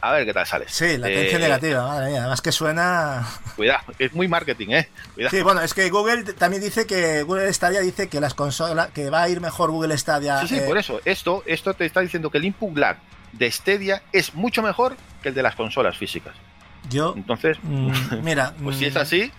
A 0.00 0.12
ver 0.12 0.24
qué 0.26 0.32
tal 0.32 0.46
sale. 0.46 0.66
Sí, 0.68 0.96
latencia 0.96 1.38
Eh, 1.38 1.40
negativa, 1.40 1.84
madre 1.88 2.10
mía, 2.10 2.20
además 2.20 2.40
que 2.40 2.52
suena... 2.52 3.26
Cuidado, 3.56 3.80
es 3.98 4.12
muy 4.14 4.28
marketing, 4.28 4.68
¿eh? 4.68 4.88
Cuidado. 5.14 5.36
Sí, 5.36 5.42
bueno, 5.42 5.60
es 5.60 5.74
que 5.74 5.90
Google 5.90 6.22
también 6.34 6.62
dice 6.62 6.86
que 6.86 7.24
Google 7.24 7.52
Stadia 7.52 7.80
dice 7.80 8.08
que 8.08 8.20
las 8.20 8.34
consolas 8.34 8.90
que 8.90 9.10
va 9.10 9.22
a 9.24 9.28
ir 9.28 9.40
mejor 9.40 9.72
Google 9.72 9.98
Stadia. 9.98 10.40
Sí, 10.42 10.48
sí, 10.48 10.58
eh, 10.58 10.64
por 10.68 10.78
eso. 10.78 11.00
Esto, 11.04 11.42
esto 11.46 11.74
te 11.74 11.84
está 11.84 12.00
diciendo 12.00 12.30
que 12.30 12.38
el 12.38 12.44
input 12.44 12.76
lag 12.76 12.98
de 13.32 13.50
Stadia 13.50 14.02
es 14.12 14.34
mucho 14.34 14.62
mejor 14.62 14.96
que 15.20 15.30
el 15.30 15.34
de 15.34 15.42
las 15.42 15.56
consolas 15.56 15.98
físicas. 15.98 16.36
Yo, 16.90 17.12
Entonces, 17.16 17.58
mm, 17.62 17.90
mira, 18.22 18.54
pues 18.62 18.76
si 18.78 18.86
es 18.86 18.94
mm, 18.94 18.98
así. 18.98 19.32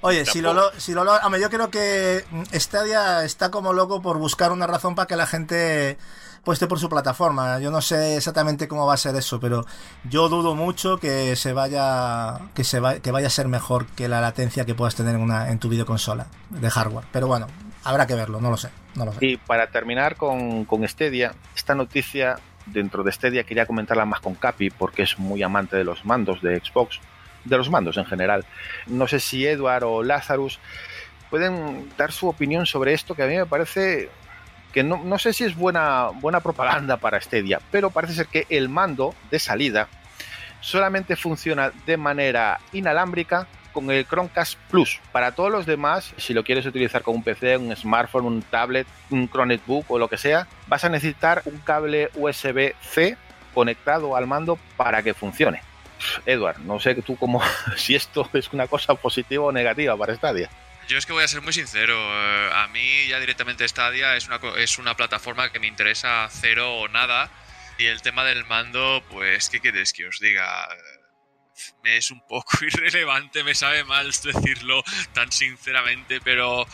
Oye, 0.00 0.24
si 0.26 0.40
lo, 0.42 0.70
si 0.78 0.92
lo, 0.92 1.02
hombre, 1.02 1.40
yo 1.40 1.50
creo 1.50 1.70
que 1.70 2.24
Stadia 2.52 3.24
está 3.24 3.50
como 3.50 3.72
loco 3.72 4.02
por 4.02 4.18
buscar 4.18 4.52
una 4.52 4.66
razón 4.66 4.94
para 4.94 5.06
que 5.06 5.16
la 5.16 5.26
gente 5.26 5.98
pueste 6.42 6.66
por 6.66 6.78
su 6.78 6.88
plataforma. 6.88 7.58
Yo 7.58 7.70
no 7.70 7.80
sé 7.80 8.16
exactamente 8.16 8.68
cómo 8.68 8.86
va 8.86 8.94
a 8.94 8.96
ser 8.98 9.14
eso, 9.16 9.40
pero 9.40 9.64
yo 10.04 10.28
dudo 10.28 10.54
mucho 10.54 10.98
que 10.98 11.34
se 11.36 11.52
vaya 11.52 12.38
que 12.54 12.62
se 12.64 12.78
va- 12.80 13.00
que 13.00 13.10
vaya 13.10 13.26
a 13.26 13.30
ser 13.30 13.48
mejor 13.48 13.86
que 13.86 14.08
la 14.08 14.20
latencia 14.20 14.64
que 14.64 14.74
puedas 14.74 14.94
tener 14.94 15.14
en 15.16 15.20
una 15.22 15.50
en 15.50 15.58
tu 15.58 15.68
videoconsola 15.68 16.26
de 16.50 16.70
hardware. 16.70 17.06
Pero 17.12 17.26
bueno, 17.26 17.46
habrá 17.84 18.06
que 18.06 18.14
verlo, 18.14 18.40
no 18.40 18.50
lo 18.50 18.56
sé, 18.56 18.70
no 18.94 19.04
lo 19.06 19.12
sé. 19.12 19.18
Y 19.26 19.36
para 19.38 19.68
terminar 19.70 20.16
con, 20.16 20.64
con 20.66 20.86
Stadia, 20.88 21.34
esta 21.56 21.74
noticia 21.74 22.36
dentro 22.66 23.02
de 23.02 23.12
Stadia 23.12 23.44
quería 23.44 23.66
comentarla 23.66 24.04
más 24.04 24.20
con 24.20 24.34
Capi 24.34 24.70
porque 24.70 25.02
es 25.02 25.18
muy 25.18 25.42
amante 25.42 25.76
de 25.76 25.84
los 25.84 26.04
mandos 26.04 26.42
de 26.42 26.60
Xbox, 26.60 27.00
de 27.44 27.56
los 27.56 27.70
mandos 27.70 27.96
en 27.96 28.04
general. 28.04 28.44
No 28.86 29.06
sé 29.06 29.20
si 29.20 29.46
Edward 29.46 29.84
o 29.84 30.02
Lazarus 30.02 30.58
pueden 31.30 31.88
dar 31.96 32.12
su 32.12 32.28
opinión 32.28 32.66
sobre 32.66 32.92
esto 32.92 33.14
que 33.14 33.22
a 33.22 33.26
mí 33.26 33.36
me 33.36 33.46
parece 33.46 34.08
que 34.72 34.82
no, 34.82 35.18
sé 35.18 35.32
si 35.32 35.44
es 35.44 35.56
buena, 35.56 36.08
buena 36.08 36.40
propaganda 36.40 36.98
para 36.98 37.18
Stadia, 37.18 37.60
pero 37.70 37.88
parece 37.88 38.12
ser 38.12 38.26
que 38.26 38.46
el 38.50 38.68
mando 38.68 39.14
de 39.30 39.38
salida 39.38 39.88
solamente 40.60 41.16
funciona 41.16 41.72
de 41.86 41.96
manera 41.96 42.60
inalámbrica 42.72 43.46
con 43.76 43.90
el 43.90 44.06
Chromecast 44.06 44.58
Plus. 44.70 45.00
Para 45.12 45.32
todos 45.32 45.52
los 45.52 45.66
demás, 45.66 46.14
si 46.16 46.32
lo 46.32 46.42
quieres 46.42 46.64
utilizar 46.64 47.02
con 47.02 47.14
un 47.16 47.22
PC, 47.22 47.58
un 47.58 47.76
smartphone, 47.76 48.24
un 48.24 48.40
tablet, 48.42 48.86
un 49.10 49.28
Chromebook 49.28 49.90
o 49.90 49.98
lo 49.98 50.08
que 50.08 50.16
sea, 50.16 50.48
vas 50.66 50.82
a 50.84 50.88
necesitar 50.88 51.42
un 51.44 51.58
cable 51.58 52.08
USB-C 52.14 53.18
conectado 53.52 54.16
al 54.16 54.26
mando 54.26 54.58
para 54.78 55.02
que 55.02 55.12
funcione. 55.12 55.62
Edward, 56.24 56.58
no 56.60 56.80
sé 56.80 56.94
tú 57.02 57.16
cómo, 57.18 57.42
si 57.76 57.94
esto 57.94 58.28
es 58.32 58.50
una 58.52 58.66
cosa 58.66 58.94
positiva 58.94 59.44
o 59.44 59.52
negativa 59.52 59.94
para 59.96 60.14
Stadia. 60.14 60.48
Yo 60.88 60.96
es 60.96 61.04
que 61.04 61.12
voy 61.12 61.24
a 61.24 61.28
ser 61.28 61.42
muy 61.42 61.52
sincero. 61.52 61.94
eh, 61.98 62.50
A 62.54 62.68
mí 62.68 63.08
ya 63.08 63.20
directamente 63.20 63.68
Stadia 63.68 64.16
es 64.16 64.26
una, 64.26 64.40
es 64.56 64.78
una 64.78 64.94
plataforma 64.94 65.50
que 65.50 65.58
me 65.60 65.66
interesa 65.66 66.28
cero 66.30 66.76
o 66.76 66.88
nada. 66.88 67.28
Y 67.78 67.84
el 67.86 68.00
tema 68.00 68.24
del 68.24 68.46
mando, 68.46 69.02
pues, 69.10 69.50
¿qué 69.50 69.60
quieres 69.60 69.92
que 69.92 70.06
os 70.06 70.18
diga? 70.18 70.66
Es 71.84 72.10
un 72.10 72.20
poco 72.26 72.58
irrelevante, 72.64 73.42
me 73.44 73.54
sabe 73.54 73.84
mal 73.84 74.10
decirlo 74.10 74.82
tan 75.12 75.30
sinceramente, 75.32 76.20
pero 76.22 76.66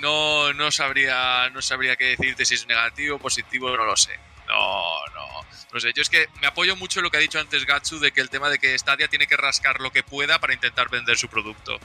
no, 0.00 0.52
no, 0.52 0.70
sabría, 0.70 1.50
no 1.50 1.62
sabría 1.62 1.96
qué 1.96 2.16
decirte 2.16 2.44
si 2.44 2.54
es 2.54 2.66
negativo 2.66 3.16
o 3.16 3.18
positivo, 3.18 3.76
no 3.76 3.84
lo 3.84 3.96
sé. 3.96 4.18
No, 4.48 5.04
no. 5.14 5.26
No 5.72 5.80
sé, 5.80 5.92
yo 5.94 6.02
es 6.02 6.08
que 6.08 6.26
me 6.40 6.46
apoyo 6.46 6.76
mucho 6.76 7.00
en 7.00 7.04
lo 7.04 7.10
que 7.10 7.16
ha 7.18 7.20
dicho 7.20 7.38
antes 7.40 7.66
Gatsu 7.66 7.98
de 7.98 8.12
que 8.12 8.20
el 8.20 8.30
tema 8.30 8.48
de 8.48 8.58
que 8.58 8.78
Stadia 8.78 9.08
tiene 9.08 9.26
que 9.26 9.36
rascar 9.36 9.80
lo 9.80 9.90
que 9.90 10.02
pueda 10.02 10.38
para 10.38 10.54
intentar 10.54 10.88
vender 10.88 11.16
su 11.18 11.28
producto. 11.28 11.78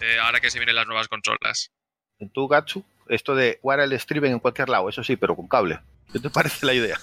eh, 0.00 0.18
ahora 0.20 0.40
que 0.40 0.50
se 0.50 0.58
vienen 0.58 0.76
las 0.76 0.86
nuevas 0.86 1.08
consolas. 1.08 1.70
Tu 2.34 2.48
Gatsu, 2.48 2.84
esto 3.08 3.34
de 3.34 3.58
jugar 3.62 3.80
al 3.80 3.92
streaming 3.92 4.30
en 4.32 4.38
cualquier 4.40 4.68
lado, 4.68 4.88
eso 4.88 5.02
sí, 5.04 5.16
pero 5.16 5.34
con 5.36 5.48
cable. 5.48 5.78
¿Qué 6.12 6.18
te 6.18 6.30
parece 6.30 6.66
la 6.66 6.74
idea? 6.74 6.98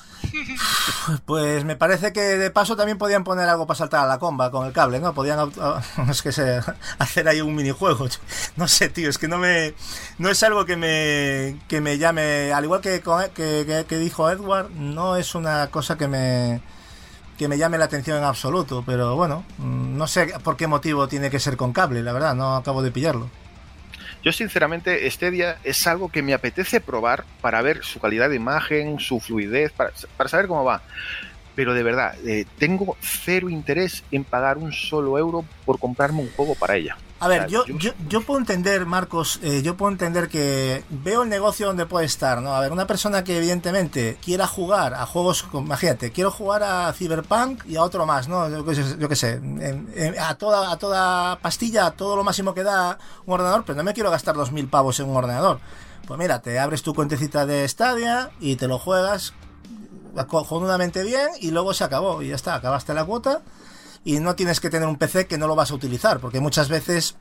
Pues 1.26 1.64
me 1.66 1.76
parece 1.76 2.12
que 2.14 2.22
de 2.22 2.52
paso 2.52 2.76
también 2.76 2.98
podían 2.98 3.24
poner 3.24 3.48
algo 3.50 3.68
para 3.68 3.78
saltar 3.78 4.04
a 4.04 4.08
la 4.08 4.20
comba 4.20 4.52
con 4.52 4.66
el 4.68 4.74
cable, 4.74 5.00
¿no? 5.00 5.14
Podían 5.14 5.52
es 6.10 6.22
que 6.22 6.30
hacer 7.00 7.28
ahí 7.28 7.42
un 7.42 7.56
minijuego. 7.56 8.08
No 8.58 8.68
sé, 8.68 8.90
tío, 8.90 9.10
es 9.10 9.18
que 9.18 9.28
no 9.28 9.38
me 9.38 9.74
no 10.18 10.30
es 10.30 10.42
algo 10.44 10.66
que 10.66 10.78
me 10.78 11.58
que 11.68 11.82
me 11.82 11.98
llame, 11.98 12.54
al 12.54 12.64
igual 12.64 12.82
que 12.82 13.02
con- 13.02 13.30
que, 13.34 13.64
que- 13.68 13.86
que 13.88 13.98
dijo 13.98 14.30
Edward, 14.30 14.70
no 14.72 15.18
es 15.18 15.36
una 15.36 15.68
cosa 15.72 15.98
que 15.98 16.08
me 16.08 16.62
que 17.38 17.48
me 17.50 17.58
llame 17.58 17.78
la 17.78 17.86
atención 17.86 18.18
en 18.18 18.24
absoluto, 18.24 18.84
pero 18.86 19.16
bueno, 19.18 19.44
mm, 19.58 19.98
no 19.98 20.08
sé 20.08 20.34
por 20.44 20.56
qué 20.56 20.68
motivo 20.68 21.08
tiene 21.10 21.30
que 21.30 21.40
ser 21.40 21.58
con 21.58 21.74
cable, 21.74 22.02
la 22.02 22.14
verdad, 22.14 22.34
no 22.34 22.56
acabo 22.56 22.82
de 22.82 22.92
pillarlo. 22.92 23.30
Yo 24.26 24.32
sinceramente, 24.32 25.08
Stadia 25.12 25.60
es 25.64 25.86
algo 25.86 26.10
que 26.10 26.24
me 26.24 26.34
apetece 26.34 26.82
probar 26.82 27.26
para 27.42 27.62
ver 27.62 27.84
su 27.84 28.00
calidad 28.00 28.28
de 28.28 28.38
imagen, 28.38 29.00
su 29.00 29.20
fluidez, 29.20 29.72
para, 29.72 29.92
para 30.18 30.28
saber 30.28 30.48
cómo 30.48 30.64
va. 30.64 30.82
Pero 31.54 31.76
de 31.76 31.84
verdad, 31.84 32.16
eh, 32.26 32.46
tengo 32.58 32.98
cero 33.02 33.52
interés 33.52 34.04
en 34.10 34.24
pagar 34.24 34.58
un 34.58 34.74
solo 34.74 35.20
euro 35.20 35.46
por 35.64 35.78
comprarme 35.78 36.22
un 36.22 36.32
juego 36.32 36.56
para 36.56 36.76
ella. 36.76 36.98
A 37.20 37.28
ver, 37.30 37.48
yo, 37.48 37.66
yo, 37.66 37.92
yo 38.10 38.22
puedo 38.22 38.40
entender, 38.40 38.86
Marcos, 38.86 39.40
eh, 39.42 39.62
yo 39.64 39.78
puedo 39.78 39.90
entender 39.92 40.28
que 40.28 40.84
veo 40.90 41.24
el 41.24 41.30
negocio 41.30 41.68
donde 41.68 41.86
puede 41.86 42.06
estar, 42.06 42.42
¿no? 42.42 42.54
A 42.54 42.60
ver, 42.60 42.74
una 42.74 42.86
persona 42.86 43.24
que 43.24 43.38
evidentemente 43.38 44.18
quiera 44.24 44.48
jugar 44.48 44.94
a 44.94 45.06
juegos, 45.06 45.46
imagínate, 45.54 46.12
quiero 46.12 46.30
jugar 46.30 46.62
a 46.64 46.92
Cyberpunk 46.94 47.66
y 47.68 47.78
a 47.78 47.84
otro 47.84 48.06
más, 48.06 48.28
¿no? 48.28 48.50
Yo 48.50 48.66
qué 48.66 48.76
sé, 48.76 48.84
yo 49.00 49.08
qué 49.08 49.16
sé, 49.16 49.34
en- 49.36 49.90
en- 49.96 50.20
a, 50.20 50.36
toda, 50.36 50.72
a 50.72 50.78
toda 50.78 51.40
pastilla, 51.40 51.86
a 51.88 51.92
todo 51.92 52.18
lo 52.18 52.24
máximo 52.26 52.54
que 52.54 52.64
da 52.64 52.98
un 53.26 53.34
ordenador, 53.34 53.64
pero 53.66 53.78
no 53.78 53.84
me 53.84 53.94
quiero 53.94 54.12
gastar 54.12 54.36
dos 54.36 54.52
mil 54.52 54.68
pavos 54.68 55.00
en 55.00 55.10
un 55.10 55.16
ordenador. 55.16 55.60
Pues 56.06 56.20
mira, 56.20 56.42
te 56.42 56.60
abres 56.60 56.84
tu 56.84 56.94
cuentecita 56.94 57.46
de 57.46 57.66
Stadia 57.68 58.30
y 58.42 58.58
te 58.58 58.68
lo 58.68 58.78
juegas 58.78 59.34
cojonudamente 60.28 61.04
bien 61.04 61.30
y 61.40 61.52
luego 61.52 61.74
se 61.74 61.84
acabó 61.84 62.22
y 62.22 62.30
ya 62.30 62.36
está, 62.36 62.56
acabaste 62.56 62.94
la 62.94 63.06
cuota 63.06 63.42
y 64.06 64.20
no 64.20 64.36
tienes 64.36 64.62
que 64.62 64.70
tener 64.70 64.88
un 64.88 64.96
PC 64.98 65.28
que 65.28 65.38
no 65.38 65.48
lo 65.48 65.56
vas 65.56 65.72
a 65.72 65.74
utilizar, 65.74 66.20
porque 66.22 66.40
muchas 66.40 66.70
veces 66.70 67.18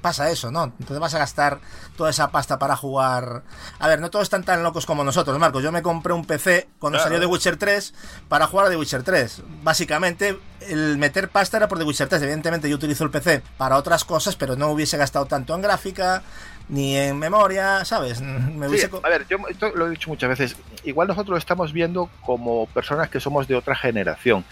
pasa 0.00 0.30
eso, 0.30 0.52
¿no? 0.52 0.64
Entonces 0.64 1.00
vas 1.00 1.14
a 1.14 1.18
gastar 1.18 1.58
toda 1.96 2.10
esa 2.10 2.30
pasta 2.30 2.60
para 2.60 2.76
jugar. 2.76 3.42
A 3.80 3.88
ver, 3.88 4.00
no 4.00 4.08
todos 4.08 4.22
están 4.24 4.44
tan 4.44 4.62
locos 4.62 4.86
como 4.86 5.02
nosotros, 5.02 5.36
Marcos. 5.40 5.64
Yo 5.64 5.72
me 5.72 5.82
compré 5.82 6.12
un 6.12 6.24
PC 6.24 6.68
cuando 6.78 6.98
Claro. 6.98 7.04
salió 7.10 7.18
The 7.20 7.26
Witcher 7.26 7.56
3 7.56 7.94
para 8.28 8.46
jugar 8.46 8.66
a 8.66 8.70
The 8.70 8.76
Witcher 8.76 9.02
3. 9.02 9.42
Básicamente, 9.64 10.38
el 10.60 10.96
meter 10.98 11.28
pasta 11.30 11.56
era 11.56 11.66
por 11.66 11.78
The 11.78 11.84
Witcher 11.84 12.08
3. 12.08 12.22
Evidentemente, 12.22 12.68
yo 12.70 12.76
utilizo 12.76 13.02
el 13.02 13.10
PC 13.10 13.42
para 13.56 13.76
otras 13.78 14.04
cosas, 14.04 14.36
pero 14.36 14.54
no 14.54 14.68
hubiese 14.68 14.96
gastado 14.96 15.26
tanto 15.26 15.56
en 15.56 15.62
gráfica 15.62 16.22
ni 16.68 16.96
en 16.96 17.18
memoria, 17.18 17.84
¿sabes? 17.84 18.20
Me 18.20 18.68
hubiese 18.68 18.88
a 19.02 19.08
ver, 19.08 19.26
yo 19.28 19.38
esto 19.48 19.72
lo 19.74 19.88
he 19.88 19.90
dicho 19.90 20.08
muchas 20.08 20.28
veces. 20.28 20.56
Igual 20.84 21.08
nosotros 21.08 21.30
lo 21.30 21.38
estamos 21.38 21.72
viendo 21.72 22.08
como 22.24 22.66
personas 22.66 23.08
que 23.10 23.18
somos 23.18 23.48
de 23.48 23.56
otra 23.56 23.74
generación. 23.74 24.44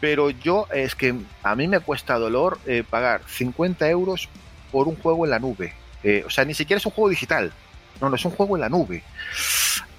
Pero 0.00 0.30
yo 0.30 0.66
es 0.72 0.94
que 0.94 1.14
a 1.42 1.54
mí 1.56 1.68
me 1.68 1.80
cuesta 1.80 2.18
dolor 2.18 2.58
eh, 2.66 2.84
pagar 2.88 3.22
50 3.26 3.88
euros 3.88 4.28
por 4.70 4.88
un 4.88 4.96
juego 4.96 5.24
en 5.24 5.30
la 5.30 5.38
nube. 5.38 5.72
Eh, 6.02 6.22
o 6.26 6.30
sea, 6.30 6.44
ni 6.44 6.54
siquiera 6.54 6.78
es 6.78 6.86
un 6.86 6.92
juego 6.92 7.08
digital. 7.08 7.52
No, 8.00 8.10
no 8.10 8.16
es 8.16 8.24
un 8.24 8.32
juego 8.32 8.56
en 8.56 8.60
la 8.60 8.68
nube. 8.68 9.02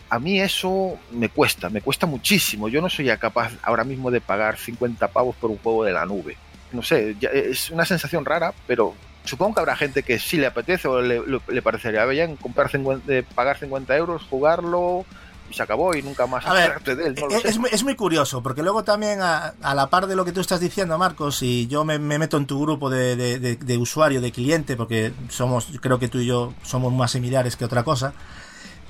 A 0.09 0.19
mí 0.19 0.39
eso 0.39 0.97
me 1.11 1.29
cuesta, 1.29 1.69
me 1.69 1.81
cuesta 1.81 2.05
muchísimo. 2.05 2.69
Yo 2.69 2.81
no 2.81 2.89
soy 2.89 3.07
capaz 3.17 3.51
ahora 3.61 3.83
mismo 3.83 4.09
de 4.11 4.21
pagar 4.21 4.57
50 4.57 5.07
pavos 5.09 5.35
por 5.35 5.49
un 5.51 5.57
juego 5.57 5.83
de 5.83 5.91
la 5.93 6.05
nube. 6.05 6.37
No 6.71 6.81
sé, 6.83 7.15
ya 7.19 7.29
es 7.29 7.71
una 7.71 7.85
sensación 7.85 8.23
rara, 8.23 8.53
pero 8.67 8.93
supongo 9.25 9.55
que 9.55 9.59
habrá 9.61 9.75
gente 9.75 10.03
que 10.03 10.19
sí 10.19 10.37
le 10.37 10.45
apetece 10.47 10.87
o 10.87 11.01
le, 11.01 11.19
le- 11.27 11.41
le 11.47 11.61
parecería 11.61 12.05
bien 12.05 12.35
comprar 12.37 12.69
50, 12.69 13.11
eh, 13.13 13.23
pagar 13.35 13.57
50 13.57 13.97
euros, 13.97 14.23
jugarlo 14.29 15.05
y 15.49 15.53
se 15.53 15.63
acabó 15.63 15.95
y 15.95 16.01
nunca 16.01 16.27
más 16.27 16.45
A 16.45 16.53
ver, 16.53 16.81
de 16.83 16.91
él. 17.07 17.15
no 17.19 17.35
es, 17.35 17.41
sé. 17.41 17.47
es 17.49 17.57
muy, 17.57 17.69
es 17.71 17.83
muy 17.83 17.95
curioso, 17.95 18.43
porque 18.43 18.63
luego 18.63 18.83
también, 18.83 19.21
a, 19.21 19.53
a 19.61 19.73
la 19.75 19.89
par 19.89 20.07
de 20.07 20.15
lo 20.15 20.25
que 20.25 20.31
tú 20.31 20.41
estás 20.41 20.59
diciendo, 20.59 20.97
Marcos, 20.97 21.41
y 21.43 21.67
yo 21.67 21.83
me, 21.85 21.99
me 21.99 22.19
meto 22.19 22.37
en 22.37 22.45
tu 22.47 22.61
grupo 22.61 22.89
de, 22.89 23.15
de- 23.15 23.39
de- 23.39 23.55
de 23.55 23.77
usuario, 23.77 24.19
de 24.21 24.31
cliente, 24.31 24.75
porque 24.75 25.13
somos, 25.29 25.67
creo 25.81 25.99
que 25.99 26.07
tú 26.09 26.19
y 26.19 26.25
yo 26.25 26.53
somos 26.63 26.91
más 26.93 27.11
similares 27.11 27.55
que 27.55 27.65
otra 27.65 27.83
cosa. 27.83 28.13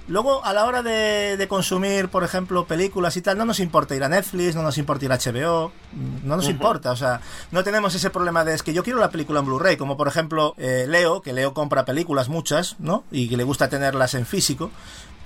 Luego, 0.09 0.41
a 0.45 0.53
la 0.53 0.63
hora 0.63 0.83
de, 0.83 1.35
de 1.35 1.47
consumir, 1.49 2.07
por 2.07 2.23
ejemplo, 2.23 2.65
películas 2.65 3.17
y 3.17 3.21
tal, 3.21 3.37
no 3.37 3.43
nos 3.43 3.59
importa 3.59 3.93
ir 3.93 4.05
a 4.05 4.07
Netflix, 4.07 4.55
no 4.55 4.61
nos 4.63 4.77
importa 4.77 5.03
ir 5.03 5.11
a 5.11 5.17
HBO, 5.17 5.73
no 6.23 6.37
nos 6.37 6.47
importa, 6.47 6.91
o 6.91 6.95
sea, 6.95 7.19
no 7.51 7.61
tenemos 7.65 7.93
ese 7.93 8.09
problema 8.09 8.45
de 8.45 8.53
es 8.53 8.63
que 8.63 8.71
yo 8.73 8.85
quiero 8.85 8.99
la 8.99 9.09
película 9.09 9.41
en 9.41 9.45
Blu-ray, 9.47 9.75
como 9.75 9.97
por 9.97 10.07
ejemplo 10.07 10.55
eh, 10.57 10.85
Leo, 10.87 11.21
que 11.21 11.33
Leo 11.33 11.53
compra 11.53 11.83
películas 11.83 12.29
muchas, 12.29 12.77
¿no? 12.79 13.03
Y 13.11 13.27
que 13.27 13.35
le 13.35 13.43
gusta 13.43 13.67
tenerlas 13.67 14.13
en 14.13 14.25
físico, 14.25 14.71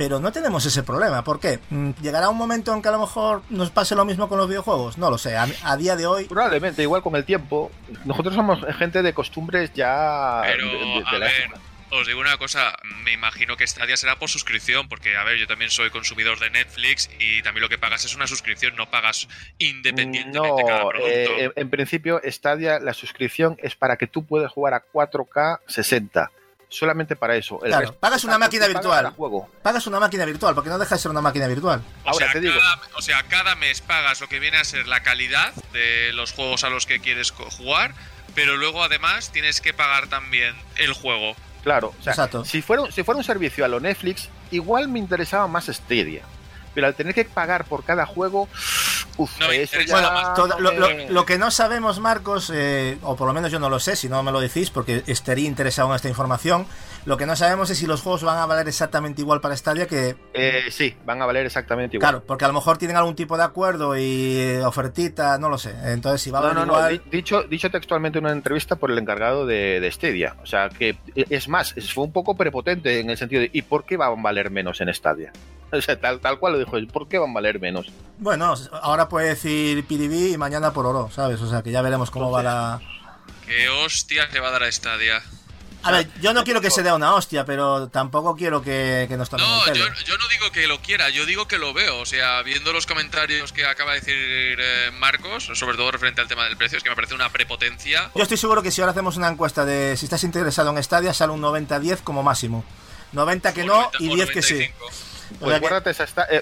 pero 0.04 0.20
no 0.20 0.32
tenemos 0.32 0.66
ese 0.66 0.82
problema. 0.82 1.24
¿Por 1.24 1.40
qué? 1.40 1.60
Mm, 1.70 1.92
¿Llegará 2.02 2.28
un 2.30 2.36
momento 2.36 2.74
en 2.74 2.82
que 2.82 2.88
a 2.88 2.92
lo 2.92 2.98
mejor 2.98 3.44
nos 3.52 3.70
pase 3.70 3.94
lo 3.94 4.04
mismo 4.04 4.28
con 4.28 4.40
los 4.40 4.48
videojuegos? 4.50 4.98
No 4.98 5.12
lo 5.12 5.20
sé, 5.20 5.38
a, 5.38 5.46
a 5.64 5.78
día 5.78 5.96
de 5.96 6.08
hoy... 6.08 6.26
Probablemente, 6.26 6.82
igual 6.82 7.04
con 7.04 7.16
el 7.16 7.24
tiempo. 7.24 7.72
Nosotros 8.04 8.34
somos 8.34 8.66
gente 8.80 9.04
de 9.04 9.14
costumbres 9.14 9.72
ya 9.76 10.42
Pero, 10.44 10.66
de, 10.66 10.72
de- 10.74 10.86
de 10.86 11.04
a 11.06 11.12
la 11.20 11.26
ver, 11.28 11.42
época. 11.44 11.60
os 11.92 12.08
digo 12.08 12.20
una 12.20 12.36
cosa, 12.38 12.76
me 13.04 13.14
imagino 13.14 13.56
que 13.58 13.68
Stadia 13.68 13.96
será 13.96 14.18
por 14.18 14.28
suscripción, 14.28 14.90
porque, 14.90 15.16
a 15.16 15.24
ver, 15.24 15.38
yo 15.38 15.46
también 15.46 15.70
soy 15.70 15.92
consumidor 15.92 16.40
de 16.40 16.50
Netflix 16.50 17.08
y 17.20 17.44
también 17.44 17.62
lo 17.62 17.70
que 17.70 17.78
pagas 17.78 18.04
es 18.04 18.16
una 18.16 18.26
suscripción, 18.26 18.76
no 18.76 18.90
pagas 18.90 19.28
independientemente 19.60 20.64
cada 20.66 20.80
No, 20.84 20.90
producto. 20.90 21.12
eh, 21.12 21.44
en, 21.44 21.54
en 21.56 21.70
principio 21.70 22.20
Stadia, 22.26 22.80
la 22.80 22.96
suscripción 22.96 23.56
es 23.62 23.76
para 23.76 23.98
que 23.98 24.08
tú 24.08 24.26
puedas 24.26 24.52
jugar 24.52 24.74
a 24.74 24.84
4K 24.92 25.60
60. 25.68 26.32
Solamente 26.72 27.18
para 27.18 27.36
eso. 27.36 27.60
El 27.64 27.68
Claro, 27.70 27.82
resto 27.88 28.00
pagas 28.00 28.24
una 28.24 28.38
máquina 28.38 28.62
pagas 28.66 28.74
virtual. 28.76 29.04
cada 29.04 29.12
juego. 29.16 29.50
Pagas 29.62 29.86
una 29.88 30.00
máquina 30.00 30.24
virtual, 30.26 30.56
porque 30.56 30.70
no 30.70 30.80
deja 30.80 30.96
de 30.96 31.02
ser 31.02 31.12
una 31.12 31.20
máquina 31.22 31.46
virtual. 31.48 31.84
O 32.06 32.10
Ahora 32.12 32.26
sea, 32.28 32.34
te 32.34 32.40
digo, 32.40 32.54
cada, 32.58 32.80
o 32.98 33.02
sea, 33.02 33.24
cada 33.24 33.56
mes 33.56 33.82
pagas 33.82 34.22
lo 34.22 34.28
que 34.30 34.40
viene 34.40 34.58
a 34.58 34.64
ser 34.64 34.88
la 34.88 35.04
calidad 35.04 35.54
de 35.74 36.14
los 36.14 36.32
juegos 36.32 36.64
a 36.64 36.70
los 36.70 36.86
que 36.86 37.02
quieres 37.02 37.32
jugar, 37.32 37.94
pero 38.36 38.56
luego 38.56 38.84
además 38.84 39.32
tienes 39.34 39.60
que 39.60 39.74
pagar 39.74 40.08
también 40.08 40.56
el 40.78 40.94
juego. 40.94 41.36
claro, 41.62 41.94
o 42.00 42.04
sea, 42.04 42.14
Exacto. 42.14 42.46
si 42.46 42.62
fuera, 42.62 42.90
si 42.92 43.04
fuera 43.04 43.18
un 43.18 43.24
servicio 43.26 43.66
a 43.66 43.68
lo 43.68 43.80
Netflix, 43.82 44.30
igual 44.52 44.88
me 44.88 44.98
interesaba 45.00 45.48
más 45.48 45.66
Stadia. 45.68 46.24
Pero 46.74 46.88
al 46.88 46.96
tener 46.96 47.14
que 47.14 47.26
pagar 47.26 47.66
por 47.66 47.84
cada 47.84 48.06
juego, 48.06 48.48
uf, 49.18 49.40
No 49.40 49.52
eso 49.52 49.82
ya 49.82 50.02
más. 50.02 50.34
Todo- 50.36 50.60
lo, 50.60 50.72
lo- 50.72 50.90
lo 51.10 51.26
que 51.26 51.38
no 51.38 51.52
sabemos, 51.52 52.00
Marcos, 52.00 52.52
eh, 52.54 52.98
o 53.02 53.16
por 53.16 53.28
lo 53.28 53.34
menos 53.34 53.52
yo 53.52 53.60
no 53.60 53.70
lo 53.70 53.80
sé, 53.80 53.96
si 53.96 54.08
no 54.10 54.24
me 54.24 54.32
lo 54.32 54.40
decís, 54.40 54.70
porque 54.70 55.04
estaría 55.08 55.48
interesado 55.48 55.90
en 55.90 55.96
esta 55.96 56.08
información, 56.08 56.66
lo 57.06 57.18
que 57.18 57.26
no 57.26 57.36
sabemos 57.36 57.70
es 57.70 57.78
si 57.78 57.88
los 57.88 58.02
juegos 58.02 58.24
van 58.24 58.38
a 58.38 58.46
valer 58.46 58.68
exactamente 58.68 59.22
igual 59.22 59.42
para 59.42 59.56
Stadia 59.58 59.88
que... 59.88 60.16
Eh, 60.34 60.66
sí, 60.70 60.96
van 61.06 61.22
a 61.22 61.26
valer 61.26 61.46
exactamente 61.46 61.98
igual. 61.98 62.10
Claro, 62.12 62.24
porque 62.26 62.46
a 62.46 62.48
lo 62.48 62.54
mejor 62.54 62.78
tienen 62.78 62.96
algún 62.98 63.16
tipo 63.16 63.38
de 63.38 63.44
acuerdo 63.44 63.98
y 63.98 64.38
eh, 64.38 64.64
ofertita, 64.66 65.38
no 65.38 65.50
lo 65.50 65.58
sé. 65.58 65.74
Entonces, 65.86 66.22
si 66.22 66.30
va 66.32 66.40
a 66.40 66.42
No, 66.42 66.48
valer 66.50 66.60
no, 66.60 66.66
no. 66.74 66.74
igual... 66.78 67.02
di- 67.06 67.18
Dicho, 67.18 67.44
dicho 67.44 67.70
textualmente 67.72 68.20
en 68.20 68.26
una 68.26 68.34
entrevista 68.34 68.76
por 68.76 68.92
el 68.92 68.98
encargado 68.98 69.46
de, 69.46 69.80
de 69.80 69.92
Stadia. 69.92 70.36
O 70.44 70.46
sea, 70.46 70.70
que 70.70 70.98
eh, 71.16 71.26
es 71.30 71.48
más, 71.48 71.74
fue 71.94 72.04
un 72.04 72.12
poco 72.12 72.36
prepotente 72.36 73.00
en 73.00 73.10
el 73.10 73.18
sentido 73.18 73.42
de 73.42 73.50
¿y 73.54 73.62
por 73.64 73.84
qué 73.86 73.98
van 73.98 74.18
a 74.18 74.22
valer 74.22 74.52
menos 74.52 74.80
en 74.82 74.94
Stadia? 74.94 75.32
O 75.74 75.80
sea, 75.82 75.98
tal, 75.98 76.20
tal 76.20 76.38
cual 76.38 76.52
lo 76.52 76.60
dijo, 76.60 76.78
¿por 76.92 77.08
qué 77.08 77.18
van 77.18 77.30
a 77.30 77.34
valer 77.36 77.58
menos? 77.62 77.90
Bueno, 78.18 78.54
ahora 78.82 79.08
puede 79.08 79.30
decir 79.30 79.86
Piribí 79.88 80.34
y 80.34 80.38
mañana 80.38 80.74
por 80.74 80.86
oro, 80.86 81.10
¿sabes? 81.12 81.40
O 81.40 81.50
sea, 81.50 81.62
que 81.64 81.72
ya 81.72 81.82
veremos 81.82 82.12
cómo 82.12 82.30
va 82.30 82.44
la... 82.44 82.82
¿Qué 83.48 83.70
hostia 83.70 84.28
te 84.30 84.42
va 84.42 84.50
a 84.50 84.52
dar 84.52 84.64
a 84.64 84.72
Stadia? 84.72 85.22
A 85.84 85.92
ver, 85.92 86.08
yo 86.22 86.34
no 86.34 86.44
quiero 86.44 86.62
que 86.62 86.70
se 86.70 86.84
dé 86.84 86.92
una 86.94 87.16
hostia, 87.16 87.44
pero 87.46 87.88
tampoco 87.90 88.36
quiero 88.36 88.62
que, 88.62 89.06
que 89.10 89.18
nos 89.18 89.30
tomen 89.30 89.46
No, 89.46 89.66
el 89.66 89.74
yo, 89.74 89.86
pelo. 89.86 89.96
yo 90.06 90.18
no 90.18 90.28
digo 90.28 90.52
que 90.52 90.68
lo 90.68 90.80
quiera, 90.82 91.10
yo 91.10 91.26
digo 91.26 91.48
que 91.48 91.58
lo 91.58 91.74
veo. 91.74 92.00
O 92.00 92.06
sea, 92.06 92.42
viendo 92.44 92.72
los 92.72 92.86
comentarios 92.86 93.52
que 93.52 93.66
acaba 93.66 93.94
de 93.94 94.00
decir 94.02 94.16
eh, 94.60 94.92
Marcos, 95.00 95.50
sobre 95.54 95.78
todo 95.78 95.92
referente 95.92 96.22
al 96.22 96.28
tema 96.28 96.46
del 96.46 96.58
precio, 96.58 96.78
es 96.78 96.84
que 96.84 96.90
me 96.90 96.96
parece 96.96 97.16
una 97.16 97.30
prepotencia. 97.30 98.12
Yo 98.16 98.22
estoy 98.24 98.38
seguro 98.38 98.62
que 98.62 98.70
si 98.72 98.82
ahora 98.82 98.92
hacemos 98.92 99.18
una 99.18 99.28
encuesta 99.30 99.66
de 99.66 99.98
si 99.98 100.06
estás 100.06 100.24
interesado 100.24 100.70
en 100.70 100.84
Stadia, 100.84 101.14
sale 101.14 101.32
un 101.34 101.42
90-10 101.42 102.02
como 102.04 102.22
máximo. 102.24 102.64
90 103.14 103.54
que 103.54 103.64
O 103.64 103.66
no 103.66 103.74
90 103.94 103.98
y 104.04 104.10
o 104.10 104.16
10 104.16 104.30
que 104.32 104.42
sí. 104.42 104.70
95. 105.32 105.36
O 105.36 105.40
Pues 105.40 105.50
sea 105.52 105.60
que- 105.60 105.68
guárdate, 105.68 105.90
esa, 105.92 106.28
eh, 106.30 106.42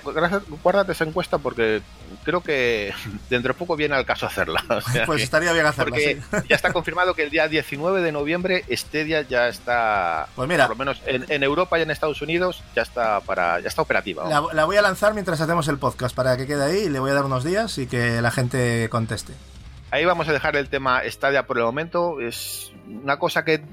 guárdate 0.63 0.91
esa 0.93 1.03
encuesta 1.03 1.37
porque 1.37 1.81
creo 2.23 2.41
que 2.41 2.93
dentro 3.29 3.53
de 3.53 3.57
poco 3.59 3.75
viene 3.75 3.95
al 3.95 4.05
caso 4.05 4.25
hacerla. 4.25 4.63
O 4.69 4.81
sea 4.81 5.05
pues 5.05 5.21
estaría 5.23 5.53
bien 5.53 5.65
hacerla, 5.65 5.91
porque 5.91 6.19
sí. 6.31 6.37
ya 6.49 6.55
está 6.55 6.73
confirmado 6.73 7.13
que 7.13 7.23
el 7.23 7.29
día 7.29 7.47
19 7.47 8.01
de 8.01 8.11
noviembre 8.11 8.63
Stadia 8.71 9.21
ya 9.23 9.47
está, 9.47 10.27
Pues 10.35 10.47
mira. 10.49 10.67
por 10.67 10.75
lo 10.77 10.79
menos 10.85 11.01
en, 11.05 11.25
en 11.29 11.43
Europa 11.43 11.77
y 11.79 11.83
en 11.83 11.91
Estados 11.91 12.21
Unidos, 12.21 12.63
ya 12.75 12.81
está 12.81 13.19
para 13.21 13.59
ya 13.59 13.67
está 13.67 13.81
operativa. 13.81 14.27
La, 14.29 14.43
la 14.53 14.65
voy 14.65 14.77
a 14.77 14.81
lanzar 14.81 15.13
mientras 15.13 15.39
hacemos 15.41 15.67
el 15.67 15.77
podcast 15.77 16.15
para 16.15 16.35
que 16.37 16.47
quede 16.47 16.63
ahí 16.63 16.77
y 16.85 16.89
le 16.89 16.99
voy 16.99 17.11
a 17.11 17.13
dar 17.13 17.25
unos 17.25 17.43
días 17.43 17.77
y 17.77 17.87
que 17.87 18.21
la 18.21 18.31
gente 18.31 18.87
conteste. 18.89 19.33
Ahí 19.91 20.05
vamos 20.05 20.27
a 20.27 20.33
dejar 20.33 20.55
el 20.55 20.69
tema 20.69 21.01
Stadia 21.07 21.47
por 21.47 21.57
el 21.57 21.63
momento. 21.63 22.19
Es 22.21 22.71
una 22.87 23.17
cosa 23.17 23.43
que 23.43 23.63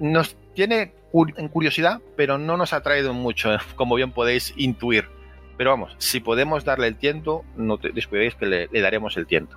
nos 0.00 0.34
tiene 0.54 0.92
en 1.36 1.48
curiosidad, 1.48 2.00
pero 2.16 2.38
no 2.38 2.56
nos 2.56 2.72
ha 2.72 2.82
traído 2.82 3.12
mucho, 3.14 3.50
como 3.76 3.94
bien 3.94 4.12
podéis 4.12 4.52
intuir. 4.56 5.08
Pero 5.56 5.70
vamos, 5.70 5.94
si 5.98 6.20
podemos 6.20 6.64
darle 6.64 6.86
el 6.88 6.96
tiento, 6.96 7.42
no 7.56 7.78
te 7.78 7.90
descuidéis 7.90 8.34
que 8.34 8.46
le, 8.46 8.68
le 8.70 8.80
daremos 8.82 9.16
el 9.16 9.26
tiento. 9.26 9.56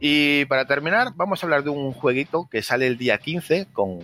Y 0.00 0.44
para 0.46 0.66
terminar, 0.66 1.12
vamos 1.14 1.42
a 1.42 1.46
hablar 1.46 1.62
de 1.64 1.70
un 1.70 1.92
jueguito 1.92 2.48
que 2.50 2.62
sale 2.62 2.86
el 2.86 2.98
día 2.98 3.18
15 3.18 3.68
con... 3.72 4.00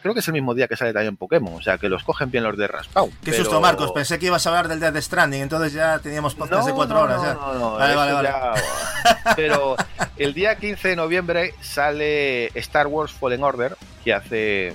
Creo 0.00 0.14
que 0.14 0.20
es 0.20 0.28
el 0.28 0.32
mismo 0.34 0.54
día 0.54 0.68
que 0.68 0.76
sale 0.76 0.92
también 0.92 1.16
Pokémon, 1.16 1.54
o 1.54 1.60
sea 1.60 1.76
que 1.76 1.88
los 1.88 2.02
cogen 2.04 2.30
bien 2.30 2.44
los 2.44 2.56
de 2.56 2.66
Raspawn. 2.68 3.10
Qué 3.10 3.32
pero- 3.32 3.36
susto, 3.38 3.60
Marcos. 3.60 3.90
Pensé 3.92 4.18
que 4.18 4.26
ibas 4.26 4.46
a 4.46 4.50
hablar 4.50 4.68
del 4.68 4.80
Death 4.80 4.96
Stranding, 5.02 5.42
entonces 5.42 5.72
ya 5.72 5.98
teníamos 5.98 6.34
podcast 6.34 6.66
de 6.68 6.72
cuatro 6.72 6.96
no, 6.96 7.02
horas. 7.02 7.16
no, 7.18 7.24
ya. 7.24 7.34
no, 7.34 7.54
no, 7.58 7.72
Vale, 7.72 7.94
vale, 7.94 8.12
vale. 8.12 8.28
ya- 8.28 9.34
Pero 9.36 9.76
el 10.16 10.34
día 10.34 10.56
15 10.56 10.88
de 10.88 10.96
noviembre 10.96 11.54
sale 11.60 12.46
Star 12.58 12.86
Wars 12.86 13.12
Fallen 13.12 13.42
Order, 13.42 13.76
que 14.04 14.14
hace 14.14 14.72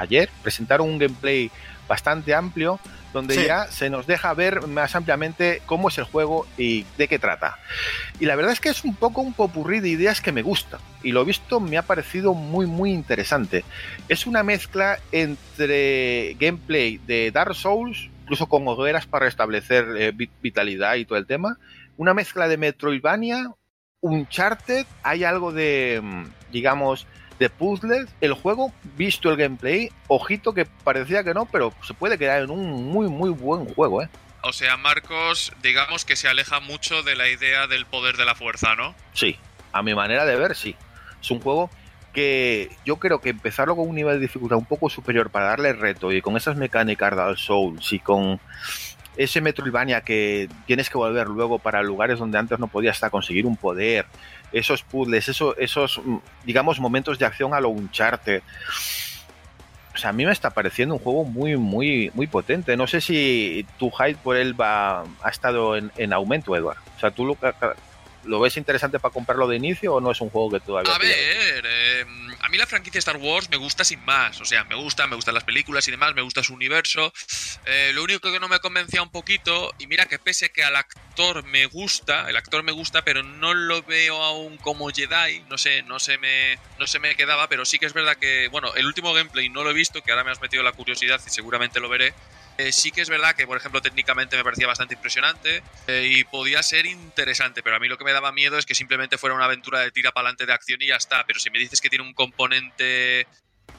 ayer 0.00 0.28
presentaron 0.42 0.88
un 0.88 0.98
gameplay 0.98 1.50
bastante 1.88 2.34
amplio 2.34 2.78
donde 3.12 3.34
Sí. 3.34 3.44
ya 3.46 3.66
se 3.66 3.90
nos 3.90 4.06
deja 4.06 4.32
ver 4.34 4.68
más 4.68 4.94
ampliamente 4.94 5.60
cómo 5.66 5.88
es 5.88 5.98
el 5.98 6.04
juego 6.04 6.46
y 6.56 6.84
de 6.96 7.08
qué 7.08 7.18
trata. 7.18 7.58
Y 8.20 8.26
la 8.26 8.36
verdad 8.36 8.52
es 8.52 8.60
que 8.60 8.68
es 8.68 8.84
un 8.84 8.94
poco 8.94 9.20
un 9.20 9.32
popurrí 9.34 9.80
de 9.80 9.88
ideas 9.88 10.20
que 10.20 10.30
me 10.30 10.42
gusta. 10.42 10.78
Y 11.02 11.10
lo 11.10 11.24
visto 11.24 11.58
me 11.58 11.76
ha 11.76 11.82
parecido 11.82 12.34
muy, 12.34 12.66
muy 12.66 12.92
interesante. 12.92 13.64
Es 14.08 14.26
una 14.28 14.44
mezcla 14.44 15.00
entre 15.10 16.34
gameplay 16.38 16.98
de 16.98 17.32
Dark 17.32 17.56
Souls, 17.56 18.08
incluso 18.22 18.46
con 18.46 18.66
hogueras 18.68 19.06
para 19.06 19.24
restablecer 19.26 19.86
eh, 19.98 20.12
vi- 20.14 20.30
vitalidad 20.40 20.94
y 20.94 21.04
todo 21.04 21.18
el 21.18 21.26
tema. 21.26 21.58
Una 21.96 22.14
mezcla 22.14 22.46
de 22.46 22.56
Metroidvania, 22.58 23.50
Uncharted, 24.02 24.86
hay 25.02 25.24
algo 25.24 25.52
de, 25.52 26.00
mm, 26.02 26.24
digamos, 26.52 27.06
de 27.40 27.48
puzzles. 27.48 28.08
El 28.20 28.34
juego, 28.34 28.72
visto 28.96 29.30
el 29.30 29.36
gameplay, 29.36 29.90
ojito 30.06 30.54
que 30.54 30.66
parecía 30.66 31.24
que 31.24 31.34
no, 31.34 31.46
pero 31.46 31.72
se 31.82 31.94
puede 31.94 32.18
quedar 32.18 32.42
en 32.42 32.50
un 32.50 32.84
muy, 32.92 33.08
muy 33.08 33.30
buen 33.30 33.64
juego, 33.74 34.02
¿eh? 34.02 34.08
O 34.42 34.52
sea, 34.52 34.76
Marcos, 34.76 35.52
digamos 35.62 36.04
que 36.04 36.16
se 36.16 36.28
aleja 36.28 36.60
mucho 36.60 37.02
de 37.02 37.16
la 37.16 37.28
idea 37.28 37.66
del 37.66 37.86
poder 37.86 38.16
de 38.16 38.24
la 38.24 38.34
fuerza, 38.34 38.74
¿no? 38.76 38.94
Sí, 39.14 39.36
a 39.72 39.82
mi 39.82 39.94
manera 39.94 40.24
de 40.24 40.36
ver, 40.36 40.54
sí. 40.54 40.76
Es 41.20 41.30
un 41.30 41.40
juego 41.40 41.70
que 42.12 42.70
yo 42.84 42.96
creo 42.96 43.20
que 43.20 43.30
empezarlo 43.30 43.74
con 43.74 43.88
un 43.88 43.94
nivel 43.94 44.14
de 44.14 44.20
dificultad 44.20 44.58
un 44.58 44.66
poco 44.66 44.90
superior 44.90 45.30
para 45.30 45.46
darle 45.46 45.72
reto 45.72 46.12
y 46.12 46.20
con 46.20 46.36
esas 46.36 46.56
mecánicas 46.56 47.16
Dark 47.16 47.38
Souls 47.38 47.92
y 47.92 48.00
con 48.00 48.40
ese 49.16 49.40
Metroidvania 49.40 50.00
que 50.00 50.48
tienes 50.66 50.88
que 50.90 50.98
volver 50.98 51.28
luego 51.28 51.58
para 51.58 51.82
lugares 51.82 52.18
donde 52.18 52.38
antes 52.38 52.58
no 52.58 52.68
podías 52.68 52.96
hasta 52.96 53.10
conseguir 53.10 53.46
un 53.46 53.56
poder, 53.56 54.06
esos 54.52 54.82
puzzles, 54.82 55.28
eso- 55.28 55.56
esos, 55.56 56.00
mm, 56.04 56.16
digamos, 56.44 56.80
momentos 56.80 57.18
de 57.18 57.26
acción 57.26 57.54
a 57.54 57.60
lo 57.60 57.68
Uncharted. 57.70 58.42
O 59.94 59.98
sea, 59.98 60.10
a 60.10 60.12
mí 60.12 60.24
me 60.24 60.32
está 60.32 60.50
pareciendo 60.50 60.94
un 60.94 61.00
juego 61.00 61.24
muy, 61.24 61.56
muy, 61.56 62.10
muy 62.14 62.26
potente. 62.26 62.76
No 62.76 62.86
sé 62.86 63.00
si 63.00 63.66
tu 63.78 63.90
hype 63.90 64.16
por 64.22 64.36
él 64.36 64.58
va, 64.58 65.04
ha 65.22 65.28
estado 65.30 65.76
en, 65.76 65.90
en 65.96 66.12
aumento, 66.12 66.54
Edward. 66.56 66.78
O 66.96 67.00
sea, 67.00 67.10
¿tú 67.10 67.26
lo, 67.26 67.36
lo 68.24 68.40
ves 68.40 68.56
interesante 68.56 68.98
para 68.98 69.12
comprarlo 69.12 69.48
de 69.48 69.56
inicio 69.56 69.94
o 69.94 70.00
no 70.00 70.10
es 70.10 70.20
un 70.20 70.30
juego 70.30 70.50
que 70.50 70.60
todavía... 70.60 70.94
A 70.94 70.98
ver, 70.98 71.64
eh, 71.66 72.04
a 72.40 72.48
mí 72.48 72.58
la 72.58 72.66
franquicia 72.66 72.98
Star 72.98 73.16
Wars 73.16 73.48
me 73.50 73.56
gusta 73.56 73.84
sin 73.84 74.04
más. 74.04 74.40
O 74.40 74.44
sea, 74.44 74.64
me 74.64 74.74
gusta, 74.74 75.06
me 75.06 75.16
gustan 75.16 75.34
las 75.34 75.44
películas 75.44 75.86
y 75.88 75.90
demás, 75.90 76.14
me 76.14 76.22
gusta 76.22 76.42
su 76.42 76.54
universo. 76.54 77.12
Eh, 77.66 77.92
lo 77.94 78.02
único 78.02 78.30
que 78.30 78.40
no 78.40 78.48
me 78.48 78.58
convencía 78.60 79.02
un 79.02 79.10
poquito, 79.10 79.74
y 79.78 79.86
mira 79.86 80.06
que 80.06 80.18
pese 80.18 80.50
que 80.50 80.64
al 80.64 80.76
actor 80.76 81.44
me 81.44 81.66
gusta, 81.66 82.28
el 82.28 82.36
actor 82.36 82.62
me 82.62 82.72
gusta, 82.72 83.02
pero 83.02 83.22
no 83.22 83.54
lo 83.54 83.82
veo 83.82 84.22
aún 84.22 84.56
como 84.58 84.90
Jedi. 84.90 85.40
No 85.48 85.58
sé, 85.58 85.82
no 85.82 85.98
se 85.98 86.18
me, 86.18 86.58
no 86.78 86.86
se 86.86 86.98
me 86.98 87.14
quedaba, 87.14 87.48
pero 87.48 87.64
sí 87.64 87.78
que 87.78 87.86
es 87.86 87.92
verdad 87.92 88.16
que, 88.16 88.48
bueno, 88.48 88.74
el 88.74 88.86
último 88.86 89.12
gameplay 89.12 89.48
no 89.48 89.64
lo 89.64 89.70
he 89.70 89.74
visto, 89.74 90.02
que 90.02 90.12
ahora 90.12 90.24
me 90.24 90.30
has 90.30 90.40
metido 90.40 90.62
la 90.62 90.72
curiosidad 90.72 91.20
y 91.26 91.30
seguramente 91.30 91.80
lo 91.80 91.88
veré. 91.88 92.14
Eh, 92.68 92.72
sí 92.72 92.90
que 92.90 93.00
es 93.00 93.08
verdad 93.08 93.34
que, 93.34 93.46
por 93.46 93.56
ejemplo, 93.56 93.80
técnicamente 93.80 94.36
me 94.36 94.44
parecía 94.44 94.66
bastante 94.66 94.94
impresionante 94.94 95.62
eh, 95.86 96.06
y 96.10 96.24
podía 96.24 96.62
ser 96.62 96.86
interesante, 96.86 97.62
pero 97.62 97.76
a 97.76 97.78
mí 97.78 97.88
lo 97.88 97.96
que 97.96 98.04
me 98.04 98.12
daba 98.12 98.32
miedo 98.32 98.58
es 98.58 98.66
que 98.66 98.74
simplemente 98.74 99.18
fuera 99.18 99.34
una 99.34 99.44
aventura 99.46 99.80
de 99.80 99.90
tira 99.90 100.12
para 100.12 100.26
adelante 100.28 100.46
de 100.46 100.52
acción 100.52 100.80
y 100.82 100.86
ya 100.88 100.96
está. 100.96 101.24
Pero 101.26 101.38
si 101.40 101.50
me 101.50 101.58
dices 101.58 101.80
que 101.80 101.88
tiene 101.88 102.04
un 102.04 102.12
componente 102.14 103.26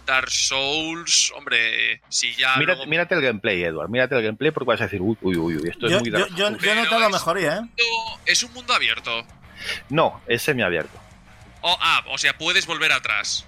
Dark 0.05 0.29
Souls, 0.31 1.31
hombre, 1.35 2.01
si 2.09 2.33
ya. 2.35 2.55
Mira- 2.57 2.73
luego- 2.75 2.89
Mírate 2.89 3.15
el 3.15 3.21
gameplay, 3.21 3.63
Edward. 3.63 3.89
Mírate 3.89 4.15
el 4.15 4.23
gameplay 4.23 4.51
porque 4.51 4.67
vas 4.69 4.81
a 4.81 4.85
decir, 4.85 5.01
uy, 5.01 5.17
uy, 5.21 5.35
uy, 5.37 5.57
uy, 5.57 5.69
esto 5.69 5.87
es 5.87 5.99
muy 5.99 6.09
Dark 6.09 6.29
yo- 6.35 6.47
Souls". 6.47 6.61
yo 6.63 6.71
he 6.71 6.75
notado 6.75 7.05
es- 7.05 7.11
mejoría, 7.11 7.57
¿eh? 7.57 7.61
Es 8.25 8.41
un 8.43 8.53
mundo 8.53 8.73
abierto. 8.73 9.25
No, 9.89 10.21
es 10.27 10.41
semiabierto. 10.41 10.97
Oh, 11.61 11.77
ah, 11.79 12.03
o 12.07 12.17
sea, 12.17 12.35
puedes 12.37 12.65
volver 12.65 12.91
atrás. 12.91 13.45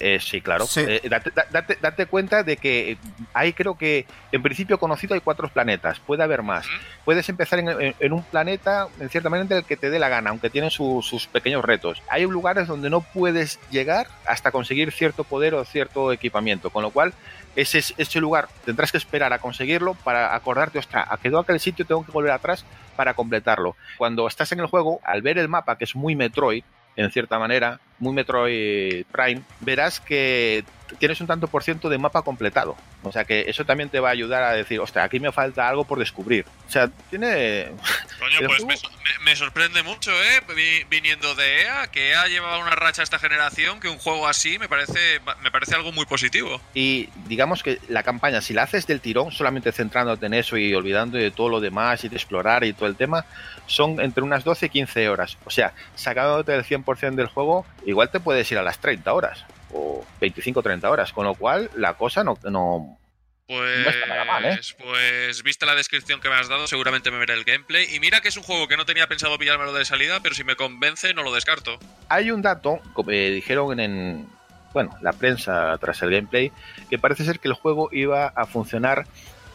Eh, 0.00 0.18
sí, 0.20 0.40
claro. 0.40 0.66
Sí. 0.66 0.80
Eh, 0.86 1.00
date, 1.08 1.30
da- 1.30 1.46
date- 1.50 1.78
date 1.80 2.06
cuenta 2.06 2.42
de 2.42 2.56
que 2.56 2.96
hay, 3.32 3.52
creo 3.52 3.76
que, 3.78 4.06
en 4.32 4.42
principio 4.42 4.78
conocido 4.78 5.14
hay 5.14 5.20
cuatro 5.20 5.48
planetas. 5.48 6.00
Puede 6.00 6.22
haber 6.24 6.42
más. 6.42 6.66
Puedes 7.04 7.28
empezar 7.28 7.60
en, 7.60 7.68
en- 7.68 7.94
en 7.98 8.12
un 8.12 8.22
planeta, 8.24 8.88
en 8.98 9.08
cierta 9.10 9.30
manera, 9.30 9.46
en 9.50 9.58
el 9.58 9.64
que 9.64 9.76
te 9.76 9.90
dé 9.90 9.98
la 10.00 10.08
gana, 10.08 10.30
aunque 10.30 10.50
tienen 10.50 10.70
su- 10.70 11.02
sus 11.02 11.26
pequeños 11.28 11.64
retos. 11.64 12.02
Hay 12.08 12.26
lugares 12.26 12.66
donde 12.66 12.90
no 12.90 13.00
puedes 13.00 13.60
llegar 13.70 14.08
hasta 14.26 14.50
conseguir 14.50 14.90
cierto 14.92 15.22
poder 15.24 15.54
o 15.54 15.64
cierto 15.64 16.12
equipamiento, 16.12 16.70
con 16.70 16.82
lo 16.82 16.90
cual 16.90 17.14
ese, 17.54 17.78
es- 17.78 17.94
ese 17.96 18.18
lugar 18.18 18.48
tendrás 18.64 18.90
que 18.90 18.98
esperar 18.98 19.32
a 19.32 19.38
conseguirlo 19.38 19.94
para 19.94 20.34
acordarte, 20.34 20.78
ostras, 20.80 21.06
a 21.08 21.16
quedó 21.18 21.38
aquel 21.38 21.60
sitio, 21.60 21.84
tengo 21.86 22.04
que 22.04 22.10
volver 22.10 22.32
atrás 22.32 22.64
para 22.96 23.14
completarlo. 23.14 23.76
Cuando 23.98 24.26
estás 24.26 24.50
en 24.52 24.58
el 24.60 24.66
juego, 24.66 25.00
al 25.04 25.22
ver 25.22 25.38
el 25.38 25.48
mapa, 25.48 25.78
que 25.78 25.84
es 25.84 25.94
muy 25.94 26.16
Metroid, 26.16 26.64
en 26.96 27.10
cierta 27.10 27.38
manera, 27.38 27.80
muy 27.98 28.12
Metroid 28.12 29.04
Prime, 29.12 29.42
verás 29.60 30.00
que 30.00 30.64
tienes 30.98 31.18
un 31.22 31.26
tanto 31.26 31.46
por 31.48 31.62
ciento 31.62 31.88
de 31.88 31.96
mapa 31.96 32.20
completado. 32.20 32.76
O 33.02 33.10
sea 33.10 33.24
que 33.24 33.46
eso 33.48 33.64
también 33.64 33.88
te 33.88 33.98
va 33.98 34.10
a 34.10 34.12
ayudar 34.12 34.42
a 34.42 34.52
decir, 34.52 34.78
ostras, 34.78 35.06
aquí 35.06 35.18
me 35.18 35.32
falta 35.32 35.66
algo 35.68 35.84
por 35.84 35.98
descubrir. 35.98 36.44
O 36.68 36.70
sea, 36.70 36.88
tiene... 37.08 37.68
Coño, 38.20 38.46
pues 38.46 38.64
me, 38.66 38.76
so- 38.76 38.90
me- 38.90 39.24
me 39.24 39.36
sorprende 39.36 39.82
mucho, 39.82 40.10
¿eh? 40.12 40.42
Vi- 40.54 40.84
Viniendo 40.90 41.34
de 41.34 41.62
EA, 41.62 41.86
que 41.90 42.10
EA 42.10 42.26
llevaba 42.28 42.58
una 42.58 42.74
racha 42.76 43.02
esta 43.02 43.18
generación, 43.18 43.80
que 43.80 43.88
un 43.88 43.98
juego 43.98 44.28
así 44.28 44.58
me 44.58 44.68
parece, 44.68 45.20
me 45.42 45.50
parece 45.50 45.74
algo 45.74 45.92
muy 45.92 46.04
positivo. 46.04 46.60
Y 46.74 47.08
digamos 47.26 47.62
que 47.62 47.78
la 47.88 48.02
campaña, 48.02 48.42
si 48.42 48.52
la 48.52 48.64
haces 48.64 48.86
del 48.86 49.00
tirón, 49.00 49.32
solamente 49.32 49.72
centrándote 49.72 50.26
en 50.26 50.34
eso 50.34 50.58
y 50.58 50.74
olvidando 50.74 51.16
de 51.16 51.30
todo 51.30 51.48
lo 51.48 51.60
demás 51.60 52.04
y 52.04 52.08
de 52.10 52.16
explorar 52.16 52.64
y 52.64 52.74
todo 52.74 52.86
el 52.86 52.96
tema, 52.96 53.24
son 53.66 53.98
entre 54.00 54.22
unas 54.22 54.44
12 54.44 54.66
y 54.66 54.68
15 54.68 55.08
horas. 55.08 55.38
O 55.46 55.50
sea, 55.50 55.72
sacándote 55.94 56.54
el 56.54 56.64
100% 56.64 57.14
del 57.14 57.26
juego, 57.28 57.64
igual 57.86 58.10
te 58.10 58.20
puedes 58.20 58.50
ir 58.52 58.58
a 58.58 58.62
las 58.62 58.78
30 58.78 59.12
horas 59.12 59.44
o 59.72 60.04
25 60.20 60.60
o 60.60 60.62
30 60.62 60.90
horas, 60.90 61.12
con 61.12 61.24
lo 61.24 61.34
cual 61.34 61.70
la 61.76 61.94
cosa 61.94 62.22
no, 62.22 62.38
no, 62.44 62.98
Pues, 63.46 63.84
No 63.84 63.90
está 63.90 64.06
nada 64.06 64.24
mal, 64.24 64.44
¿eh? 64.44 64.60
pues 64.78 65.42
vista 65.42 65.66
la 65.66 65.74
descripción 65.74 66.20
que 66.20 66.28
me 66.28 66.36
has 66.36 66.48
dado, 66.48 66.66
seguramente 66.66 67.10
me 67.10 67.18
veré 67.18 67.34
el 67.34 67.44
gameplay. 67.44 67.86
Y 67.94 68.00
mira 68.00 68.20
que 68.20 68.28
es 68.28 68.36
un 68.36 68.42
juego 68.42 68.68
que 68.68 68.76
no 68.76 68.84
tenía 68.84 69.06
pensado 69.06 69.38
pillármelo 69.38 69.72
de 69.72 69.84
salida, 69.84 70.20
pero 70.20 70.34
si 70.34 70.44
me 70.44 70.56
convence, 70.56 71.14
no 71.14 71.22
lo 71.22 71.32
descarto. 71.32 71.78
Hay 72.08 72.30
un 72.30 72.42
dato, 72.42 72.80
como 72.92 73.10
eh, 73.10 73.30
dijeron 73.30 73.80
en, 73.80 74.28
bueno, 74.72 74.96
la 75.00 75.12
prensa 75.12 75.76
tras 75.78 76.02
el 76.02 76.10
gameplay, 76.10 76.52
que 76.88 76.98
parece 76.98 77.24
ser 77.24 77.40
que 77.40 77.48
el 77.48 77.54
juego 77.54 77.88
iba 77.92 78.26
a 78.26 78.46
funcionar 78.46 79.06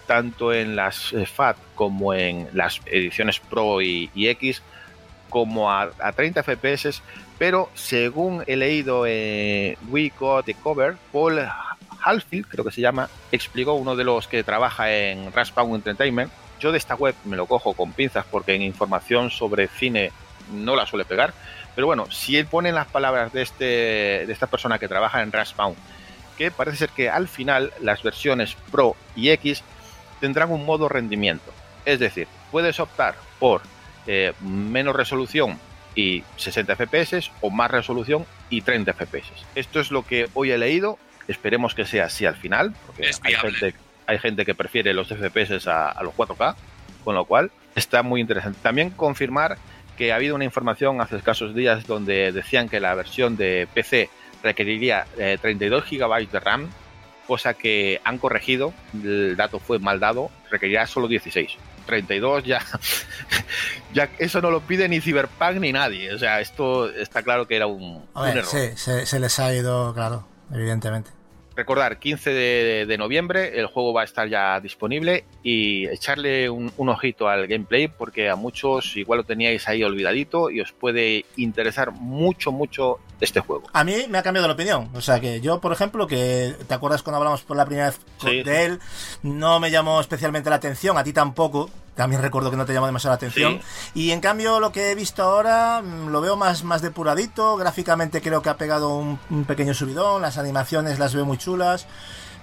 tanto 0.07 0.53
en 0.53 0.75
las 0.75 1.13
eh, 1.13 1.25
FAT 1.25 1.57
como 1.75 2.13
en 2.13 2.49
las 2.53 2.81
ediciones 2.85 3.39
Pro 3.39 3.81
y, 3.81 4.09
y 4.15 4.29
X 4.29 4.63
como 5.29 5.71
a, 5.71 5.89
a 5.99 6.11
30 6.11 6.43
FPS, 6.43 7.01
pero 7.37 7.69
según 7.73 8.43
he 8.47 8.55
leído 8.55 9.05
en 9.05 9.77
We 9.89 10.11
Got 10.17 10.45
the 10.45 10.53
Cover, 10.55 10.95
Paul 11.11 11.39
Halfield, 12.01 12.47
creo 12.47 12.65
que 12.65 12.71
se 12.71 12.81
llama, 12.81 13.09
explicó 13.31 13.73
uno 13.73 13.95
de 13.95 14.03
los 14.03 14.27
que 14.27 14.43
trabaja 14.43 14.91
en 14.91 15.31
Raspawn 15.31 15.75
Entertainment. 15.75 16.31
Yo 16.59 16.71
de 16.71 16.77
esta 16.77 16.95
web 16.95 17.13
me 17.25 17.37
lo 17.37 17.45
cojo 17.45 17.73
con 17.73 17.93
pinzas 17.93 18.25
porque 18.29 18.55
en 18.55 18.61
información 18.61 19.29
sobre 19.29 19.67
cine 19.67 20.11
no 20.51 20.75
la 20.75 20.85
suele 20.85 21.05
pegar, 21.05 21.33
pero 21.75 21.85
bueno, 21.85 22.09
si 22.09 22.37
él 22.37 22.47
pone 22.47 22.71
las 22.71 22.87
palabras 22.87 23.31
de, 23.33 23.43
este, 23.43 23.65
de 24.25 24.33
esta 24.33 24.47
persona 24.47 24.79
que 24.79 24.87
trabaja 24.87 25.21
en 25.21 25.31
Raspawn, 25.31 25.75
que 26.37 26.49
parece 26.49 26.77
ser 26.77 26.89
que 26.89 27.09
al 27.09 27.27
final 27.27 27.71
las 27.81 28.01
versiones 28.01 28.55
Pro 28.71 28.95
y 29.15 29.29
X 29.29 29.63
tendrán 30.19 30.51
un 30.51 30.65
modo 30.65 30.89
rendimiento. 30.89 31.53
Es 31.85 31.99
decir, 31.99 32.27
puedes 32.51 32.79
optar 32.79 33.15
por 33.39 33.61
eh, 34.07 34.34
menos 34.41 34.95
resolución 34.95 35.59
y 35.95 36.23
60 36.38 36.75
FPS 36.75 37.31
o 37.41 37.49
más 37.49 37.69
resolución 37.71 38.25
y 38.49 38.61
30 38.61 38.93
FPS. 38.93 39.31
Esto 39.55 39.79
es 39.79 39.91
lo 39.91 40.03
que 40.03 40.29
hoy 40.34 40.51
he 40.51 40.57
leído. 40.57 40.97
Esperemos 41.27 41.75
que 41.75 41.85
sea 41.85 42.05
así 42.05 42.25
al 42.25 42.35
final, 42.35 42.73
porque 42.85 43.11
hay 43.23 43.34
gente 43.35 43.73
hay 44.07 44.19
gente 44.19 44.45
que 44.45 44.55
prefiere 44.55 44.93
los 44.93 45.09
FPS 45.09 45.67
a, 45.67 45.89
a 45.89 46.01
los 46.01 46.15
4K, 46.15 46.55
con 47.03 47.15
lo 47.15 47.25
cual 47.25 47.51
está 47.75 48.03
muy 48.03 48.21
interesante. 48.21 48.57
También 48.63 48.89
confirmar 48.89 49.57
que 49.97 50.13
ha 50.13 50.15
habido 50.15 50.35
una 50.35 50.45
información 50.45 51.01
hace 51.01 51.17
escasos 51.17 51.53
días 51.53 51.85
donde 51.88 52.31
decían 52.31 52.69
que 52.69 52.79
la 52.79 52.95
versión 52.95 53.35
de 53.35 53.67
PC 53.73 54.09
requeriría 54.43 55.05
eh, 55.17 55.38
32 55.41 55.84
GB 55.89 56.29
de 56.31 56.39
RAM, 56.39 56.69
cosa 57.25 57.53
que 57.55 57.99
han 58.03 58.17
corregido, 58.17 58.73
el 58.93 59.35
dato 59.35 59.59
fue 59.59 59.79
mal 59.79 59.99
dado, 59.99 60.29
requerirá 60.49 60.88
solo 60.88 61.07
16. 61.07 61.57
32 61.88 62.43
ya, 62.43 62.61
ya 63.93 64.09
eso 64.19 64.39
no 64.41 64.51
lo 64.51 64.61
pide 64.61 64.88
ni 64.88 65.01
Cyberpunk 65.01 65.55
ni 65.59 65.72
nadie. 65.72 66.14
O 66.14 66.19
sea, 66.19 66.39
esto 66.39 66.88
está 66.91 67.23
claro 67.23 67.47
que 67.47 67.55
era 67.55 67.65
un, 67.65 68.05
ver, 68.14 68.38
error. 68.38 68.45
sí, 68.45 68.69
se, 68.76 69.07
se 69.07 69.19
les 69.19 69.39
ha 69.39 69.51
ido, 69.55 69.93
claro, 69.95 70.27
evidentemente. 70.53 71.16
Recordar, 71.57 71.97
15 71.97 72.29
de, 72.29 72.85
de 72.85 72.97
noviembre 72.99 73.59
el 73.59 73.65
juego 73.65 73.91
va 73.91 74.01
a 74.01 74.03
estar 74.05 74.29
ya 74.29 74.59
disponible 74.59 75.25
y 75.41 75.88
echarle 75.88 76.51
un, 76.51 76.71
un 76.77 76.89
ojito 76.89 77.27
al 77.27 77.47
gameplay 77.47 77.88
porque 77.88 78.29
a 78.29 78.35
muchos 78.35 78.95
igual 78.95 79.17
lo 79.17 79.23
teníais 79.23 79.67
ahí 79.67 79.84
olvidadito 79.84 80.51
y 80.51 80.61
os 80.61 80.71
puede 80.71 81.25
interesar 81.35 81.91
mucho, 81.91 82.51
mucho 82.51 82.99
este 83.19 83.39
juego. 83.39 83.63
A 83.73 83.84
mí 83.84 84.05
me 84.07 84.19
ha 84.19 84.23
cambiado 84.23 84.47
la 84.47 84.53
opinión. 84.53 84.89
O 84.93 85.01
sea 85.01 85.19
que 85.19 85.41
yo, 85.41 85.59
por 85.59 85.71
ejemplo, 85.71 86.05
que 86.05 86.53
te 86.67 86.73
acuerdas 86.75 87.01
cuando 87.01 87.17
hablamos 87.17 87.41
por 87.41 87.57
la 87.57 87.65
primera 87.65 87.88
vez 87.88 87.99
Sí, 88.21 88.43
de 88.43 88.65
él, 88.65 88.79
no 89.23 89.59
me 89.59 89.71
llamó 89.71 89.99
especialmente 89.99 90.51
la 90.51 90.57
atención, 90.57 90.95
a 90.95 91.03
ti 91.03 91.11
tampoco. 91.11 91.71
También 91.97 92.21
recuerdo 92.21 92.51
que 92.51 92.57
no 92.57 92.65
te 92.65 92.73
llamó 92.73 92.85
demasiado 92.85 93.11
la 93.11 93.15
atención. 93.15 93.59
Y 93.93 94.11
en 94.11 94.21
cambio, 94.21 94.59
lo 94.59 94.71
que 94.71 94.91
he 94.91 94.95
visto 94.95 95.23
ahora 95.23 95.81
mm, 95.81 96.09
lo 96.09 96.21
veo 96.21 96.37
más, 96.37 96.63
más 96.63 96.81
depuradito. 96.81 97.57
Gráficamente 97.57 98.21
creo 98.21 98.41
que 98.41 98.49
ha 98.49 98.55
pegado 98.55 98.95
un, 98.95 99.19
un 99.29 99.45
pequeño 99.45 99.73
subidón. 99.73 100.21
Las 100.21 100.37
animaciones 100.37 100.99
las 100.99 101.13
veo 101.13 101.25
muy 101.25 101.37
chulas. 101.37 101.87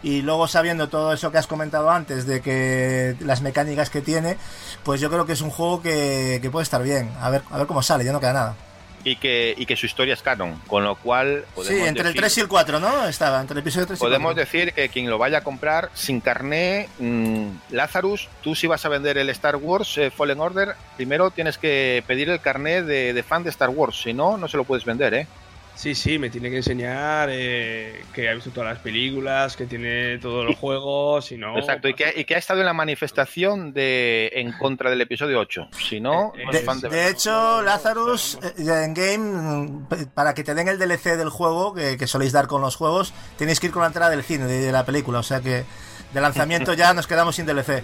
Y 0.02 0.20
luego 0.20 0.48
sabiendo 0.48 0.88
todo 0.88 1.14
eso 1.14 1.32
que 1.32 1.38
has 1.38 1.46
comentado 1.46 1.88
antes 1.88 2.26
de 2.26 2.42
que 2.42 3.16
las 3.20 3.40
mecánicas 3.40 3.88
que 3.88 4.02
tiene, 4.02 4.36
pues 4.82 5.00
yo 5.00 5.08
creo 5.08 5.24
que 5.24 5.32
es 5.32 5.40
un 5.40 5.48
juego 5.48 5.80
que, 5.80 6.40
que 6.42 6.50
puede 6.50 6.64
estar 6.64 6.82
bien. 6.82 7.10
A 7.20 7.30
ver, 7.30 7.42
a 7.50 7.56
ver 7.56 7.66
cómo 7.66 7.80
sale, 7.80 8.04
ya 8.04 8.12
no 8.12 8.20
queda 8.20 8.34
nada. 8.34 8.56
Y 9.04 9.16
que, 9.16 9.54
y 9.56 9.66
que 9.66 9.76
su 9.76 9.84
historia 9.84 10.14
es 10.14 10.22
canon, 10.22 10.58
con 10.66 10.82
lo 10.82 10.96
cual 10.96 11.44
Sí, 11.62 11.74
entre 11.78 12.08
el 12.08 12.14
decir, 12.14 12.20
3 12.22 12.38
y 12.38 12.40
el 12.40 12.48
4, 12.48 12.80
¿no? 12.80 13.06
Estaba, 13.06 13.40
entre 13.40 13.52
el 13.54 13.58
episodio 13.60 13.86
3 13.86 14.00
y 14.00 14.02
el 14.02 14.08
podemos 14.08 14.32
4. 14.32 14.40
decir 14.40 14.72
que 14.72 14.88
quien 14.88 15.10
lo 15.10 15.18
vaya 15.18 15.38
a 15.38 15.44
comprar 15.44 15.90
sin 15.92 16.20
carné, 16.20 16.88
mm, 16.98 17.48
Lazarus, 17.70 18.28
tú 18.42 18.54
si 18.54 18.66
vas 18.66 18.84
a 18.86 18.88
vender 18.88 19.18
el 19.18 19.28
Star 19.30 19.56
Wars 19.56 19.98
eh, 19.98 20.10
Fallen 20.10 20.40
Order, 20.40 20.74
primero 20.96 21.30
tienes 21.30 21.58
que 21.58 22.02
pedir 22.06 22.30
el 22.30 22.40
carné 22.40 22.82
de, 22.82 23.12
de 23.12 23.22
fan 23.22 23.44
de 23.44 23.50
Star 23.50 23.68
Wars, 23.68 24.00
si 24.02 24.14
no, 24.14 24.38
no 24.38 24.48
se 24.48 24.56
lo 24.56 24.64
puedes 24.64 24.84
vender, 24.86 25.12
¿eh? 25.12 25.26
Sí, 25.74 25.94
sí, 25.94 26.18
me 26.18 26.30
tiene 26.30 26.50
que 26.50 26.58
enseñar 26.58 27.28
eh, 27.32 28.04
que 28.14 28.28
ha 28.28 28.34
visto 28.34 28.50
todas 28.50 28.72
las 28.74 28.78
películas, 28.82 29.56
que 29.56 29.66
tiene 29.66 30.18
todos 30.18 30.46
los 30.46 30.56
juegos, 30.56 31.32
y 31.32 31.36
no. 31.36 31.58
Exacto, 31.58 31.88
y 31.88 31.94
que, 31.94 32.12
y 32.16 32.24
que 32.24 32.36
ha 32.36 32.38
estado 32.38 32.60
en 32.60 32.66
la 32.66 32.72
manifestación 32.72 33.72
de 33.72 34.30
en 34.34 34.52
contra 34.52 34.88
del 34.88 35.00
episodio 35.00 35.40
8. 35.40 35.68
Si 35.76 36.00
no, 36.00 36.32
Eh, 36.36 36.44
no 36.46 36.52
De, 36.52 36.58
es 36.58 36.64
fan 36.64 36.80
de, 36.80 36.88
de 36.88 37.08
hecho, 37.10 37.60
Lazarus 37.62 38.38
eh, 38.42 38.84
en 38.84 38.94
game, 38.94 39.86
para 40.14 40.32
que 40.32 40.44
te 40.44 40.54
den 40.54 40.68
el 40.68 40.78
DLC 40.78 41.16
del 41.16 41.28
juego, 41.28 41.74
que, 41.74 41.96
que 41.98 42.06
soléis 42.06 42.32
dar 42.32 42.46
con 42.46 42.62
los 42.62 42.76
juegos, 42.76 43.12
tenéis 43.36 43.58
que 43.58 43.66
ir 43.66 43.72
con 43.72 43.82
la 43.82 43.88
entrada 43.88 44.10
del 44.10 44.22
cine, 44.22 44.44
de, 44.46 44.60
de 44.60 44.72
la 44.72 44.86
película. 44.86 45.18
O 45.18 45.22
sea 45.24 45.40
que 45.40 45.64
de 46.12 46.20
lanzamiento 46.20 46.72
ya 46.74 46.94
nos 46.94 47.06
quedamos 47.08 47.34
sin 47.34 47.46
DLC. 47.46 47.82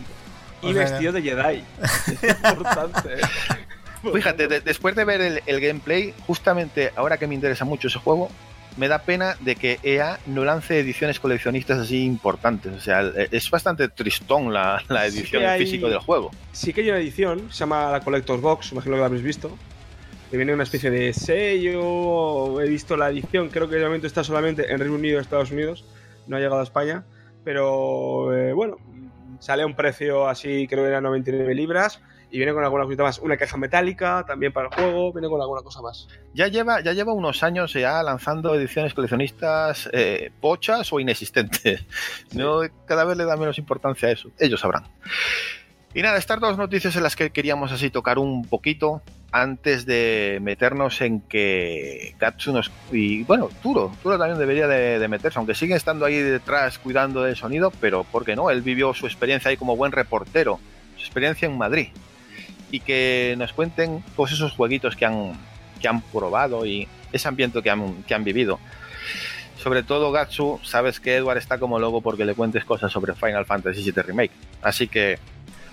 Y 0.63 0.67
O 0.71 0.73
sea, 0.75 0.83
vestido 0.83 1.13
de 1.13 1.23
Jedi. 1.23 1.65
Es 1.83 2.23
importante. 2.53 3.17
Fíjate, 4.15 4.49
de- 4.49 4.61
después 4.61 4.95
de 4.97 5.05
ver 5.05 5.21
el, 5.21 5.43
el 5.47 5.61
gameplay, 5.61 6.15
justamente 6.27 6.93
ahora 6.97 7.17
que 7.19 7.27
me 7.27 7.35
interesa 7.35 7.65
mucho 7.65 7.89
ese 7.89 7.99
juego, 7.99 8.29
me 8.77 8.87
da 8.89 9.01
pena 9.01 9.37
de 9.41 9.57
que 9.57 9.79
EA 9.83 10.19
no 10.27 10.45
lance 10.45 10.79
ediciones 10.79 11.19
coleccionistas 11.21 11.79
así 11.79 12.05
importantes. 12.05 12.73
O 12.73 12.81
sea, 12.81 13.03
es 13.31 13.51
bastante 13.51 13.89
tristón 13.89 14.53
la, 14.53 14.83
la 14.89 15.11
Sí 15.11 15.19
edición 15.19 15.43
en 15.43 15.49
hay- 15.49 15.61
físico 15.61 15.89
del 15.89 15.99
juego. 15.99 16.31
Sí 16.53 16.73
que 16.73 16.83
hay 16.83 16.91
una 16.91 16.99
edición, 16.99 17.49
se 17.53 17.59
llama 17.59 17.91
la 17.91 18.01
Collector's 18.01 18.41
Box, 18.41 18.73
imagino 18.73 18.95
que 18.95 19.01
la 19.01 19.07
habéis 19.07 19.23
visto. 19.25 19.51
Que 20.31 20.37
viene 20.37 20.55
una 20.55 20.63
especie 20.63 20.91
de 20.93 21.13
sello. 21.13 22.61
He 22.61 22.69
visto 22.69 22.97
la 22.97 23.11
edición, 23.11 23.49
creo 23.49 23.69
que 23.69 23.77
de 23.77 23.85
momento 23.85 24.07
está 24.07 24.23
solamente 24.23 24.73
en 24.73 24.79
Reino 24.79 24.95
Unido 24.95 25.21
Estados 25.21 25.51
Unidos. 25.51 25.85
No 26.29 26.37
ha 26.37 26.41
llegado 26.41 26.61
a 26.61 26.65
España. 26.65 27.05
Pero 27.45 28.33
eh, 28.37 28.53
bueno, 28.53 28.77
sale 29.41 29.65
a 29.65 29.67
un 29.67 29.75
precio 29.75 30.29
así, 30.29 30.67
creo 30.69 30.85
que 30.85 30.91
era 30.91 31.01
99 31.01 31.55
libras. 31.55 32.01
Y 32.33 32.37
viene 32.37 32.53
con 32.53 32.63
alguna 32.63 32.85
cosita 32.85 33.03
más. 33.03 33.19
Una 33.19 33.37
caja 33.37 33.57
metálica 33.57 34.25
también 34.25 34.53
para 34.53 34.69
el 34.69 34.75
juego. 34.75 35.13
Viene 35.13 35.29
con 35.29 35.41
alguna 35.41 35.63
cosa 35.63 35.83
más. 35.83 36.07
Ya 36.33 36.47
lleva, 36.47 36.81
ya 36.81 36.93
lleva 36.93 37.13
unos 37.13 37.43
años 37.43 37.73
ya 37.73 38.01
lanzando 38.05 38.55
ediciones 38.55 38.95
coleccionistas 38.95 39.91
eh, 39.93 40.31
pochas 40.41 40.93
o 40.93 41.01
inexistentes. 41.01 41.85
No, 42.33 42.61
cada 42.87 43.05
vez 43.05 43.17
le 43.17 43.25
da 43.25 43.37
menos 43.37 43.59
importancia 43.59 44.09
a 44.09 44.13
eso. 44.13 44.31
Ellos 44.39 44.61
sabrán. 44.61 44.85
Y 45.93 46.03
nada, 46.03 46.19
estas 46.19 46.39
dos 46.39 46.57
noticias 46.57 46.95
en 46.95 47.03
las 47.03 47.17
que 47.17 47.31
queríamos 47.31 47.73
así 47.73 47.91
tocar 47.91 48.21
un 48.21 48.45
poquito 48.45 49.03
antes 49.33 49.87
de 49.87 50.39
meternos 50.43 51.01
en 51.01 51.21
que 51.21 52.15
Gatsu 52.19 52.53
nos... 52.53 52.71
Y 52.91 53.23
bueno, 53.25 53.49
Turo, 53.63 53.93
Turo 54.03 54.19
también 54.19 54.39
debería 54.39 54.67
de, 54.67 54.99
de 54.99 55.09
meterse, 55.09 55.39
aunque 55.39 55.55
sigue 55.55 55.77
estando 55.77 56.05
ahí 56.05 56.17
detrás 56.19 56.79
cuidando 56.79 57.23
del 57.23 57.37
sonido, 57.37 57.71
pero 57.81 58.05
¿por 58.05 58.25
qué 58.25 58.35
no? 58.35 58.51
Él 58.51 58.63
vivió 58.63 58.93
su 58.95 59.07
experiencia 59.07 59.51
ahí 59.51 59.57
como 59.57 59.77
buen 59.77 59.93
reportero, 59.93 60.59
su 60.97 61.03
experiencia 61.05 61.47
en 61.47 61.57
Madrid. 61.57 61.89
Y 62.73 62.81
que 62.81 63.35
nos 63.39 63.53
cuenten 63.53 64.03
pues 64.17 64.33
esos 64.33 64.53
jueguitos 64.53 64.97
que 64.97 65.05
han, 65.07 65.33
que 65.81 65.89
han 65.89 66.01
probado 66.03 66.67
y 66.67 66.87
ese 67.13 67.27
ambiente 67.29 67.63
que 67.63 67.71
han, 67.71 68.03
que 68.05 68.15
han 68.15 68.25
vivido. 68.25 68.59
Sobre 69.63 69.83
todo 69.83 70.11
Gatsu, 70.11 70.59
sabes 70.65 71.01
que 71.01 71.17
Edward 71.17 71.37
está 71.39 71.59
como 71.59 71.79
loco 71.79 72.01
porque 72.01 72.25
le 72.25 72.35
cuentes 72.35 72.65
cosas 72.65 72.91
sobre 72.91 73.15
Final 73.15 73.45
Fantasy 73.45 73.83
VII 73.83 74.03
Remake. 74.03 74.33
Así 74.63 74.89
que 74.89 75.19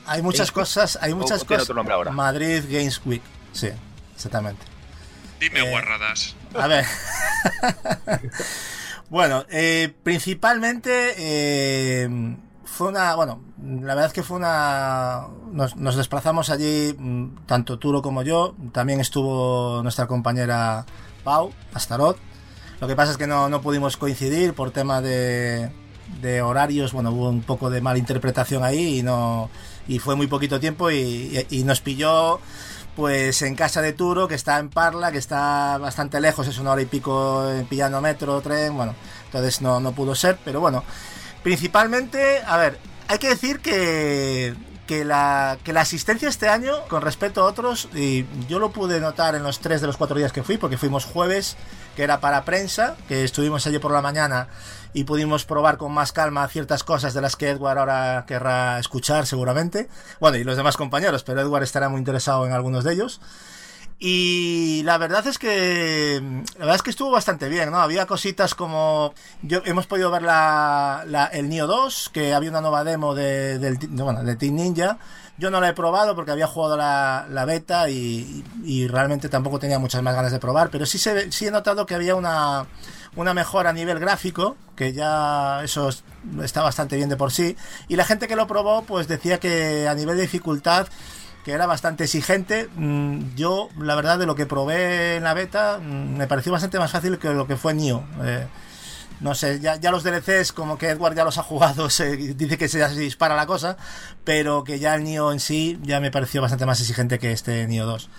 Hay 0.06 0.22
muchas 0.22 0.52
cosas, 0.52 0.98
hay 1.02 1.14
muchas 1.14 1.40
O- 1.42 1.44
o 1.44 1.48
tiene 1.48 1.60
cosas. 1.64 1.68
Madrid 2.14 2.64
Games 2.70 3.02
Week, 3.06 3.22
sí, 3.58 3.70
exactamente. 4.16 4.64
Dime 5.40 5.60
Eh, 5.60 5.70
guarradas. 5.70 6.36
A 6.56 6.68
ver. 6.68 6.86
bueno, 9.10 9.46
eh, 9.50 9.94
principalmente 10.04 11.14
eh, 11.18 12.10
fue 12.66 12.90
una. 12.90 13.16
Bueno, 13.16 13.42
la 13.64 13.94
verdad 13.96 14.06
es 14.08 14.14
que 14.14 14.24
fue 14.24 14.38
una. 14.38 15.28
Nos, 15.52 15.76
nos 15.76 15.96
desplazamos 15.96 16.50
allí, 16.50 16.96
mm, 16.98 17.46
tanto 17.46 17.80
Turo 17.80 18.02
como 18.02 18.22
yo. 18.24 18.56
También 18.72 19.00
estuvo 19.00 19.82
nuestra 19.84 20.08
compañera 20.08 20.86
Pau, 21.24 21.52
Astarot. 21.74 22.18
Lo 22.80 22.88
que 22.88 22.96
pasa 22.96 23.12
es 23.12 23.18
que 23.18 23.28
no, 23.28 23.50
no 23.50 23.62
pudimos 23.62 23.98
coincidir 23.98 24.54
por 24.54 24.72
tema 24.72 25.02
de, 25.02 25.72
de 26.22 26.42
horarios. 26.42 26.94
Bueno, 26.94 27.12
hubo 27.12 27.30
un 27.30 27.42
poco 27.42 27.70
de 27.70 27.82
mala 27.82 27.98
interpretación 28.00 28.64
ahí 28.64 29.00
y 29.00 29.04
no. 29.04 29.50
Y 29.88 30.00
fue 30.00 30.16
muy 30.16 30.28
poquito 30.28 30.60
tiempo 30.60 30.92
y, 30.92 31.46
y- 31.50 31.60
y 31.60 31.64
nos 31.64 31.82
pilló 31.82 32.40
pues 32.98 33.44
en 33.44 33.54
casa 33.54 33.84
de 33.84 33.94
Turo, 33.94 34.28
que 34.28 34.34
está 34.34 34.58
en 34.58 34.70
Parla, 34.70 35.12
que 35.12 35.20
está 35.20 35.78
bastante 35.78 36.20
lejos, 36.20 36.48
es 36.48 36.58
una 36.58 36.72
hora 36.72 36.82
y 36.82 36.88
pico 36.88 37.48
pillando 37.70 38.02
metro, 38.02 38.42
tren, 38.42 38.76
bueno, 38.76 38.96
entonces 39.26 39.62
no, 39.62 39.80
no 39.80 39.92
pudo 39.92 40.16
ser, 40.16 40.40
pero 40.44 40.62
bueno, 40.62 40.84
principalmente, 41.44 42.42
a 42.44 42.58
ver, 42.58 42.80
hay 43.08 43.20
que 43.20 43.30
decir 43.30 43.60
que, 43.60 44.56
que, 44.88 45.06
la, 45.06 45.60
que 45.64 45.74
la 45.74 45.82
asistencia 45.82 46.28
este 46.28 46.50
año, 46.50 46.74
con 46.88 47.04
respecto 47.04 47.42
a 47.42 47.46
otros, 47.46 47.88
y 47.94 48.26
yo 48.50 48.58
lo 48.58 48.72
pude 48.72 49.00
notar 49.00 49.36
en 49.36 49.44
los 49.44 49.60
tres 49.60 49.80
de 49.80 49.86
los 49.86 49.96
cuatro 49.96 50.18
días 50.18 50.32
que 50.32 50.42
fui, 50.42 50.58
porque 50.58 50.80
fuimos 50.80 51.06
jueves, 51.06 51.56
que 51.96 52.02
era 52.02 52.20
para 52.20 52.46
prensa, 52.46 52.96
que 53.08 53.24
estuvimos 53.24 53.68
allí 53.68 53.78
por 53.78 53.92
la 53.92 54.02
mañana 54.02 54.48
y 55.00 55.04
pudimos 55.04 55.46
probar 55.46 55.78
con 55.78 55.92
más 55.92 56.12
calma 56.12 56.48
ciertas 56.48 56.84
cosas 56.84 57.14
de 57.14 57.22
las 57.22 57.36
que 57.36 57.50
Edward 57.50 57.78
ahora 57.78 58.26
querrá 58.28 58.80
escuchar 58.80 59.26
seguramente. 59.28 59.90
Bueno, 60.20 60.38
y 60.38 60.44
los 60.44 60.58
demás 60.58 60.76
compañeros, 60.78 61.24
pero 61.24 61.42
Edward 61.42 61.64
estará 61.64 61.88
muy 61.90 62.00
interesado 62.00 62.46
en 62.48 62.54
algunos 62.54 62.84
de 62.84 62.94
ellos. 62.94 63.22
Y 64.00 64.84
la 64.86 65.00
verdad 65.00 65.26
es 65.26 65.40
que 65.40 66.22
la 66.54 66.60
verdad 66.60 66.76
es 66.76 66.84
que 66.84 66.92
estuvo 66.92 67.10
bastante 67.10 67.50
bien, 67.50 67.72
¿no? 67.72 67.80
Había 67.80 68.06
cositas 68.06 68.54
como 68.54 69.14
yo 69.42 69.62
hemos 69.66 69.88
podido 69.88 70.12
ver 70.12 70.22
la, 70.22 71.04
la- 71.08 71.26
el 71.26 71.50
Nio 71.50 71.66
2, 71.66 72.10
que 72.14 72.34
había 72.36 72.52
una 72.52 72.62
nueva 72.62 72.84
demo 72.84 73.16
de, 73.16 73.58
del 73.58 73.80
de, 73.80 73.88
bueno, 74.04 74.24
de 74.24 74.36
Team 74.36 74.54
Ninja. 74.56 75.00
Yo 75.40 75.50
no 75.50 75.60
la 75.62 75.70
he 75.70 75.74
probado 75.74 76.16
porque 76.16 76.32
había 76.32 76.46
jugado 76.48 76.78
la, 76.78 77.26
la 77.30 77.46
beta 77.46 77.90
y, 77.90 78.44
y 78.64 78.88
realmente 78.88 79.30
tampoco 79.30 79.58
tenía 79.60 79.80
muchas 79.80 80.02
más 80.04 80.16
ganas 80.16 80.32
de 80.32 80.40
probar, 80.40 80.70
pero 80.70 80.86
sí, 80.86 80.98
se, 81.00 81.32
sí 81.32 81.48
he 81.48 81.52
notado 81.52 81.86
que 81.86 81.94
había 81.96 82.16
una, 82.16 82.66
una 83.18 83.34
mejora 83.34 83.72
a 83.72 83.74
nivel 83.74 84.00
gráfico, 84.00 84.56
que 84.78 84.94
ya 84.94 85.62
eso 85.64 85.90
es- 85.90 86.04
está 86.42 86.62
bastante 86.62 86.96
bien 86.96 87.10
de 87.10 87.18
por 87.18 87.32
sí. 87.34 87.58
Y 87.90 87.98
la 87.98 88.06
gente 88.06 88.28
que 88.30 88.36
lo 88.38 88.48
probó, 88.48 88.84
pues 88.84 89.08
decía 89.10 89.40
que 89.40 89.88
a 89.90 89.94
nivel 89.96 90.16
de 90.16 90.22
dificultad 90.24 90.88
que 91.44 91.52
era 91.54 91.66
bastante 91.66 92.04
exigente. 92.06 92.68
Mm, 92.76 93.36
Yo, 93.36 93.70
la 93.80 93.96
verdad, 93.96 94.20
de 94.20 94.26
lo 94.26 94.36
que 94.36 94.46
probé 94.46 95.16
en 95.16 95.24
la 95.24 95.34
beta, 95.34 95.80
mm, 95.82 96.18
me 96.18 96.28
pareció 96.28 96.52
bastante 96.52 96.78
más 96.80 96.92
fácil 96.92 97.18
que 97.20 97.30
lo 97.30 97.48
que 97.48 97.56
fue 97.56 97.74
Nio. 97.74 98.04
Eh, 98.24 98.46
no 99.22 99.34
sé, 99.34 99.60
ya, 99.62 99.78
ya 99.78 99.90
los 99.90 100.04
DLCs, 100.04 100.52
como 100.52 100.78
que 100.78 100.90
Edward 100.90 101.16
ya 101.16 101.24
los 101.24 101.38
ha 101.38 101.44
jugado, 101.44 101.90
se 101.90 102.18
dice 102.18 102.58
que 102.58 102.68
se, 102.68 102.86
se 102.88 103.00
dispara 103.00 103.36
la 103.36 103.46
cosa, 103.48 103.78
pero 104.26 104.64
que 104.66 104.78
ya 104.80 104.94
el 104.96 105.04
Nio 105.06 105.32
en 105.32 105.40
sí 105.40 105.80
ya 105.84 106.00
me 106.02 106.12
pareció 106.12 106.42
bastante 106.42 106.66
más 106.66 106.82
exigente 106.82 107.18
que 107.18 107.32
este 107.32 107.66
Nio 107.68 107.86
2. 107.86 108.10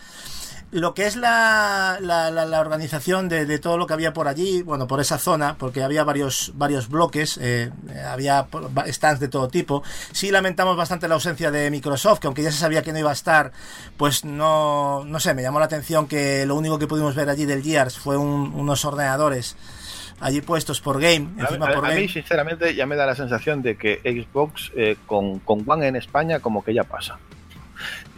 Lo 0.70 0.92
que 0.92 1.06
es 1.06 1.16
la, 1.16 1.98
la, 2.00 2.30
la, 2.30 2.44
la 2.44 2.60
organización 2.60 3.28
de, 3.28 3.46
de, 3.46 3.58
todo 3.58 3.78
lo 3.78 3.86
que 3.86 3.94
había 3.94 4.12
por 4.12 4.28
allí, 4.28 4.62
bueno, 4.62 4.86
por 4.86 5.00
esa 5.00 5.16
zona, 5.16 5.56
porque 5.58 5.82
había 5.82 6.04
varios, 6.04 6.52
varios 6.56 6.88
bloques, 6.88 7.38
eh, 7.40 7.70
había 8.06 8.46
stands 8.88 9.20
de 9.20 9.28
todo 9.28 9.48
tipo. 9.48 9.82
Sí 10.12 10.30
lamentamos 10.30 10.76
bastante 10.76 11.08
la 11.08 11.14
ausencia 11.14 11.50
de 11.50 11.70
Microsoft, 11.70 12.20
que 12.20 12.26
aunque 12.26 12.42
ya 12.42 12.52
se 12.52 12.58
sabía 12.58 12.82
que 12.82 12.92
no 12.92 12.98
iba 12.98 13.10
a 13.10 13.14
estar, 13.14 13.52
pues 13.96 14.24
no, 14.24 15.04
no 15.04 15.20
sé, 15.20 15.32
me 15.34 15.42
llamó 15.42 15.58
la 15.58 15.66
atención 15.66 16.06
que 16.06 16.44
lo 16.44 16.54
único 16.54 16.78
que 16.78 16.86
pudimos 16.86 17.14
ver 17.14 17.30
allí 17.30 17.46
del 17.46 17.62
Gears 17.62 17.98
fue 17.98 18.16
un, 18.18 18.52
unos 18.54 18.84
ordenadores 18.84 19.56
allí 20.20 20.40
puestos 20.42 20.80
por 20.80 21.00
Game. 21.00 21.28
Encima 21.38 21.68
a, 21.68 21.74
por 21.74 21.86
a, 21.86 21.88
Game. 21.88 22.02
mí, 22.02 22.08
sinceramente, 22.08 22.74
ya 22.74 22.84
me 22.86 22.96
da 22.96 23.06
la 23.06 23.14
sensación 23.14 23.62
de 23.62 23.76
que 23.76 24.00
Xbox 24.02 24.72
eh, 24.76 24.96
con, 25.06 25.38
con 25.38 25.64
One 25.66 25.86
en 25.88 25.96
España 25.96 26.40
como 26.40 26.62
que 26.62 26.74
ya 26.74 26.84
pasa. 26.84 27.18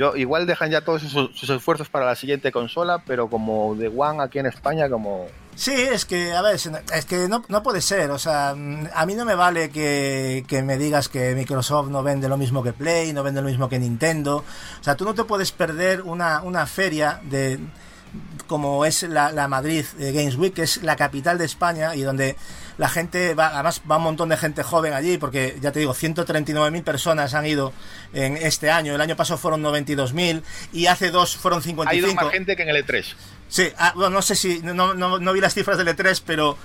Yo, 0.01 0.17
igual 0.17 0.47
dejan 0.47 0.71
ya 0.71 0.81
todos 0.81 1.03
sus, 1.03 1.51
esfuerzos 1.51 1.91
para 1.91 2.07
la 2.07 2.17
siguiente 2.17 2.51
consola, 2.51 3.03
pero 3.07 3.29
como 3.29 3.75
de 3.75 3.89
One 3.89 4.23
aquí 4.23 4.39
en 4.39 4.47
España, 4.47 4.89
como... 4.89 5.27
Sí, 5.55 5.75
es 5.75 6.07
que, 6.07 6.33
a 6.33 6.41
ver, 6.41 6.55
es 6.55 7.05
que 7.05 7.29
no, 7.29 7.45
no 7.49 7.63
puede 7.63 7.83
ser, 7.83 8.11
o 8.11 8.19
sea, 8.19 8.49
a 8.49 9.07
mí 9.07 9.15
no 9.15 9.27
me 9.27 9.35
vale 9.35 9.69
que, 9.69 10.43
que, 10.49 10.63
me 10.63 10.79
digas 10.79 11.11
que 11.11 11.35
Microsoft 11.35 11.91
no 11.91 12.03
vende 12.03 12.31
lo 12.31 12.39
mismo 12.39 12.63
que 12.63 12.73
Play, 12.73 13.13
no 13.13 13.23
vende 13.23 13.43
lo 13.43 13.49
mismo 13.49 13.69
que 13.69 13.79
Nintendo, 13.79 14.37
o 14.39 14.83
sea, 14.83 14.97
tú 14.97 15.05
no 15.05 15.13
te 15.13 15.25
puedes 15.25 15.53
perder 15.53 16.01
una, 16.01 16.41
una 16.45 16.65
feria 16.65 17.21
de 17.25 17.59
como 18.47 18.85
es 18.85 19.05
la, 19.05 19.33
la 19.33 19.47
Madrid 19.49 19.85
Games 19.99 20.37
Week, 20.37 20.53
que 20.53 20.63
es 20.63 20.83
la 20.83 20.97
capital 20.97 21.39
de 21.39 21.45
España 21.45 21.95
y 21.95 22.03
donde 22.03 22.37
la 22.79 22.89
gente 22.89 23.35
va, 23.35 23.49
además 23.49 23.83
va 23.89 23.99
un 23.99 24.05
montón 24.05 24.31
de 24.31 24.37
gente 24.37 24.63
joven 24.63 24.95
allí, 24.95 25.19
porque 25.19 25.57
ya 25.61 25.71
te 25.71 25.81
digo, 25.81 25.95
139.000 25.95 26.83
personas 26.83 27.35
han 27.35 27.47
ido 27.47 27.73
en 28.13 28.37
este 28.39 28.71
año, 28.71 28.95
el 28.95 29.01
año 29.01 29.17
pasado 29.17 29.39
fueron 29.39 29.63
92.000 29.63 30.43
y 30.73 30.87
hace 30.87 31.11
dos 31.11 31.37
fueron 31.37 31.63
55. 31.63 31.91
Ha 31.91 31.95
ido 31.95 32.15
más 32.15 32.33
gente 32.33 32.57
que 32.57 32.63
en 32.63 32.71
el 32.71 32.85
E3. 32.85 33.05
Sí, 33.49 33.69
ah, 33.77 33.93
bueno, 33.95 34.11
no 34.11 34.23
sé 34.23 34.35
si, 34.35 34.61
no, 34.63 34.95
no, 34.95 35.19
no 35.19 35.33
vi 35.33 35.41
las 35.41 35.55
cifras 35.55 35.77
del 35.79 35.89
E3, 35.89 36.23
pero 36.25 36.57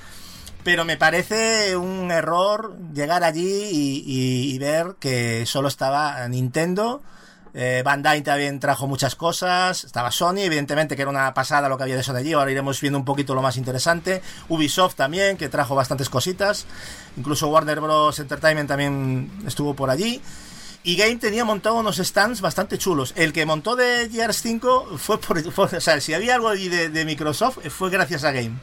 pero 0.64 0.84
me 0.84 0.98
parece 0.98 1.78
un 1.78 2.10
error 2.10 2.76
llegar 2.92 3.24
allí 3.24 3.70
y, 3.72 4.04
y, 4.08 4.56
y 4.56 4.58
ver 4.58 4.96
que 5.00 5.46
solo 5.46 5.68
estaba 5.68 6.28
Nintendo, 6.28 7.04
eh, 7.58 7.84
Bandai 7.86 8.22
también 8.22 8.60
trajo 8.60 8.86
muchas 8.86 9.16
cosas. 9.16 9.86
Estaba 9.86 10.12
Sony, 10.12 10.40
evidentemente, 10.40 10.98
que 10.98 11.04
era 11.04 11.10
una 11.10 11.34
pasada 11.34 11.70
lo 11.70 11.78
que 11.78 11.84
había 11.84 11.96
de 11.96 12.04
de 12.04 12.20
allí. 12.20 12.34
Ahora 12.34 12.52
iremos 12.52 12.82
viendo 12.82 13.00
un 13.00 13.06
poquito 13.06 13.34
lo 13.34 13.42
más 13.42 13.56
interesante. 13.56 14.22
Ubisoft 14.50 14.96
también, 14.96 15.38
que 15.38 15.48
trajo 15.48 15.74
bastantes 15.74 16.10
cositas. 16.10 16.66
Incluso 17.16 17.48
Warner 17.48 17.80
Bros. 17.80 18.20
Entertainment 18.20 18.68
también 18.68 19.32
estuvo 19.48 19.74
por 19.74 19.90
allí. 19.90 20.22
Y 20.84 20.98
Game 20.98 21.16
tenía 21.16 21.46
montado 21.46 21.76
unos 21.76 21.96
stands 21.96 22.42
bastante 22.42 22.78
chulos. 22.78 23.14
El 23.16 23.32
que 23.32 23.46
montó 23.46 23.78
de 23.78 24.10
Gears 24.12 24.42
5 24.42 24.98
fue 24.98 25.18
por. 25.20 25.42
O 25.58 25.80
sea, 25.80 26.02
si 26.02 26.14
había 26.14 26.36
algo 26.36 26.50
allí 26.50 26.68
de, 26.68 26.90
de 26.90 27.06
Microsoft, 27.06 27.60
fue 27.70 27.90
gracias 27.90 28.26
a 28.26 28.32
Game 28.34 28.60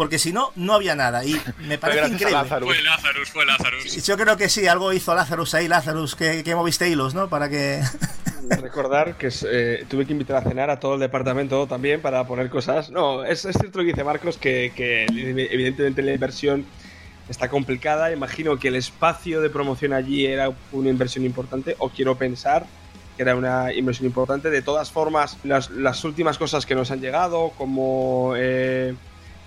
porque 0.00 0.18
si 0.18 0.32
no, 0.32 0.50
no 0.56 0.72
había 0.72 0.96
nada. 0.96 1.26
Y 1.26 1.38
me 1.58 1.76
parece 1.76 2.08
increíble. 2.08 2.42
Fue 2.48 2.80
Lazarus, 2.80 3.28
fue 3.28 3.44
Lazarus. 3.44 4.06
Yo 4.06 4.16
creo 4.16 4.34
que 4.38 4.48
sí, 4.48 4.66
algo 4.66 4.94
hizo 4.94 5.14
Lazarus 5.14 5.52
ahí, 5.52 5.68
Lazarus, 5.68 6.16
que, 6.16 6.42
que 6.42 6.54
moviste 6.54 6.88
hilos, 6.88 7.12
¿no? 7.12 7.28
Para 7.28 7.50
que. 7.50 7.82
Recordar 8.62 9.18
que 9.18 9.28
eh, 9.44 9.84
tuve 9.90 10.06
que 10.06 10.12
invitar 10.12 10.36
a 10.36 10.42
cenar 10.48 10.70
a 10.70 10.80
todo 10.80 10.94
el 10.94 11.00
departamento 11.00 11.66
también 11.66 12.00
para 12.00 12.26
poner 12.26 12.48
cosas. 12.48 12.88
No, 12.88 13.26
es, 13.26 13.44
es 13.44 13.54
cierto 13.58 13.80
que 13.80 13.84
dice 13.84 14.02
Marcos, 14.02 14.38
que, 14.38 14.72
que 14.74 15.04
evidentemente 15.04 16.00
la 16.00 16.14
inversión 16.14 16.64
está 17.28 17.50
complicada. 17.50 18.10
Imagino 18.10 18.58
que 18.58 18.68
el 18.68 18.76
espacio 18.76 19.42
de 19.42 19.50
promoción 19.50 19.92
allí 19.92 20.24
era 20.24 20.50
una 20.72 20.88
inversión 20.88 21.26
importante, 21.26 21.76
o 21.78 21.90
quiero 21.90 22.16
pensar 22.16 22.64
que 23.18 23.22
era 23.22 23.36
una 23.36 23.70
inversión 23.74 24.06
importante. 24.06 24.48
De 24.48 24.62
todas 24.62 24.90
formas, 24.90 25.36
las, 25.44 25.68
las 25.68 26.02
últimas 26.04 26.38
cosas 26.38 26.64
que 26.64 26.74
nos 26.74 26.90
han 26.90 27.02
llegado, 27.02 27.52
como. 27.58 28.32
Eh, 28.34 28.94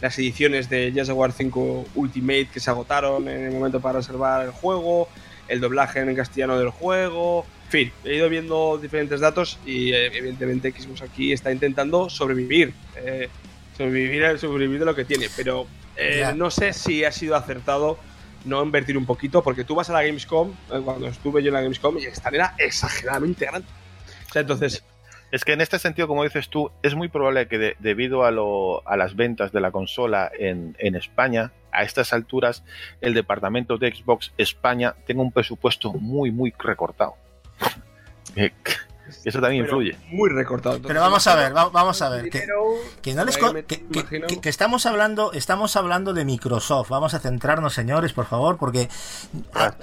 las 0.03 0.19
ediciones 0.19 0.69
de 0.69 0.91
Jazz 0.91 1.09
War 1.11 1.31
5 1.31 1.85
Ultimate 1.95 2.49
que 2.53 2.59
se 2.59 2.69
agotaron 2.69 3.25
en 3.29 3.45
el 3.45 3.53
momento 3.53 3.79
para 3.79 3.99
reservar 3.99 4.43
el 4.43 4.51
juego, 4.51 5.07
el 5.47 5.61
doblaje 5.61 6.01
en 6.01 6.13
castellano 6.13 6.59
del 6.59 6.71
juego, 6.71 7.45
en 7.67 7.71
fin, 7.71 7.91
he 8.03 8.17
ido 8.17 8.27
viendo 8.27 8.77
diferentes 8.77 9.21
datos 9.21 9.59
y 9.65 9.93
eh, 9.93 10.07
evidentemente 10.07 10.73
Xbox 10.73 11.03
aquí 11.03 11.31
está 11.31 11.53
intentando 11.53 12.09
sobrevivir, 12.09 12.73
eh, 12.97 13.29
sobrevivir, 13.77 14.37
sobrevivir 14.39 14.79
de 14.79 14.85
lo 14.85 14.93
que 14.93 15.05
tiene, 15.05 15.27
pero 15.37 15.67
eh, 15.95 16.17
yeah. 16.17 16.33
no 16.33 16.51
sé 16.51 16.73
si 16.73 17.05
ha 17.05 17.11
sido 17.13 17.37
acertado 17.37 17.97
no 18.43 18.61
invertir 18.61 18.97
un 18.97 19.05
poquito, 19.05 19.41
porque 19.41 19.63
tú 19.63 19.73
vas 19.73 19.89
a 19.89 19.93
la 19.93 20.03
Gamescom, 20.03 20.51
eh, 20.51 20.81
cuando 20.83 21.07
estuve 21.07 21.41
yo 21.41 21.47
en 21.47 21.53
la 21.53 21.61
Gamescom, 21.61 21.97
y 21.97 22.07
esta 22.07 22.27
era 22.27 22.55
exageradamente 22.57 23.45
grande. 23.45 23.69
O 24.29 24.33
sea, 24.33 24.41
entonces, 24.41 24.83
es 25.33 25.43
que 25.45 25.53
en 25.53 25.61
este 25.61 25.79
sentido, 25.79 26.07
como 26.07 26.23
dices 26.23 26.47
tú, 26.47 26.69
es 26.83 26.93
muy 26.93 27.07
probable 27.07 27.47
que 27.47 27.57
de, 27.57 27.75
debido 27.79 28.23
a, 28.23 28.95
las 28.95 29.15
ventas 29.15 29.51
de 29.51 29.61
la 29.61 29.71
consola 29.71 30.31
en, 30.37 30.75
en, 30.77 30.93
España, 30.93 31.51
a 31.71 31.81
estas 31.81 32.13
alturas, 32.13 32.63
el 33.01 33.15
departamento 33.15 33.79
de 33.79 33.95
Xbox 33.95 34.31
España 34.37 34.93
tenga 35.07 35.23
un 35.23 35.31
presupuesto 35.31 35.91
muy, 35.91 36.29
muy 36.29 36.53
recortado. 36.59 37.15
Eso 39.23 39.41
también 39.41 39.65
Pero 39.65 39.81
influye. 39.81 39.97
Muy 40.07 40.29
recortado. 40.29 40.79
Pero 40.81 41.01
vamos 41.01 41.27
a 41.27 41.35
ver, 41.35 41.55
va, 41.55 41.69
vamos 41.69 42.01
a 42.01 42.09
ver. 42.09 42.29
Que, 42.29 42.45
que 43.01 43.13
no 43.13 43.25
les 43.25 43.37
que, 43.37 43.63
que, 43.65 44.39
que, 44.41 44.49
estamos 44.49 44.85
hablando, 44.85 45.33
estamos 45.33 45.75
hablando 45.75 46.13
de 46.13 46.23
Microsoft. 46.25 46.89
Vamos 46.89 47.13
a 47.13 47.19
centrarnos, 47.19 47.73
señores, 47.73 48.13
por 48.13 48.25
favor, 48.25 48.57
porque 48.57 48.89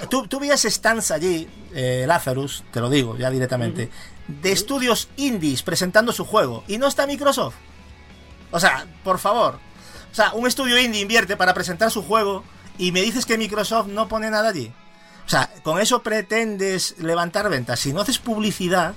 tú, 0.08 0.26
tú 0.26 0.40
vías 0.40 0.62
stands 0.62 1.10
allí, 1.10 1.48
eh, 1.74 2.04
Lazarus, 2.06 2.64
te 2.72 2.80
lo 2.80 2.88
digo 2.88 3.16
ya 3.16 3.30
directamente, 3.30 3.84
uh 3.84 4.32
-huh. 4.32 4.40
de 4.40 4.52
estudios 4.52 5.08
indies 5.16 5.62
presentando 5.62 6.12
su 6.12 6.24
juego 6.24 6.64
y 6.66 6.78
no 6.78 6.86
está 6.86 7.06
Microsoft. 7.06 7.56
O 8.50 8.58
sea, 8.58 8.86
por 9.04 9.18
favor. 9.18 9.58
O 10.10 10.14
sea, 10.14 10.32
un 10.32 10.46
estudio 10.46 10.78
indie 10.78 11.02
invierte 11.02 11.36
para 11.36 11.54
presentar 11.54 11.90
su 11.90 12.02
juego 12.02 12.42
y 12.78 12.90
me 12.92 13.02
dices 13.02 13.26
que 13.26 13.38
Microsoft 13.38 13.88
no 13.88 14.08
pone 14.08 14.30
nada 14.30 14.48
allí. 14.48 14.72
O 15.26 15.28
sea, 15.28 15.48
con 15.62 15.78
eso 15.78 16.02
pretendes 16.02 16.98
levantar 16.98 17.48
ventas. 17.48 17.78
Si 17.78 17.92
no 17.92 18.00
haces 18.00 18.18
publicidad, 18.18 18.94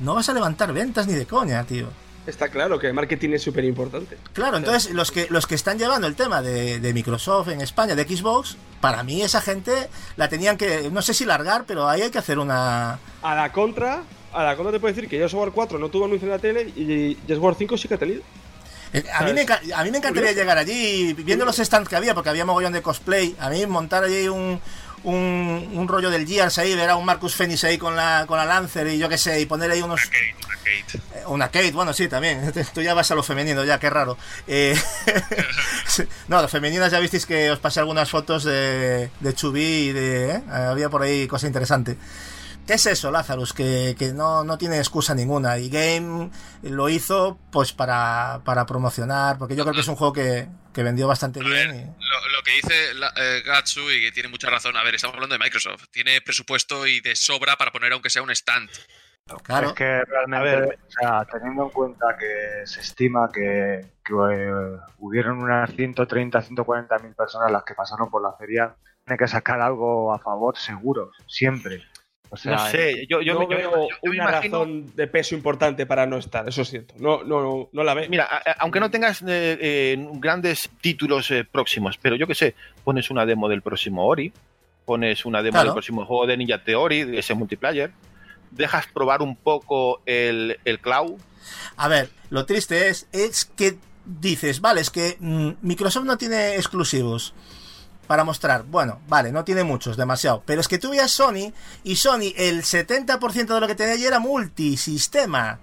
no 0.00 0.14
vas 0.14 0.28
a 0.28 0.34
levantar 0.34 0.72
ventas 0.72 1.06
ni 1.06 1.14
de 1.14 1.26
coña, 1.26 1.64
tío. 1.64 1.88
Está 2.26 2.48
claro 2.48 2.78
que 2.78 2.88
el 2.88 2.94
marketing 2.94 3.30
es 3.30 3.42
súper 3.42 3.64
importante. 3.64 4.18
Claro, 4.32 4.56
entonces 4.56 4.92
los 4.92 5.12
que, 5.12 5.28
los 5.30 5.46
que 5.46 5.54
están 5.54 5.78
llevando 5.78 6.08
el 6.08 6.16
tema 6.16 6.42
de, 6.42 6.80
de, 6.80 6.92
Microsoft 6.92 7.48
en 7.48 7.60
España, 7.60 7.94
de 7.94 8.02
Xbox, 8.02 8.56
para 8.80 9.04
mí 9.04 9.22
esa 9.22 9.40
gente 9.40 9.88
la 10.16 10.28
tenían 10.28 10.56
que, 10.56 10.90
no 10.90 11.02
sé 11.02 11.14
si 11.14 11.24
largar, 11.24 11.64
pero 11.68 11.88
ahí 11.88 12.02
hay 12.02 12.10
que 12.10 12.18
hacer 12.18 12.40
una... 12.40 12.98
A 13.22 13.34
la 13.36 13.52
contra, 13.52 14.02
a 14.32 14.42
la 14.42 14.56
contra 14.56 14.72
te 14.72 14.80
puedo 14.80 14.92
decir 14.92 15.08
que 15.08 15.18
Gears 15.18 15.34
War 15.34 15.52
4 15.52 15.78
no 15.78 15.88
tuvo 15.88 16.06
anuncio 16.06 16.26
en 16.26 16.32
la 16.32 16.40
tele 16.40 16.62
y 16.74 17.16
Gears 17.28 17.40
War 17.40 17.54
5 17.54 17.78
sí 17.78 17.86
que 17.86 17.94
ha 17.94 17.98
tenido. 17.98 18.22
Eh, 18.92 19.04
A 19.14 19.24
mí, 19.24 19.32
me, 19.32 19.46
a 19.74 19.84
mí 19.84 19.90
me 19.90 19.98
encantaría 19.98 20.32
llegar 20.32 20.58
allí, 20.58 21.12
viendo 21.12 21.44
los 21.44 21.56
stands 21.56 21.88
que 21.88 21.96
había, 21.96 22.14
porque 22.14 22.30
había 22.30 22.44
mogollón 22.44 22.72
de 22.72 22.82
cosplay, 22.82 23.36
a 23.38 23.50
mí 23.50 23.66
montar 23.66 24.02
allí 24.02 24.28
un, 24.28 24.60
un, 25.06 25.70
un, 25.72 25.88
rollo 25.88 26.10
del 26.10 26.26
Gears 26.26 26.58
ahí, 26.58 26.74
ver 26.74 26.90
a 26.90 26.96
un 26.96 27.04
Marcus 27.04 27.34
Fenix 27.34 27.62
ahí 27.62 27.78
con 27.78 27.94
la, 27.94 28.24
con 28.26 28.36
la 28.36 28.44
Lancer 28.44 28.88
y 28.88 28.98
yo 28.98 29.08
qué 29.08 29.16
sé, 29.16 29.40
y 29.40 29.46
poner 29.46 29.70
ahí 29.70 29.80
unos... 29.80 30.00
Una 30.04 30.10
Kate, 30.10 30.36
una 30.44 30.56
Kate. 30.56 30.98
Eh, 31.14 31.26
una 31.26 31.48
Kate, 31.48 31.72
bueno, 31.72 31.92
sí, 31.92 32.08
también. 32.08 32.52
Tú 32.74 32.82
ya 32.82 32.92
vas 32.92 33.10
a 33.10 33.14
lo 33.14 33.22
femenino, 33.22 33.64
ya, 33.64 33.78
qué 33.78 33.88
raro. 33.88 34.18
Eh, 34.48 34.76
no, 36.28 36.42
las 36.42 36.50
femeninas 36.50 36.90
ya 36.90 36.98
visteis 36.98 37.24
que 37.24 37.52
os 37.52 37.60
pasé 37.60 37.80
algunas 37.80 38.10
fotos 38.10 38.42
de, 38.42 39.10
de 39.20 39.34
Chubí 39.34 39.88
y 39.88 39.92
de... 39.92 40.30
¿eh? 40.32 40.42
Había 40.50 40.90
por 40.90 41.02
ahí 41.02 41.28
cosa 41.28 41.46
interesante. 41.46 41.96
¿Qué 42.66 42.74
es 42.74 42.86
eso, 42.86 43.12
Lazarus? 43.12 43.52
Que, 43.52 43.94
que 43.96 44.12
no, 44.12 44.42
no, 44.42 44.58
tiene 44.58 44.78
excusa 44.78 45.14
ninguna. 45.14 45.56
Y 45.58 45.68
Game 45.68 46.30
lo 46.62 46.88
hizo 46.88 47.38
pues 47.52 47.72
para, 47.72 48.40
para 48.44 48.66
promocionar, 48.66 49.38
porque 49.38 49.54
yo 49.54 49.62
creo 49.62 49.72
que 49.72 49.82
es 49.82 49.88
un 49.88 49.94
juego 49.94 50.12
que, 50.12 50.48
que 50.76 50.82
vendió 50.82 51.08
bastante 51.08 51.40
a 51.40 51.42
bien. 51.42 51.70
Ver, 51.70 51.74
y... 51.74 51.84
lo, 51.84 52.36
lo, 52.36 52.42
que 52.44 52.52
dice 52.52 52.92
la, 52.94 53.10
eh, 53.16 53.42
Gatsu, 53.42 53.90
y 53.90 54.02
que 54.02 54.12
tiene 54.12 54.28
mucha 54.28 54.50
razón, 54.50 54.76
a 54.76 54.84
ver, 54.84 54.94
estamos 54.94 55.14
hablando 55.14 55.32
de 55.32 55.42
Microsoft. 55.42 55.86
Tiene 55.90 56.20
presupuesto 56.20 56.86
y 56.86 57.00
de 57.00 57.16
sobra 57.16 57.56
para 57.56 57.72
poner 57.72 57.94
aunque 57.94 58.10
sea 58.10 58.20
un 58.20 58.30
stand. 58.30 58.68
Claro. 59.42 59.68
Es 59.68 59.72
que 59.72 60.04
realmente, 60.04 60.44
ver, 60.44 60.78
o 60.86 60.90
sea, 60.90 61.24
teniendo 61.24 61.64
en 61.64 61.70
cuenta 61.70 62.16
que 62.18 62.66
se 62.66 62.80
estima 62.80 63.30
que, 63.32 63.86
que 64.04 64.12
uh, 64.12 64.78
hubieron 64.98 65.38
unas 65.38 65.74
130, 65.74 66.42
140 66.42 66.98
mil 66.98 67.14
personas 67.14 67.50
las 67.50 67.64
que 67.64 67.74
pasaron 67.74 68.10
por 68.10 68.22
la 68.22 68.34
feria, 68.34 68.76
tiene 69.04 69.18
que 69.18 69.26
sacar 69.26 69.60
algo 69.62 70.12
a 70.12 70.18
favor 70.18 70.58
seguro, 70.58 71.10
siempre. 71.26 71.82
O 72.28 72.36
sea, 72.36 72.52
no 72.52 72.70
sé, 72.70 73.06
yo, 73.08 73.22
yo, 73.22 73.34
no 73.34 73.42
yo, 73.42 73.48
veo 73.48 73.88
yo, 73.88 73.96
una 74.02 74.14
imagino... 74.14 74.58
razón 74.58 74.96
de 74.96 75.06
peso 75.06 75.34
importante 75.34 75.86
para 75.86 76.06
no 76.06 76.16
estar, 76.16 76.48
eso 76.48 76.62
es 76.62 76.70
cierto. 76.70 76.94
No, 76.98 77.22
no, 77.22 77.40
no, 77.40 77.68
no 77.72 77.84
la 77.84 77.94
ve. 77.94 78.08
Mira, 78.08 78.24
a, 78.24 78.36
a, 78.38 78.56
aunque 78.58 78.80
no 78.80 78.90
tengas 78.90 79.22
eh, 79.22 79.56
eh, 79.60 80.08
grandes 80.14 80.68
títulos 80.80 81.30
eh, 81.30 81.44
próximos, 81.44 81.98
pero 81.98 82.16
yo 82.16 82.26
que 82.26 82.34
sé, 82.34 82.54
pones 82.82 83.10
una 83.10 83.24
demo 83.24 83.48
del 83.48 83.62
próximo 83.62 84.06
Ori, 84.06 84.32
pones 84.84 85.24
una 85.24 85.42
demo 85.42 85.52
claro. 85.52 85.66
del 85.68 85.74
próximo 85.74 86.04
juego 86.04 86.26
de 86.26 86.36
Ninja 86.36 86.62
Theory, 86.62 87.04
de 87.04 87.18
ese 87.20 87.34
multiplayer, 87.34 87.92
dejas 88.50 88.86
probar 88.88 89.22
un 89.22 89.36
poco 89.36 90.02
el, 90.04 90.58
el 90.64 90.80
cloud. 90.80 91.20
A 91.76 91.88
ver, 91.88 92.10
lo 92.30 92.44
triste 92.44 92.88
es, 92.88 93.08
es 93.12 93.44
que 93.44 93.76
dices, 94.04 94.60
vale, 94.60 94.80
es 94.80 94.90
que 94.90 95.16
mmm, 95.20 95.50
Microsoft 95.62 96.04
no 96.06 96.18
tiene 96.18 96.56
exclusivos 96.56 97.34
para 98.06 98.24
mostrar. 98.24 98.62
Bueno, 98.64 99.00
vale, 99.08 99.32
no 99.32 99.44
tiene 99.44 99.64
muchos, 99.64 99.96
demasiado. 99.96 100.42
Pero 100.46 100.60
es 100.60 100.68
que 100.68 100.78
tú 100.78 100.90
veías 100.90 101.10
Sony 101.10 101.52
y 101.84 101.96
Sony, 101.96 102.32
el 102.36 102.62
70% 102.62 103.54
de 103.54 103.60
lo 103.60 103.66
que 103.66 103.74
tenía 103.74 103.94
allí 103.94 104.06
era 104.06 104.18
multisistema. 104.20 105.58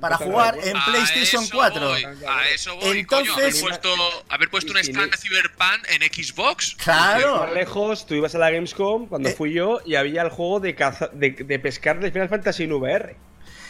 para 0.00 0.16
jugar 0.16 0.56
en. 0.64 0.76
PlayStation 0.84 1.44
eso 1.44 1.52
4. 1.54 1.88
voy, 1.88 2.04
a 2.04 2.48
eso 2.52 2.74
voy, 2.76 3.04
coño, 3.04 3.34
haber 3.34 3.44
Entonces- 3.46 3.60
puesto, 3.62 3.88
haber 4.30 4.50
puesto 4.50 4.72
un 4.72 4.78
stand 4.78 5.12
de 5.12 5.16
Cyberpunk 5.16 5.86
en 5.90 6.02
Xbox. 6.12 6.74
Claro. 6.82 7.44
Más 7.44 7.52
lejos, 7.52 8.04
tú 8.06 8.14
ibas 8.14 8.34
a 8.34 8.38
la 8.38 8.50
Gamescom 8.50 9.06
cuando 9.06 9.28
Eh. 9.28 9.34
fui 9.36 9.52
yo 9.52 9.78
y 9.86 9.94
había 9.94 10.22
el 10.22 10.30
juego 10.30 10.58
de, 10.58 10.74
caza- 10.74 11.08
de, 11.12 11.30
de 11.30 11.58
pescar 11.60 12.00
de 12.00 12.10
Final 12.10 12.28
Fantasy 12.28 12.64
en 12.64 12.72
VR. 12.72 13.14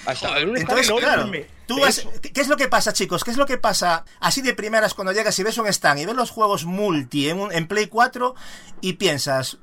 Joder, 0.05 0.49
Entonces, 0.61 0.87
claro, 1.01 1.23
tú 1.67 1.81
vas. 1.81 2.07
¿qué 2.35 2.41
es 2.41 2.49
lo 2.49 2.57
que 2.57 2.69
pasa, 2.69 2.93
chicos? 2.93 3.23
¿Qué 3.25 3.31
es 3.31 3.37
lo 3.37 3.47
que 3.47 3.59
pasa 3.59 4.05
así 4.21 4.43
de 4.43 4.53
primeras 4.55 4.95
cuando 4.95 5.13
llegas 5.13 5.39
y 5.39 5.43
ves 5.43 5.59
un 5.59 5.67
stand 5.69 6.01
y 6.01 6.07
ves 6.07 6.17
los 6.17 6.31
juegos 6.31 6.65
multi 6.65 7.29
en, 7.29 7.39
un- 7.41 7.53
en 7.53 7.67
Play 7.69 7.87
4 7.87 8.35
y 8.81 8.95
piensas, 8.95 9.59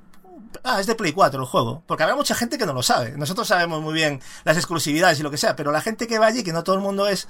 ah, 0.63 0.79
es 0.79 0.87
de 0.87 0.95
Play 0.95 1.11
4 1.11 1.41
el 1.41 1.45
juego? 1.45 1.83
Porque 1.85 2.03
habrá 2.03 2.15
mucha 2.15 2.35
gente 2.35 2.57
que 2.57 2.65
no 2.65 2.73
lo 2.73 2.83
sabe. 2.83 3.11
Nosotros 3.17 3.47
sabemos 3.47 3.81
muy 3.81 3.93
bien 3.93 4.21
las 4.45 4.55
exclusividades 4.57 5.19
y 5.19 5.23
lo 5.23 5.31
que 5.31 5.37
sea, 5.37 5.55
pero 5.57 5.71
la 5.73 5.81
gente 5.81 6.07
que 6.07 6.19
va 6.19 6.27
allí, 6.27 6.43
que 6.43 6.53
no 6.53 6.63
todo 6.63 6.75
el 6.75 6.81
mundo 6.81 7.07
es, 7.07 7.27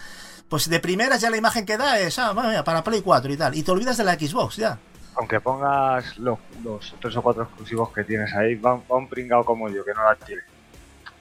pues 0.47 0.69
de 0.69 0.79
primeras 0.79 1.19
ya 1.21 1.29
la 1.31 1.37
imagen 1.37 1.65
que 1.65 1.77
da 1.77 1.99
es, 1.99 2.19
ah, 2.19 2.31
bueno, 2.33 2.49
mira, 2.49 2.63
para 2.63 2.83
Play 2.83 3.01
4 3.01 3.33
y 3.33 3.37
tal. 3.37 3.55
Y 3.55 3.63
te 3.63 3.71
olvidas 3.71 3.97
de 3.97 4.03
la 4.03 4.13
Xbox 4.13 4.57
ya. 4.57 4.77
Aunque 5.15 5.41
pongas 5.41 6.17
los, 6.19 6.37
los 6.63 6.95
tres 7.01 7.15
o 7.17 7.21
cuatro 7.23 7.43
exclusivos 7.43 7.91
que 7.91 8.03
tienes 8.03 8.33
ahí, 8.35 8.55
va, 8.55 8.75
un- 8.75 8.83
va 8.89 8.97
un 8.97 9.09
pringado 9.09 9.43
como 9.43 9.67
yo, 9.67 9.83
que 9.83 9.93
no 9.93 10.03
la 10.03 10.15
tiene. 10.15 10.43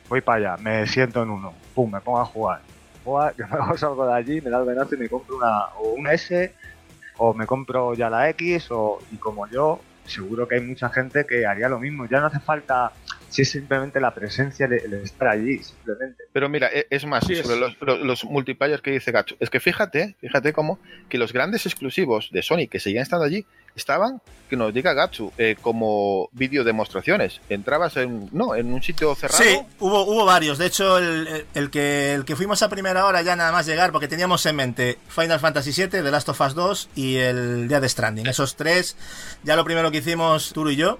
Voy 0.08 0.20
para 0.20 0.52
allá, 0.54 0.62
me 0.62 0.86
siento 0.86 1.22
en 1.22 1.30
uno, 1.30 1.52
pum, 1.74 1.90
me 1.92 2.00
pongo 2.00 2.20
a 2.20 2.24
jugar. 2.24 2.60
Juega, 3.04 3.34
yo 3.36 3.44
me 3.70 3.78
salgo 3.78 4.06
de 4.06 4.14
allí, 4.14 4.40
me 4.40 4.50
da 4.50 4.58
el 4.60 4.66
venazo 4.66 4.94
y 4.94 4.98
me 4.98 5.08
compro 5.08 5.36
una, 5.36 5.66
o 5.78 5.90
un 5.92 6.06
S, 6.08 6.54
o 7.18 7.34
me 7.34 7.46
compro 7.46 7.94
ya 7.94 8.08
la 8.10 8.28
X, 8.30 8.68
o, 8.70 8.98
y 9.12 9.16
como 9.16 9.46
yo, 9.48 9.80
seguro 10.06 10.48
que 10.48 10.54
hay 10.56 10.60
mucha 10.62 10.88
gente 10.88 11.26
que 11.26 11.44
haría 11.46 11.68
lo 11.68 11.78
mismo. 11.78 12.06
Ya 12.06 12.20
no 12.20 12.26
hace 12.26 12.40
falta, 12.40 12.92
si 13.28 13.42
es 13.42 13.50
simplemente 13.50 14.00
la 14.00 14.14
presencia, 14.14 14.64
el, 14.66 14.72
el 14.74 14.94
estar 14.94 15.28
allí, 15.28 15.62
simplemente. 15.62 16.24
Pero 16.32 16.48
mira, 16.48 16.68
e- 16.72 16.86
es 16.88 17.04
más, 17.04 17.24
Sí, 17.26 17.34
sobre 17.36 17.54
es- 17.56 17.60
los, 17.60 17.76
los, 17.80 18.00
los 18.00 18.24
multiplayer 18.24 18.80
que 18.80 18.92
dice 18.92 19.12
Gacho, 19.12 19.36
es 19.40 19.50
que 19.50 19.60
fíjate, 19.60 20.16
fíjate 20.20 20.52
cómo 20.54 20.78
que 21.10 21.18
los 21.18 21.32
grandes 21.34 21.66
exclusivos 21.66 22.30
de 22.32 22.42
Sony 22.42 22.66
que 22.70 22.80
seguían 22.80 23.02
estando 23.02 23.24
allí 23.26 23.44
estaban, 23.76 24.20
que 24.48 24.56
nos 24.56 24.72
diga 24.72 24.92
Gatsu, 24.94 25.32
eh, 25.38 25.56
como 25.60 26.28
vídeo 26.32 26.64
demostraciones. 26.64 27.40
Entrabas 27.48 27.96
en, 27.98 28.28
no, 28.32 28.54
en 28.54 28.72
un 28.72 28.82
sitio 28.82 29.14
cerrado. 29.14 29.42
Sí, 29.42 29.58
hubo, 29.78 30.02
hubo 30.04 30.24
varios. 30.24 30.58
De 30.58 30.66
hecho, 30.66 30.98
el, 30.98 31.46
el- 31.54 31.70
que, 31.70 32.14
el 32.14 32.24
que 32.24 32.34
fuimos 32.34 32.62
a 32.62 32.68
primera 32.68 33.04
hora 33.06 33.22
ya 33.22 33.36
nada 33.36 33.52
más 33.52 33.66
llegar, 33.66 33.92
porque 33.92 34.08
teníamos 34.08 34.44
en 34.46 34.56
mente 34.56 34.98
Final 35.08 35.38
Fantasy 35.38 35.70
VII, 35.72 35.88
The 35.88 36.10
Last 36.10 36.28
of 36.30 36.40
Us 36.40 36.54
2 36.54 36.88
y 36.96 37.16
el 37.16 37.68
Dead 37.68 37.86
Stranding. 37.86 38.26
Esos 38.26 38.56
tres, 38.56 38.96
ya 39.44 39.54
lo 39.54 39.64
primero 39.64 39.90
que 39.90 39.98
hicimos 39.98 40.52
Turo 40.52 40.70
y 40.70 40.76
yo 40.76 40.98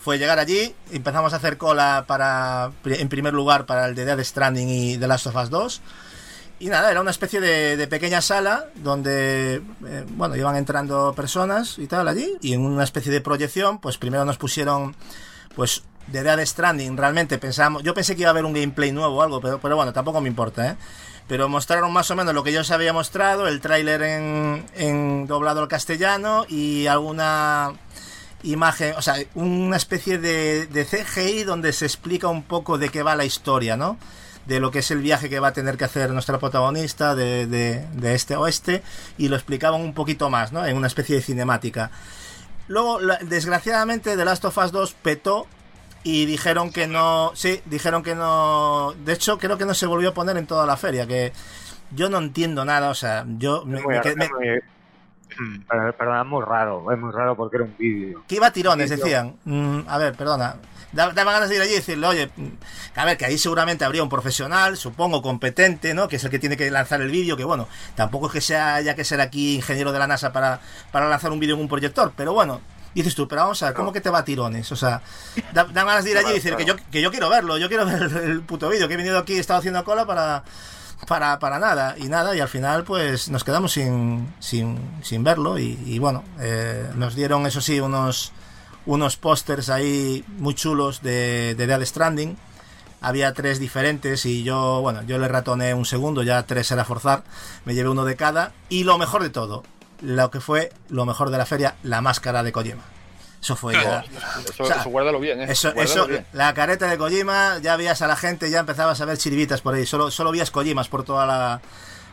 fue 0.00 0.18
llegar 0.18 0.38
allí, 0.38 0.74
empezamos 0.92 1.32
a 1.32 1.36
hacer 1.36 1.56
cola 1.56 2.04
para, 2.06 2.70
en 2.84 3.08
primer 3.08 3.32
lugar, 3.34 3.66
para 3.66 3.86
el 3.86 3.94
de 3.96 4.04
Dead 4.04 4.22
Stranding 4.22 4.68
y 4.68 4.98
The 4.98 5.08
Last 5.08 5.26
of 5.26 5.34
Us 5.36 5.50
2. 5.50 5.82
Y 6.58 6.68
nada, 6.68 6.90
era 6.90 7.02
una 7.02 7.10
especie 7.10 7.40
de, 7.40 7.76
de 7.76 7.86
pequeña 7.86 8.22
sala 8.22 8.66
donde, 8.76 9.56
eh, 9.86 10.04
bueno, 10.10 10.36
iban 10.36 10.56
entrando 10.56 11.12
personas 11.14 11.78
y 11.78 11.86
tal 11.86 12.08
allí. 12.08 12.38
Y 12.40 12.54
en 12.54 12.62
una 12.62 12.84
especie 12.84 13.12
de 13.12 13.20
proyección, 13.20 13.78
pues 13.78 13.98
primero 13.98 14.24
nos 14.24 14.38
pusieron, 14.38 14.96
pues, 15.54 15.82
de 16.06 16.22
Dead 16.22 16.44
Stranding. 16.46 16.96
Realmente 16.96 17.36
pensábamos, 17.38 17.82
yo 17.82 17.92
pensé 17.92 18.14
que 18.14 18.22
iba 18.22 18.30
a 18.30 18.32
haber 18.32 18.46
un 18.46 18.54
gameplay 18.54 18.90
nuevo 18.90 19.16
o 19.16 19.22
algo, 19.22 19.40
pero, 19.40 19.60
pero 19.60 19.76
bueno, 19.76 19.92
tampoco 19.92 20.20
me 20.20 20.28
importa, 20.28 20.70
¿eh? 20.70 20.76
Pero 21.28 21.48
mostraron 21.48 21.92
más 21.92 22.10
o 22.10 22.16
menos 22.16 22.32
lo 22.34 22.44
que 22.44 22.52
yo 22.52 22.60
os 22.60 22.70
había 22.70 22.92
mostrado, 22.92 23.48
el 23.48 23.60
tráiler 23.60 24.00
en, 24.02 24.64
en 24.76 25.26
doblado 25.26 25.60
al 25.60 25.68
castellano 25.68 26.46
y 26.48 26.86
alguna 26.86 27.72
imagen, 28.44 28.94
o 28.96 29.02
sea, 29.02 29.16
una 29.34 29.76
especie 29.76 30.18
de, 30.18 30.66
de 30.66 30.84
CGI 30.84 31.42
donde 31.42 31.72
se 31.72 31.84
explica 31.84 32.28
un 32.28 32.44
poco 32.44 32.78
de 32.78 32.90
qué 32.90 33.02
va 33.02 33.16
la 33.16 33.24
historia, 33.24 33.76
¿no? 33.76 33.98
De 34.46 34.60
lo 34.60 34.70
que 34.70 34.78
es 34.78 34.90
el 34.92 35.00
viaje 35.00 35.28
que 35.28 35.40
va 35.40 35.48
a 35.48 35.52
tener 35.52 35.76
que 35.76 35.84
hacer 35.84 36.10
nuestra 36.10 36.38
protagonista 36.38 37.14
de, 37.14 37.46
de, 37.46 37.84
de 37.92 38.14
este 38.14 38.34
a 38.34 38.40
oeste 38.40 38.82
y 39.18 39.28
lo 39.28 39.34
explicaban 39.36 39.80
un 39.80 39.92
poquito 39.92 40.30
más, 40.30 40.52
¿no? 40.52 40.64
En 40.64 40.76
una 40.76 40.86
especie 40.86 41.16
de 41.16 41.22
cinemática. 41.22 41.90
Luego, 42.68 43.00
la- 43.00 43.18
desgraciadamente, 43.18 44.16
The 44.16 44.24
Last 44.24 44.44
of 44.44 44.56
Us 44.58 44.72
2 44.72 44.94
petó 45.02 45.46
y 46.04 46.26
dijeron 46.26 46.72
que 46.72 46.86
no, 46.86 47.32
sí, 47.34 47.60
dijeron 47.64 48.02
que 48.04 48.14
no, 48.14 48.94
de 49.04 49.12
hecho 49.14 49.38
creo 49.38 49.58
que 49.58 49.64
no 49.66 49.74
se 49.74 49.86
volvió 49.86 50.10
a 50.10 50.14
poner 50.14 50.36
en 50.36 50.46
toda 50.46 50.64
la 50.66 50.76
feria, 50.76 51.06
que 51.06 51.32
yo 51.90 52.08
no 52.08 52.18
entiendo 52.18 52.64
nada, 52.64 52.90
o 52.90 52.94
sea, 52.94 53.24
yo 53.38 53.64
me- 53.64 53.80
Pero- 55.68 55.92
Perdón, 55.96 56.20
es 56.20 56.26
muy 56.26 56.44
raro, 56.44 56.92
es 56.92 56.98
muy 56.98 57.12
raro 57.12 57.36
porque 57.36 57.56
era 57.56 57.64
un 57.64 57.74
vídeo. 57.78 58.22
Que 58.26 58.36
iba 58.36 58.46
a 58.46 58.52
tirones, 58.52 58.90
decían. 58.90 59.36
Mm, 59.44 59.80
a 59.88 59.98
ver, 59.98 60.14
perdona. 60.14 60.56
Da- 60.92 61.12
Daba 61.12 61.32
ganas 61.32 61.48
de 61.48 61.56
ir 61.56 61.62
allí 61.62 61.72
y 61.72 61.76
decirle, 61.76 62.06
oye, 62.06 62.30
mm, 62.36 62.46
a 62.96 63.04
ver, 63.04 63.16
que 63.16 63.24
ahí 63.26 63.36
seguramente 63.38 63.84
habría 63.84 64.02
un 64.02 64.08
profesional, 64.08 64.76
supongo 64.76 65.20
competente, 65.20 65.92
¿no? 65.94 66.08
Que 66.08 66.16
es 66.16 66.24
el 66.24 66.30
que 66.30 66.38
tiene 66.38 66.56
que 66.56 66.70
lanzar 66.70 67.00
el 67.02 67.10
vídeo, 67.10 67.36
que 67.36 67.44
bueno, 67.44 67.68
tampoco 67.94 68.28
es 68.28 68.32
que 68.32 68.40
sea 68.40 68.76
haya 68.76 68.94
que 68.94 69.04
ser 69.04 69.20
aquí 69.20 69.56
ingeniero 69.56 69.92
de 69.92 69.98
la 69.98 70.06
NASA 70.06 70.32
para, 70.32 70.60
para 70.92 71.08
lanzar 71.08 71.32
un 71.32 71.40
vídeo 71.40 71.54
en 71.56 71.60
un 71.62 71.68
proyector, 71.68 72.12
pero 72.16 72.32
bueno, 72.32 72.60
dices 72.94 73.14
tú, 73.14 73.28
pero 73.28 73.42
vamos 73.42 73.62
a 73.62 73.66
ver, 73.66 73.74
¿cómo 73.74 73.92
que 73.92 74.00
te 74.00 74.08
va 74.08 74.20
a 74.20 74.24
tirones? 74.24 74.72
O 74.72 74.76
sea, 74.76 75.02
da, 75.52 75.64
da 75.64 75.84
ganas 75.84 76.04
de 76.04 76.12
ir 76.12 76.18
allí 76.18 76.30
y 76.30 76.34
decir 76.34 76.56
que 76.56 76.64
yo, 76.64 76.76
que 76.90 77.02
yo 77.02 77.10
quiero 77.10 77.28
verlo, 77.28 77.58
yo 77.58 77.68
quiero 77.68 77.84
ver 77.86 78.02
el 78.24 78.40
puto 78.42 78.68
vídeo, 78.70 78.88
que 78.88 78.94
he 78.94 78.96
venido 78.96 79.18
aquí, 79.18 79.34
he 79.34 79.38
estado 79.40 79.58
haciendo 79.58 79.84
cola 79.84 80.06
para, 80.06 80.44
para, 81.06 81.38
para 81.38 81.58
nada, 81.58 81.96
y 81.98 82.08
nada, 82.08 82.36
y 82.36 82.40
al 82.40 82.48
final 82.48 82.84
pues 82.84 83.28
nos 83.28 83.44
quedamos 83.44 83.72
sin, 83.72 84.32
sin, 84.40 84.78
sin 85.02 85.24
verlo, 85.24 85.58
y, 85.58 85.98
bueno, 85.98 86.22
eh, 86.40 86.90
nos 86.94 87.14
dieron 87.14 87.46
eso 87.46 87.60
sí 87.60 87.80
unos, 87.80 88.32
unos 88.84 89.16
pósters 89.16 89.70
ahí 89.70 90.24
muy 90.38 90.54
chulos 90.54 91.02
de, 91.02 91.54
de 91.56 91.66
Dead 91.66 91.84
Stranding. 91.84 92.36
Había 93.02 93.34
tres 93.34 93.60
diferentes 93.60 94.24
y 94.24 94.42
yo, 94.42 94.80
bueno, 94.80 95.02
yo 95.02 95.18
le 95.18 95.28
ratoné 95.28 95.74
un 95.74 95.84
segundo, 95.84 96.22
ya 96.22 96.42
tres 96.44 96.70
era 96.72 96.84
forzar, 96.84 97.22
me 97.64 97.74
llevé 97.74 97.90
uno 97.90 98.04
de 98.04 98.16
cada, 98.16 98.52
y 98.68 98.84
lo 98.84 98.98
mejor 98.98 99.22
de 99.22 99.30
todo, 99.30 99.64
lo 100.00 100.30
que 100.30 100.40
fue 100.40 100.72
lo 100.88 101.04
mejor 101.04 101.30
de 101.30 101.38
la 101.38 101.46
feria, 101.46 101.76
la 101.82 102.00
máscara 102.00 102.42
de 102.42 102.52
Kojima. 102.52 102.95
Eso 103.40 103.54
fue 103.56 103.74
ya... 103.74 104.04
Eso, 104.48 104.64
O 104.64 104.66
sea, 104.66 104.76
eso 104.80 104.90
guárdalo 104.90 105.20
bien, 105.20 105.40
¿eh? 105.40 105.46
Eso, 105.50 105.72
Guárdalo 105.72 106.00
eso, 106.02 106.06
bien. 106.08 106.26
la 106.32 106.52
careta 106.54 106.86
de 106.88 106.98
Kojima, 106.98 107.58
ya 107.62 107.76
veías 107.76 108.02
a 108.02 108.06
la 108.06 108.16
gente, 108.16 108.50
ya 108.50 108.60
empezabas 108.60 109.00
a 109.00 109.04
ver 109.04 109.18
chiribitas 109.18 109.60
por 109.60 109.74
ahí, 109.74 109.86
solo, 109.86 110.10
solo 110.10 110.30
vías 110.32 110.50
Kojimas 110.50 110.88
por 110.88 111.04
toda 111.04 111.26
la 111.26 111.60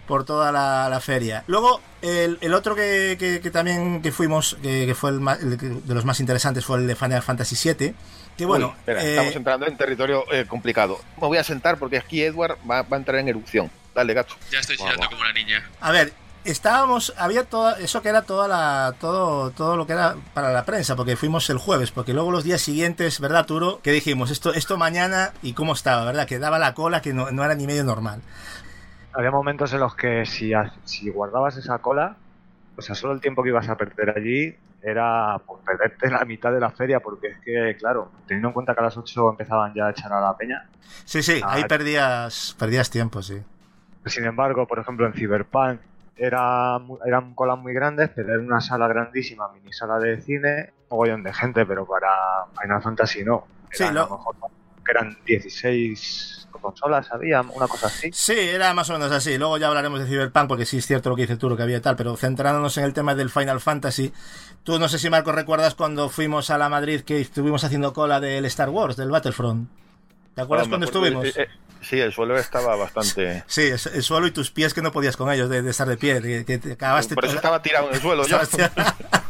por 0.06 0.26
toda 0.26 0.52
la, 0.52 0.90
la 0.90 1.00
feria. 1.00 1.46
Luego, 1.48 1.80
el, 2.02 2.38
el 2.42 2.54
otro 2.54 2.76
que, 2.76 3.16
que- 3.18 3.40
que 3.40 3.52
también 3.52 4.02
que 4.02 4.12
fuimos, 4.12 4.58
que, 4.62 4.86
que 4.86 4.94
fue 4.96 5.12
el, 5.12 5.26
el 5.26 5.58
que- 5.58 5.70
de 5.70 5.94
los 5.96 6.04
más 6.04 6.20
interesantes, 6.20 6.66
fue 6.66 6.78
el 6.80 6.88
de 6.88 6.96
Final 6.98 7.22
Fantasy 7.24 7.56
VII. 7.74 7.96
Que 8.38 8.46
bueno, 8.46 8.68
Uy, 8.68 8.74
espera, 8.80 9.02
eh, 9.02 9.12
estamos 9.12 9.36
entrando 9.38 9.66
en 9.66 9.78
territorio 9.78 10.26
eh, 10.34 10.46
complicado. 10.46 11.00
Me 11.22 11.28
voy 11.28 11.38
a 11.38 11.44
sentar 11.46 11.78
porque 11.78 11.98
aquí 12.00 12.22
Edward 12.22 12.58
va, 12.70 12.82
va 12.82 12.98
a 12.98 13.00
entrar 13.00 13.18
en 13.22 13.30
erupción. 13.30 13.72
Dale, 13.96 14.14
gato. 14.14 14.36
Ya 14.52 14.60
estoy 14.60 14.76
chillando 14.76 15.08
como 15.08 15.22
una 15.22 15.32
niña. 15.32 15.64
a 15.80 15.92
ver, 15.94 16.12
estábamos, 16.46 17.14
había 17.18 17.44
toda, 17.46 17.80
eso 17.80 18.02
que 18.02 18.10
era 18.10 18.24
toda 18.24 18.48
la, 18.48 18.96
todo, 19.00 19.52
todo 19.52 19.78
lo 19.78 19.86
que 19.86 19.94
era 19.94 20.16
para 20.34 20.52
la 20.52 20.66
prensa, 20.66 20.96
porque 20.96 21.16
fuimos 21.16 21.50
el 21.50 21.58
jueves, 21.58 21.92
porque 21.92 22.14
luego 22.14 22.32
los 22.32 22.44
días 22.44 22.62
siguientes, 22.62 23.20
¿verdad, 23.20 23.46
Turo? 23.46 23.80
Que 23.82 23.92
dijimos, 23.92 24.32
esto, 24.32 24.54
esto 24.54 24.78
mañana 24.78 25.32
y 25.42 25.54
cómo 25.54 25.74
estaba, 25.74 26.06
¿verdad? 26.06 26.28
Que 26.28 26.40
daba 26.40 26.60
la 26.60 26.74
cola 26.74 27.02
que 27.02 27.14
no, 27.14 27.32
no 27.32 27.44
era 27.44 27.56
ni 27.56 27.66
medio 27.68 27.84
normal. 27.84 28.22
Había 29.14 29.32
momentos 29.32 29.72
en 29.74 29.80
los 29.80 29.96
que 29.96 30.26
si, 30.26 30.52
si 30.86 31.10
guardabas 31.10 31.58
esa 31.58 31.78
cola, 31.80 32.16
o 32.76 32.82
sea, 32.82 32.96
solo 32.96 33.14
el 33.14 33.22
tiempo 33.22 33.44
que 33.44 33.50
ibas 33.50 33.70
a 33.70 33.78
perder 33.78 34.18
allí 34.18 34.56
era 34.82 35.40
pues, 35.46 35.62
perderte 35.64 36.10
la 36.10 36.26
mitad 36.26 36.52
de 36.52 36.60
la 36.60 36.72
feria, 36.72 37.00
porque 37.00 37.28
es 37.28 37.38
que, 37.40 37.78
claro, 37.80 38.12
teniendo 38.28 38.50
en 38.50 38.54
cuenta 38.54 38.74
que 38.74 38.82
a 38.82 38.84
las 38.84 38.98
8 38.98 39.30
empezaban 39.30 39.74
ya 39.74 39.86
a 39.86 39.92
echar 39.92 40.12
a 40.12 40.20
la 40.20 40.36
peña. 40.36 40.68
Sí, 41.06 41.24
sí, 41.24 41.40
Ah, 41.44 41.54
ahí 41.54 41.64
perdías, 41.66 42.56
perdías 42.60 42.90
tiempo, 42.90 43.22
sí. 43.22 43.42
Sin 44.06 44.26
embargo, 44.26 44.68
por 44.68 44.80
ejemplo, 44.80 45.06
en 45.06 45.14
Cyberpunk 45.14 45.80
era, 46.16 46.80
eran 47.06 47.34
colas 47.34 47.58
muy 47.60 47.74
grandes, 47.74 48.10
pero 48.16 48.34
era 48.34 48.42
una 48.42 48.62
sala 48.62 48.88
grandísima, 48.88 49.48
mini 49.54 49.74
sala 49.74 49.98
de 50.00 50.22
cine, 50.22 50.74
un 50.90 50.98
mogollón 50.98 51.24
de 51.24 51.34
gente, 51.34 51.66
pero 51.66 51.86
para 51.86 52.10
Final 52.62 52.82
Fantasy 52.82 53.24
no. 53.24 53.46
Sí, 53.72 53.84
Eran, 53.84 53.96
lo- 53.96 54.02
a 54.04 54.10
lo 54.10 54.18
mejor, 54.18 54.36
que 54.86 54.92
eran 54.92 55.18
16 55.26 56.48
consolas, 56.62 57.12
había 57.12 57.42
una 57.42 57.68
cosa 57.68 57.88
así. 57.88 58.10
Sí, 58.14 58.36
era 58.38 58.74
más 58.74 58.90
o 58.90 58.94
menos 58.94 59.12
así. 59.12 59.38
Luego 59.38 59.58
ya 59.58 59.68
hablaremos 59.68 60.00
de 60.00 60.06
Cyberpunk, 60.06 60.48
porque 60.48 60.66
sí 60.66 60.78
es 60.78 60.86
cierto 60.88 61.10
lo 61.10 61.16
que 61.16 61.24
dice 61.24 61.36
tú, 61.36 61.50
lo 61.50 61.58
que 61.58 61.64
había 61.64 61.78
y 61.78 61.82
tal, 61.82 61.96
pero 61.98 62.16
centrándonos 62.16 62.78
en 62.78 62.86
el 62.86 62.94
tema 62.94 63.16
del 63.16 63.30
Final 63.30 63.60
Fantasy, 63.60 64.14
tú 64.64 64.80
no 64.80 64.88
sé 64.88 64.98
si 65.00 65.10
Marco 65.10 65.32
recuerdas 65.34 65.76
cuando 65.76 66.08
fuimos 66.10 66.50
a 66.52 66.58
la 66.58 66.70
Madrid 66.70 67.02
que 67.02 67.20
estuvimos 67.20 67.64
haciendo 67.66 67.92
cola 67.92 68.20
del 68.22 68.46
Star 68.46 68.70
Wars, 68.70 68.96
del 68.96 69.10
Battlefront. 69.12 69.68
¿Te 70.36 70.42
acuerdas 70.42 70.68
Ah, 70.68 70.70
cuando 70.70 70.86
estuvimos? 70.86 71.26
eh, 71.26 71.34
eh, 71.36 71.48
sí, 71.82 72.00
el 72.00 72.12
suelo 72.14 72.38
estaba 72.38 72.76
bastante. 72.76 73.44
Sí, 73.48 73.62
es- 73.64 73.86
el 73.88 74.04
suelo 74.04 74.28
y 74.28 74.32
tus 74.32 74.50
pies 74.52 74.74
que 74.74 74.82
no 74.82 74.92
podías 74.92 75.16
con 75.18 75.32
ellos, 75.32 75.50
de, 75.50 75.62
de 75.62 75.70
estar 75.72 75.88
de 75.88 75.98
pie, 75.98 76.22
que, 76.22 76.46
que 76.46 76.58
te 76.58 76.74
acabaste 76.74 77.16
Por 77.16 77.26
eso 77.26 77.36
estaba 77.36 77.62
tirado 77.62 77.90
en 77.90 77.96
el 77.96 78.02
suelo 78.02 78.26
yo. 78.26 78.40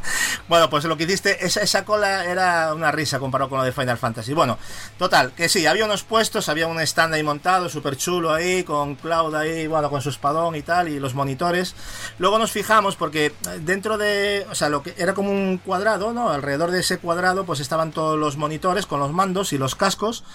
Bueno, 0.50 0.70
pues 0.70 0.84
lo 0.84 0.98
que 0.98 1.06
hiciste, 1.06 1.46
esa, 1.46 1.62
esa 1.62 1.86
cola 1.86 2.26
era 2.26 2.74
una 2.74 2.92
risa 2.92 3.18
comparado 3.18 3.50
con 3.50 3.60
lo 3.60 3.64
de 3.64 3.72
Final 3.72 3.98
Fantasy. 3.98 4.34
Bueno, 4.34 4.58
total, 4.98 5.32
que 5.32 5.48
sí, 5.48 5.66
había 5.66 5.86
unos 5.86 6.04
puestos, 6.04 6.50
había 6.50 6.68
un 6.68 6.82
stand 6.82 7.14
ahí 7.14 7.24
montado, 7.24 7.70
súper 7.70 7.96
chulo 7.96 8.34
ahí, 8.34 8.64
con 8.66 8.96
Cloud 8.96 9.34
ahí, 9.36 9.68
bueno, 9.68 9.90
con 9.90 10.02
su 10.02 10.10
espadón 10.10 10.56
y 10.58 10.62
tal, 10.62 10.90
y 10.90 11.00
los 11.00 11.14
monitores. 11.14 11.76
Luego 12.20 12.40
nos 12.40 12.52
fijamos 12.52 12.98
porque 12.98 13.28
eh, 13.28 13.34
dentro 13.62 13.98
de, 13.98 14.46
o 14.52 14.54
sea, 14.56 14.68
lo 14.68 14.84
que 14.84 14.94
era 14.98 15.14
como 15.14 15.32
un 15.32 15.60
cuadrado, 15.60 16.12
¿no? 16.12 16.30
Alrededor 16.30 16.72
de 16.72 16.82
ese 16.82 16.98
cuadrado, 16.98 17.46
pues 17.46 17.62
estaban 17.62 17.92
todos 17.92 18.20
los 18.20 18.36
monitores 18.36 18.86
con 18.86 19.00
los 19.00 19.14
mandos 19.14 19.54
y 19.54 19.58
los 19.58 19.76
cascos. 19.76 20.26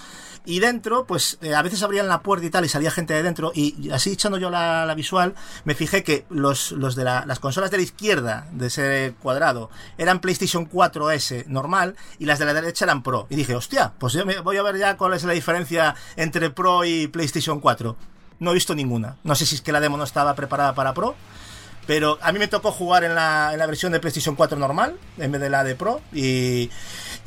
Y 0.50 0.60
dentro, 0.60 1.04
pues 1.04 1.36
eh, 1.42 1.54
a 1.54 1.60
veces 1.60 1.82
abrían 1.82 2.08
la 2.08 2.22
puerta 2.22 2.46
y 2.46 2.48
tal 2.48 2.64
y 2.64 2.70
salía 2.70 2.90
gente 2.90 3.12
de 3.12 3.22
dentro 3.22 3.52
y 3.54 3.90
así 3.90 4.12
echando 4.12 4.38
yo 4.38 4.48
la, 4.48 4.90
visual, 4.96 5.34
me 5.64 5.74
fijé 5.74 6.02
que 6.02 6.24
los, 6.30 6.72
los 6.72 6.96
de 6.96 7.04
la- 7.04 7.26
las 7.26 7.38
consolas 7.38 7.70
de 7.70 7.76
la 7.76 7.82
izquierda 7.82 8.48
de 8.52 8.68
ese 8.68 9.14
cuadrado 9.20 9.68
eran 9.98 10.20
PlayStation 10.20 10.66
4S 10.70 11.44
normal 11.48 11.96
y 12.18 12.24
las 12.24 12.38
de 12.38 12.46
la 12.46 12.54
derecha 12.54 12.86
eran 12.86 13.02
Pro. 13.02 13.26
Y 13.28 13.36
dije, 13.36 13.54
hostia, 13.54 13.92
pues 13.98 14.14
yo 14.14 14.24
me 14.24 14.40
voy 14.40 14.56
a 14.56 14.62
ver 14.62 14.78
ya 14.78 14.96
cuál 14.96 15.12
es 15.12 15.22
la 15.24 15.34
diferencia 15.34 15.94
entre 16.16 16.48
Pro 16.48 16.82
y 16.82 17.08
PlayStation 17.08 17.60
4. 17.60 17.94
No 18.38 18.52
he 18.52 18.54
visto 18.54 18.74
ninguna. 18.74 19.18
No 19.24 19.34
sé 19.34 19.44
si 19.44 19.54
es 19.56 19.60
que 19.60 19.70
la 19.72 19.80
demo 19.80 19.98
no 19.98 20.04
estaba 20.04 20.34
preparada 20.34 20.74
para 20.74 20.94
Pro. 20.94 21.14
Pero 21.86 22.18
a 22.20 22.32
mí 22.32 22.38
me 22.38 22.48
tocó 22.48 22.70
jugar 22.70 23.02
en 23.04 23.14
la, 23.14 23.50
en 23.52 23.58
la 23.58 23.66
versión 23.66 23.92
de 23.92 23.98
PlayStation 24.00 24.34
4 24.36 24.58
normal, 24.58 24.96
en 25.16 25.32
vez 25.32 25.40
de 25.40 25.48
la 25.48 25.64
de 25.64 25.74
Pro. 25.74 26.02
Y, 26.12 26.70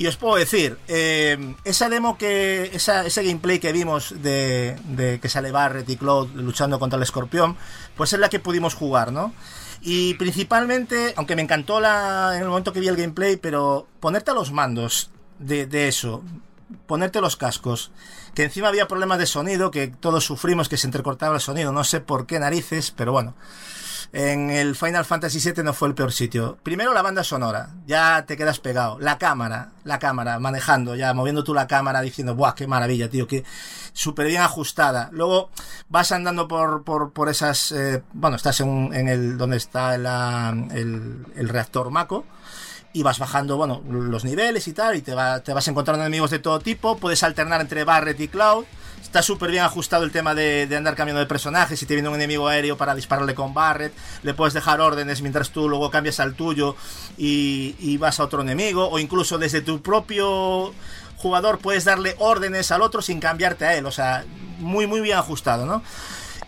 y 0.01 0.07
os 0.07 0.17
puedo 0.17 0.35
decir, 0.35 0.79
eh, 0.87 1.53
esa 1.63 1.87
demo 1.87 2.17
que. 2.17 2.71
Esa, 2.73 3.05
ese 3.05 3.23
gameplay 3.23 3.59
que 3.59 3.71
vimos 3.71 4.15
de, 4.23 5.19
que 5.21 5.29
sale 5.29 5.51
Barret 5.51 5.87
y 5.87 5.95
Cloud 5.95 6.31
luchando 6.33 6.79
contra 6.79 6.97
el 6.97 7.03
escorpión, 7.03 7.55
pues 7.95 8.11
es 8.11 8.19
la 8.19 8.27
que 8.27 8.39
pudimos 8.39 8.73
jugar, 8.73 9.11
¿no? 9.11 9.31
Y 9.79 10.15
principalmente, 10.15 11.13
aunque 11.17 11.35
me 11.35 11.43
encantó 11.43 11.79
la, 11.79 12.31
en 12.33 12.41
el 12.41 12.47
momento 12.47 12.73
que 12.73 12.79
vi 12.79 12.87
el 12.87 12.95
gameplay, 12.95 13.37
pero 13.37 13.85
ponerte 13.99 14.33
los 14.33 14.51
mandos 14.51 15.11
de, 15.37 15.67
de 15.67 15.87
eso, 15.87 16.23
ponerte 16.87 17.21
los 17.21 17.37
cascos, 17.37 17.91
que 18.33 18.45
encima 18.45 18.69
había 18.69 18.87
problemas 18.87 19.19
de 19.19 19.27
sonido, 19.27 19.69
que 19.69 19.87
todos 19.87 20.25
sufrimos 20.25 20.67
que 20.67 20.77
se 20.77 20.87
entrecortaba 20.87 21.35
el 21.35 21.41
sonido, 21.41 21.71
no 21.71 21.83
sé 21.83 21.99
por 21.99 22.25
qué 22.25 22.39
narices, 22.39 22.89
pero 22.89 23.11
bueno. 23.11 23.35
En 24.13 24.49
el 24.49 24.75
Final 24.75 25.05
Fantasy 25.05 25.39
VII 25.39 25.63
no 25.63 25.73
fue 25.73 25.87
el 25.87 25.95
peor 25.95 26.11
sitio. 26.11 26.57
Primero 26.63 26.93
la 26.93 27.01
banda 27.01 27.23
sonora, 27.23 27.69
ya 27.87 28.25
te 28.25 28.35
quedas 28.35 28.59
pegado. 28.59 28.99
La 28.99 29.17
cámara, 29.17 29.69
la 29.85 29.99
cámara, 29.99 30.37
manejando, 30.37 30.95
ya 30.97 31.13
moviendo 31.13 31.45
tú 31.45 31.53
la 31.53 31.65
cámara 31.67 32.01
diciendo, 32.01 32.35
¡buah, 32.35 32.53
qué 32.53 32.67
maravilla, 32.67 33.09
tío! 33.09 33.25
Que 33.25 33.45
súper 33.93 34.27
bien 34.27 34.41
ajustada. 34.41 35.07
Luego 35.13 35.49
vas 35.87 36.11
andando 36.11 36.49
por, 36.49 36.83
por, 36.83 37.13
por 37.13 37.29
esas... 37.29 37.71
eh, 37.71 38.03
bueno, 38.11 38.35
estás 38.35 38.59
en, 38.59 38.93
en 38.93 39.07
el... 39.07 39.37
donde 39.37 39.55
está 39.55 39.97
la- 39.97 40.53
el, 40.71 41.25
el 41.37 41.47
reactor 41.47 41.89
Mako 41.89 42.25
y 42.93 43.03
vas 43.03 43.17
bajando, 43.19 43.55
bueno, 43.55 43.81
los 43.89 44.25
niveles 44.25 44.67
y 44.67 44.73
tal, 44.73 44.97
y 44.97 45.01
te, 45.01 45.13
va- 45.15 45.39
te 45.39 45.53
vas 45.53 45.65
encontrando 45.69 46.03
enemigos 46.03 46.31
de 46.31 46.39
todo 46.39 46.59
tipo, 46.59 46.97
puedes 46.97 47.23
alternar 47.23 47.61
entre 47.61 47.85
Barret 47.85 48.19
y 48.19 48.27
Cloud, 48.27 48.65
está 49.01 49.21
súper 49.21 49.51
bien 49.51 49.63
ajustado 49.63 50.03
el 50.03 50.11
tema 50.11 50.33
de, 50.33 50.67
de 50.67 50.77
andar 50.77 50.95
cambiando 50.95 51.19
de 51.19 51.25
personajes, 51.25 51.79
si 51.79 51.85
te 51.85 51.93
viene 51.93 52.09
un 52.09 52.15
enemigo 52.15 52.47
aéreo 52.47 52.77
para 52.77 52.95
dispararle 52.95 53.35
con 53.35 53.53
Barret, 53.53 53.93
le 54.23 54.33
puedes 54.33 54.53
dejar 54.53 54.81
órdenes 54.81 55.21
mientras 55.21 55.51
tú 55.51 55.67
luego 55.67 55.91
cambias 55.91 56.19
al 56.19 56.33
tuyo 56.35 56.75
y, 57.17 57.75
y 57.79 57.97
vas 57.97 58.19
a 58.19 58.23
otro 58.23 58.41
enemigo, 58.41 58.89
o 58.89 58.99
incluso 58.99 59.37
desde 59.37 59.61
tu 59.61 59.81
propio 59.81 60.73
jugador 61.17 61.59
puedes 61.59 61.85
darle 61.85 62.15
órdenes 62.19 62.71
al 62.71 62.81
otro 62.81 63.01
sin 63.01 63.19
cambiarte 63.19 63.65
a 63.65 63.75
él, 63.75 63.85
o 63.85 63.91
sea, 63.91 64.25
muy 64.59 64.87
muy 64.87 65.01
bien 65.01 65.17
ajustado, 65.17 65.65
¿no? 65.65 65.83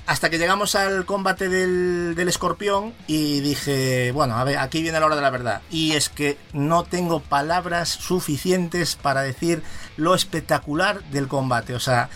hasta 0.05 0.29
que 0.29 0.37
llegamos 0.37 0.75
al 0.75 1.05
combate 1.05 1.47
del, 1.47 2.13
del 2.15 2.27
escorpión 2.27 2.93
y 3.07 3.39
dije, 3.39 4.11
bueno, 4.11 4.35
a 4.37 4.43
ver, 4.43 4.57
aquí 4.57 4.81
viene 4.81 4.99
la 4.99 5.05
hora 5.05 5.15
de 5.15 5.21
la 5.21 5.29
verdad. 5.29 5.61
Y 5.71 5.93
es 5.93 6.09
que 6.09 6.37
no 6.51 6.83
tengo 6.83 7.21
palabras 7.21 7.89
suficientes 7.89 8.95
para 8.95 9.21
decir 9.21 9.63
lo 9.95 10.13
espectacular 10.13 11.03
del 11.05 11.29
combate. 11.29 11.73
O 11.73 11.79
sea, 11.79 12.09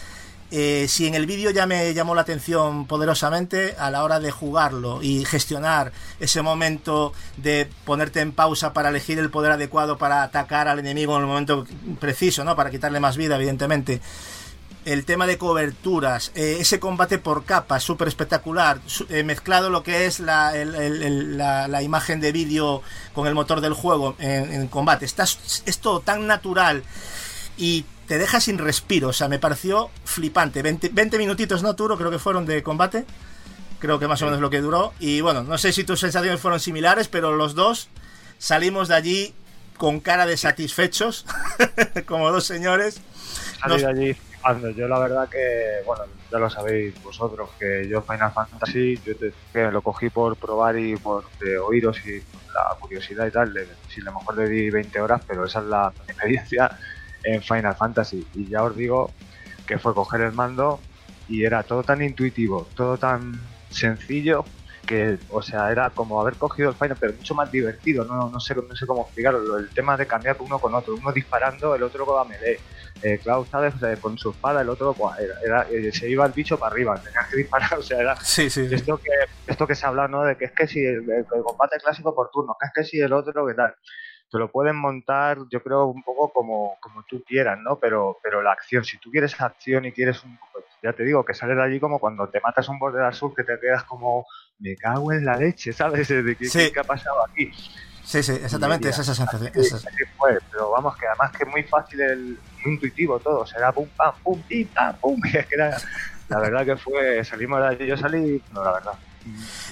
eh, 0.52 0.86
si 0.88 1.08
en 1.08 1.16
el 1.16 1.26
vídeo 1.26 1.52
ya 1.52 1.66
me 1.66 1.94
llamó 1.94 2.16
la 2.16 2.22
atención 2.22 2.88
poderosamente 2.88 3.76
a 3.78 3.92
la 3.92 4.04
hora 4.04 4.20
de 4.20 4.32
jugarlo 4.32 5.02
y 5.04 5.26
gestionar 5.26 5.92
ese 6.20 6.42
momento 6.42 7.12
de 7.38 7.70
ponerte 7.86 8.22
en 8.22 8.32
pausa 8.32 8.72
para 8.74 8.90
elegir 8.90 9.20
el 9.20 9.30
poder 9.30 9.52
adecuado 9.52 9.98
para 9.98 10.24
atacar 10.24 10.68
al 10.68 10.80
enemigo 10.80 11.16
en 11.16 11.22
el 11.22 11.28
momento 11.28 11.66
preciso, 12.00 12.44
¿no? 12.44 12.56
Para 12.56 12.72
quitarle 12.72 13.00
más 13.00 13.18
vida, 13.18 13.36
evidentemente 13.36 14.02
el 14.86 15.04
tema 15.04 15.28
de 15.28 15.38
coberturas, 15.38 16.32
eh, 16.34 16.60
ese 16.62 16.80
combate 16.80 17.18
por 17.18 17.44
capas, 17.44 17.84
súper 17.84 18.08
espectacular, 18.08 18.80
eh, 19.10 19.24
mezclado 19.24 19.70
lo 19.70 19.84
que 19.84 20.06
es 20.06 20.22
la, 20.22 20.54
la- 20.56 21.82
imagen 21.82 22.22
de 22.22 22.32
vídeo 22.32 22.82
con 23.14 23.28
el 23.28 23.34
motor 23.36 23.60
del 23.60 23.74
juego 23.74 24.16
en, 24.18 24.54
en 24.54 24.68
combate. 24.70 25.04
Estás, 25.04 25.62
es 25.66 25.80
todo 25.80 26.00
tan 26.00 26.26
natural 26.26 26.84
y 27.58 27.84
te 28.08 28.18
deja 28.18 28.40
sin 28.40 28.58
respiro, 28.58 29.10
o 29.10 29.14
sea, 29.14 29.28
me 29.28 29.40
pareció 29.40 29.90
flipante. 30.06 30.62
20, 30.62 30.90
20 30.90 31.18
minutitos, 31.18 31.62
¿no, 31.64 31.76
Turo? 31.76 31.98
Creo 31.98 32.10
que 32.12 32.20
fueron 32.20 32.46
de 32.46 32.64
combate. 32.64 33.06
Creo 33.80 34.00
que 34.00 34.08
más 34.08 34.22
o 34.22 34.26
menos 34.26 34.40
lo 34.40 34.50
que 34.50 34.62
duró. 34.62 34.94
Y 35.00 35.22
bueno, 35.22 35.44
no 35.44 35.58
sé 35.58 35.72
si 35.74 35.84
tus 35.84 36.00
sensaciones 36.00 36.40
fueron 36.40 36.60
similares, 36.60 37.08
pero 37.10 37.36
los 37.36 37.54
dos 37.54 37.90
salimos 38.40 38.88
de 38.88 38.96
allí 38.96 39.36
con 39.78 40.00
cara 40.00 40.26
de 40.26 40.38
satisfechos, 40.38 41.26
como 42.08 42.32
dos 42.32 42.46
señores. 42.46 43.02
Salí 43.62 43.74
Nos- 43.74 43.82
de 43.82 43.88
allí 43.88 44.14
flipando. 44.14 44.70
Yo 44.72 44.88
la 44.88 45.00
verdad 45.00 45.30
que, 45.30 45.84
bueno, 45.86 46.04
ya 46.32 46.40
lo 46.40 46.50
sabéis 46.50 46.96
vosotros, 47.04 47.50
que 47.60 47.88
yo 47.88 48.02
Final 48.02 48.32
Fantasy, 48.32 49.00
yo 49.06 49.16
te- 49.16 49.34
que 49.54 49.70
lo 49.72 49.82
cogí 49.82 50.10
por 50.10 50.36
probar 50.38 50.80
y 50.80 50.96
por 50.96 51.26
de 51.40 51.58
oíros 51.60 51.98
y 52.08 52.18
la 52.54 52.76
curiosidad 52.80 53.28
y 53.28 53.32
tal. 53.32 53.54
Si 53.94 54.02
a 54.02 54.06
lo 54.06 54.14
mejor 54.14 54.38
le 54.38 54.50
di 54.50 54.70
20 54.72 55.00
horas, 55.02 55.22
pero 55.28 55.46
esa 55.46 55.60
es 55.60 55.66
la 55.66 55.94
experiencia 56.08 56.72
en 57.28 57.42
Final 57.42 57.76
Fantasy. 57.76 58.26
Y 58.34 58.48
ya 58.48 58.64
os 58.64 58.76
digo 58.76 59.12
que 59.68 59.78
fue 59.78 59.94
coger 59.94 60.22
el 60.22 60.32
mando 60.34 60.80
y 61.28 61.44
era 61.44 61.64
todo 61.64 61.84
tan 61.84 62.02
intuitivo, 62.02 62.68
todo 62.76 62.98
tan 62.98 63.34
sencillo 63.70 64.46
que, 64.86 65.18
o 65.30 65.42
sea, 65.42 65.70
era 65.70 65.90
como 65.90 66.22
haber 66.22 66.36
cogido 66.36 66.70
el 66.70 66.76
Final, 66.76 66.96
pero 66.98 67.12
mucho 67.12 67.36
más 67.36 67.52
divertido, 67.52 68.06
no, 68.06 68.30
no 68.30 68.40
sé, 68.40 68.56
no 68.56 68.74
sé 68.74 68.88
cómo 68.88 69.02
explicarlo, 69.02 69.58
el 69.58 69.68
tema 69.72 69.98
de 69.98 70.08
cambiar 70.08 70.38
uno 70.40 70.60
con 70.60 70.74
otro, 70.74 70.96
uno 70.96 71.12
disparando, 71.12 71.76
el 71.76 71.84
otro 71.84 72.06
con 72.06 72.16
la 72.16 72.24
melee, 72.24 72.58
eh, 73.04 73.20
Cloud, 73.22 73.48
¿sabes? 73.52 73.76
O 73.76 73.80
sea, 73.80 73.94
con 73.98 74.18
su 74.18 74.30
espada, 74.30 74.62
el 74.62 74.70
otro 74.70 74.94
pues, 74.94 75.20
era, 75.20 75.34
era- 75.46 75.68
eh, 75.70 75.92
se 75.92 76.10
iba 76.10 76.26
el 76.26 76.32
bicho 76.32 76.58
para 76.58 76.72
arriba, 76.72 76.96
tenía 77.04 77.28
que 77.30 77.36
disparar, 77.36 77.78
o 77.78 77.82
sea, 77.82 78.00
era 78.00 78.16
Sí, 78.16 78.50
sí, 78.50 78.70
sí. 78.70 78.76
esto 78.76 78.98
que, 78.98 79.12
esto 79.52 79.68
que 79.68 79.76
se 79.76 79.86
habla, 79.86 80.08
¿no? 80.08 80.24
De 80.24 80.38
que 80.38 80.46
es 80.46 80.52
que 80.54 80.66
si 80.68 80.80
el, 80.80 81.00
el- 81.10 81.26
el 81.36 81.44
combate 81.44 81.76
clásico 81.84 82.16
por 82.16 82.30
turnos, 82.32 82.56
que 82.58 82.68
es 82.68 82.74
que 82.74 82.84
si 82.86 83.02
el 83.02 83.12
otro, 83.12 83.46
que 83.46 83.54
tal. 83.56 83.76
Te 84.30 84.38
lo 84.38 84.52
pueden 84.52 84.76
montar, 84.76 85.38
yo 85.50 85.64
creo, 85.64 85.86
un 85.86 86.04
poco 86.04 86.32
como, 86.34 86.78
como 86.82 87.04
tú 87.04 87.24
quieras, 87.26 87.58
¿no? 87.60 87.80
Pero, 87.80 88.18
pero 88.22 88.42
la 88.42 88.52
acción, 88.52 88.84
si 88.84 88.98
tú 88.98 89.10
quieres 89.10 89.40
acción 89.40 89.86
y 89.86 89.92
quieres 89.94 90.24
un. 90.24 90.38
Pues 90.52 90.66
ya 90.84 90.92
te 90.94 91.04
digo, 91.04 91.24
que 91.24 91.34
sales 91.34 91.56
de 91.56 91.64
allí 91.64 91.80
como 91.80 92.00
cuando 92.00 92.28
te 92.28 92.42
matas 92.42 92.68
un 92.68 92.78
Border 92.78 93.14
Sur 93.16 93.34
que 93.34 93.44
te 93.44 93.58
quedas 93.60 93.84
como. 93.84 94.26
Me 94.60 94.76
cago 94.76 95.14
en 95.14 95.24
la 95.24 95.38
leche, 95.38 95.72
¿sabes? 95.72 96.08
De 96.10 96.36
qué, 96.36 96.46
Sí. 96.46 96.72
ha 96.78 96.84
pasado 96.84 97.26
aquí. 97.26 97.52
Sí, 98.04 98.24
sí, 98.24 98.32
exactamente, 98.32 98.88
esa 98.88 99.04
sensación. 99.04 99.52
Así 99.54 100.06
fue, 100.18 100.38
pero 100.50 100.72
vamos, 100.72 100.96
que 100.96 101.06
además 101.08 101.32
que 101.32 101.44
es 101.44 101.50
muy 101.50 101.64
fácil, 101.64 102.00
el, 102.00 102.40
muy 102.64 102.74
intuitivo 102.76 103.20
todo, 103.20 103.46
será 103.46 103.74
pum, 103.74 103.88
pam, 103.98 104.14
pum, 104.24 104.42
pim, 104.44 104.66
pam, 104.70 104.96
pum, 104.96 105.22
que 105.22 105.46
era, 105.52 105.78
la 106.30 106.40
verdad 106.40 106.66
que 106.66 106.78
fue, 106.78 107.22
salimos 107.26 107.60
de 107.60 107.68
allí, 107.68 107.86
yo 107.86 107.98
salí, 107.98 108.42
no, 108.54 108.64
la 108.64 108.72
verdad. 108.72 108.94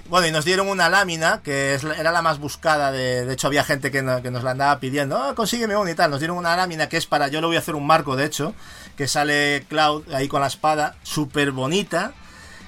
Bueno, 0.09 0.27
y 0.27 0.31
nos 0.31 0.45
dieron 0.45 0.67
una 0.67 0.89
lámina, 0.89 1.41
que 1.43 1.73
era 1.97 2.11
la 2.11 2.21
más 2.21 2.39
buscada, 2.39 2.91
de, 2.91 3.25
de 3.25 3.33
hecho 3.33 3.47
había 3.47 3.63
gente 3.63 3.91
que 3.91 4.01
nos 4.01 4.43
la 4.43 4.51
andaba 4.51 4.79
pidiendo, 4.79 5.17
ah, 5.17 5.33
consígueme 5.35 5.75
una 5.75 5.91
y 5.91 5.95
tal, 5.95 6.11
nos 6.11 6.19
dieron 6.19 6.37
una 6.37 6.55
lámina 6.55 6.87
que 6.89 6.97
es 6.97 7.05
para, 7.05 7.27
yo 7.27 7.41
le 7.41 7.47
voy 7.47 7.55
a 7.55 7.59
hacer 7.59 7.75
un 7.75 7.87
marco, 7.87 8.15
de 8.15 8.25
hecho, 8.25 8.53
que 8.95 9.07
sale 9.07 9.65
Cloud 9.67 10.13
ahí 10.13 10.27
con 10.27 10.41
la 10.41 10.47
espada, 10.47 10.95
súper 11.03 11.51
bonita, 11.51 12.13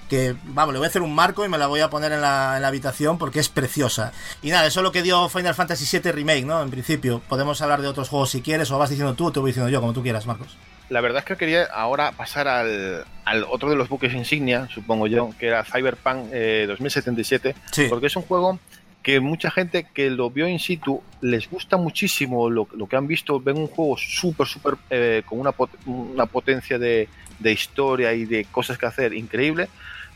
que, 0.10 0.36
vamos, 0.46 0.74
le 0.74 0.80
voy 0.80 0.86
a 0.86 0.90
hacer 0.90 1.02
un 1.02 1.14
marco 1.14 1.46
y 1.46 1.50
me 1.50 1.58
la 1.58 1.68
voy 1.68 1.82
a 1.82 1.90
poner 1.90 2.12
en 2.12 2.22
la, 2.22 2.56
en 2.56 2.62
la 2.62 2.70
habitación 2.70 3.18
porque 3.18 3.40
es 3.40 3.50
preciosa. 3.50 4.14
Y 4.42 4.50
nada, 4.50 4.66
eso 4.66 4.80
es 4.80 4.84
lo 4.84 4.92
que 4.92 5.04
dio 5.04 5.28
Final 5.30 5.54
Fantasy 5.54 6.00
VII 6.00 6.12
Remake, 6.12 6.46
¿no? 6.46 6.62
En 6.62 6.70
principio, 6.70 7.22
podemos 7.28 7.62
hablar 7.62 7.82
de 7.82 7.88
otros 7.88 8.10
juegos 8.10 8.30
si 8.30 8.42
quieres, 8.42 8.72
o 8.72 8.78
vas 8.78 8.90
diciendo 8.90 9.14
tú, 9.16 9.28
o 9.28 9.32
te 9.32 9.40
voy 9.40 9.52
diciendo 9.52 9.70
yo, 9.70 9.82
como 9.82 9.94
tú 9.94 10.02
quieras, 10.02 10.26
Marcos. 10.26 10.58
La 10.90 11.02
verdad 11.02 11.20
es 11.20 11.26
que 11.26 11.36
quería 11.36 11.66
ahora 11.66 12.12
pasar 12.14 12.48
al, 12.48 13.04
al 13.26 13.44
otro 13.50 13.70
de 13.70 13.76
los 13.76 13.90
buques 13.90 14.14
insignia, 14.14 14.68
supongo 14.74 15.08
yo, 15.08 15.32
que 15.38 15.48
era 15.48 15.64
Cyberpunk 15.66 16.30
eh, 16.32 16.66
2077, 16.68 17.56
Sí. 17.72 17.88
porque 17.90 18.08
es 18.08 18.16
un 18.16 18.24
juego 18.24 18.58
que 19.04 19.20
mucha 19.20 19.52
gente 19.52 19.86
que 19.94 20.10
lo 20.10 20.30
vio 20.30 20.48
in 20.48 20.60
situ 20.60 21.02
les 21.22 21.50
gusta 21.50 21.78
muchísimo 21.78 22.50
lo, 22.50 22.68
lo 22.74 22.88
que 22.88 22.96
han 22.96 23.08
visto, 23.08 23.40
ven 23.40 23.58
un 23.58 23.68
juego 23.68 23.96
súper, 23.98 24.48
súper, 24.48 24.76
eh, 24.90 25.24
con 25.26 25.40
una, 25.40 25.52
pot- 25.52 25.78
una 25.86 26.26
potencia 26.26 26.78
de, 26.80 27.08
de 27.40 27.52
historia 27.52 28.14
y 28.14 28.26
de 28.26 28.46
cosas 28.46 28.78
que 28.78 28.86
hacer 28.86 29.14
increíble, 29.14 29.68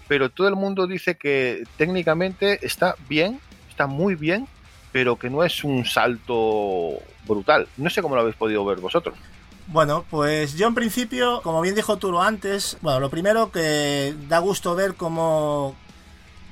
pero 0.08 0.30
todo 0.30 0.48
el 0.48 0.56
mundo 0.56 0.88
dice 0.88 1.16
que 1.16 1.64
técnicamente 1.78 2.66
está 2.66 2.96
bien, 3.10 3.40
está 3.70 3.88
muy 3.88 4.16
bien, 4.16 4.48
pero 4.92 5.18
que 5.18 5.30
no 5.30 5.44
es 5.44 5.64
un 5.64 5.86
salto 5.86 6.94
brutal. 7.26 7.68
No 7.78 7.90
sé 7.90 8.02
cómo 8.02 8.16
lo 8.16 8.22
habéis 8.22 8.36
podido 8.36 8.66
ver 8.66 8.80
vosotros. 8.80 9.16
Bueno, 9.72 10.04
pues 10.10 10.56
yo 10.56 10.68
en 10.68 10.76
principio, 10.76 11.42
como 11.44 11.62
bien 11.62 11.76
dijo 11.76 11.96
Turo 11.96 12.22
antes, 12.22 12.76
bueno, 12.82 13.00
lo 13.00 13.10
primero 13.10 13.54
que 13.54 14.14
da 14.28 14.40
gusto 14.40 14.76
ver 14.76 14.96
cómo 14.96 15.78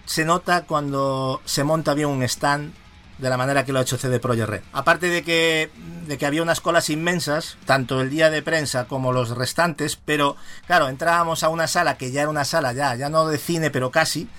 se 0.05 0.23
nota 0.23 0.63
cuando 0.63 1.41
se 1.43 1.65
monta 1.65 1.93
bien 1.93 2.07
un 2.07 2.23
stand 2.23 2.73
de 3.17 3.29
la 3.29 3.35
manera 3.35 3.65
que 3.65 3.73
lo 3.73 3.79
ha 3.79 3.81
hecho 3.81 3.97
CD 3.97 4.21
Projekt 4.21 4.47
Red. 4.47 4.61
Aparte 4.71 5.09
de 5.09 5.23
que, 5.23 5.69
de 6.07 6.17
que 6.17 6.25
había 6.25 6.41
unas 6.41 6.61
colas 6.61 6.89
inmensas, 6.89 7.57
tanto 7.65 7.99
el 7.99 8.09
día 8.09 8.29
de 8.29 8.41
prensa 8.41 8.85
como 8.85 9.11
los 9.11 9.31
restantes, 9.31 9.97
pero 9.97 10.37
claro, 10.65 10.87
entrábamos 10.87 11.43
a 11.43 11.49
una 11.49 11.67
sala 11.67 11.97
que 11.97 12.13
ya 12.13 12.21
era 12.21 12.29
una 12.29 12.45
sala 12.45 12.71
ya, 12.71 12.95
ya 12.95 13.09
no 13.09 13.27
de 13.27 13.37
cine, 13.37 13.69
pero 13.69 13.91
casi, 13.91 14.29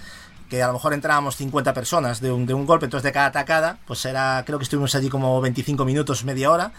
que 0.48 0.62
a 0.62 0.66
lo 0.68 0.72
mejor 0.72 0.94
entrábamos 0.94 1.36
50 1.36 1.74
personas 1.74 2.22
de 2.22 2.32
un, 2.32 2.46
de 2.46 2.54
un 2.54 2.64
golpe, 2.64 2.86
entonces 2.86 3.04
de 3.04 3.12
cada 3.12 3.26
atacada, 3.26 3.76
pues 3.86 4.06
era, 4.06 4.42
creo 4.46 4.58
que 4.58 4.64
estuvimos 4.64 4.94
allí 4.94 5.10
como 5.10 5.38
25 5.42 5.84
minutos, 5.84 6.24
media 6.24 6.50
hora. 6.50 6.72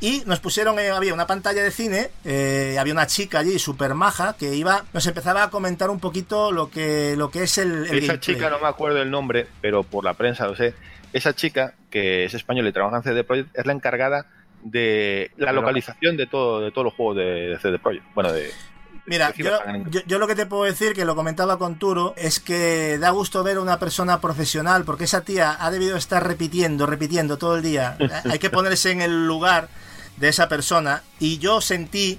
Y 0.00 0.22
nos 0.26 0.38
pusieron, 0.38 0.78
eh, 0.78 0.90
había 0.90 1.12
una 1.12 1.26
pantalla 1.26 1.62
de 1.62 1.72
cine, 1.72 2.10
eh, 2.24 2.76
había 2.78 2.92
una 2.92 3.06
chica 3.08 3.40
allí 3.40 3.58
súper 3.58 3.94
maja 3.94 4.36
que 4.38 4.54
iba, 4.54 4.84
nos 4.92 5.04
empezaba 5.06 5.42
a 5.42 5.50
comentar 5.50 5.90
un 5.90 5.98
poquito 5.98 6.52
lo 6.52 6.70
que, 6.70 7.16
lo 7.16 7.30
que 7.30 7.42
es 7.42 7.58
el, 7.58 7.72
el 7.72 7.98
Esa 7.98 8.14
gameplay. 8.14 8.20
chica, 8.20 8.48
no 8.50 8.60
me 8.60 8.68
acuerdo 8.68 9.02
el 9.02 9.10
nombre, 9.10 9.48
pero 9.60 9.82
por 9.82 10.04
la 10.04 10.14
prensa 10.14 10.46
lo 10.46 10.54
sé. 10.54 10.74
Esa 11.12 11.34
chica, 11.34 11.74
que 11.90 12.24
es 12.24 12.34
española 12.34 12.68
y 12.68 12.72
trabaja 12.72 12.98
en 12.98 13.02
CD 13.02 13.24
Projekt, 13.24 13.58
es 13.58 13.66
la 13.66 13.72
encargada 13.72 14.26
de 14.62 15.32
la 15.36 15.52
localización 15.52 16.16
de 16.16 16.26
todo 16.26 16.60
de 16.60 16.70
todos 16.70 16.84
los 16.84 16.94
juegos 16.94 17.16
de, 17.16 17.24
de 17.48 17.58
CD 17.58 17.78
Projekt. 17.80 18.04
Bueno, 18.14 18.32
de. 18.32 18.52
Mira, 19.06 19.32
yo, 19.34 19.58
yo, 19.88 20.02
yo 20.06 20.18
lo 20.18 20.26
que 20.26 20.34
te 20.34 20.44
puedo 20.44 20.64
decir, 20.64 20.92
que 20.92 21.06
lo 21.06 21.16
comentaba 21.16 21.58
con 21.58 21.78
Turo, 21.78 22.12
es 22.18 22.40
que 22.40 22.98
da 22.98 23.08
gusto 23.08 23.42
ver 23.42 23.56
a 23.56 23.62
una 23.62 23.78
persona 23.78 24.20
profesional, 24.20 24.84
porque 24.84 25.04
esa 25.04 25.22
tía 25.22 25.56
ha 25.58 25.70
debido 25.70 25.96
estar 25.96 26.26
repitiendo, 26.26 26.84
repitiendo 26.84 27.38
todo 27.38 27.56
el 27.56 27.62
día. 27.62 27.96
Hay 28.30 28.38
que 28.38 28.50
ponerse 28.50 28.90
en 28.90 29.00
el 29.00 29.26
lugar 29.26 29.68
de 30.18 30.28
esa 30.28 30.48
persona, 30.48 31.02
y 31.18 31.38
yo 31.38 31.60
sentí, 31.60 32.18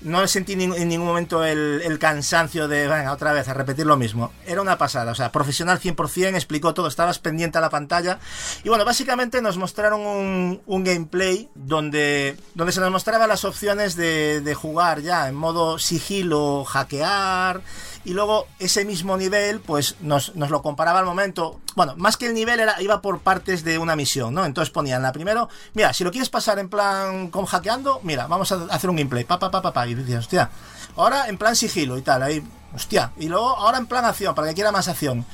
no 0.00 0.26
sentí 0.26 0.52
en 0.52 0.88
ningún 0.88 1.06
momento 1.06 1.44
el, 1.44 1.98
cansancio 1.98 2.68
de, 2.68 2.86
venga, 2.88 3.12
otra 3.12 3.32
vez, 3.32 3.48
a 3.48 3.54
repetir 3.54 3.86
lo 3.86 3.96
mismo. 3.96 4.32
Era 4.46 4.60
una 4.60 4.78
pasada, 4.78 5.12
o 5.12 5.14
sea, 5.14 5.32
profesional 5.32 5.80
100%, 5.80 6.34
explicó 6.34 6.74
todo, 6.74 6.88
estabas 6.88 7.18
pendiente 7.18 7.58
a 7.58 7.60
la 7.60 7.70
pantalla. 7.70 8.18
Y 8.62 8.68
bueno, 8.68 8.84
básicamente 8.84 9.40
nos 9.40 9.56
mostraron 9.56 10.00
un, 10.00 10.62
un 10.66 10.84
gameplay 10.84 11.48
donde, 11.54 12.36
donde 12.54 12.72
se 12.72 12.80
nos 12.80 12.90
mostraba 12.90 13.26
las 13.26 13.44
opciones 13.44 13.96
de, 13.96 14.40
de 14.40 14.54
jugar 14.54 15.00
ya 15.00 15.28
en 15.28 15.34
modo 15.34 15.78
sigilo, 15.78 16.64
hackear. 16.64 17.62
Y 18.04 18.12
luego 18.12 18.46
ese 18.58 18.84
mismo 18.84 19.16
nivel, 19.16 19.60
pues 19.60 19.96
nos, 20.00 20.36
nos 20.36 20.50
lo 20.50 20.60
comparaba 20.60 20.98
al 20.98 21.06
momento. 21.06 21.60
Bueno, 21.74 21.94
más 21.96 22.18
que 22.18 22.26
el 22.26 22.34
nivel 22.34 22.60
era, 22.60 22.80
iba 22.82 23.00
por 23.00 23.20
partes 23.20 23.64
de 23.64 23.78
una 23.78 23.96
misión, 23.96 24.34
¿no? 24.34 24.44
Entonces 24.44 24.70
ponían 24.70 25.02
la 25.02 25.12
primero, 25.12 25.48
mira, 25.72 25.92
si 25.94 26.04
lo 26.04 26.10
quieres 26.10 26.28
pasar 26.28 26.58
en 26.58 26.68
plan 26.68 27.30
con 27.30 27.46
hackeando, 27.46 28.00
mira, 28.02 28.26
vamos 28.26 28.52
a 28.52 28.66
hacer 28.70 28.90
un 28.90 28.96
gameplay, 28.96 29.24
pa, 29.24 29.38
pa, 29.38 29.50
pa, 29.50 29.62
pa, 29.62 29.72
pa. 29.72 29.86
Y 29.86 29.94
decías, 29.94 30.20
hostia, 30.20 30.50
ahora 30.96 31.28
en 31.28 31.38
plan 31.38 31.56
sigilo 31.56 31.96
y 31.96 32.02
tal, 32.02 32.22
ahí, 32.22 32.42
hostia. 32.74 33.12
Y 33.16 33.28
luego 33.28 33.48
ahora 33.56 33.78
en 33.78 33.86
plan 33.86 34.04
acción, 34.04 34.34
para 34.34 34.48
que 34.48 34.54
quiera 34.54 34.70
más 34.70 34.88
acción. 34.88 35.24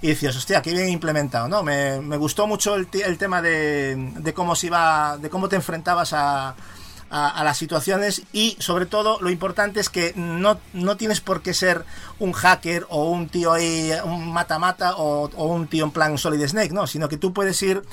Y 0.00 0.08
decías, 0.08 0.36
hostia, 0.36 0.62
qué 0.62 0.72
bien 0.72 0.88
implementado, 0.88 1.48
¿no? 1.48 1.62
Me, 1.62 2.00
me 2.00 2.16
gustó 2.16 2.46
mucho 2.46 2.74
el, 2.74 2.88
el 2.92 3.18
tema 3.18 3.42
de, 3.42 4.12
de 4.16 4.34
cómo 4.34 4.54
se 4.56 4.68
iba, 4.68 5.18
de 5.18 5.28
cómo 5.30 5.48
te 5.48 5.56
enfrentabas 5.56 6.12
a, 6.14 6.54
a, 7.16 7.44
las 7.44 7.58
situaciones 7.58 8.22
y 8.32 8.56
sobre 8.58 8.86
todo 8.86 9.20
lo 9.20 9.30
importante 9.30 9.78
es 9.78 9.88
que 9.88 10.12
no, 10.16 10.58
no 10.72 10.96
tienes 10.96 11.20
por 11.20 11.42
qué 11.42 11.54
ser 11.54 11.84
un 12.18 12.32
hacker 12.32 12.86
o 12.90 13.08
un 13.10 13.28
tío 13.28 13.52
ahí, 13.52 13.92
un 14.04 14.32
mata-mata 14.32 14.96
o, 14.96 15.30
o 15.36 15.44
un 15.46 15.68
tío 15.68 15.84
en 15.84 15.92
plan 15.92 16.18
Solid 16.18 16.44
Snake, 16.44 16.72
¿no? 16.72 16.88
Sino 16.88 17.08
que 17.08 17.16
tú 17.16 17.32
puedes 17.32 17.62
ir 17.62 17.84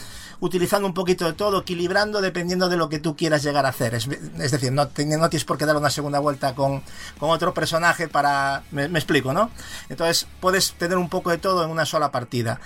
utilizando 0.42 0.88
un 0.88 0.94
poquito 0.94 1.26
de 1.26 1.34
todo, 1.34 1.60
equilibrando 1.62 2.20
dependiendo 2.20 2.68
de 2.68 2.76
lo 2.76 2.90
que 2.90 3.00
tú 3.00 3.16
quieras 3.16 3.44
llegar 3.44 3.66
a 3.66 3.70
hacer. 3.70 3.96
Es, 3.96 4.10
decir, 4.10 4.72
no, 4.74 4.88
tienes 4.90 5.46
por 5.46 5.58
qué 5.58 5.66
dar 5.66 5.78
una 5.78 5.90
segunda 5.90 6.20
vuelta 6.20 6.54
con, 6.56 6.84
con 7.18 7.30
otro 7.30 7.54
personaje 7.54 8.08
para... 8.10 8.64
Me, 8.72 8.86
explico, 8.86 9.32
¿no? 9.34 9.50
Entonces 9.88 10.28
puedes 10.40 10.74
tener 10.74 10.98
un 10.98 11.10
poco 11.10 11.30
de 11.30 11.38
todo 11.38 11.64
en 11.64 11.70
una 11.70 11.86
sola 11.86 12.12
partida. 12.12 12.60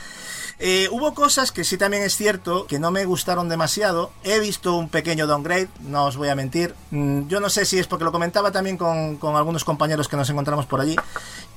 Eh, 0.58 0.88
hubo 0.90 1.14
cosas 1.14 1.52
que 1.52 1.66
sí 1.66 1.78
también 1.78 2.02
es 2.04 2.16
cierto 2.16 2.66
que 2.66 2.80
no 2.80 2.90
me 2.90 3.04
gustaron 3.04 3.50
demasiado. 3.50 4.12
He 4.24 4.40
visto 4.40 4.78
un 4.78 4.88
pequeño 4.88 5.28
downgrade, 5.28 5.68
no 5.82 6.06
os 6.06 6.16
voy 6.16 6.30
a 6.30 6.36
mentir. 6.36 6.74
Mm, 6.92 7.28
Yo 7.28 7.42
no 7.42 7.50
sé 7.50 7.66
si 7.66 7.78
es 7.78 7.88
porque 7.88 8.06
lo 8.06 8.14
comentaba 8.14 8.52
también 8.54 8.78
con, 8.78 9.18
con 9.18 9.36
algunos 9.36 9.66
compañeros 9.66 10.08
que 10.08 10.16
nos 10.16 10.30
encontramos 10.30 10.66
por 10.66 10.80
allí, 10.80 10.96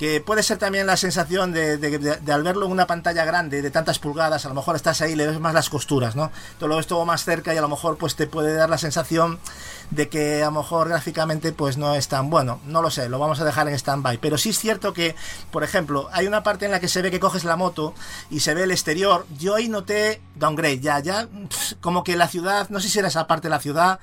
que 0.01 0.21
puede 0.21 0.43
ser 0.43 0.59
también 0.59 0.85
la 0.89 0.97
sensación 0.97 1.53
de, 1.53 1.77
de- 1.79 1.99
de- 2.01 2.17
de 2.17 2.33
al 2.33 2.43
verlo 2.43 2.67
en 2.67 2.73
una 2.73 2.89
pantalla 2.89 3.25
grande 3.25 3.63
de 3.63 3.71
tantas 3.71 4.01
pulgadas, 4.01 4.45
a 4.47 4.49
lo 4.49 4.55
mejor 4.57 4.75
estás 4.75 5.01
ahí 5.01 5.13
y 5.13 5.17
le 5.17 5.29
ves 5.29 5.39
más 5.39 5.55
las 5.55 5.71
costuras, 5.71 6.08
¿no? 6.17 6.31
Todo 6.59 6.69
más 7.05 7.25
cerca 7.25 7.55
y 7.55 7.59
a 7.59 7.61
lo 7.61 7.69
mejor 7.69 7.99
pues 7.99 8.17
te 8.17 8.27
puede 8.27 8.55
dar 8.55 8.71
la 8.71 8.79
sensación 8.79 9.39
de 9.91 10.09
que 10.09 10.43
a 10.43 10.47
lo 10.47 10.53
mejor 10.53 10.89
gráficamente 10.89 11.53
pues 11.53 11.77
no 11.77 11.95
es 11.95 12.09
tan 12.09 12.31
bueno. 12.31 12.61
No 12.67 12.83
lo 12.83 12.91
sé, 12.91 13.09
lo 13.09 13.19
vamos 13.19 13.41
a 13.41 13.45
dejar 13.45 13.69
en 13.69 13.75
stand-by. 13.75 14.19
Pero 14.19 14.39
sí 14.39 14.51
es 14.51 14.59
cierto 14.59 14.93
que, 14.93 15.15
por 15.51 15.65
ejemplo, 15.65 16.09
hay 16.13 16.27
una 16.27 16.43
parte 16.43 16.67
en 16.67 16.73
la 16.73 16.81
que 16.81 16.89
se 16.89 17.03
ve 17.03 17.11
que 17.11 17.21
coges 17.21 17.45
la 17.45 17.57
moto 17.57 17.95
y 18.31 18.41
se 18.41 18.55
ve 18.55 18.65
el 18.65 18.71
exterior. 18.71 19.27
Yo 19.39 19.55
ahí 19.55 19.69
noté 19.69 20.21
downgrade, 20.35 20.81
ya, 20.81 21.01
ya, 21.01 21.29
como 21.81 22.05
que 22.05 22.17
la 22.17 22.29
ciudad, 22.29 22.69
no 22.71 22.81
sé 22.81 22.89
si 22.89 22.99
era 22.99 23.09
esa 23.09 23.27
parte 23.27 23.49
de 23.49 23.51
la 23.51 23.61
ciudad, 23.61 23.99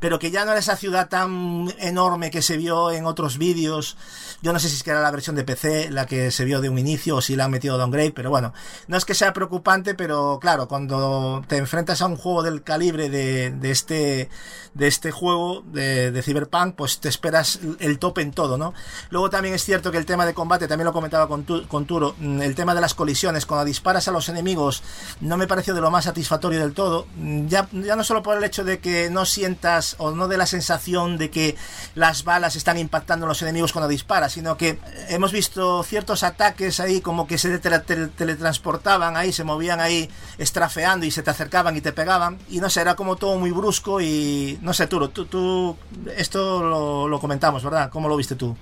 pero 0.00 0.18
que 0.18 0.30
ya 0.30 0.44
no 0.44 0.50
era 0.50 0.60
esa 0.60 0.76
ciudad 0.76 1.08
tan 1.08 1.72
enorme 1.78 2.30
que 2.30 2.42
se 2.42 2.56
vio 2.56 2.90
en 2.90 3.06
otros 3.06 3.38
vídeos. 3.38 3.96
Yo 4.42 4.52
no 4.52 4.58
sé 4.58 4.68
si 4.68 4.76
es 4.76 4.82
que 4.82 4.90
era 4.90 5.00
la 5.00 5.10
versión 5.10 5.36
de 5.36 5.44
PC 5.44 5.90
la 5.90 6.06
que 6.06 6.30
se 6.30 6.44
vio 6.44 6.60
de 6.60 6.68
un 6.68 6.78
inicio 6.78 7.16
o 7.16 7.20
si 7.20 7.36
la 7.36 7.44
han 7.44 7.50
metido 7.50 7.78
downgrade, 7.78 8.12
pero 8.12 8.30
bueno, 8.30 8.52
no 8.88 8.96
es 8.96 9.04
que 9.04 9.14
sea 9.14 9.32
preocupante, 9.32 9.94
pero 9.94 10.38
claro, 10.40 10.68
cuando 10.68 11.44
te 11.46 11.56
enfrentas 11.56 12.02
a 12.02 12.06
un 12.06 12.16
juego 12.16 12.42
del 12.42 12.62
calibre 12.62 13.08
de, 13.08 13.50
de 13.50 13.70
este 13.70 14.28
de 14.74 14.86
este 14.86 15.10
juego 15.10 15.25
de, 15.72 16.10
de 16.10 16.22
Cyberpunk, 16.22 16.74
pues 16.74 16.98
te 17.00 17.08
esperas 17.08 17.58
el 17.80 17.98
tope 17.98 18.22
en 18.22 18.32
todo, 18.32 18.56
¿no? 18.58 18.74
Luego 19.10 19.30
también 19.30 19.54
es 19.54 19.64
cierto 19.64 19.90
que 19.90 19.98
el 19.98 20.06
tema 20.06 20.26
de 20.26 20.34
combate, 20.34 20.68
también 20.68 20.86
lo 20.86 20.92
comentaba 20.92 21.28
con, 21.28 21.44
tu- 21.44 21.66
con 21.68 21.86
Turo, 21.86 22.14
mm, 22.18 22.42
el 22.42 22.54
tema 22.54 22.74
de 22.74 22.80
las 22.80 22.94
colisiones, 22.94 23.46
cuando 23.46 23.64
disparas 23.64 24.08
a 24.08 24.12
los 24.12 24.28
enemigos, 24.28 24.82
no 25.20 25.36
me 25.36 25.46
pareció 25.46 25.74
de 25.74 25.80
lo 25.80 25.90
más 25.90 26.04
satisfactorio 26.04 26.60
del 26.60 26.72
todo. 26.74 27.06
Mm, 27.16 27.46
Ya, 27.48 27.68
ya 27.72 27.96
no 27.96 28.04
solo 28.04 28.22
por 28.22 28.36
el 28.36 28.44
hecho 28.44 28.64
de 28.64 28.78
que 28.78 29.08
no 29.10 29.24
sientas 29.24 29.94
o 29.98 30.10
no 30.10 30.28
de 30.28 30.36
la 30.36 30.46
sensación 30.46 31.16
de 31.18 31.30
que 31.30 31.56
las 31.94 32.24
balas 32.24 32.56
están 32.56 32.78
impactando 32.78 33.24
en 33.26 33.28
los 33.28 33.42
enemigos 33.42 33.72
cuando 33.72 33.88
disparas, 33.88 34.32
sino 34.32 34.56
que 34.56 34.78
hemos 35.08 35.32
visto 35.32 35.82
ciertos 35.82 36.22
ataques 36.22 36.80
ahí 36.80 37.00
como 37.00 37.26
que 37.26 37.38
se 37.38 37.58
tele- 37.60 37.80
tele- 37.84 38.08
teletransportaban 38.08 39.16
ahí, 39.16 39.32
se 39.32 39.44
movían 39.44 39.80
ahí 39.80 40.08
estrafeando 40.38 41.06
y 41.06 41.10
se 41.10 41.22
te 41.22 41.30
acercaban 41.30 41.76
y 41.76 41.80
te 41.80 41.92
pegaban. 41.92 42.38
Y 42.48 42.60
no 42.60 42.70
sé, 42.70 42.80
era 42.80 42.94
como 42.96 43.16
todo 43.16 43.36
muy 43.38 43.50
brusco 43.50 44.00
y 44.00 44.58
no 44.62 44.72
sé, 44.74 44.86
Turo, 44.86 45.08
tú, 45.16 45.24
tú 45.26 45.76
esto 46.16 46.62
lo, 46.62 47.08
lo 47.08 47.18
comentamos, 47.18 47.64
¿verdad? 47.64 47.90
¿Cómo 47.90 48.08
lo 48.08 48.16
viste 48.16 48.34
tú? 48.36 48.56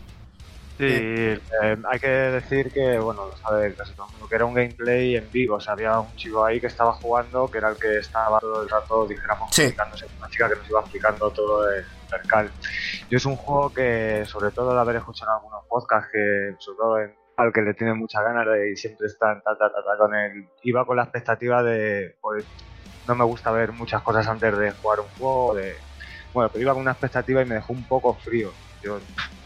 Sí, 0.78 0.86
eh, 0.88 1.38
hay 1.88 2.00
que 2.00 2.08
decir 2.08 2.72
que, 2.72 2.98
bueno, 2.98 3.26
lo 3.26 3.36
sabe 3.36 3.74
casi 3.74 3.92
todo 3.94 4.06
el 4.06 4.12
mundo, 4.12 4.28
que 4.28 4.34
era 4.34 4.44
un 4.44 4.54
gameplay 4.54 5.16
en 5.16 5.30
vivo. 5.30 5.56
O 5.56 5.60
sea, 5.60 5.74
había 5.74 5.98
un 6.00 6.14
chico 6.16 6.44
ahí 6.44 6.60
que 6.60 6.66
estaba 6.66 6.92
jugando, 6.94 7.48
que 7.48 7.58
era 7.58 7.68
el 7.70 7.76
que 7.76 7.98
estaba 7.98 8.40
todo 8.40 8.62
el 8.62 8.68
rato, 8.68 9.06
dijéramos, 9.06 9.54
Sí. 9.54 9.62
explicándose. 9.62 10.06
Una 10.18 10.28
chica 10.30 10.48
que 10.48 10.56
nos 10.56 10.68
iba 10.68 10.80
explicando 10.80 11.30
todo 11.30 11.70
el 11.72 11.84
percal. 12.10 12.50
Y 13.08 13.14
es 13.14 13.24
un 13.24 13.36
juego 13.36 13.72
que, 13.72 14.24
sobre 14.26 14.50
todo 14.50 14.74
de 14.74 14.80
haber 14.80 14.96
escuchado 14.96 15.30
en 15.30 15.36
algunos 15.36 15.64
podcasts, 15.68 16.08
que 16.12 16.54
sobre 16.58 16.78
todo 16.78 16.98
en 17.00 17.14
al 17.36 17.52
que 17.52 17.62
le 17.62 17.74
tiene 17.74 17.94
muchas 17.94 18.22
ganas 18.22 18.46
de 18.46 18.70
y 18.72 18.76
siempre 18.76 19.08
están 19.08 19.42
ta, 19.42 19.56
ta, 19.58 19.68
ta, 19.68 19.82
ta, 19.82 19.98
con 19.98 20.14
él. 20.14 20.46
Iba 20.62 20.84
con 20.86 20.96
la 20.96 21.02
expectativa 21.04 21.62
de, 21.64 22.16
pues, 22.20 22.44
no 23.08 23.14
me 23.16 23.24
gusta 23.24 23.50
ver 23.50 23.72
muchas 23.72 24.02
cosas 24.02 24.26
antes 24.28 24.56
de 24.56 24.70
jugar 24.72 25.00
un 25.00 25.06
juego, 25.18 25.54
de... 25.54 25.74
Bueno, 26.34 26.50
pero 26.52 26.62
iba 26.62 26.72
con 26.74 26.82
una 26.82 26.90
expectativa 26.90 27.40
y 27.40 27.46
me 27.46 27.54
dejó 27.54 27.72
un 27.72 27.84
poco 27.84 28.14
frío. 28.14 28.52
Yo, 28.82 28.98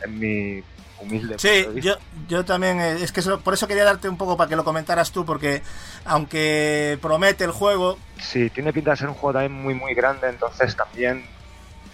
en 0.03 0.19
mi 0.19 0.63
humilde 1.01 1.37
Sí, 1.39 1.65
yo, 1.77 1.95
yo 2.27 2.45
también, 2.45 2.81
eh, 2.81 2.93
es 3.03 3.13
que 3.13 3.21
eso- 3.21 3.39
por 3.41 3.55
eso 3.55 3.69
quería 3.69 3.85
darte 3.85 4.09
un 4.09 4.17
poco 4.17 4.37
para 4.37 4.49
que 4.49 4.57
lo 4.57 4.65
comentaras 4.65 5.13
tú, 5.13 5.25
porque 5.25 5.63
aunque 6.05 6.99
promete 7.01 7.45
el 7.45 7.53
juego, 7.53 7.99
Sí, 8.21 8.51
tiene 8.51 8.73
pinta 8.73 8.91
de 8.93 8.97
ser 8.97 9.09
un 9.09 9.15
juego 9.15 9.35
también 9.35 9.53
muy, 9.53 9.75
muy 9.75 9.95
grande, 9.95 10.29
entonces 10.29 10.75
también, 10.75 11.25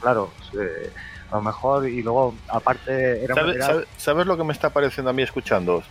claro, 0.00 0.30
eh, 0.58 0.90
a 1.30 1.36
lo 1.36 1.42
mejor, 1.42 1.86
y 1.88 2.02
luego, 2.02 2.34
aparte, 2.48 3.24
era, 3.24 3.34
¿Sabes, 3.34 3.86
sabes 3.98 4.26
lo 4.26 4.36
que 4.38 4.44
me 4.44 4.52
está 4.54 4.70
pareciendo 4.70 5.10
a 5.10 5.12
mí 5.12 5.22
escuchando? 5.22 5.82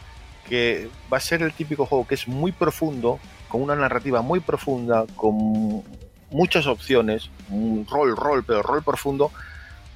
Que 0.50 0.90
va 1.12 1.18
a 1.18 1.22
ser 1.22 1.44
el 1.44 1.54
típico 1.54 1.86
juego 1.86 2.08
que 2.08 2.16
es 2.16 2.28
muy 2.28 2.52
profundo, 2.52 3.20
con 3.48 3.62
una 3.62 3.76
narrativa 3.76 4.22
muy 4.24 4.40
profunda, 4.40 5.06
con 5.16 5.84
muchas 6.34 6.68
opciones, 6.68 7.30
un 7.50 7.88
rol, 7.90 8.18
rol, 8.18 8.44
pero 8.44 8.62
rol 8.62 8.84
profundo, 8.84 9.32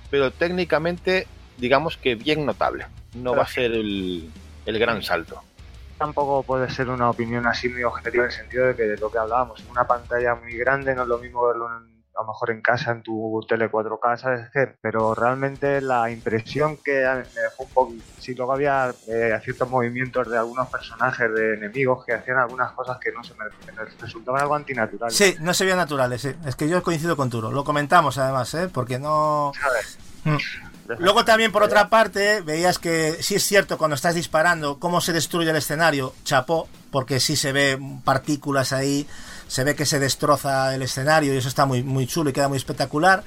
pero 0.10 0.32
técnicamente, 0.32 1.28
digamos 1.58 1.98
que 1.98 2.16
bien 2.16 2.46
notable. 2.46 2.86
No 3.14 3.36
va 3.36 3.44
a 3.44 3.48
ser 3.48 3.72
el, 3.74 4.30
el 4.66 4.80
gran 4.80 5.02
salto. 5.04 5.42
tampoco 5.98 6.44
puede 6.44 6.70
ser 6.70 6.90
una 6.90 7.10
opinión 7.10 7.48
así 7.48 7.68
muy 7.70 7.84
objetiva 7.84 8.24
en 8.26 8.30
el 8.30 8.36
sentido 8.36 8.66
de 8.68 8.76
que 8.76 8.84
de 8.84 8.98
lo 8.98 9.12
que 9.12 9.18
hablábamos, 9.18 9.60
en 9.62 9.70
una 9.72 9.86
pantalla 9.88 10.36
muy 10.36 10.56
grande 10.56 10.94
no 10.96 11.02
es 11.04 11.08
lo 11.08 11.18
mismo 11.18 11.46
verlo 11.48 11.68
en- 11.76 11.97
a 12.18 12.22
lo 12.22 12.30
mejor 12.30 12.50
en 12.50 12.62
casa, 12.62 12.92
en 12.92 13.04
tu 13.04 13.46
tele 13.48 13.70
4K, 13.70 14.18
¿sabes 14.18 14.50
qué? 14.52 14.76
Pero 14.82 15.14
realmente 15.14 15.82
la 15.82 16.10
impresión 16.10 16.78
que 16.78 16.94
me 16.94 17.42
dejó 17.42 17.64
un 17.64 17.70
poco, 17.70 17.94
sí, 18.20 18.34
luego 18.34 18.54
había 18.54 18.92
eh, 19.08 19.40
ciertos 19.44 19.70
movimientos 19.70 20.28
de 20.28 20.38
algunos 20.38 20.68
personajes, 20.68 21.32
de 21.32 21.54
enemigos, 21.54 22.04
que 22.06 22.14
hacían 22.14 22.40
algunas 22.40 22.72
cosas 22.72 22.98
que 22.98 23.12
no 23.12 23.24
se 23.24 23.36
me, 23.36 23.46
me 23.72 23.86
resultaban 24.02 24.42
algo 24.42 24.56
antinaturales. 24.56 25.16
sí, 25.16 25.36
no 25.42 25.54
se 25.54 25.66
veían 25.66 25.78
naturales, 25.78 26.22
sí. 26.22 26.34
Es 26.46 26.56
que 26.56 26.68
yo 26.68 26.82
coincido 26.82 27.16
con 27.16 27.30
Turo, 27.30 27.52
lo 27.52 27.64
comentamos 27.64 28.18
además, 28.18 28.52
¿eh? 28.56 28.68
Porque 28.68 28.98
no... 28.98 29.52
¿sabes? 29.60 30.00
Mm. 30.24 30.38
Luego 31.00 31.26
también 31.26 31.52
por 31.52 31.64
otra 31.64 31.90
parte 31.90 32.42
veías 32.42 32.80
que 32.80 33.22
sí 33.22 33.36
es 33.36 33.44
cierto 33.44 33.78
cuando 33.78 33.96
estás 33.96 34.16
disparando 34.16 34.80
cómo 34.80 35.02
se 35.02 35.14
destruye 35.14 35.50
el 35.50 35.58
escenario, 35.58 36.14
chapó, 36.24 36.68
porque 36.92 37.20
sí 37.20 37.36
se 37.36 37.52
ve 37.52 37.78
partículas 38.04 38.72
ahí, 38.72 39.06
se 39.48 39.64
ve 39.64 39.76
que 39.76 39.86
se 39.86 40.00
destroza 40.00 40.74
el 40.76 40.82
escenario 40.82 41.34
y 41.34 41.38
eso 41.38 41.48
está 41.48 41.66
muy, 41.66 41.84
muy 41.84 42.08
chulo 42.08 42.30
y 42.30 42.34
queda 42.34 42.48
muy 42.48 42.58
espectacular. 42.58 43.24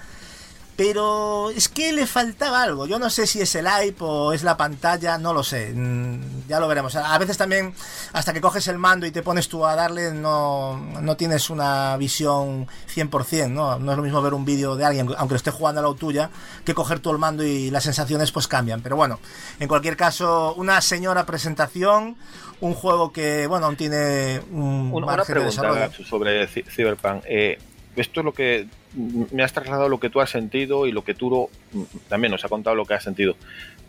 Pero 0.81 1.51
es 1.51 1.69
que 1.69 1.93
le 1.93 2.07
faltaba 2.07 2.63
algo. 2.63 2.87
Yo 2.87 2.99
no 2.99 3.11
sé 3.11 3.27
si 3.27 3.39
es 3.43 3.55
el 3.55 3.69
hype 3.69 4.03
o 4.03 4.33
es 4.33 4.43
la 4.43 4.57
pantalla, 4.57 5.19
no 5.19 5.35
lo 5.35 5.43
sé. 5.43 5.75
Mm, 5.75 6.49
Ya 6.49 6.59
lo 6.59 6.69
veremos. 6.69 6.97
A 6.97 7.19
veces 7.19 7.37
también, 7.37 7.75
hasta 8.15 8.33
que 8.33 8.41
coges 8.41 8.67
el 8.67 8.79
mando 8.79 9.05
y 9.05 9.11
te 9.11 9.23
pones 9.23 9.47
tú 9.47 9.67
a 9.67 9.77
darle, 9.77 10.11
no, 10.11 10.79
no 10.79 11.17
tienes 11.19 11.51
una 11.51 11.99
visión 11.99 12.67
100%, 12.95 13.51
¿no? 13.51 13.79
No 13.79 13.91
es 13.93 13.97
lo 13.99 14.03
mismo 14.03 14.23
ver 14.23 14.33
un 14.33 14.47
vídeo 14.47 14.75
de 14.75 14.87
alguien, 14.87 15.11
aunque 15.19 15.35
lo 15.35 15.37
esté 15.37 15.51
jugando 15.51 15.83
a 15.83 15.85
la 15.93 15.95
tuya, 15.99 16.31
que 16.65 16.73
coger 16.73 17.01
tú 17.01 17.11
el 17.11 17.19
mando 17.19 17.45
y 17.45 17.71
las 17.71 17.85
sensaciones 17.85 18.33
pues 18.33 18.49
cambian. 18.49 18.81
Pero 18.81 18.97
bueno, 18.97 19.21
en 19.59 19.69
cualquier 19.69 19.99
caso, 19.99 20.55
una 20.55 20.81
señora 20.81 21.27
presentación, 21.27 22.17
un 22.63 22.73
juego 22.73 23.13
que, 23.13 23.47
bueno, 23.47 23.67
aún 23.67 23.77
tiene 23.77 24.41
un 24.51 24.93
Una, 24.93 24.97
una 24.97 25.07
margen 25.07 25.27
de 25.35 25.41
pregunta 25.43 25.63
desarrollo. 25.63 26.05
Sobre 26.09 26.47
Cyberpunk. 26.47 27.23
Eh, 27.27 27.59
esto 28.01 28.21
es 28.21 28.25
lo 28.25 28.33
que 28.33 28.67
me 29.33 29.43
has 29.43 29.53
trasladado 29.53 29.89
lo 29.89 30.01
que 30.01 30.11
tú 30.11 30.21
has 30.21 30.31
sentido 30.31 30.87
y 30.87 30.93
lo 30.93 31.05
que 31.05 31.15
Turo 31.15 31.49
también 32.09 32.31
nos 32.31 32.45
ha 32.45 32.49
contado 32.49 32.77
lo 32.77 32.85
que 32.85 32.95
has 32.95 33.05
sentido. 33.05 33.37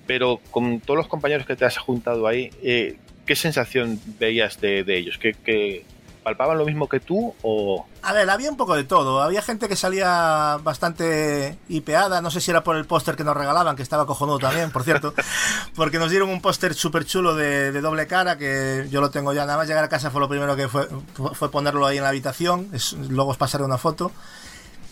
Pero 0.08 0.40
con 0.52 0.80
todos 0.80 0.98
los 0.98 1.08
compañeros 1.08 1.46
que 1.46 1.56
te 1.56 1.66
has 1.66 1.78
juntado 1.78 2.28
ahí, 2.28 2.52
eh, 2.64 2.98
¿qué 3.26 3.36
sensación 3.36 4.00
veías 4.20 4.60
de, 4.60 4.84
ellos? 4.88 5.18
¿Que, 5.18 5.34
que 5.34 5.84
palpaban 6.24 6.58
lo 6.58 6.66
mismo 6.66 6.88
que 6.88 7.00
tú 7.00 7.34
o...? 7.42 7.86
A 8.04 8.14
ver, 8.14 8.30
había 8.30 8.50
un 8.50 8.58
poco 8.58 8.76
de 8.76 8.84
todo. 8.84 9.22
Había 9.22 9.42
gente 9.42 9.68
que 9.68 9.76
salía 9.76 10.58
bastante 10.64 11.58
hipeada. 11.70 12.22
No 12.22 12.32
sé 12.32 12.42
si 12.42 12.50
era 12.52 12.64
por 12.64 12.76
el 12.76 12.86
póster 12.86 13.16
que 13.16 13.24
nos 13.24 13.38
regalaban, 13.38 13.76
que 13.76 13.84
estaba 13.84 14.06
cojonudo 14.08 14.40
también, 14.40 14.72
por 14.72 14.84
cierto. 14.84 15.14
Porque 15.76 16.00
nos 16.00 16.10
dieron 16.10 16.30
un 16.30 16.42
póster 16.42 16.74
súper 16.74 17.06
chulo 17.06 17.36
de, 17.36 17.72
de 17.72 17.82
doble 17.82 18.08
cara, 18.08 18.38
que 18.38 18.88
yo 18.90 19.02
lo 19.02 19.10
tengo 19.12 19.34
ya. 19.34 19.46
Nada 19.46 19.58
más 19.58 19.68
llegar 19.68 19.84
a 19.84 19.90
casa 19.90 20.10
fue 20.10 20.20
lo 20.22 20.28
primero 20.30 20.56
que 20.56 20.68
fue, 20.68 20.88
fue 21.34 21.52
ponerlo 21.52 21.86
ahí 21.86 21.98
en 21.98 22.04
la 22.04 22.10
habitación. 22.10 22.70
Es- 22.74 22.94
luego 22.94 23.32
os 23.32 23.38
pasaré 23.38 23.64
una 23.64 23.78
foto. 23.78 24.12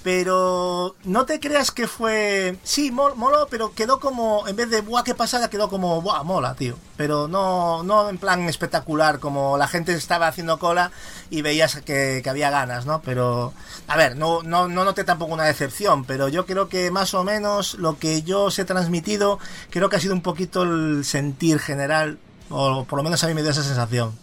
Pero 0.01 0.95
no 1.03 1.25
te 1.25 1.41
creas 1.41 1.71
que 1.71 1.85
fue. 1.87 2.57
Sí, 2.63 2.89
mol- 2.89 3.15
moló, 3.15 3.47
pero 3.49 3.73
quedó 3.73 3.99
como. 3.99 4.47
En 4.47 4.55
vez 4.55 4.69
de 4.69 4.79
buah, 4.79 5.03
qué 5.03 5.13
pasada, 5.13 5.49
quedó 5.49 5.69
como 5.69 6.01
buah, 6.01 6.23
mola, 6.23 6.55
tío. 6.55 6.75
Pero 6.95 7.27
no, 7.27 7.83
no 7.83 8.07
en 8.09 8.17
plan 8.17 8.47
espectacular, 8.47 9.19
como 9.19 9.57
la 9.57 9.67
gente 9.67 9.93
estaba 9.93 10.27
haciendo 10.27 10.57
cola 10.57 10.91
y 11.29 11.41
veías 11.41 11.81
que, 11.81 12.21
que 12.23 12.29
había 12.29 12.49
ganas, 12.49 12.85
¿no? 12.85 13.01
Pero. 13.01 13.53
A 13.87 13.97
ver, 13.97 14.15
no, 14.15 14.41
no, 14.41 14.69
no 14.69 14.85
noté 14.85 15.03
tampoco 15.03 15.33
una 15.33 15.43
decepción, 15.43 16.05
pero 16.05 16.29
yo 16.29 16.45
creo 16.45 16.69
que 16.69 16.91
más 16.91 17.13
o 17.13 17.25
menos 17.25 17.73
lo 17.73 17.99
que 17.99 18.23
yo 18.23 18.43
os 18.43 18.57
he 18.57 18.63
transmitido, 18.65 19.37
creo 19.69 19.89
que 19.89 19.97
ha 19.97 19.99
sido 19.99 20.13
un 20.13 20.21
poquito 20.21 20.63
el 20.63 21.03
sentir 21.03 21.59
general, 21.59 22.19
o 22.49 22.85
por 22.85 22.97
lo 22.97 23.03
menos 23.03 23.21
a 23.23 23.27
mí 23.27 23.33
me 23.33 23.41
dio 23.41 23.51
esa 23.51 23.63
sensación. 23.63 24.17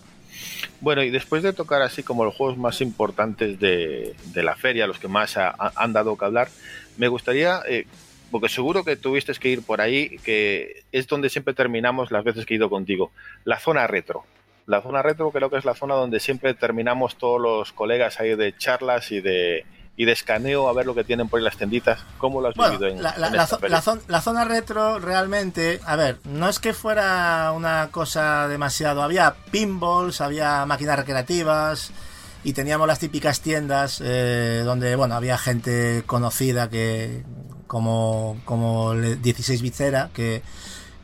Bueno, 0.80 1.02
y 1.02 1.10
después 1.10 1.42
de 1.42 1.52
tocar 1.52 1.82
así 1.82 2.02
como 2.02 2.24
los 2.24 2.34
juegos 2.34 2.58
más 2.58 2.80
importantes 2.80 3.58
de, 3.58 4.14
la 4.34 4.56
feria, 4.56 4.86
los 4.86 4.98
que 4.98 5.08
más 5.08 5.36
ha- 5.36 5.54
han 5.74 5.92
dado 5.92 6.16
que 6.16 6.24
hablar, 6.24 6.48
me 6.98 7.08
gustaría, 7.08 7.60
eh, 7.68 7.86
porque 8.30 8.48
seguro 8.48 8.84
que 8.84 8.96
tuviste 8.96 9.32
que 9.34 9.48
ir 9.48 9.62
por 9.62 9.80
ahí, 9.80 10.18
que 10.18 10.84
es 10.92 11.06
donde 11.06 11.30
siempre 11.30 11.54
terminamos 11.54 12.10
las 12.10 12.24
veces 12.24 12.44
que 12.44 12.54
he 12.54 12.56
ido 12.58 12.68
contigo, 12.70 13.10
la 13.44 13.58
zona 13.58 13.86
retro. 13.86 14.24
La 14.66 14.82
zona 14.82 15.00
retro 15.00 15.30
creo 15.30 15.48
que 15.48 15.56
es 15.58 15.64
la 15.64 15.74
zona 15.74 15.94
donde 15.94 16.18
siempre 16.20 16.52
terminamos 16.52 17.16
todos 17.16 17.40
los 17.40 17.72
colegas 17.72 18.20
ahí 18.20 18.34
de 18.34 18.56
charlas 18.56 19.12
y 19.12 19.20
de, 19.20 19.64
y 19.96 20.04
de 20.04 20.12
escaneo 20.12 20.68
a 20.68 20.72
ver 20.74 20.84
lo 20.86 20.94
que 20.94 21.04
tienen 21.04 21.28
por 21.28 21.38
ahí 21.38 21.44
las 21.44 21.56
tenditas. 21.56 22.00
¿Cómo 22.18 22.40
lo 22.40 22.48
has 22.48 22.54
Bueno, 22.54 22.72
vivido 22.78 22.90
en, 22.90 23.02
la, 23.02 23.14
la- 23.16 23.28
en 23.28 23.36
la 23.36 23.44
esta 23.44 23.68
la 23.68 23.80
zon- 23.82 24.02
la 24.08 24.20
zona 24.20 24.44
retro 24.44 24.98
realmente, 24.98 25.80
a 25.86 25.96
ver, 25.96 26.18
no 26.24 26.48
es 26.48 26.58
que 26.58 26.74
fuera 26.74 27.52
una 27.54 27.88
cosa 27.90 28.46
demasiado. 28.48 29.02
Había 29.02 29.34
pinballs, 29.50 30.20
había 30.20 30.66
máquinas 30.66 30.96
recreativas 30.98 31.90
y 32.44 32.52
teníamos 32.52 32.86
las 32.86 32.98
típicas 32.98 33.40
tiendas 33.40 34.00
eh, 34.04 34.62
donde, 34.64 34.94
bueno, 34.96 35.14
había 35.14 35.38
gente 35.38 36.02
conocida 36.06 36.68
que, 36.68 37.24
como, 37.66 38.38
como 38.44 38.92
le- 38.94 39.16
16 39.16 39.62
Vicera, 39.62 40.10
que, 40.12 40.42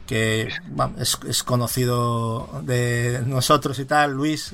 que 0.07 0.49
bueno, 0.69 0.95
es, 0.99 1.19
es 1.27 1.43
conocido 1.43 2.61
de 2.63 3.23
nosotros 3.27 3.79
y 3.79 3.85
tal, 3.87 4.13
Luis, 4.13 4.53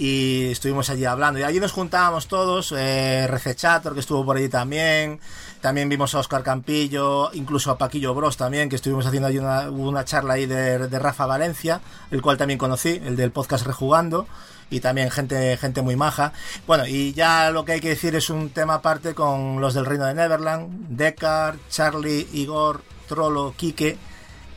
y 0.00 0.52
estuvimos 0.52 0.88
allí 0.88 1.04
hablando. 1.04 1.38
Y 1.38 1.42
allí 1.42 1.60
nos 1.60 1.72
juntábamos 1.72 2.26
todos, 2.26 2.72
eh, 2.74 3.26
Recechator, 3.28 3.92
que 3.92 4.00
estuvo 4.00 4.24
por 4.24 4.38
allí 4.38 4.48
también. 4.48 5.20
También 5.60 5.90
vimos 5.90 6.14
a 6.14 6.20
Oscar 6.20 6.42
Campillo, 6.42 7.30
incluso 7.34 7.70
a 7.70 7.76
Paquillo 7.76 8.14
Bros 8.14 8.38
también, 8.38 8.70
que 8.70 8.76
estuvimos 8.76 9.04
haciendo 9.04 9.28
allí 9.28 9.36
una, 9.36 10.04
charla 10.06 10.34
ahí 10.34 10.46
de, 10.46 10.78
Rafa 10.98 11.26
Valencia, 11.26 11.82
el 12.10 12.22
cual 12.22 12.38
también 12.38 12.56
conocí, 12.58 12.98
el 13.04 13.14
del 13.14 13.30
podcast 13.30 13.66
Rejugando. 13.66 14.26
Y 14.70 14.80
también 14.80 15.10
gente, 15.10 15.58
gente 15.58 15.82
muy 15.82 15.96
maja. 15.96 16.32
Bueno, 16.66 16.86
y 16.86 17.12
ya 17.12 17.50
lo 17.50 17.66
que 17.66 17.72
hay 17.72 17.80
que 17.80 17.90
decir 17.90 18.14
es 18.14 18.30
un 18.30 18.48
tema 18.48 18.76
aparte 18.76 19.14
con 19.14 19.60
los 19.60 19.74
del 19.74 19.84
Reino 19.84 20.06
de 20.06 20.14
Neverland, 20.14 20.96
Deckard, 20.96 21.58
Charlie, 21.68 22.26
Igor, 22.32 22.82
Trollo, 23.06 23.52
Quique. 23.54 23.98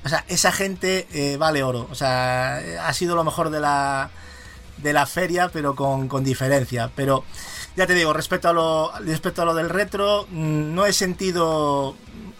O 0.06 0.10
sea, 0.10 0.24
esa 0.30 0.54
gente 0.54 1.06
eh, 1.12 1.36
vale 1.36 1.64
oro. 1.64 1.90
O 1.92 1.96
sea, 1.96 2.62
ha 2.88 2.94
sido 2.94 3.18
lo 3.18 3.26
mejor 3.26 3.50
de 3.50 3.60
la, 3.60 4.10
de 4.78 4.94
la 4.94 5.06
feria, 5.06 5.50
pero 5.52 5.76
con, 5.76 6.08
con 6.08 6.24
diferencia. 6.24 6.90
Pero 6.96 7.24
ya 7.76 7.88
te 7.88 7.94
digo, 7.94 8.14
respecto 8.14 8.50
a 8.50 8.54
lo, 8.54 8.92
respecto 9.00 9.42
a 9.42 9.46
lo 9.46 9.54
del 9.54 9.70
retro, 9.70 10.28
mm, 10.30 10.74
no 10.76 10.86
he 10.86 10.94
sentido 10.94 11.96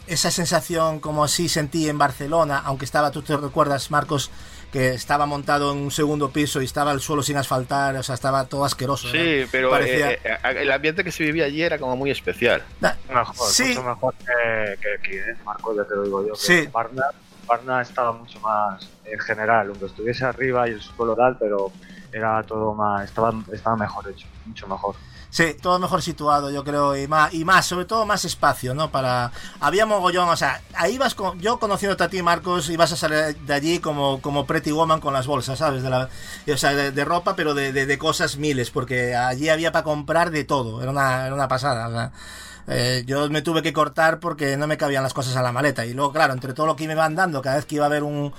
esa 0.08 0.32
sensación 0.32 1.00
como 1.00 1.24
así 1.24 1.48
sentí 1.48 1.88
en 1.88 1.98
Barcelona, 1.98 2.62
aunque 2.66 2.86
estaba, 2.86 3.12
tú 3.12 3.22
te 3.22 3.38
recuerdas, 3.38 3.90
Marcos, 3.90 4.32
que 4.72 4.90
estaba 4.96 5.26
montado 5.28 5.72
en 5.72 5.78
un 5.78 5.92
segundo 5.92 6.32
piso 6.32 6.60
y 6.62 6.66
estaba 6.66 6.92
el 6.92 7.00
suelo 7.00 7.22
sin 7.24 7.38
asfaltar, 7.38 7.96
o 7.96 8.04
sea, 8.04 8.16
estaba 8.16 8.46
todo 8.46 8.66
asqueroso. 8.66 9.08
Sí, 9.10 9.46
pero 9.52 9.70
Parecía- 9.70 10.12
eh, 10.14 10.20
eh, 10.24 10.38
el 10.58 10.72
ambiente 10.72 11.04
que 11.04 11.12
se 11.12 11.24
vivía 11.24 11.46
allí 11.46 11.62
era 11.62 11.78
como 11.78 11.96
muy 11.96 12.10
especial. 12.12 12.64
Da- 12.82 12.98
Mejor, 13.08 13.48
Sí. 13.50 13.66
mucho 13.70 13.84
mejor 13.84 14.14
que, 14.16 14.78
que 14.82 14.94
aquí, 15.00 15.16
¿eh? 15.16 15.38
Marco, 15.46 15.76
ya 15.76 15.84
te 15.86 15.96
lo 15.96 16.04
digo 16.04 16.28
yo. 16.28 16.34
Que 16.34 16.40
Sí. 16.40 16.68
Barna, 16.74 17.04
Barna 17.46 17.82
estaba 17.82 18.12
mucho 18.14 18.40
más 18.40 18.90
en 19.06 19.20
general, 19.20 19.68
aunque 19.70 19.86
estuviese 19.86 20.26
arriba 20.26 20.68
y 20.68 20.72
el 20.72 20.82
suelo 20.82 21.16
tal, 21.16 21.38
pero 21.38 21.72
era 22.14 22.44
todo 22.46 22.74
más, 22.76 23.06
estaba, 23.06 23.34
estaba 23.54 23.76
mejor 23.78 24.10
hecho, 24.10 24.28
mucho 24.46 24.68
mejor. 24.68 24.98
Sí, 25.30 25.56
todo 25.60 25.80
mejor 25.80 26.04
situado, 26.04 26.52
yo 26.52 26.64
creo, 26.64 26.96
y 26.96 27.08
más, 27.08 27.34
y 27.34 27.44
más, 27.44 27.66
sobre 27.66 27.86
todo 27.86 28.06
más 28.06 28.24
espacio, 28.24 28.76
¿no? 28.76 28.92
Para 28.92 29.32
había 29.60 29.88
mogollón, 29.88 30.30
o 30.30 30.36
sea, 30.38 30.62
ahí 30.76 31.00
vas 31.00 31.16
con, 31.16 31.40
yo 31.40 31.58
conociéndote 31.60 32.04
a 32.04 32.10
ti, 32.10 32.22
Marcos, 32.22 32.70
ibas 32.70 32.92
a 32.92 32.96
salir 32.96 33.36
de 33.40 33.54
allí 33.54 33.80
como, 33.80 34.22
como 34.22 34.46
Pretty 34.46 34.72
Woman 34.72 35.00
con 35.02 35.12
las 35.14 35.26
bolsas, 35.26 35.58
¿sabes? 35.58 35.82
De 35.82 35.90
la, 35.90 36.08
o 36.54 36.58
sea, 36.58 36.76
de, 36.76 37.06
ropa, 37.06 37.36
pero 37.36 37.56
de, 37.56 37.74
de- 37.74 37.88
de 37.88 37.98
cosas 37.98 38.38
miles, 38.38 38.70
porque 38.70 39.16
allí 39.16 39.50
había 39.50 39.72
para 39.72 39.84
comprar 39.84 40.30
de 40.30 40.44
todo, 40.44 40.82
era 40.84 40.92
una, 40.92 41.26
era 41.26 41.34
una 41.34 41.48
pasada, 41.48 41.88
o 41.88 41.92
sea. 41.92 42.12
eh, 42.68 43.04
yo 43.08 43.30
me 43.30 43.42
tuve 43.42 43.62
que 43.64 43.74
cortar 43.74 44.20
porque 44.20 44.56
no 44.58 44.68
me 44.68 44.78
cabían 44.78 45.04
las 45.04 45.14
cosas 45.14 45.36
a 45.36 45.42
la 45.42 45.52
maleta. 45.52 45.86
Y 45.86 45.94
luego, 45.94 46.12
claro, 46.14 46.34
entre 46.34 46.54
todo 46.54 46.66
lo 46.68 46.76
que 46.76 46.88
me 46.88 46.94
iban 46.94 47.16
dando, 47.16 47.42
cada 47.42 47.56
vez 47.58 47.66
que 47.66 47.76
iba 47.76 47.86
a 47.86 47.88
haber 47.88 48.04
un, 48.04 48.34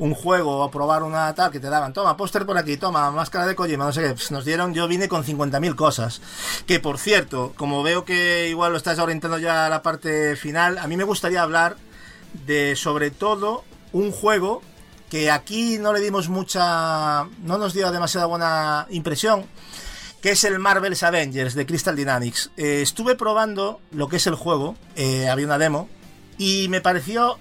un 0.00 0.14
juego 0.14 0.60
o 0.64 0.70
probar 0.70 1.02
una 1.02 1.34
tal 1.34 1.52
que 1.52 1.60
te 1.60 1.68
daban, 1.68 1.92
toma, 1.92 2.16
póster 2.16 2.46
por 2.46 2.56
aquí, 2.56 2.78
toma, 2.78 3.10
máscara 3.10 3.46
de 3.46 3.54
Kojima, 3.54 3.84
no 3.84 3.92
sé 3.92 4.02
qué, 4.02 4.08
pues 4.14 4.30
nos 4.30 4.46
dieron, 4.46 4.72
yo 4.72 4.88
vine 4.88 5.08
con 5.08 5.24
50.000 5.24 5.76
cosas. 5.76 6.22
Que 6.66 6.80
por 6.80 6.98
cierto, 6.98 7.52
como 7.54 7.82
veo 7.82 8.06
que 8.06 8.48
igual 8.48 8.72
lo 8.72 8.78
estás 8.78 8.98
orientando 8.98 9.38
ya 9.38 9.66
a 9.66 9.68
la 9.68 9.82
parte 9.82 10.36
final, 10.36 10.78
a 10.78 10.86
mí 10.86 10.96
me 10.96 11.04
gustaría 11.04 11.42
hablar 11.42 11.76
de 12.46 12.76
sobre 12.76 13.10
todo 13.10 13.62
un 13.92 14.10
juego 14.10 14.62
que 15.10 15.30
aquí 15.30 15.76
no 15.78 15.92
le 15.92 16.00
dimos 16.00 16.30
mucha, 16.30 17.24
no 17.42 17.58
nos 17.58 17.74
dio 17.74 17.92
demasiada 17.92 18.24
buena 18.24 18.86
impresión, 18.88 19.44
que 20.22 20.30
es 20.30 20.44
el 20.44 20.58
Marvel's 20.58 21.02
Avengers 21.02 21.54
de 21.54 21.66
Crystal 21.66 21.94
Dynamics. 21.94 22.52
Eh, 22.56 22.80
estuve 22.80 23.16
probando 23.16 23.80
lo 23.90 24.08
que 24.08 24.16
es 24.16 24.26
el 24.26 24.34
juego, 24.34 24.76
eh, 24.96 25.28
había 25.28 25.44
una 25.44 25.58
demo, 25.58 25.90
y 26.38 26.68
me 26.68 26.80
pareció, 26.80 27.38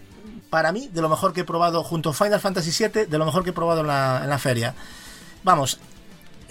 para 0.50 0.72
mí, 0.72 0.90
de 0.92 1.02
lo 1.02 1.10
mejor 1.10 1.34
que 1.34 1.42
he 1.42 1.46
probado 1.46 1.84
junto 1.84 2.10
a 2.10 2.14
Final 2.14 2.40
Fantasy 2.40 2.72
VII, 2.84 3.06
de 3.06 3.18
lo 3.18 3.26
mejor 3.26 3.44
que 3.44 3.52
he 3.52 3.54
probado 3.54 3.82
en 3.82 3.88
la, 3.88 4.22
en 4.24 4.30
la 4.30 4.40
feria. 4.40 4.74
Vamos, 5.44 5.80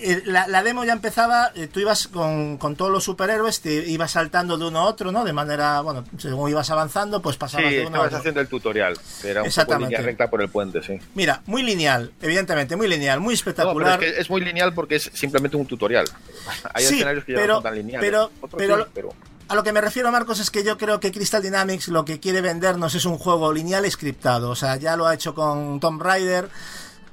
eh, 0.01 0.23
la, 0.27 0.47
la 0.47 0.63
demo 0.63 0.85
ya 0.85 0.93
empezaba, 0.93 1.51
eh, 1.57 1.67
tú 1.67 1.81
ibas 1.81 2.07
con, 2.07 2.57
con 2.57 2.77
todos 2.77 2.93
los 2.93 3.03
superhéroes, 3.03 3.61
te 3.61 3.75
ibas 3.91 4.13
saltando 4.13 4.57
de 4.57 4.67
uno 4.67 4.79
a 4.79 4.85
otro, 4.85 5.11
¿no? 5.11 5.25
De 5.25 5.33
manera, 5.33 5.81
bueno, 5.81 6.05
según 6.19 6.49
ibas 6.51 6.71
avanzando, 6.71 7.21
pues 7.21 7.35
Sí, 7.35 7.39
pasabas 7.41 7.71
de 7.73 7.87
uno 7.87 8.01
a 8.03 8.07
otro. 8.07 8.19
haciendo 8.19 8.41
el 8.41 8.47
tutorial, 8.47 8.97
que 9.21 9.31
era 9.31 9.43
un 9.43 9.51
poco 9.51 9.79
línea 9.79 10.01
recta 10.01 10.31
por 10.31 10.41
el 10.41 10.49
puente, 10.49 10.81
sí. 10.85 11.01
Mira, 11.17 11.43
muy 11.47 11.65
lineal, 11.65 12.13
evidentemente, 12.23 12.77
muy 12.77 12.87
lineal, 12.87 13.19
muy 13.19 13.35
No, 13.35 13.41
pero 13.45 13.51
espectacular. 13.51 14.05
es 14.05 14.13
que 14.15 14.21
es 14.21 14.31
muy 14.31 14.41
lineal 14.41 14.73
porque 14.73 14.95
es 14.97 15.11
simplemente 15.13 15.57
un 15.57 15.67
tutorial. 15.67 16.07
Hay 16.75 16.85
Sí, 16.85 16.95
escenarios 16.95 17.25
que 17.25 17.33
ya 17.33 17.39
pero- 17.39 17.55
no 17.55 17.55
son 17.57 17.63
tan 17.65 17.75
lineales. 17.75 18.09
pero- 18.09 18.31
pero- 18.57 18.85
sí, 18.85 18.91
pero 18.95 19.09
A 19.49 19.55
lo 19.55 19.63
que 19.63 19.73
me 19.73 19.81
refiero, 19.81 20.13
Marcos, 20.13 20.41
es 20.41 20.51
que 20.51 20.63
yo 20.63 20.77
creo 20.77 21.01
que 21.01 21.11
Crystal 21.11 21.43
Dynamics 21.43 21.89
lo 21.89 22.05
que 22.05 22.21
quiere 22.21 22.43
vendernos 22.43 22.95
es 22.95 23.07
un 23.07 23.17
juego 23.17 23.51
lineal 23.51 23.91
scriptado. 23.91 24.51
O 24.51 24.55
sea, 24.55 24.77
ya 24.77 24.95
lo 24.95 25.07
ha 25.07 25.15
hecho 25.15 25.35
con 25.35 25.81
Tomb 25.81 26.03
Raider, 26.03 26.51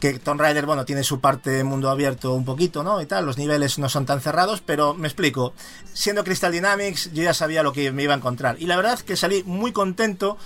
que 0.02 0.20
Tomb 0.20 0.42
Raider, 0.42 0.66
bueno, 0.66 0.84
tiene 0.84 1.06
su 1.06 1.22
parte 1.22 1.64
mundo 1.64 1.90
abierto 1.90 2.34
un 2.34 2.44
poquito, 2.44 2.84
¿no? 2.84 3.00
Y 3.00 3.06
tal, 3.06 3.26
los 3.26 3.38
niveles 3.38 3.80
no 3.80 3.88
son 3.88 4.06
tan 4.06 4.20
cerrados, 4.20 4.60
pero 4.60 4.94
me 4.94 5.08
explico. 5.08 5.54
Siendo 5.94 6.26
Crystal 6.26 6.52
Dynamics, 6.52 7.12
yo 7.14 7.24
ya 7.24 7.34
sabía 7.34 7.64
lo 7.64 7.72
que 7.72 7.94
me 7.94 8.04
iba 8.04 8.14
a 8.14 8.18
encontrar. 8.18 8.58
Y 8.60 8.66
la 8.66 8.76
verdad 8.76 9.00
que 9.00 9.16
salí 9.16 9.44
muy 9.44 9.72
contento. 9.72 10.38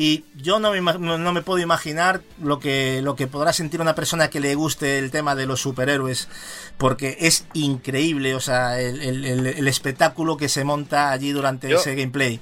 Y 0.00 0.22
yo 0.36 0.60
no 0.60 0.70
me, 0.70 0.80
no 0.80 1.42
puedo 1.42 1.58
imaginar 1.58 2.20
lo 2.40 2.60
que, 2.60 3.02
lo 3.02 3.16
que 3.16 3.26
podrá 3.26 3.52
sentir 3.52 3.80
una 3.80 3.96
persona 3.96 4.30
que 4.30 4.38
le 4.38 4.54
guste 4.54 4.96
el 4.98 5.10
tema 5.10 5.34
de 5.34 5.44
los 5.46 5.60
superhéroes, 5.60 6.28
porque 6.76 7.16
es 7.18 7.46
increíble, 7.52 8.36
o 8.36 8.40
sea, 8.40 8.80
el, 8.80 9.02
el- 9.02 9.24
el- 9.24 9.46
el 9.48 9.66
espectáculo 9.66 10.36
que 10.36 10.48
se 10.48 10.62
monta 10.62 11.10
allí 11.10 11.32
durante 11.32 11.68
Yo- 11.68 11.78
ese 11.78 11.96
gameplay. 11.96 12.38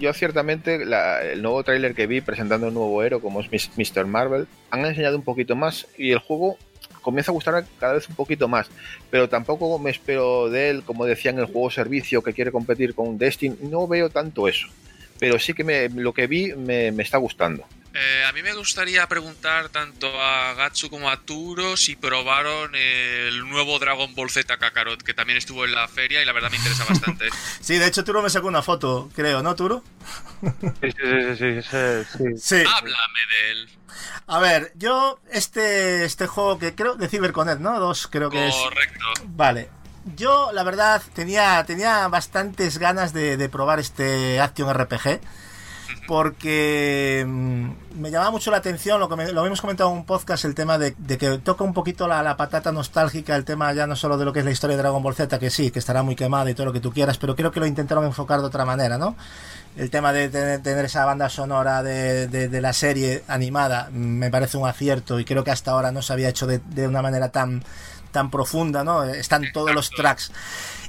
yo 0.00 0.14
ciertamente 0.14 0.86
la- 0.86 1.20
el 1.22 1.42
nuevo 1.42 1.62
tráiler 1.62 1.94
que 1.94 2.06
vi 2.06 2.22
presentando 2.22 2.68
un 2.68 2.74
nuevo 2.74 3.02
héroe 3.02 3.20
como 3.20 3.40
es 3.42 3.70
Mr. 3.76 4.06
Marvel 4.06 4.46
han 4.70 4.86
enseñado 4.86 5.16
un 5.16 5.24
poquito 5.24 5.56
más 5.56 5.86
y 5.98 6.12
el 6.12 6.20
juego 6.20 6.56
comienza 7.02 7.32
a 7.32 7.34
gustar 7.34 7.66
cada 7.78 7.94
vez 7.94 8.08
un 8.08 8.14
poquito 8.14 8.48
más, 8.48 8.68
pero 9.10 9.28
tampoco 9.28 9.78
me 9.78 9.90
espero 9.90 10.48
de 10.48 10.70
él, 10.70 10.82
como 10.84 11.04
decían, 11.04 11.38
el 11.38 11.44
juego 11.46 11.68
servicio 11.70 12.22
que 12.22 12.32
quiere 12.32 12.50
competir 12.50 12.94
con 12.94 13.18
Destiny, 13.18 13.56
no 13.62 13.86
veo 13.86 14.08
tanto 14.08 14.48
eso, 14.48 14.68
pero 15.18 15.38
sí 15.38 15.54
que 15.54 15.64
me, 15.64 15.88
lo 15.88 16.12
que 16.12 16.26
vi 16.26 16.52
me, 16.54 16.92
me 16.92 17.02
está 17.02 17.18
gustando. 17.18 17.66
Eh, 17.94 18.24
a 18.28 18.32
mí 18.32 18.42
me 18.42 18.54
gustaría 18.54 19.06
preguntar 19.08 19.70
tanto 19.70 20.08
a 20.20 20.54
Gatsu 20.54 20.88
como 20.88 21.10
a 21.10 21.16
Turo 21.16 21.76
si 21.76 21.96
probaron 21.96 22.74
el 22.74 23.48
nuevo 23.48 23.78
Dragon 23.78 24.14
Ball 24.14 24.30
Z 24.30 24.56
Kakarot, 24.56 25.02
que 25.02 25.14
también 25.14 25.38
estuvo 25.38 25.64
en 25.64 25.72
la 25.72 25.88
feria 25.88 26.22
y 26.22 26.24
la 26.24 26.32
verdad 26.32 26.50
me 26.50 26.58
interesa 26.58 26.84
bastante. 26.84 27.28
Sí, 27.60 27.76
de 27.76 27.86
hecho 27.86 28.04
Turo 28.04 28.22
me 28.22 28.30
sacó 28.30 28.46
una 28.46 28.62
foto, 28.62 29.10
creo, 29.14 29.42
¿no, 29.42 29.56
Turo? 29.56 29.82
Sí, 30.80 30.90
sí, 30.92 31.36
sí, 31.36 31.62
sí. 31.62 32.24
Sí. 32.38 32.64
Háblame 32.66 33.20
de 33.30 33.50
él. 33.50 33.68
A 34.26 34.38
ver, 34.38 34.72
yo 34.76 35.18
este 35.32 36.04
este 36.04 36.26
juego 36.26 36.58
que 36.58 36.74
creo 36.74 36.94
de 36.94 37.08
CyberConnect, 37.08 37.60
¿no? 37.60 37.80
Dos 37.80 38.06
creo 38.06 38.30
que 38.30 38.48
es. 38.48 38.54
Correcto. 38.54 39.06
Vale. 39.24 39.70
Yo, 40.16 40.50
la 40.52 40.62
verdad, 40.62 41.02
tenía, 41.14 41.62
tenía 41.66 42.08
bastantes 42.08 42.78
ganas 42.78 43.12
de, 43.12 43.48
probar 43.48 43.80
este 43.80 44.40
Action 44.40 44.68
RPG. 44.72 45.20
Porque 46.06 47.24
mm, 47.26 47.70
me 48.00 48.10
llamaba 48.10 48.30
mucho 48.30 48.50
la 48.50 48.58
atención, 48.58 48.98
lo 49.00 49.08
que 49.08 49.16
me- 49.16 49.32
lo 49.32 49.40
habíamos 49.40 49.60
comentado 49.60 49.90
en 49.90 49.96
un 49.98 50.04
podcast, 50.06 50.44
el 50.44 50.54
tema 50.54 50.78
de, 50.78 50.94
que 50.94 51.38
toca 51.38 51.64
un 51.64 51.74
poquito 51.74 52.06
la, 52.08 52.36
patata 52.36 52.72
nostálgica, 52.72 53.36
el 53.36 53.44
tema 53.44 53.72
ya 53.72 53.86
no 53.86 53.94
solo 53.96 54.16
de 54.18 54.24
lo 54.24 54.32
que 54.32 54.38
es 54.40 54.44
la 54.44 54.50
historia 54.50 54.76
de 54.76 54.82
Dragon 54.82 55.02
Ball 55.02 55.14
Z, 55.14 55.38
que 55.38 55.50
sí, 55.50 55.70
que 55.70 55.78
estará 55.78 56.02
muy 56.02 56.14
quemada 56.16 56.50
y 56.50 56.54
todo 56.54 56.66
lo 56.66 56.72
que 56.72 56.80
tú 56.80 56.92
quieras, 56.92 57.18
pero 57.18 57.36
creo 57.36 57.52
que 57.52 57.60
lo 57.60 57.66
intentaron 57.66 58.04
enfocar 58.04 58.40
de 58.40 58.46
otra 58.46 58.64
manera, 58.64 58.96
¿no? 58.98 59.16
El 59.76 59.90
tema 59.90 60.12
de 60.12 60.28
tener, 60.58 60.84
esa 60.84 61.04
banda 61.04 61.28
sonora 61.28 61.82
de, 61.82 62.26
de- 62.28 62.48
de 62.48 62.60
la 62.60 62.72
serie 62.72 63.22
animada 63.28 63.88
mm, 63.90 63.94
me 63.96 64.30
parece 64.30 64.56
un 64.56 64.66
acierto 64.68 65.20
y 65.20 65.24
creo 65.24 65.44
que 65.44 65.50
hasta 65.50 65.70
ahora 65.72 65.92
no 65.92 66.00
se 66.02 66.12
había 66.12 66.28
hecho 66.30 66.46
de 66.46 66.88
una 66.88 67.02
manera 67.02 67.28
tan, 67.30 67.62
tan 68.12 68.30
profunda, 68.30 68.84
¿no? 68.84 69.04
Están 69.04 69.52
todos 69.52 69.74
los 69.74 69.90
tracks. 69.90 70.32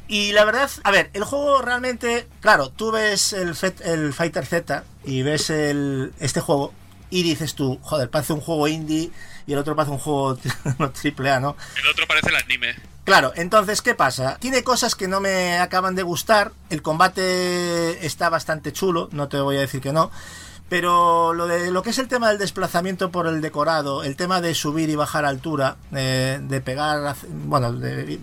Y 0.08 0.32
la 0.32 0.44
verdad, 0.46 0.70
a 0.84 0.92
ver, 0.92 1.12
el 1.14 1.24
juego 1.24 1.62
realmente, 1.62 2.28
claro, 2.42 2.70
tú 2.70 2.92
ves 2.92 3.34
el, 3.34 3.54
Fet- 3.56 3.82
el 3.86 4.12
Fighter 4.14 4.46
Z 4.46 4.84
y 5.04 5.22
ves 5.22 5.50
el, 5.52 6.14
este 6.20 6.42
juego 6.42 6.74
y 7.12 7.22
dices 7.24 7.54
tú, 7.56 7.80
joder, 7.82 8.10
parece 8.10 8.34
un 8.34 8.42
juego 8.42 8.68
indie 8.68 9.12
y 9.46 9.54
el 9.54 9.60
otro 9.60 9.76
parece 9.76 9.92
un 9.92 10.00
juego 10.00 10.38
triple 11.00 11.30
A, 11.32 11.40
¿no? 11.40 11.56
El 11.82 11.88
otro 11.90 12.08
parece 12.08 12.30
el 12.30 12.36
anime. 12.38 12.76
Claro, 13.04 13.34
entonces, 13.36 13.82
¿qué 13.82 13.96
pasa? 13.96 14.38
Tiene 14.40 14.64
cosas 14.64 14.94
que 14.96 15.08
no 15.08 15.20
me 15.20 15.58
acaban 15.58 15.96
de 15.96 16.04
gustar. 16.04 16.52
El 16.70 16.82
combate 16.84 18.06
está 18.06 18.30
bastante 18.30 18.72
chulo, 18.74 19.10
no 19.12 19.28
te 19.28 19.40
voy 19.40 19.58
a 19.58 19.62
decir 19.62 19.82
que 19.82 19.92
no. 19.94 20.12
Pero 20.70 21.34
lo 21.34 21.48
de 21.48 21.72
lo 21.72 21.82
que 21.82 21.90
es 21.90 21.98
el 21.98 22.08
tema 22.08 22.30
del 22.30 22.38
desplazamiento 22.38 23.10
por 23.12 23.26
el 23.26 23.42
decorado, 23.42 24.04
el 24.04 24.16
tema 24.16 24.40
de 24.40 24.54
subir 24.54 24.90
y 24.90 24.96
bajar 24.96 25.26
altura, 25.26 25.78
eh, 25.96 26.40
de 26.42 26.62
pegar, 26.62 27.16
bueno, 27.46 27.74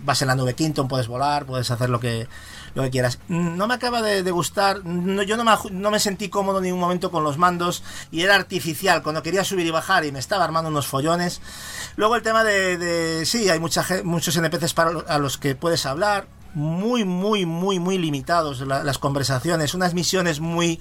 vas 0.05 0.21
en 0.21 0.29
la 0.29 0.35
nube 0.35 0.53
Quinton, 0.55 0.87
puedes 0.87 1.07
volar, 1.09 1.45
puedes 1.45 1.69
hacer 1.71 1.89
lo 1.89 1.99
que 1.99 2.27
lo 2.73 2.83
que 2.83 2.91
quieras. 2.91 3.17
No 3.27 3.65
me 3.67 3.73
acaba 3.73 4.01
de, 4.03 4.21
gustar, 4.31 4.85
no, 4.85 5.23
yo 5.23 5.35
no 5.35 5.43
me, 5.43 5.51
no 5.71 5.89
me 5.89 5.99
sentí 5.99 6.29
cómodo 6.29 6.59
en 6.59 6.65
ningún 6.65 6.79
momento 6.79 7.09
con 7.09 7.23
los 7.23 7.37
mandos 7.39 7.81
y 8.11 8.21
era 8.21 8.35
artificial 8.35 9.01
cuando 9.01 9.23
quería 9.23 9.43
subir 9.43 9.65
y 9.65 9.71
bajar 9.71 10.05
y 10.05 10.11
me 10.11 10.19
estaba 10.19 10.43
armando 10.43 10.69
unos 10.69 10.85
follones. 10.85 11.41
Luego 11.95 12.15
el 12.15 12.21
tema 12.21 12.43
de, 12.43 13.23
sí, 13.25 13.49
hay 13.49 13.59
mucha, 13.59 13.83
muchos 14.03 14.37
NPCs 14.37 14.73
para, 14.75 14.91
a 15.07 15.17
los 15.17 15.39
que 15.39 15.55
puedes 15.55 15.87
hablar, 15.87 16.27
muy, 16.53 17.03
muy, 17.03 17.45
muy, 17.47 17.79
muy 17.79 17.97
limitados 17.97 18.61
la- 18.61 18.83
las 18.83 18.99
conversaciones, 18.99 19.73
unas 19.73 19.93
misiones 19.95 20.39
muy, 20.39 20.79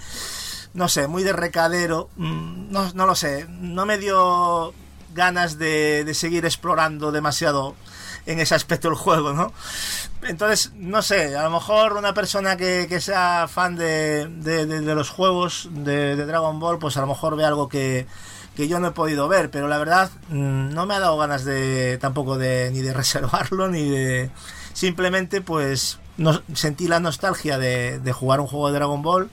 no 0.75 0.89
sé, 0.89 1.07
muy 1.09 1.23
de 1.23 1.33
recadero, 1.33 2.09
mm, 2.17 2.71
no, 2.71 2.93
no 2.95 3.07
lo 3.07 3.15
sé, 3.15 3.47
no 3.49 3.87
me 3.87 3.99
dio 3.99 4.73
ganas 5.15 5.59
de, 5.59 6.05
de 6.05 6.15
seguir 6.15 6.45
explorando 6.45 7.11
demasiado 7.13 7.75
en 8.27 8.41
ese 8.41 8.55
aspecto 8.55 8.89
del 8.89 8.97
juego, 8.97 9.33
¿no? 9.33 9.53
Entonces, 10.23 10.73
no 10.75 11.01
sé, 11.03 11.37
a 11.37 11.45
lo 11.45 11.51
mejor 11.51 11.93
una 11.93 12.13
persona 12.13 12.57
que, 12.57 12.87
que 12.89 13.01
sea 13.01 13.47
fan 13.49 13.77
de, 13.77 14.27
de- 14.27 14.95
los 14.95 15.11
juegos 15.11 15.69
de, 15.71 16.17
Dragon 16.17 16.59
Ball, 16.59 16.79
pues 16.79 16.97
a 16.97 17.03
lo 17.03 17.07
mejor 17.07 17.37
ve 17.37 17.45
algo 17.45 17.69
que, 17.69 18.07
que 18.57 18.67
yo 18.67 18.81
no 18.81 18.89
he 18.89 18.91
podido 18.93 19.29
ver, 19.29 19.51
pero 19.51 19.69
la 19.69 19.79
verdad 19.79 20.11
mm, 20.29 20.71
no 20.75 20.87
me 20.87 20.95
ha 20.95 21.01
dado 21.01 21.17
ganas 21.19 21.45
de 21.45 21.99
tampoco 21.99 22.37
de 22.37 22.71
ni 22.73 22.81
de 22.81 22.93
reservarlo 22.95 23.69
ni 23.69 23.89
de 23.89 24.31
simplemente 24.73 25.41
pues 25.41 25.99
sentí 26.55 26.89
la 26.89 26.99
nostalgia 27.01 27.59
de, 27.59 28.01
de 28.01 28.13
jugar 28.13 28.41
un 28.41 28.47
juego 28.47 28.69
de 28.69 28.75
Dragon 28.75 29.03
Ball 29.03 29.31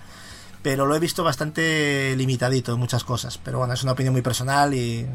pero 0.63 0.85
lo 0.85 0.95
he 0.95 0.99
visto 0.99 1.23
bastante 1.23 2.15
limitadito 2.15 2.73
en 2.73 2.79
muchas 2.79 3.03
cosas. 3.03 3.37
Pero 3.37 3.59
bueno 3.59 3.73
es 3.73 3.83
una 3.83 3.91
opinión 3.91 4.13
muy 4.13 4.23
personal 4.23 4.73
y 4.73 5.05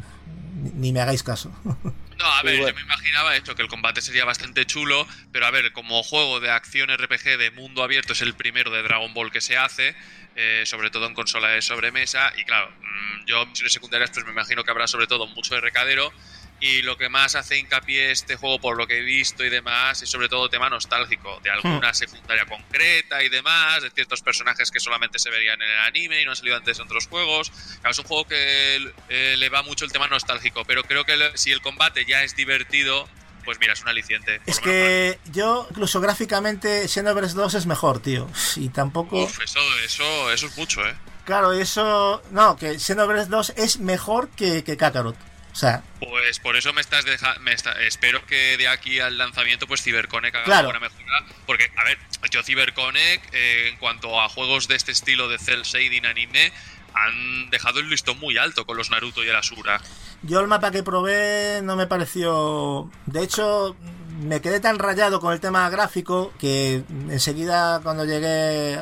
ni, 0.74 0.92
me 0.92 1.00
hagáis 1.00 1.22
caso. 1.22 1.50
No, 2.18 2.24
a 2.24 2.42
ver, 2.42 2.58
yo 2.58 2.74
me 2.74 2.80
imaginaba 2.80 3.36
esto, 3.36 3.54
que 3.54 3.62
el 3.62 3.68
combate 3.68 4.00
sería 4.00 4.24
bastante 4.24 4.66
chulo, 4.66 5.06
pero 5.30 5.46
a 5.46 5.52
ver, 5.52 5.70
como 5.70 6.02
juego 6.02 6.40
de 6.40 6.50
acción 6.50 6.90
RPG 6.90 7.38
de 7.38 7.52
mundo 7.52 7.84
abierto 7.84 8.12
es 8.12 8.22
el 8.22 8.34
primero 8.34 8.72
de 8.72 8.82
Dragon 8.82 9.14
Ball 9.14 9.30
que 9.30 9.40
se 9.40 9.56
hace, 9.56 9.94
eh, 10.34 10.64
sobre 10.66 10.90
todo 10.90 11.06
en 11.06 11.14
consola 11.14 11.46
de 11.50 11.62
sobremesa, 11.62 12.32
y 12.36 12.42
claro, 12.42 12.70
mm, 12.70 13.26
yo 13.26 13.46
misiones 13.46 13.72
secundarias 13.72 14.10
pues 14.10 14.26
me 14.26 14.32
imagino 14.32 14.64
que 14.64 14.70
habrá 14.72 14.88
sobre 14.88 15.06
todo 15.06 15.28
mucho 15.28 15.54
de 15.54 15.60
recadero, 15.60 16.12
y 16.60 16.82
lo 16.82 16.96
que 16.96 17.08
más 17.08 17.34
hace 17.36 17.58
hincapié 17.58 18.10
este 18.10 18.36
juego, 18.36 18.58
por 18.60 18.76
lo 18.76 18.86
que 18.86 18.98
he 18.98 19.02
visto 19.02 19.44
y 19.44 19.48
demás, 19.48 20.02
es 20.02 20.10
sobre 20.10 20.28
todo 20.28 20.48
tema 20.48 20.68
nostálgico, 20.68 21.38
de 21.42 21.50
alguna 21.50 21.94
secundaria 21.94 22.46
concreta 22.46 23.22
y 23.22 23.28
demás, 23.28 23.82
de 23.82 23.90
ciertos 23.90 24.22
personajes 24.22 24.70
que 24.70 24.80
solamente 24.80 25.18
se 25.18 25.30
verían 25.30 25.60
en 25.62 25.70
el 25.70 25.78
anime 25.78 26.20
y 26.20 26.24
no 26.24 26.30
han 26.32 26.36
salido 26.36 26.56
antes 26.56 26.78
en 26.78 26.86
otros 26.86 27.06
juegos. 27.06 27.50
Claro, 27.80 27.90
es 27.90 27.98
un 27.98 28.04
juego 28.06 28.26
que 28.26 28.92
eh, 29.08 29.36
le 29.38 29.48
va 29.48 29.62
mucho 29.62 29.84
el 29.84 29.92
tema 29.92 30.08
nostálgico, 30.08 30.64
pero 30.64 30.82
creo 30.82 31.04
que 31.04 31.16
si 31.34 31.52
el 31.52 31.60
combate 31.60 32.04
ya 32.04 32.24
es 32.24 32.34
divertido, 32.34 33.08
pues 33.44 33.58
mira, 33.60 33.72
es 33.72 33.82
un 33.82 33.88
aliciente. 33.88 34.40
es 34.44 34.58
que 34.60 35.18
yo 35.32 35.66
incluso 35.70 36.00
gráficamente 36.00 36.88
Xenoverse 36.88 37.34
2 37.34 37.54
es 37.54 37.66
mejor 37.66 38.00
tío 38.00 38.28
y 38.56 38.68
tampoco 38.68 39.22
Uf, 39.24 39.40
eso, 39.42 39.60
eso, 39.84 40.32
eso 40.32 40.46
es 40.46 40.58
mucho, 40.58 40.86
¿eh? 40.86 40.94
claro 41.24 41.52
eso 41.52 42.22
no 42.30 42.56
que 42.56 42.78
Xenoverse 42.78 43.30
2 43.30 43.54
es 43.56 43.78
mejor 43.78 44.28
que, 44.30 44.64
que 44.64 44.76
Kakarot 44.76 45.16
o 45.52 45.54
sea 45.56 45.82
Pues 46.00 46.38
por 46.38 46.56
eso 46.56 46.72
me 46.72 46.80
estás 46.80 47.04
dejando. 47.04 47.40
espero 47.80 48.24
que 48.26 48.56
de 48.56 48.68
aquí 48.68 49.00
al 49.00 49.18
lanzamiento, 49.18 49.66
pues 49.66 49.82
CyberConnect 49.82 50.36
haga 50.36 50.44
Claro. 50.44 50.68
una 50.70 50.80
mejora. 50.80 51.04
Porque, 51.46 51.70
a 51.76 51.84
ver, 51.84 51.98
yo 52.30 52.42
CyberConnect, 52.42 53.34
eh, 53.34 53.68
en 53.70 53.76
cuanto 53.78 54.20
a 54.20 54.28
juegos 54.28 54.68
de 54.68 54.76
este 54.76 54.92
estilo 54.92 55.28
de 55.28 55.38
Cell 55.38 55.62
Shading 55.62 56.06
anime, 56.06 56.52
han 56.94 57.50
dejado 57.50 57.80
el 57.80 57.88
listón 57.90 58.18
muy 58.18 58.38
alto 58.38 58.66
con 58.66 58.76
los 58.76 58.90
Naruto 58.90 59.22
y 59.24 59.28
el 59.28 59.36
Asura. 59.36 59.80
Yo 60.22 60.40
el 60.40 60.46
mapa 60.48 60.70
que 60.70 60.82
probé 60.82 61.60
no 61.62 61.76
me 61.76 61.86
pareció... 61.86 62.90
De 63.06 63.22
hecho, 63.22 63.76
me 64.20 64.40
quedé 64.40 64.58
tan 64.60 64.78
rayado 64.78 65.20
con 65.20 65.32
el 65.32 65.38
tema 65.40 65.68
gráfico 65.70 66.32
que 66.40 66.82
enseguida 67.10 67.80
cuando 67.82 68.04
llegué 68.04 68.78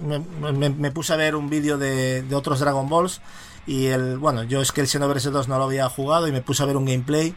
me, 0.00 0.18
me- 0.52 0.70
me 0.70 0.90
puse 0.90 1.12
a 1.12 1.16
ver 1.16 1.36
un 1.36 1.48
vídeo 1.50 1.78
de, 1.78 2.22
de 2.22 2.34
otros 2.34 2.58
Dragon 2.58 2.88
Balls 2.88 3.20
y 3.66 3.86
el... 3.86 4.18
Bueno, 4.18 4.42
yo 4.44 4.60
es 4.60 4.72
que 4.72 4.80
el 4.80 4.88
Xenoverse 4.88 5.30
2 5.30 5.48
no 5.48 5.58
lo 5.58 5.64
había 5.64 5.88
jugado 5.88 6.28
y 6.28 6.32
me 6.32 6.42
puse 6.42 6.62
a 6.62 6.66
ver 6.66 6.76
un 6.76 6.84
gameplay 6.84 7.34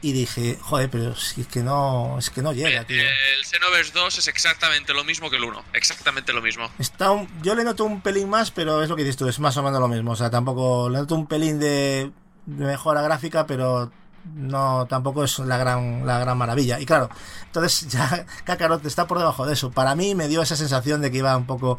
y 0.00 0.12
dije, 0.12 0.56
joder, 0.60 0.88
pero 0.90 1.16
si 1.16 1.40
es 1.40 1.46
que 1.48 1.60
no, 1.60 2.16
es 2.20 2.30
que 2.30 2.40
no 2.40 2.52
llega, 2.52 2.84
tío. 2.84 3.02
El 3.02 3.44
Xenoverse 3.44 3.92
2 3.92 4.18
es 4.18 4.28
exactamente 4.28 4.94
lo 4.94 5.02
mismo 5.02 5.28
que 5.28 5.36
el 5.36 5.44
1. 5.44 5.64
Exactamente 5.72 6.32
lo 6.32 6.40
mismo. 6.40 6.70
Está 6.78 7.10
un- 7.10 7.28
yo 7.42 7.54
le 7.56 7.64
noto 7.64 7.84
un 7.84 8.00
pelín 8.00 8.28
más, 8.28 8.50
pero 8.52 8.82
es 8.82 8.88
lo 8.88 8.94
que 8.96 9.02
dices 9.02 9.16
tú, 9.16 9.26
es 9.28 9.40
más 9.40 9.56
o 9.56 9.62
menos 9.64 9.80
lo 9.80 9.88
mismo. 9.88 10.12
O 10.12 10.16
sea, 10.16 10.30
tampoco 10.30 10.88
le 10.88 10.98
noto 10.98 11.16
un 11.16 11.26
pelín 11.26 11.58
de, 11.58 12.12
de 12.46 12.64
mejora 12.64 13.02
gráfica, 13.02 13.46
pero 13.46 13.90
no 14.34 14.86
tampoco 14.88 15.24
es 15.24 15.38
la 15.40 15.56
gran 15.56 16.06
la 16.06 16.18
gran 16.18 16.36
maravilla. 16.38 16.78
Y 16.80 16.86
claro, 16.86 17.08
entonces 17.46 17.88
ya 17.90 18.24
Kakarot 18.44 18.84
está 18.86 19.06
por 19.06 19.18
debajo 19.18 19.46
de 19.46 19.54
eso. 19.54 19.70
Para 19.70 19.94
mí 19.94 20.14
me 20.14 20.28
dio 20.28 20.42
esa 20.42 20.56
sensación 20.56 21.00
de 21.00 21.10
que 21.10 21.18
iba 21.18 21.36
un 21.36 21.46
poco 21.46 21.78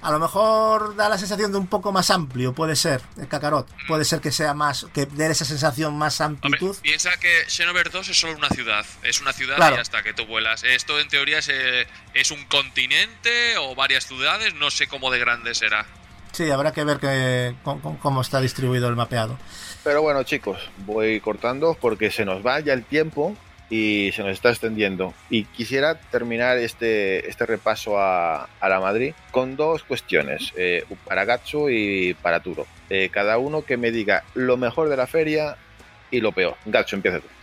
a 0.00 0.10
lo 0.10 0.18
mejor 0.18 0.94
da 0.96 1.08
la 1.08 1.18
sensación 1.18 1.52
de 1.52 1.58
un 1.58 1.66
poco 1.66 1.90
más 1.92 2.10
amplio, 2.10 2.52
puede 2.54 2.76
ser, 2.76 3.02
el 3.18 3.28
Kakarot. 3.28 3.68
Puede 3.88 4.04
ser 4.04 4.20
que 4.20 4.30
sea 4.32 4.54
más 4.54 4.86
que 4.92 5.06
dé 5.06 5.30
esa 5.30 5.44
sensación 5.44 5.96
más 5.98 6.20
Hombre, 6.20 6.38
amplitud. 6.46 6.76
piensa 6.82 7.10
que 7.18 7.44
Xenoverse 7.48 7.90
2 7.96 8.08
es 8.08 8.20
solo 8.20 8.36
una 8.36 8.48
ciudad. 8.50 8.86
Es 9.02 9.20
una 9.20 9.32
ciudad 9.32 9.56
Claro. 9.56 9.76
y 9.76 9.78
hasta 9.80 10.02
que 10.02 10.12
tú 10.14 10.26
vuelas. 10.26 10.62
Esto 10.64 10.98
en 11.00 11.08
teoría 11.08 11.38
es, 11.38 11.48
eh, 11.48 11.86
es 12.14 12.30
un 12.30 12.44
continente 12.46 13.56
o 13.58 13.74
varias 13.74 14.06
ciudades. 14.06 14.54
No 14.54 14.70
sé 14.70 14.86
cómo 14.88 15.10
de 15.10 15.18
grande 15.18 15.54
será. 15.54 15.86
Sí, 16.32 16.50
habrá 16.50 16.72
que 16.72 16.84
ver 16.84 16.98
que, 16.98 17.56
cómo, 17.64 17.98
cómo 18.00 18.20
está 18.20 18.40
distribuido 18.40 18.88
el 18.88 18.96
mapeado. 18.96 19.38
Pero 19.88 20.02
bueno, 20.02 20.22
chicos, 20.22 20.58
voy 20.84 21.18
cortando 21.18 21.74
porque 21.80 22.10
se 22.10 22.26
nos 22.26 22.46
va 22.46 22.60
ya 22.60 22.74
el 22.74 22.84
tiempo 22.84 23.34
y 23.70 24.10
se 24.12 24.22
nos 24.22 24.32
está 24.32 24.50
extendiendo. 24.50 25.14
Y 25.30 25.44
quisiera 25.44 25.94
terminar 25.98 26.58
este, 26.58 27.26
este 27.26 27.46
repaso 27.46 27.98
a, 27.98 28.50
a 28.60 28.68
la 28.68 28.80
Madrid 28.80 29.14
con 29.30 29.56
dos 29.56 29.84
cuestiones, 29.84 30.52
eh, 30.58 30.84
para 31.06 31.24
Gatsu 31.24 31.70
y 31.70 32.12
para 32.12 32.40
Turo. 32.40 32.66
Eh, 32.90 33.08
cada 33.10 33.38
uno 33.38 33.64
que 33.64 33.78
me 33.78 33.90
diga 33.90 34.24
lo 34.34 34.58
mejor 34.58 34.90
de 34.90 34.98
la 34.98 35.06
feria 35.06 35.56
y 36.10 36.20
lo 36.20 36.32
peor. 36.32 36.56
Gatsu, 36.66 36.96
empieza 36.96 37.20
tú. 37.20 37.37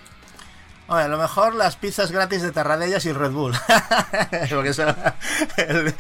A 0.88 1.08
lo 1.08 1.18
mejor 1.18 1.56
las 1.56 1.76
pizzas 1.78 2.12
gratis 2.12 2.44
de 2.44 2.52
Tarradellas 2.52 3.06
y 3.06 3.12
Red 3.12 3.32
Bull. 3.32 3.54
Porque 4.52 4.70
eso, 4.70 4.84
el- 5.58 5.96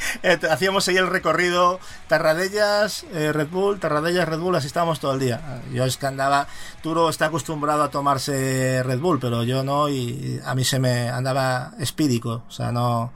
hacíamos 0.52 0.88
ahí 0.88 0.98
el 0.98 1.08
recorrido 1.08 1.80
Tarradellas, 2.08 3.04
eh, 3.12 3.32
Red 3.34 3.48
Bull, 3.48 3.80
Tarradellas, 3.80 4.28
Red 4.30 4.40
Bull, 4.40 4.56
así 4.56 4.68
estábamos 4.68 5.00
todo 5.00 5.14
el 5.14 5.20
día. 5.20 5.62
Yo 5.74 5.86
es 5.86 5.98
que 5.98 6.06
andaba, 6.06 6.48
Turo 6.84 7.10
está 7.10 7.26
acostumbrado 7.26 7.82
a 7.84 7.90
tomarse 7.90 8.84
Red 8.84 9.00
Bull, 9.00 9.20
pero 9.20 9.44
yo 9.44 9.64
no, 9.64 9.90
y 9.90 10.40
a 10.46 10.54
mí 10.54 10.64
se 10.64 10.78
me 10.80 11.10
andaba 11.10 11.72
espídico. 11.80 12.44
O 12.48 12.52
sea, 12.52 12.72
no. 12.72 13.12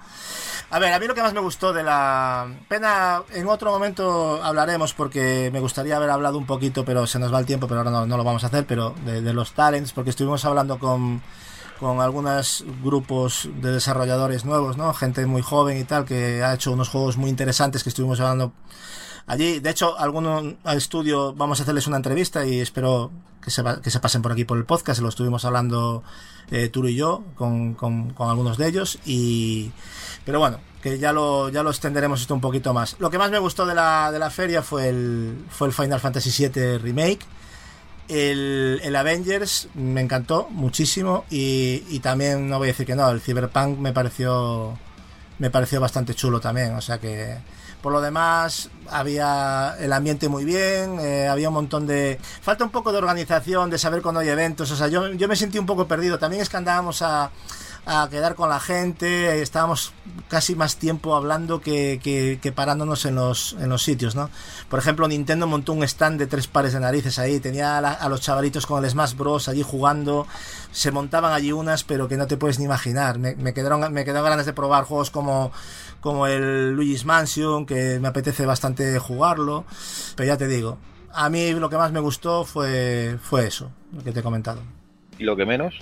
A 0.71 0.79
ver, 0.79 0.91
a 0.93 0.99
mí 0.99 1.05
lo 1.07 1.13
que 1.15 1.21
más 1.21 1.33
me 1.33 1.39
gustó 1.39 1.71
de 1.73 1.83
la 1.83 2.47
pena, 2.67 3.21
en 3.33 3.47
otro 3.47 3.71
momento 3.71 4.39
hablaremos 4.43 4.93
porque 4.93 5.49
me 5.53 5.59
gustaría 5.59 5.95
haber 5.97 6.09
hablado 6.09 6.37
un 6.39 6.45
poquito, 6.45 6.83
pero 6.85 7.05
se 7.07 7.19
nos 7.19 7.33
va 7.33 7.39
el 7.39 7.45
tiempo, 7.45 7.67
pero 7.67 7.79
ahora 7.81 7.91
no, 7.91 8.05
no 8.07 8.17
lo 8.17 8.23
vamos 8.23 8.43
a 8.43 8.47
hacer, 8.47 8.65
pero 8.67 8.93
de, 9.05 9.21
de 9.21 9.33
los 9.33 9.53
talents, 9.53 9.93
porque 9.93 10.11
estuvimos 10.11 10.45
hablando 10.45 10.77
con, 10.77 11.23
con 11.80 12.01
algunos 12.01 12.65
grupos 12.84 13.49
de 13.61 13.72
desarrolladores 13.72 14.45
nuevos, 14.45 14.77
¿no? 14.77 14.93
Gente 14.93 15.26
muy 15.26 15.41
joven 15.41 15.77
y 15.77 15.84
tal, 15.85 16.06
que 16.06 16.43
ha 16.43 16.53
hecho 16.53 16.72
unos 16.72 16.89
juegos 16.89 17.18
muy 17.18 17.30
interesantes 17.30 17.84
que 17.84 17.89
estuvimos 17.89 18.19
hablando 18.19 18.51
allí. 19.27 19.60
De 19.60 19.69
hecho, 19.69 19.97
alguno 19.97 20.57
al 20.64 20.77
estudio 20.77 21.34
vamos 21.34 21.60
a 21.60 21.64
hacerles 21.64 21.88
una 21.88 21.97
entrevista 21.97 22.45
y 22.45 22.60
espero 22.60 23.11
que 23.41 23.51
se, 23.51 23.99
pasen 23.99 24.22
por 24.22 24.34
aquí 24.34 24.43
por 24.43 24.57
el 24.57 24.65
podcast. 24.65 25.01
Lo 25.01 25.10
estuvimos 25.10 25.45
hablando 25.45 26.03
eh, 26.51 26.68
Turo 26.68 26.89
y 26.89 26.95
yo 26.95 27.23
con, 27.35 27.76
con, 27.76 28.11
con 28.11 28.30
algunos 28.30 28.57
de 28.57 28.68
ellos. 28.68 28.99
Y, 29.06 29.72
pero 30.26 30.39
bueno, 30.39 30.60
que 30.81 30.99
ya 30.99 31.14
lo, 31.14 31.49
ya 31.49 31.64
lo 31.64 31.69
extenderemos 31.69 32.22
esto 32.22 32.34
un 32.34 32.41
poquito 32.41 32.73
más. 32.73 32.97
Lo 32.99 33.10
que 33.10 33.18
más 33.18 33.31
me 33.31 33.39
gustó 33.39 33.65
de 33.65 33.76
la, 33.76 34.11
de 34.11 34.19
la 34.19 34.30
feria 34.30 34.61
fue 34.61 34.89
el, 34.89 35.45
fue 35.49 35.68
el 35.68 35.73
Final 35.73 35.99
Fantasy 35.99 36.47
VII 36.47 36.77
Remake. 36.77 37.26
El, 38.10 38.81
el 38.84 38.95
Avengers 38.95 39.69
me 39.76 40.02
encantó 40.02 40.49
muchísimo 40.49 41.26
y, 41.30 41.84
y 41.90 41.99
también 41.99 42.49
no 42.49 42.57
voy 42.57 42.69
a 42.69 42.72
decir 42.72 42.86
que 42.86 42.95
no, 42.95 43.10
el 43.10 43.22
Cyberpunk 43.22 43.77
me 43.77 43.94
pareció 43.94 44.77
me 45.40 45.49
pareció 45.49 45.80
bastante 45.80 46.14
chulo 46.14 46.40
también, 46.40 46.76
o 46.76 46.81
sea 46.81 46.99
que 46.99 47.38
por 47.81 47.94
lo 47.94 48.02
demás 48.02 48.69
había 48.90 49.76
el 49.80 49.94
ambiente 49.94 50.27
muy 50.27 50.44
bien, 50.44 50.99
eh, 50.99 51.27
había 51.27 51.48
un 51.48 51.56
montón 51.56 51.88
de 51.88 52.19
falta 52.41 52.65
un 52.65 52.72
poco 52.72 52.91
de 52.91 52.98
organización, 52.98 53.69
de 53.69 53.77
saber 53.77 54.02
cuándo 54.02 54.19
hay 54.19 54.27
eventos, 54.27 54.69
o 54.72 54.76
sea, 54.76 54.88
yo, 54.88 55.07
yo 55.14 55.27
me 55.27 55.38
sentí 55.38 55.57
un 55.57 55.65
poco 55.65 55.88
perdido, 55.88 56.19
también 56.19 56.41
es 56.41 56.49
que 56.49 56.57
andábamos 56.57 57.02
a 57.02 57.31
a 57.91 58.07
quedar 58.07 58.36
con 58.36 58.49
la 58.49 58.60
gente, 58.60 59.41
estábamos 59.41 59.94
casi 60.28 60.53
más 60.53 60.76
tiempo 60.76 61.16
hablando 61.16 61.60
que, 61.60 61.99
que, 62.03 62.38
que 62.40 62.52
parándonos 62.52 63.03
en 63.06 63.16
los, 63.16 63.53
en 63.53 63.68
los 63.68 63.82
sitios, 63.82 64.16
¿no? 64.16 64.30
Por 64.70 64.78
ejemplo, 64.78 65.07
Nintendo 65.07 65.48
montó 65.48 65.74
un 65.74 65.82
stand 65.82 66.20
de 66.20 66.28
tres 66.28 66.45
pares 66.45 66.74
de 66.74 66.82
narices 66.82 67.18
ahí, 67.18 67.40
tenía 67.40 67.80
a, 67.80 67.80
a 67.80 68.07
los 68.07 68.22
chavalitos 68.22 68.68
con 68.68 68.86
el 68.86 68.91
Smash 68.91 69.16
Bros. 69.16 69.49
allí 69.49 69.64
jugando, 69.64 70.28
se 70.72 70.91
montaban 70.91 71.34
allí 71.34 71.52
unas, 71.52 71.84
pero 71.84 72.07
que 72.07 72.16
no 72.16 72.28
te 72.28 72.38
puedes 72.38 72.60
ni 72.60 72.66
imaginar. 72.66 73.18
Me, 73.18 73.36
me 73.36 73.56
quedaron, 73.56 73.91
me 73.91 74.06
quedaron 74.06 74.30
ganas 74.30 74.45
de 74.45 74.53
probar 74.53 74.84
juegos 74.84 75.10
como, 75.10 75.52
como 75.99 76.28
el 76.28 76.74
Luigi's 76.76 77.06
Mansion, 77.06 77.66
que 77.66 77.99
me 77.99 78.10
apetece 78.10 78.45
bastante 78.45 78.99
jugarlo, 78.99 79.66
pero 80.16 80.28
ya 80.28 80.38
te 80.38 80.48
digo, 80.48 80.78
a 81.11 81.28
mí 81.32 81.53
lo 81.53 81.72
que 81.72 81.78
más 81.78 81.91
me 81.91 81.99
gustó 81.99 82.45
fue, 82.45 83.18
fue 83.20 83.48
eso, 83.48 83.72
lo 83.91 84.03
que 84.03 84.11
te 84.11 84.20
he 84.20 84.24
comentado. 84.24 84.61
¿Y 85.18 85.24
lo 85.24 85.36
que 85.36 85.48
menos? 85.48 85.74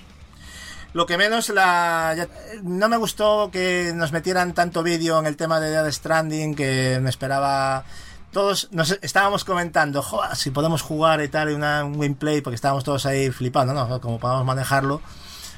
Lo 0.94 1.06
que 1.06 1.18
menos 1.18 1.50
la 1.50 2.28
no 2.64 2.90
me 2.90 2.98
gustó 2.98 3.50
que 3.52 3.92
nos 3.94 4.12
metieran 4.12 4.54
tanto 4.54 4.84
vídeo 4.84 5.20
en 5.20 5.28
el 5.28 5.38
tema 5.38 5.60
de 5.60 5.70
Dead 5.70 5.92
Stranding 5.92 6.56
que 6.56 7.00
me 7.02 7.10
esperaba 7.10 7.84
todos 8.32 8.70
nos 8.72 8.92
estábamos 9.02 9.44
comentando, 9.46 10.02
"Joder, 10.02 10.36
si 10.36 10.52
podemos 10.52 10.82
jugar 10.82 11.22
y 11.22 11.28
tal, 11.28 11.50
y 11.52 11.54
una, 11.54 11.84
un 11.84 11.94
gameplay, 12.00 12.42
porque 12.42 12.56
estábamos 12.56 12.84
todos 12.84 13.06
ahí 13.06 13.32
flipando, 13.32 13.74
¿no? 13.74 14.02
Como 14.02 14.20
podamos 14.20 14.46
manejarlo, 14.46 15.02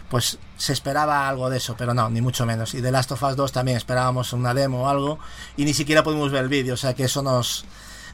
pues 0.10 0.40
se 0.58 0.74
esperaba 0.74 1.28
algo 1.28 1.50
de 1.50 1.58
eso, 1.58 1.76
pero 1.78 1.94
no, 1.94 2.10
ni 2.10 2.22
mucho 2.22 2.46
menos. 2.46 2.74
Y 2.74 2.82
de 2.82 2.92
Last 2.92 3.12
of 3.12 3.24
Us 3.24 3.36
2 3.36 3.52
también 3.52 3.78
esperábamos 3.78 4.34
una 4.34 4.54
demo 4.54 4.84
o 4.84 4.90
algo, 4.90 5.20
y 5.58 5.66
ni 5.66 5.74
siquiera 5.74 6.04
pudimos 6.04 6.32
ver 6.32 6.44
el 6.44 6.50
vídeo, 6.50 6.74
o 6.76 6.78
sea 6.78 6.94
que 6.94 7.04
eso 7.06 7.22
nos, 7.22 7.66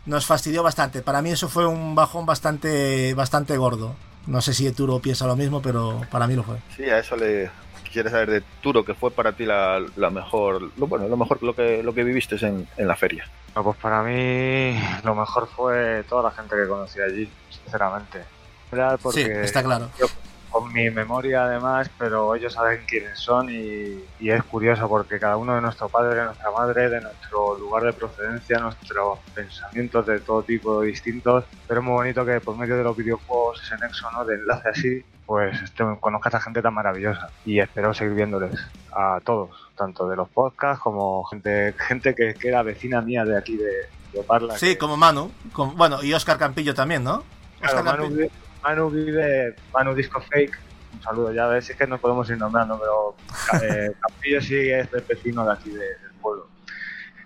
nos 0.06 0.26
fastidió 0.26 0.64
bastante. 0.64 1.02
Para 1.02 1.22
mí 1.22 1.32
eso 1.32 1.50
fue 1.50 1.66
un 1.68 1.96
bajón 1.96 2.26
bastante, 2.26 3.14
bastante 3.14 3.58
gordo. 3.58 3.96
No 4.28 4.42
sé 4.42 4.54
si 4.54 4.72
Turo 4.72 5.00
piensa 5.00 5.28
lo 5.28 5.36
mismo, 5.36 5.62
pero 5.62 6.02
para 6.12 6.28
mí 6.28 6.36
lo 6.36 6.44
fue. 6.44 6.58
Sí, 6.76 6.84
a 6.84 7.00
eso 7.00 7.16
le 7.16 7.50
quisiera 7.84 8.10
saber 8.10 8.30
de 8.32 8.42
Turo, 8.62 8.84
que 8.84 8.94
fue 8.94 9.12
para 9.12 9.32
ti 9.34 9.46
la, 9.46 9.82
la 9.96 10.10
mejor, 10.10 10.72
lo, 10.78 10.88
bueno, 10.88 11.08
lo 11.08 11.16
mejor 11.18 11.42
lo 11.44 11.56
que, 11.56 11.82
lo 11.84 11.94
que 11.94 12.04
viviste 12.04 12.36
en, 12.46 12.68
en 12.78 12.88
la 12.88 12.96
feria. 12.96 13.26
No, 13.56 13.64
pues 13.64 13.78
para 13.78 14.04
mí 14.04 14.78
lo 15.04 15.16
mejor 15.16 15.48
fue 15.48 16.04
toda 16.10 16.24
la 16.24 16.32
gente 16.32 16.56
que 16.56 16.68
conocí 16.68 17.00
allí, 17.00 17.30
sinceramente. 17.64 18.24
Porque 18.70 19.24
Sí, 19.24 19.30
está 19.30 19.64
claro. 19.64 19.90
yo 20.00 20.08
con 20.56 20.72
mi 20.72 20.90
memoria 20.90 21.44
además, 21.44 21.92
pero 21.98 22.34
ellos 22.34 22.54
saben 22.54 22.80
quiénes 22.88 23.20
son 23.20 23.50
y, 23.50 24.02
y 24.22 24.30
es 24.30 24.42
curioso 24.46 24.88
porque 24.88 25.20
cada 25.20 25.36
uno 25.36 25.54
de 25.54 25.60
nuestro 25.60 25.90
padre, 25.90 26.16
de 26.16 26.24
nuestra 26.24 26.50
madre, 26.50 26.90
de 26.90 27.02
nuestro 27.02 27.58
lugar 27.58 27.84
de 27.84 27.92
procedencia, 27.92 28.60
nuestros 28.60 29.20
pensamientos 29.34 30.06
de 30.06 30.22
todo 30.22 30.44
tipo 30.44 30.80
distintos, 30.80 31.44
pero 31.68 31.82
es 31.82 31.86
muy 31.86 31.96
bonito 31.96 32.26
que 32.26 32.40
por 32.40 32.56
medio 32.56 32.78
de 32.78 32.86
los 32.86 32.96
videojuegos, 32.96 33.62
ese 33.64 33.76
nexo 33.80 34.10
¿no? 34.12 34.24
de 34.24 34.36
enlace 34.36 34.70
así, 34.70 35.04
pues 35.26 35.62
este, 35.62 35.84
conozcas 36.00 36.36
a 36.36 36.40
gente 36.40 36.62
tan 36.62 36.74
maravillosa 36.74 37.28
y 37.46 37.60
espero 37.60 37.94
seguir 37.94 38.14
viéndoles 38.14 38.58
a 38.94 39.20
todos, 39.26 39.50
tanto 39.76 40.08
de 40.08 40.16
los 40.16 40.30
podcasts 40.30 40.82
como 40.82 41.26
gente, 41.26 41.76
gente 41.86 42.16
que, 42.16 42.34
que 42.34 42.48
era 42.48 42.64
vecina 42.64 43.02
mía 43.02 43.26
de 43.26 43.38
aquí 43.38 43.58
de, 43.58 43.90
de 44.14 44.24
Parla. 44.26 44.58
Sí, 44.58 44.78
como 44.78 44.96
Manu. 44.96 45.30
bueno, 45.76 46.02
y 46.02 46.14
Oscar 46.14 46.38
Campillo 46.38 46.74
también, 46.74 47.04
¿no? 47.04 47.26
Claro, 47.60 47.80
Oscar 47.80 47.84
Manu, 47.84 48.04
Campillo. 48.04 48.45
Manu 48.66 48.90
vive, 48.90 49.56
Manu 49.74 49.94
Disco 49.94 50.20
Fake, 50.22 50.58
un 50.96 51.02
saludo, 51.04 51.32
ya 51.32 51.46
ves, 51.48 51.70
es 51.70 51.76
que 51.78 51.86
no 51.88 51.98
podemos 52.00 52.28
ir 52.30 52.38
nombrando, 52.38 52.80
pero 52.80 53.62
eh, 53.64 53.92
Campillo 54.02 54.42
sí 54.42 54.56
es 54.72 54.88
el 54.92 55.02
vecino 55.02 55.46
de 55.46 55.54
aquí 55.54 55.70
de- 55.70 55.80
del 55.80 56.12
pueblo. 56.22 56.48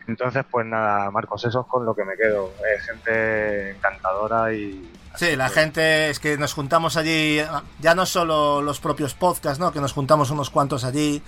Entonces, 0.07 0.43
pues 0.51 0.65
nada, 0.65 1.09
Marcos, 1.11 1.45
eso 1.45 1.61
es 1.61 1.67
con 1.67 1.85
lo 1.85 1.95
que 1.95 2.03
me 2.03 2.15
quedo. 2.17 2.51
Es 2.75 2.83
gente 2.83 3.71
encantadora 3.71 4.51
y... 4.53 4.91
Sí, 5.15 5.35
la 5.35 5.49
gente 5.49 6.09
es 6.09 6.19
que 6.19 6.37
nos 6.37 6.53
juntamos 6.53 6.97
allí, 6.97 7.39
ya 7.79 7.95
no 7.95 8.05
solo 8.05 8.61
los 8.61 8.79
propios 8.79 9.13
podcasts, 9.13 9.59
¿no? 9.59 9.71
Que 9.71 9.79
nos 9.81 9.93
juntamos 9.93 10.31
unos 10.31 10.49
cuantos 10.49 10.83
allí. 10.83 11.21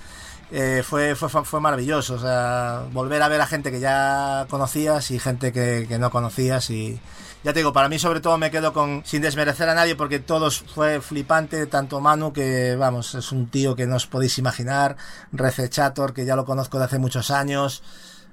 eh, 0.52 0.84
fue, 0.84 1.16
fue, 1.16 1.30
fue 1.46 1.62
maravilloso, 1.62 2.16
o 2.16 2.20
sea, 2.20 2.84
volver 2.92 3.22
a 3.22 3.28
ver 3.30 3.40
a 3.42 3.48
gente 3.48 3.72
que 3.72 3.80
ya 3.80 4.46
conocías 4.50 5.10
y 5.12 5.20
gente 5.20 5.52
que, 5.54 5.86
que 5.88 5.98
no 6.00 6.10
conocías 6.10 6.70
y 6.72 7.00
ya 7.44 7.54
te 7.54 7.60
digo, 7.60 7.74
para 7.74 7.90
mí 7.90 8.00
sobre 8.00 8.20
todo 8.20 8.38
me 8.38 8.52
quedo 8.52 8.74
con, 8.74 9.04
sin 9.06 9.22
desmerecer 9.22 9.70
a 9.70 9.76
nadie, 9.76 9.96
porque 9.96 10.20
todos 10.20 10.64
fue 10.74 11.02
flipante, 11.02 11.66
tanto 11.68 12.00
Manu, 12.00 12.34
que 12.34 12.76
vamos, 12.76 13.16
es 13.16 13.32
un 13.32 13.48
tío 13.48 13.76
que 13.76 13.88
no 13.88 13.96
os 13.96 14.08
podéis 14.08 14.38
imaginar, 14.38 14.98
Rece 15.32 15.70
Chator, 15.70 16.14
que 16.14 16.26
ya 16.26 16.36
lo 16.36 16.46
conozco 16.46 16.78
de 16.78 16.86
hace 16.86 17.00
muchos 17.00 17.32
años, 17.32 17.84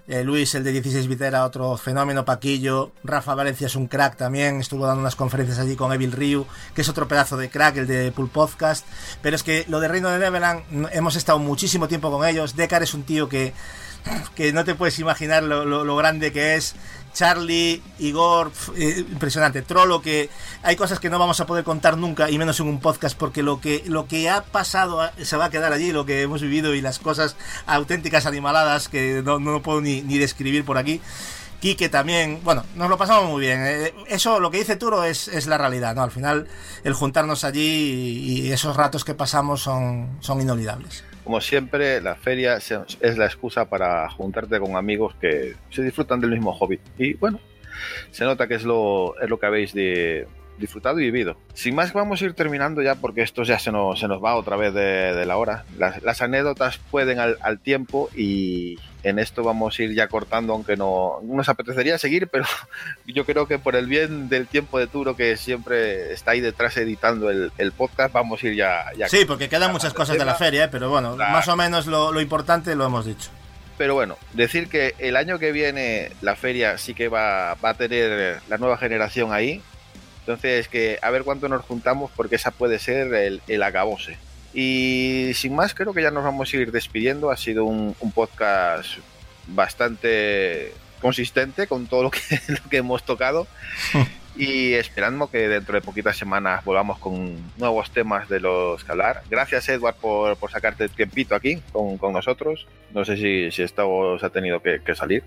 eh, 0.09 0.25
Luis, 0.25 0.55
el 0.55 0.65
de 0.65 0.73
16 0.73 1.07
bit 1.07 1.21
era 1.21 1.45
otro 1.45 1.77
fenómeno, 1.77 2.25
Paquillo. 2.25 2.93
Rafa 3.05 3.35
Valencia 3.35 3.67
es 3.67 3.77
un 3.77 3.89
crack 3.89 4.17
también. 4.17 4.59
Estuvo 4.59 4.87
dando 4.87 5.03
unas 5.03 5.17
conferencias 5.17 5.59
allí 5.59 5.77
con 5.77 5.93
Evil 5.93 6.13
Ryu, 6.13 6.47
que 6.75 6.81
es 6.81 6.89
otro 6.89 7.07
pedazo 7.07 7.37
de 7.37 7.51
crack, 7.51 7.77
el 7.77 7.87
de 7.87 8.11
Pool 8.13 8.31
Podcast. 8.31 8.87
Pero 9.21 9.37
es 9.37 9.43
que 9.43 9.67
lo 9.69 9.81
de 9.81 9.89
Reino 9.89 10.09
de 10.09 10.19
Neverland, 10.19 10.63
hemos 10.93 11.15
estado 11.15 11.39
muchísimo 11.39 11.89
tiempo 11.89 12.11
con 12.11 12.27
ellos. 12.27 12.57
Decar 12.57 12.83
es 12.83 12.95
un 12.95 13.03
tío 13.03 13.29
que, 13.29 13.53
que 14.35 14.53
no 14.53 14.65
te 14.65 14.75
puedes 14.75 14.99
imaginar 14.99 15.43
lo, 15.43 15.97
grande 15.97 16.33
que 16.33 16.55
es. 16.55 16.75
Charlie, 17.15 17.83
Igor, 17.99 18.53
eh, 18.77 19.05
impresionante. 19.11 19.63
Trollo, 19.63 20.01
que 20.01 20.31
hay 20.63 20.77
cosas 20.77 21.01
que 21.01 21.11
no 21.11 21.19
vamos 21.19 21.41
a 21.41 21.47
poder 21.47 21.65
contar 21.65 21.97
nunca, 21.97 22.31
y 22.31 22.39
menos 22.39 22.61
en 22.61 22.69
un 22.69 22.81
podcast, 22.81 23.19
porque 23.19 23.43
lo 23.43 23.61
que, 23.61 23.83
lo 23.87 24.07
que 24.07 24.29
ha 24.29 24.43
pasado 24.45 25.01
ah, 25.01 25.13
se 25.21 25.37
va 25.37 25.47
a 25.47 25.51
quedar 25.51 25.73
allí, 25.73 25.91
lo 25.91 26.07
que 26.07 26.23
hemos 26.23 26.43
vivido 26.43 26.75
y 26.75 26.81
las 26.81 27.01
cosas 27.01 27.35
auténticas 27.67 28.27
animaladas 28.27 28.89
que 28.89 29.23
no, 29.25 29.41
no 29.41 29.63
puedo 29.63 29.81
ni, 29.81 30.03
ni 30.03 30.19
describir 30.19 30.65
por 30.65 30.79
aquí. 30.79 31.01
Quique 31.61 31.89
también, 31.89 32.41
bueno, 32.45 32.65
nos 32.77 32.89
lo 32.89 32.97
pasamos 32.97 33.29
muy 33.29 33.41
bien. 33.41 33.65
Eh, 33.65 33.95
Eso, 34.07 34.39
lo 34.39 34.53
que 34.53 34.59
dice 34.59 34.77
Turo, 34.77 35.03
es, 35.03 35.27
es 35.27 35.49
la 35.49 35.59
realidad, 35.59 35.97
¿no? 35.97 36.05
Al 36.05 36.13
final, 36.13 36.47
el 36.85 36.93
juntarnos 36.93 37.43
allí 37.43 37.61
y, 37.61 38.43
y 38.43 38.53
esos 38.53 38.77
ratos 38.77 39.05
que 39.05 39.15
pasamos 39.15 39.63
son, 39.63 40.19
son 40.21 40.41
inolvidables. 40.41 41.03
Como 41.29 41.43
siempre, 41.43 42.01
la 42.01 42.15
feria 42.15 42.57
es 42.57 43.19
la 43.19 43.27
excusa 43.27 43.69
para 43.69 44.09
juntarte 44.09 44.59
con 44.59 44.77
amigos 44.77 45.15
que 45.21 45.57
se 45.69 45.83
disfrutan 45.83 46.21
del 46.21 46.31
mismo 46.31 46.55
hobby. 46.55 46.81
Y 46.97 47.13
bueno, 47.13 47.39
se 48.11 48.25
nota 48.25 48.49
que 48.49 48.55
es 48.55 48.65
lo, 48.65 49.15
es 49.21 49.29
lo 49.29 49.39
que 49.39 49.45
habéis 49.45 49.75
disfrutado 50.57 50.99
y 51.01 51.05
vivido. 51.05 51.37
Sin 51.53 51.75
más, 51.75 51.93
vamos 51.93 52.23
a 52.23 52.25
ir 52.25 52.33
terminando 52.33 52.81
ya 52.81 52.95
porque 52.95 53.21
esto 53.21 53.43
ya 53.43 53.59
se 53.59 53.71
nos, 53.71 54.01
se 54.01 54.09
nos 54.09 54.25
va 54.25 54.37
otra 54.37 54.57
vez 54.57 54.73
de, 54.73 55.27
la 55.27 55.37
hora. 55.37 55.67
Las, 55.77 56.23
anécdotas 56.23 56.79
pueden 56.91 57.19
al 57.19 57.59
tiempo 57.59 58.09
y 58.17 58.79
en 59.09 59.19
esto 59.19 59.43
vamos 59.43 59.79
a 59.79 59.83
ir 59.83 59.95
ya 59.95 60.09
cortando, 60.09 60.53
aunque 60.53 60.77
no 60.77 61.21
nos 61.23 61.49
apetecería 61.49 61.99
seguir, 61.99 62.29
pero 62.29 62.45
yo 63.07 63.25
creo 63.25 63.47
que 63.47 63.59
por 63.59 63.77
el 63.77 63.87
bien 63.87 64.29
del 64.29 64.47
tiempo 64.47 64.79
de 64.79 64.87
Turo 64.87 65.17
que 65.17 65.37
siempre 65.37 66.13
está 66.13 66.33
ahí 66.33 66.41
detrás 66.41 66.77
editando 66.77 67.31
el, 67.31 67.53
el 67.59 67.73
podcast, 67.73 68.13
vamos 68.13 68.43
a 68.43 68.47
ir 68.49 68.55
ya... 68.55 68.85
ya 68.97 69.09
Sí, 69.09 69.25
porque 69.27 69.49
quedan 69.49 69.73
muchas 69.73 69.93
cosas 69.95 70.19
de 70.19 70.25
la 70.25 70.35
feria, 70.35 70.65
¿eh? 70.65 70.69
pero 70.71 70.89
bueno, 70.91 71.17
Claro. 71.17 71.33
más 71.33 71.49
o 71.49 71.57
menos 71.57 71.87
lo, 71.87 72.13
lo 72.13 72.21
importante 72.21 72.75
lo 72.75 72.85
hemos 72.87 73.07
dicho. 73.07 73.31
Pero 73.77 73.95
bueno, 73.95 74.17
decir 74.33 74.69
que 74.69 74.95
el 74.99 75.17
año 75.17 75.39
que 75.39 75.53
viene 75.53 76.11
la 76.21 76.35
feria 76.35 76.79
sí 76.79 76.95
que 76.95 77.09
va, 77.09 77.55
va 77.55 77.71
a 77.71 77.75
tener 77.75 78.41
la 78.49 78.59
nueva 78.59 78.77
generación 78.77 79.33
ahí. 79.33 79.63
Entonces, 80.21 80.69
que 80.69 80.99
a 81.01 81.11
ver 81.11 81.23
cuánto 81.23 81.49
nos 81.49 81.63
juntamos, 81.65 82.11
porque 82.15 82.37
esa 82.37 82.51
puede 82.51 82.79
ser 82.79 83.15
el, 83.15 83.41
el 83.47 83.63
acabose. 83.63 84.19
Y 84.61 85.35
sin 85.35 85.55
más, 85.55 85.73
creo 85.73 85.95
que 85.95 86.03
ya 86.03 86.11
nos 86.11 86.25
vamos 86.25 86.53
a 86.53 86.57
ir 86.57 86.73
despidiendo. 86.73 87.31
Ha 87.31 87.37
sido 87.37 87.65
un, 87.65 87.95
un 88.01 88.11
podcast 88.11 88.99
bastante 89.47 90.73
consistente 91.01 91.69
con 91.69 91.87
todo 91.87 92.03
lo 92.03 92.11
que, 92.11 92.19
lo 92.49 92.69
que 92.69 92.79
hemos 92.79 93.05
tocado. 93.05 93.47
y 94.37 94.73
esperando 94.73 95.31
que 95.31 95.47
dentro 95.47 95.77
de 95.77 95.81
poquitas 95.81 96.17
semanas 96.17 96.65
volvamos 96.65 96.99
con 96.99 97.37
nuevos 97.57 97.93
temas 97.93 98.29
de 98.29 98.41
los 98.41 98.83
que 98.83 98.91
hablar. 98.91 99.23
Gracias, 99.31 99.69
Edward, 99.69 99.95
por, 99.95 100.37
por 100.39 100.51
sacarte 100.51 100.83
el 100.83 100.91
tiempito 100.91 101.37
aquí 101.37 101.63
con, 101.71 101.97
con 101.97 102.13
nosotros. 102.13 102.67
No 102.93 103.05
sé 103.05 103.17
si, 103.17 103.53
si 103.53 103.63
esto 103.63 103.89
os 103.89 104.25
ha 104.25 104.31
tenido 104.31 104.61
que, 104.61 104.81
que 104.85 104.97
salir. 104.97 105.23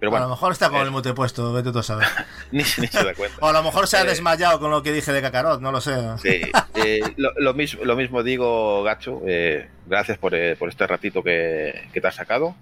Pero 0.00 0.10
bueno, 0.10 0.26
a 0.26 0.28
lo 0.28 0.34
mejor 0.34 0.52
está 0.52 0.68
con 0.70 0.78
eh, 0.78 0.82
el 0.82 0.90
mute 0.92 1.12
puesto, 1.12 1.52
vete 1.52 1.72
tú 1.72 1.80
a 1.80 1.82
saber. 1.82 2.06
ni, 2.52 2.58
ni 2.78 2.86
se 2.86 3.04
da 3.04 3.14
cuenta. 3.14 3.36
O 3.40 3.48
a 3.48 3.52
lo 3.52 3.62
mejor 3.64 3.88
se 3.88 3.96
ha 3.96 4.02
Eh, 4.02 4.06
desmayado 4.06 4.60
con 4.60 4.70
lo 4.70 4.82
que 4.82 4.92
dije 4.92 5.12
de 5.12 5.20
Kakarot, 5.22 5.60
no 5.60 5.72
lo 5.72 5.80
sé. 5.80 5.96
Sí, 6.22 6.40
eh, 6.74 7.00
lo, 7.16 7.32
lo 7.36 7.54
mismo, 7.54 7.84
lo 7.84 7.96
mismo 7.96 8.22
digo, 8.22 8.82
Gacho. 8.84 9.20
eh, 9.26 9.68
gracias 9.86 10.16
por, 10.18 10.32
por 10.56 10.68
este 10.68 10.86
ratito 10.86 11.22
que, 11.22 11.88
que 11.92 12.00
te 12.00 12.06
has 12.06 12.14
sacado. 12.14 12.54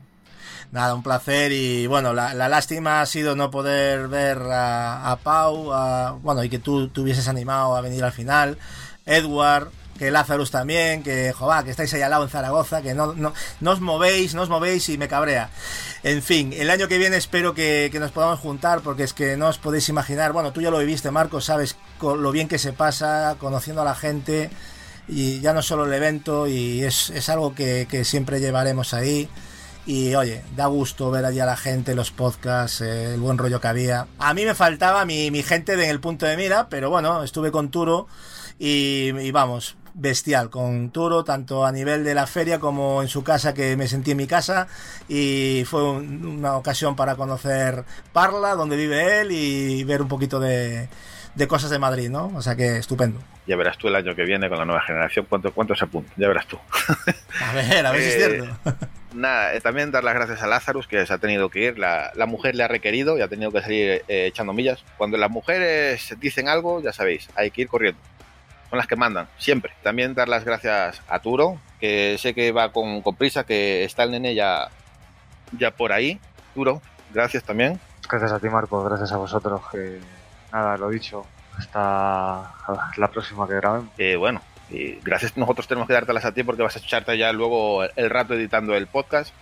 Nada, 0.73 0.95
un 0.95 1.03
placer 1.03 1.53
y 1.53 1.87
bueno, 1.87 2.13
la, 2.13 2.35
la 2.35 2.49
lástima 2.49 3.01
ha 3.01 3.07
sido 3.07 3.37
no 3.37 3.51
poder 3.53 4.09
ver 4.09 4.39
a, 4.39 5.13
a 5.13 5.17
Pau, 5.17 5.73
a- 5.73 6.13
bueno, 6.23 6.43
y 6.43 6.49
que 6.49 6.59
tú 6.59 6.89
te 6.89 7.01
hubieses 7.03 7.29
animado 7.29 7.77
a 7.77 7.81
venir 7.83 8.03
al 8.03 8.13
final, 8.13 8.59
Edward, 9.05 9.69
que 9.97 10.11
Lazarus 10.11 10.51
también, 10.51 11.03
que 11.03 11.33
joder, 11.33 11.65
que 11.65 11.71
estáis 11.71 11.93
ahí 11.95 12.03
al 12.03 12.11
lado 12.11 12.25
en 12.25 12.31
Zaragoza, 12.31 12.83
que 12.83 12.95
no, 12.95 13.15
no, 13.15 13.33
no 13.61 13.71
os 13.71 13.81
movéis, 13.81 14.35
no 14.35 14.43
os 14.43 14.49
movéis 14.49 14.89
y 14.89 14.99
me 14.99 15.09
cabrea. 15.09 15.51
En 16.03 16.23
fin, 16.23 16.53
el 16.53 16.71
año 16.71 16.89
que 16.89 16.99
viene 16.99 17.17
espero 17.17 17.55
que, 17.55 17.89
que 17.91 17.99
nos 17.99 18.13
podamos 18.13 18.41
juntar 18.41 18.81
porque 18.81 19.03
es 19.05 19.13
que 19.13 19.37
no 19.37 19.49
os 19.49 19.59
podéis 19.59 19.89
imaginar, 19.89 20.33
bueno, 20.33 20.53
tú 20.53 20.61
ya 20.61 20.71
lo 20.71 20.79
viviste, 20.79 21.11
Marcos, 21.11 21.47
sabes 21.47 21.77
lo 22.01 22.31
bien 22.33 22.49
que 22.49 22.59
se 22.59 22.73
pasa, 22.73 23.37
conociendo 23.39 23.83
a 23.83 23.85
la 23.85 23.95
gente 23.95 24.51
y 25.09 25.41
ya 25.41 25.53
no 25.53 25.63
solo 25.63 25.85
el 25.85 25.93
evento 25.93 26.47
y 26.47 26.83
es, 26.83 27.11
es 27.11 27.29
algo 27.29 27.55
que, 27.55 27.87
que 27.89 28.05
siempre 28.05 28.41
llevaremos 28.41 28.95
ahí. 28.95 29.29
Y 29.87 30.17
oye, 30.17 30.43
da 30.57 30.67
gusto 30.67 31.13
ver 31.13 31.25
allí 31.25 31.39
a 31.39 31.47
la 31.47 31.57
gente, 31.57 31.95
los 31.95 32.11
podcasts, 32.11 32.81
eh, 32.81 33.15
el 33.15 33.21
buen 33.21 33.39
rollo 33.39 33.61
que 33.61 33.69
había. 33.69 34.09
A 34.19 34.35
mí 34.35 34.45
me 34.45 34.57
faltaba 34.57 35.05
mi, 35.05 35.31
mi 35.31 35.45
gente 35.45 35.77
de 35.77 35.85
en 35.85 35.91
el 35.91 36.01
punto 36.01 36.27
de 36.27 36.37
mira, 36.37 36.69
pero 36.69 36.91
bueno, 36.91 37.23
estuve 37.23 37.53
con 37.53 37.71
Turo 37.71 38.09
y 38.59 39.31
vamos, 39.31 39.77
bestial 39.99 40.51
con 40.51 40.91
Turo, 40.91 41.25
tanto 41.25 41.65
a 41.65 41.73
nivel 41.73 42.05
de 42.05 42.15
la 42.15 42.27
feria 42.27 42.61
como 42.61 43.01
en 43.03 43.09
su 43.09 43.25
casa, 43.25 43.55
que 43.55 43.77
me 43.77 43.89
sentí 43.89 44.11
en 44.11 44.19
mi 44.19 44.27
casa. 44.27 44.69
Y 45.09 45.65
fue 45.67 45.83
un- 45.83 46.25
una 46.27 46.57
ocasión 46.57 46.95
para 46.97 47.17
conocer 47.17 47.85
Parla, 48.13 48.55
donde 48.55 48.77
vive 48.77 49.21
él, 49.23 49.33
y 49.33 49.85
ver 49.85 50.03
un 50.03 50.09
poquito 50.09 50.39
de, 50.39 50.89
de 51.35 51.49
cosas 51.49 51.71
de 51.71 51.79
Madrid, 51.79 52.11
¿no? 52.11 52.31
O 52.35 52.43
sea 52.43 52.55
que 52.57 52.77
estupendo. 52.77 53.21
Ya 53.47 53.57
verás 53.57 53.79
tú 53.79 53.87
el 53.89 53.95
año 53.95 54.15
que 54.15 54.25
viene 54.25 54.49
con 54.49 54.59
la 54.59 54.65
nueva 54.65 54.83
generación 54.83 55.25
cuánto, 55.29 55.53
cuánto 55.53 55.75
se 55.75 55.85
apunta. 55.85 56.13
Ya 56.17 56.29
verás 56.29 56.47
tú. 56.47 56.59
A 57.41 57.53
ver, 57.55 57.87
a 57.87 57.93
ver 57.93 58.03
si 58.03 58.09
es 58.09 58.15
Eh, 58.17 58.19
cierto. 58.41 58.77
Nada, 59.15 59.55
eh, 59.55 59.61
también 59.61 59.91
dar 59.93 60.05
las 60.05 60.15
gracias 60.15 60.43
a 60.43 60.47
Lazarus, 60.47 60.87
que 60.87 61.07
se 61.07 61.13
ha 61.13 61.19
tenido 61.19 61.49
que 61.49 61.61
ir. 61.61 61.79
La, 61.79 62.11
la 62.17 62.27
mujer 62.27 62.55
le 62.55 62.65
ha 62.65 62.69
requerido 62.69 63.17
y 63.17 63.23
ha 63.23 63.29
tenido 63.29 63.51
que 63.53 63.63
salir 63.63 63.89
eh, 64.09 64.27
echando 64.27 64.53
millas. 64.53 64.85
Cuando 64.99 65.17
las 65.17 65.31
mujeres 65.31 66.15
dicen 66.19 66.49
algo, 66.49 66.83
ya 66.83 66.93
sabéis, 66.93 67.29
hay 67.35 67.51
que 67.51 67.63
ir 67.63 67.69
corriendo. 67.69 67.99
Son 68.71 68.79
las 68.79 68.87
que 68.87 68.97
mandan, 68.97 69.29
siempre. 69.39 69.73
También 69.83 70.15
dar 70.15 70.29
las 70.29 70.45
gracias 70.45 71.01
a 71.09 71.19
Turo, 71.21 71.59
que 71.81 72.17
sé 72.19 72.35
que 72.35 72.53
va 72.53 72.73
con, 72.73 73.03
con 73.03 73.15
prisa, 73.15 73.45
que 73.45 73.85
está 73.85 74.03
el 74.03 74.11
nene 74.11 74.35
ya, 74.35 74.69
ya 75.57 75.71
por 75.71 75.93
ahí. 75.93 76.19
Turo, 76.55 76.83
gracias 77.13 77.45
también. 77.45 77.79
Gracias 78.09 78.33
a 78.33 78.39
ti, 78.39 78.49
Marco, 78.49 78.83
gracias 78.85 79.13
a 79.13 79.17
vosotros. 79.17 79.61
Que 79.71 80.01
nada, 80.53 80.77
lo 80.77 80.91
dicho. 80.91 81.25
Hasta 81.57 82.53
la 82.97 83.09
próxima 83.11 83.47
que 83.47 83.55
grabemos. 83.55 83.91
Eh, 83.99 84.17
bueno, 84.17 84.43
y 84.71 84.97
gracias. 84.97 85.37
Nosotros 85.37 85.67
tenemos 85.67 85.87
que 85.87 85.95
dártelas 85.95 86.25
a 86.25 86.33
ti 86.33 86.43
porque 86.43 86.63
vas 86.63 86.77
a 86.77 86.79
echarte 86.79 87.17
ya 87.17 87.33
luego 87.33 87.85
el 87.85 88.11
rato 88.11 88.35
editando 88.35 88.75
el 88.75 88.87
podcast. 88.87 89.33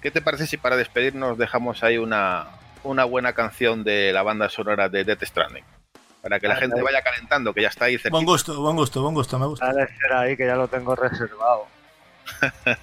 ¿Qué 0.00 0.10
te 0.10 0.22
parece 0.22 0.46
si 0.46 0.56
para 0.56 0.76
despedirnos 0.76 1.38
dejamos 1.38 1.82
ahí 1.82 1.98
una, 1.98 2.46
una 2.84 3.04
buena 3.04 3.32
canción 3.32 3.82
de 3.82 4.12
la 4.12 4.22
banda 4.22 4.48
sonora 4.48 4.88
de 4.88 5.04
Death 5.04 5.24
Stranding? 5.24 5.64
Para 6.22 6.40
que 6.40 6.48
la 6.48 6.56
gente 6.56 6.82
vaya 6.82 7.02
calentando, 7.02 7.54
que 7.54 7.62
ya 7.62 7.68
está 7.68 7.86
ahí 7.86 7.94
cerquita. 7.94 8.10
Buen 8.10 8.26
gusto, 8.26 8.60
buen 8.60 8.76
gusto, 8.76 9.02
buen 9.02 9.14
gusto, 9.14 9.38
me 9.38 9.46
gusta. 9.46 9.66
Dale, 9.66 9.84
espera 9.84 10.20
ahí 10.20 10.36
que 10.36 10.46
ya 10.46 10.56
lo 10.56 10.68
tengo 10.68 10.94
reservado. 10.94 11.66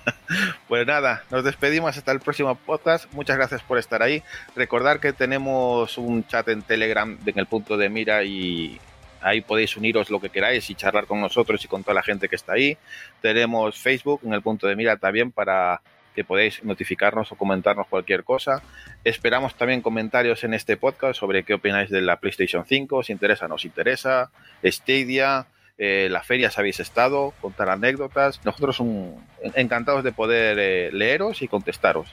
Pues 0.68 0.88
nada, 0.88 1.24
nos 1.30 1.44
despedimos 1.44 1.96
hasta 1.96 2.12
el 2.12 2.20
próximo 2.20 2.56
podcast. 2.56 3.12
Muchas 3.14 3.38
gracias 3.38 3.62
por 3.62 3.78
estar 3.78 4.02
ahí. 4.02 4.24
Recordar 4.56 5.00
que 5.00 5.14
tenemos 5.14 5.98
un 5.98 6.26
chat 6.28 6.48
en 6.50 6.64
Telegram 6.64 7.18
en 7.26 7.40
el 7.40 7.46
punto 7.46 7.78
de 7.78 7.90
mira 7.90 8.24
y 8.24 8.80
ahí 9.22 9.42
podéis 9.42 9.78
uniros 9.78 10.10
lo 10.10 10.20
que 10.20 10.30
queráis 10.30 10.70
y 10.70 10.76
charlar 10.76 11.06
con 11.06 11.22
nosotros 11.22 11.64
y 11.64 11.68
con 11.68 11.84
toda 11.84 11.94
la 11.94 12.04
gente 12.04 12.28
que 12.28 12.36
está 12.36 12.54
ahí. 12.54 12.78
Tenemos 13.22 13.78
Facebook 13.78 14.22
en 14.24 14.34
el 14.34 14.42
punto 14.42 14.68
de 14.68 14.76
mira 14.76 14.98
también 14.98 15.32
para 15.32 15.82
que 16.16 16.24
podáis 16.24 16.64
notificarnos 16.64 17.32
o 17.32 17.36
comentarnos 17.36 17.88
cualquier 17.88 18.24
cosa. 18.24 18.62
Esperamos 19.04 19.56
también 19.56 19.82
comentarios 19.82 20.44
en 20.44 20.54
este 20.54 20.78
podcast 20.78 21.20
sobre 21.20 21.44
qué 21.44 21.54
opináis 21.54 21.90
de 21.90 22.02
la 22.02 22.16
PlayStation 22.20 22.66
5, 22.66 23.04
si 23.04 23.12
interesa 23.12 23.46
o 23.46 23.48
no 23.50 23.56
os 23.56 23.66
interesa, 23.66 24.32
Stadia, 24.64 25.46
eh, 25.78 26.08
la 26.10 26.24
feria 26.24 26.50
si 26.50 26.60
habéis 26.60 26.80
estado, 26.80 27.34
contar 27.42 27.70
anécdotas. 27.70 28.40
Nosotros 28.46 28.80
un- 28.80 29.24
encantados 29.56 30.04
de 30.04 30.12
poder 30.14 30.58
eh, 30.60 30.90
leeros 30.94 31.42
y 31.42 31.48
contestaros. 31.48 32.08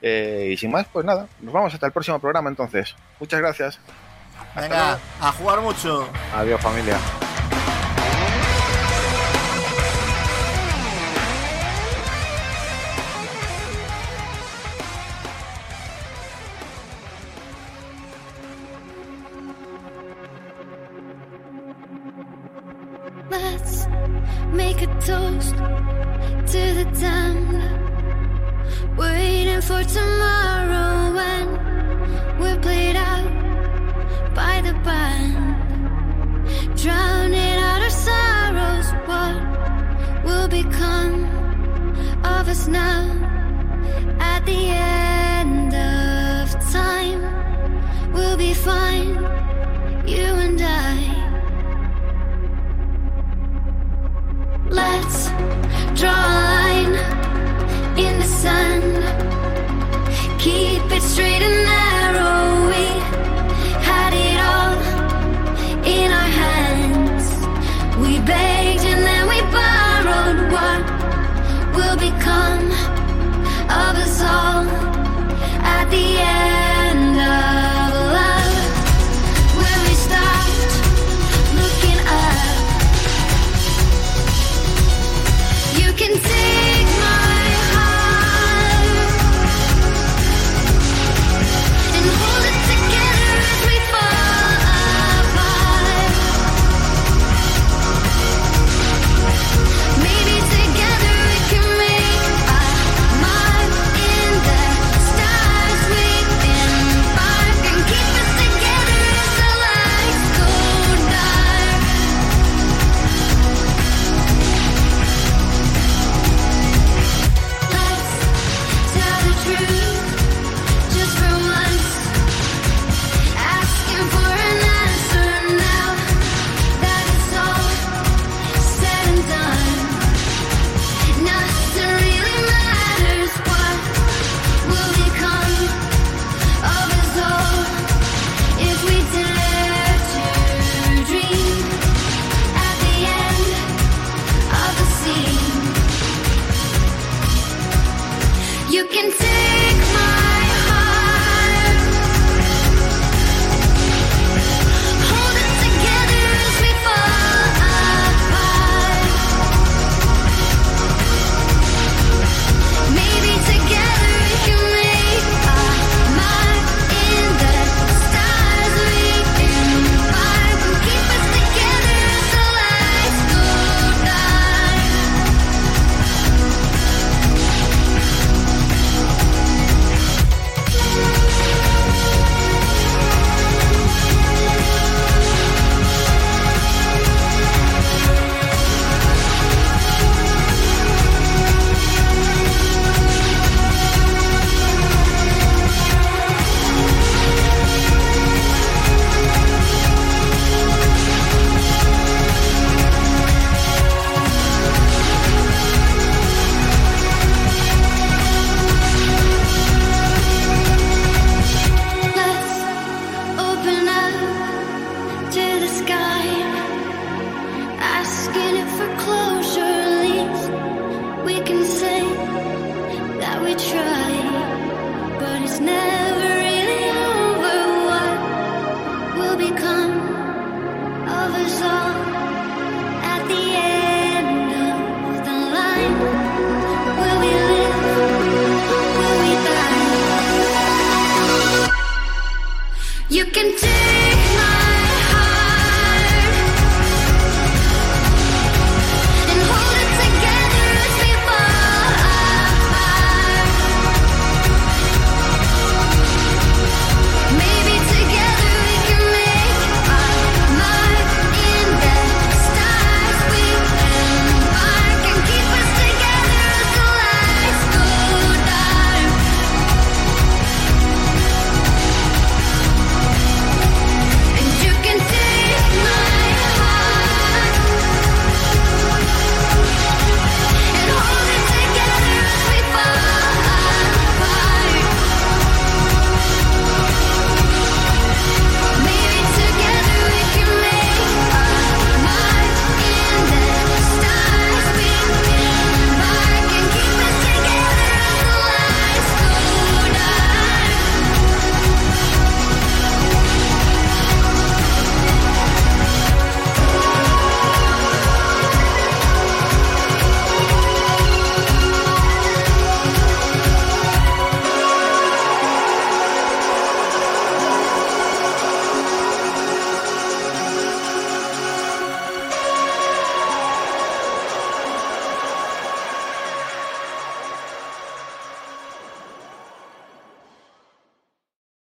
Eh, 0.00 0.50
y 0.52 0.56
sin 0.56 0.70
más, 0.70 0.86
pues 0.92 1.04
nada, 1.04 1.26
nos 1.40 1.52
vamos 1.52 1.74
hasta 1.74 1.86
el 1.86 1.92
próximo 1.92 2.18
programa 2.18 2.48
entonces. 2.48 2.96
Muchas 3.20 3.40
gracias. 3.40 3.80
Venga, 4.56 4.98
a 5.20 5.32
jugar 5.32 5.60
mucho. 5.60 6.08
Adiós, 6.34 6.60
familia. 6.60 6.96
Waiting 29.58 29.76
for 29.76 29.92
tomorrow 29.92 31.12
when 31.14 32.38
we're 32.38 32.60
played 32.60 32.94
out 32.94 33.26
by 34.32 34.60
the 34.60 34.72
band. 34.84 36.46
Drowning 36.76 37.56
out 37.58 37.82
our 37.82 37.90
sorrows, 37.90 38.88
what 39.08 40.24
will 40.24 40.48
become 40.48 41.24
of 42.24 42.48
us 42.48 42.68
now 42.68 43.02
at 44.20 44.46
the 44.46 44.68
end 44.70 45.74
of 45.74 46.50
time? 46.70 48.12
We'll 48.12 48.36
be 48.36 48.54
fine, 48.54 49.16
you 50.06 50.24
and 50.46 50.60
I. 50.62 50.94
Let's 54.68 55.30
draw 56.00 56.14
a 56.14 56.38
line 56.46 56.94
in 57.98 58.20
the 58.20 58.26
sand. 58.26 59.37
Keep 60.38 60.92
it 60.92 61.02
straight 61.02 61.42
and 61.42 61.64
narrow. 61.64 62.68
We 62.70 62.86
had 63.90 64.12
it 64.14 64.38
all 64.52 64.76
in 65.84 66.12
our 66.12 66.30
hands. 66.42 67.26
We 67.98 68.20
begged 68.20 68.84
and 68.84 69.02
then 69.08 69.28
we 69.28 69.40
borrowed. 69.56 70.52
What 70.54 70.82
will 71.76 71.96
become 71.96 72.70
of 73.68 73.96
us 74.04 74.22
all 74.22 74.87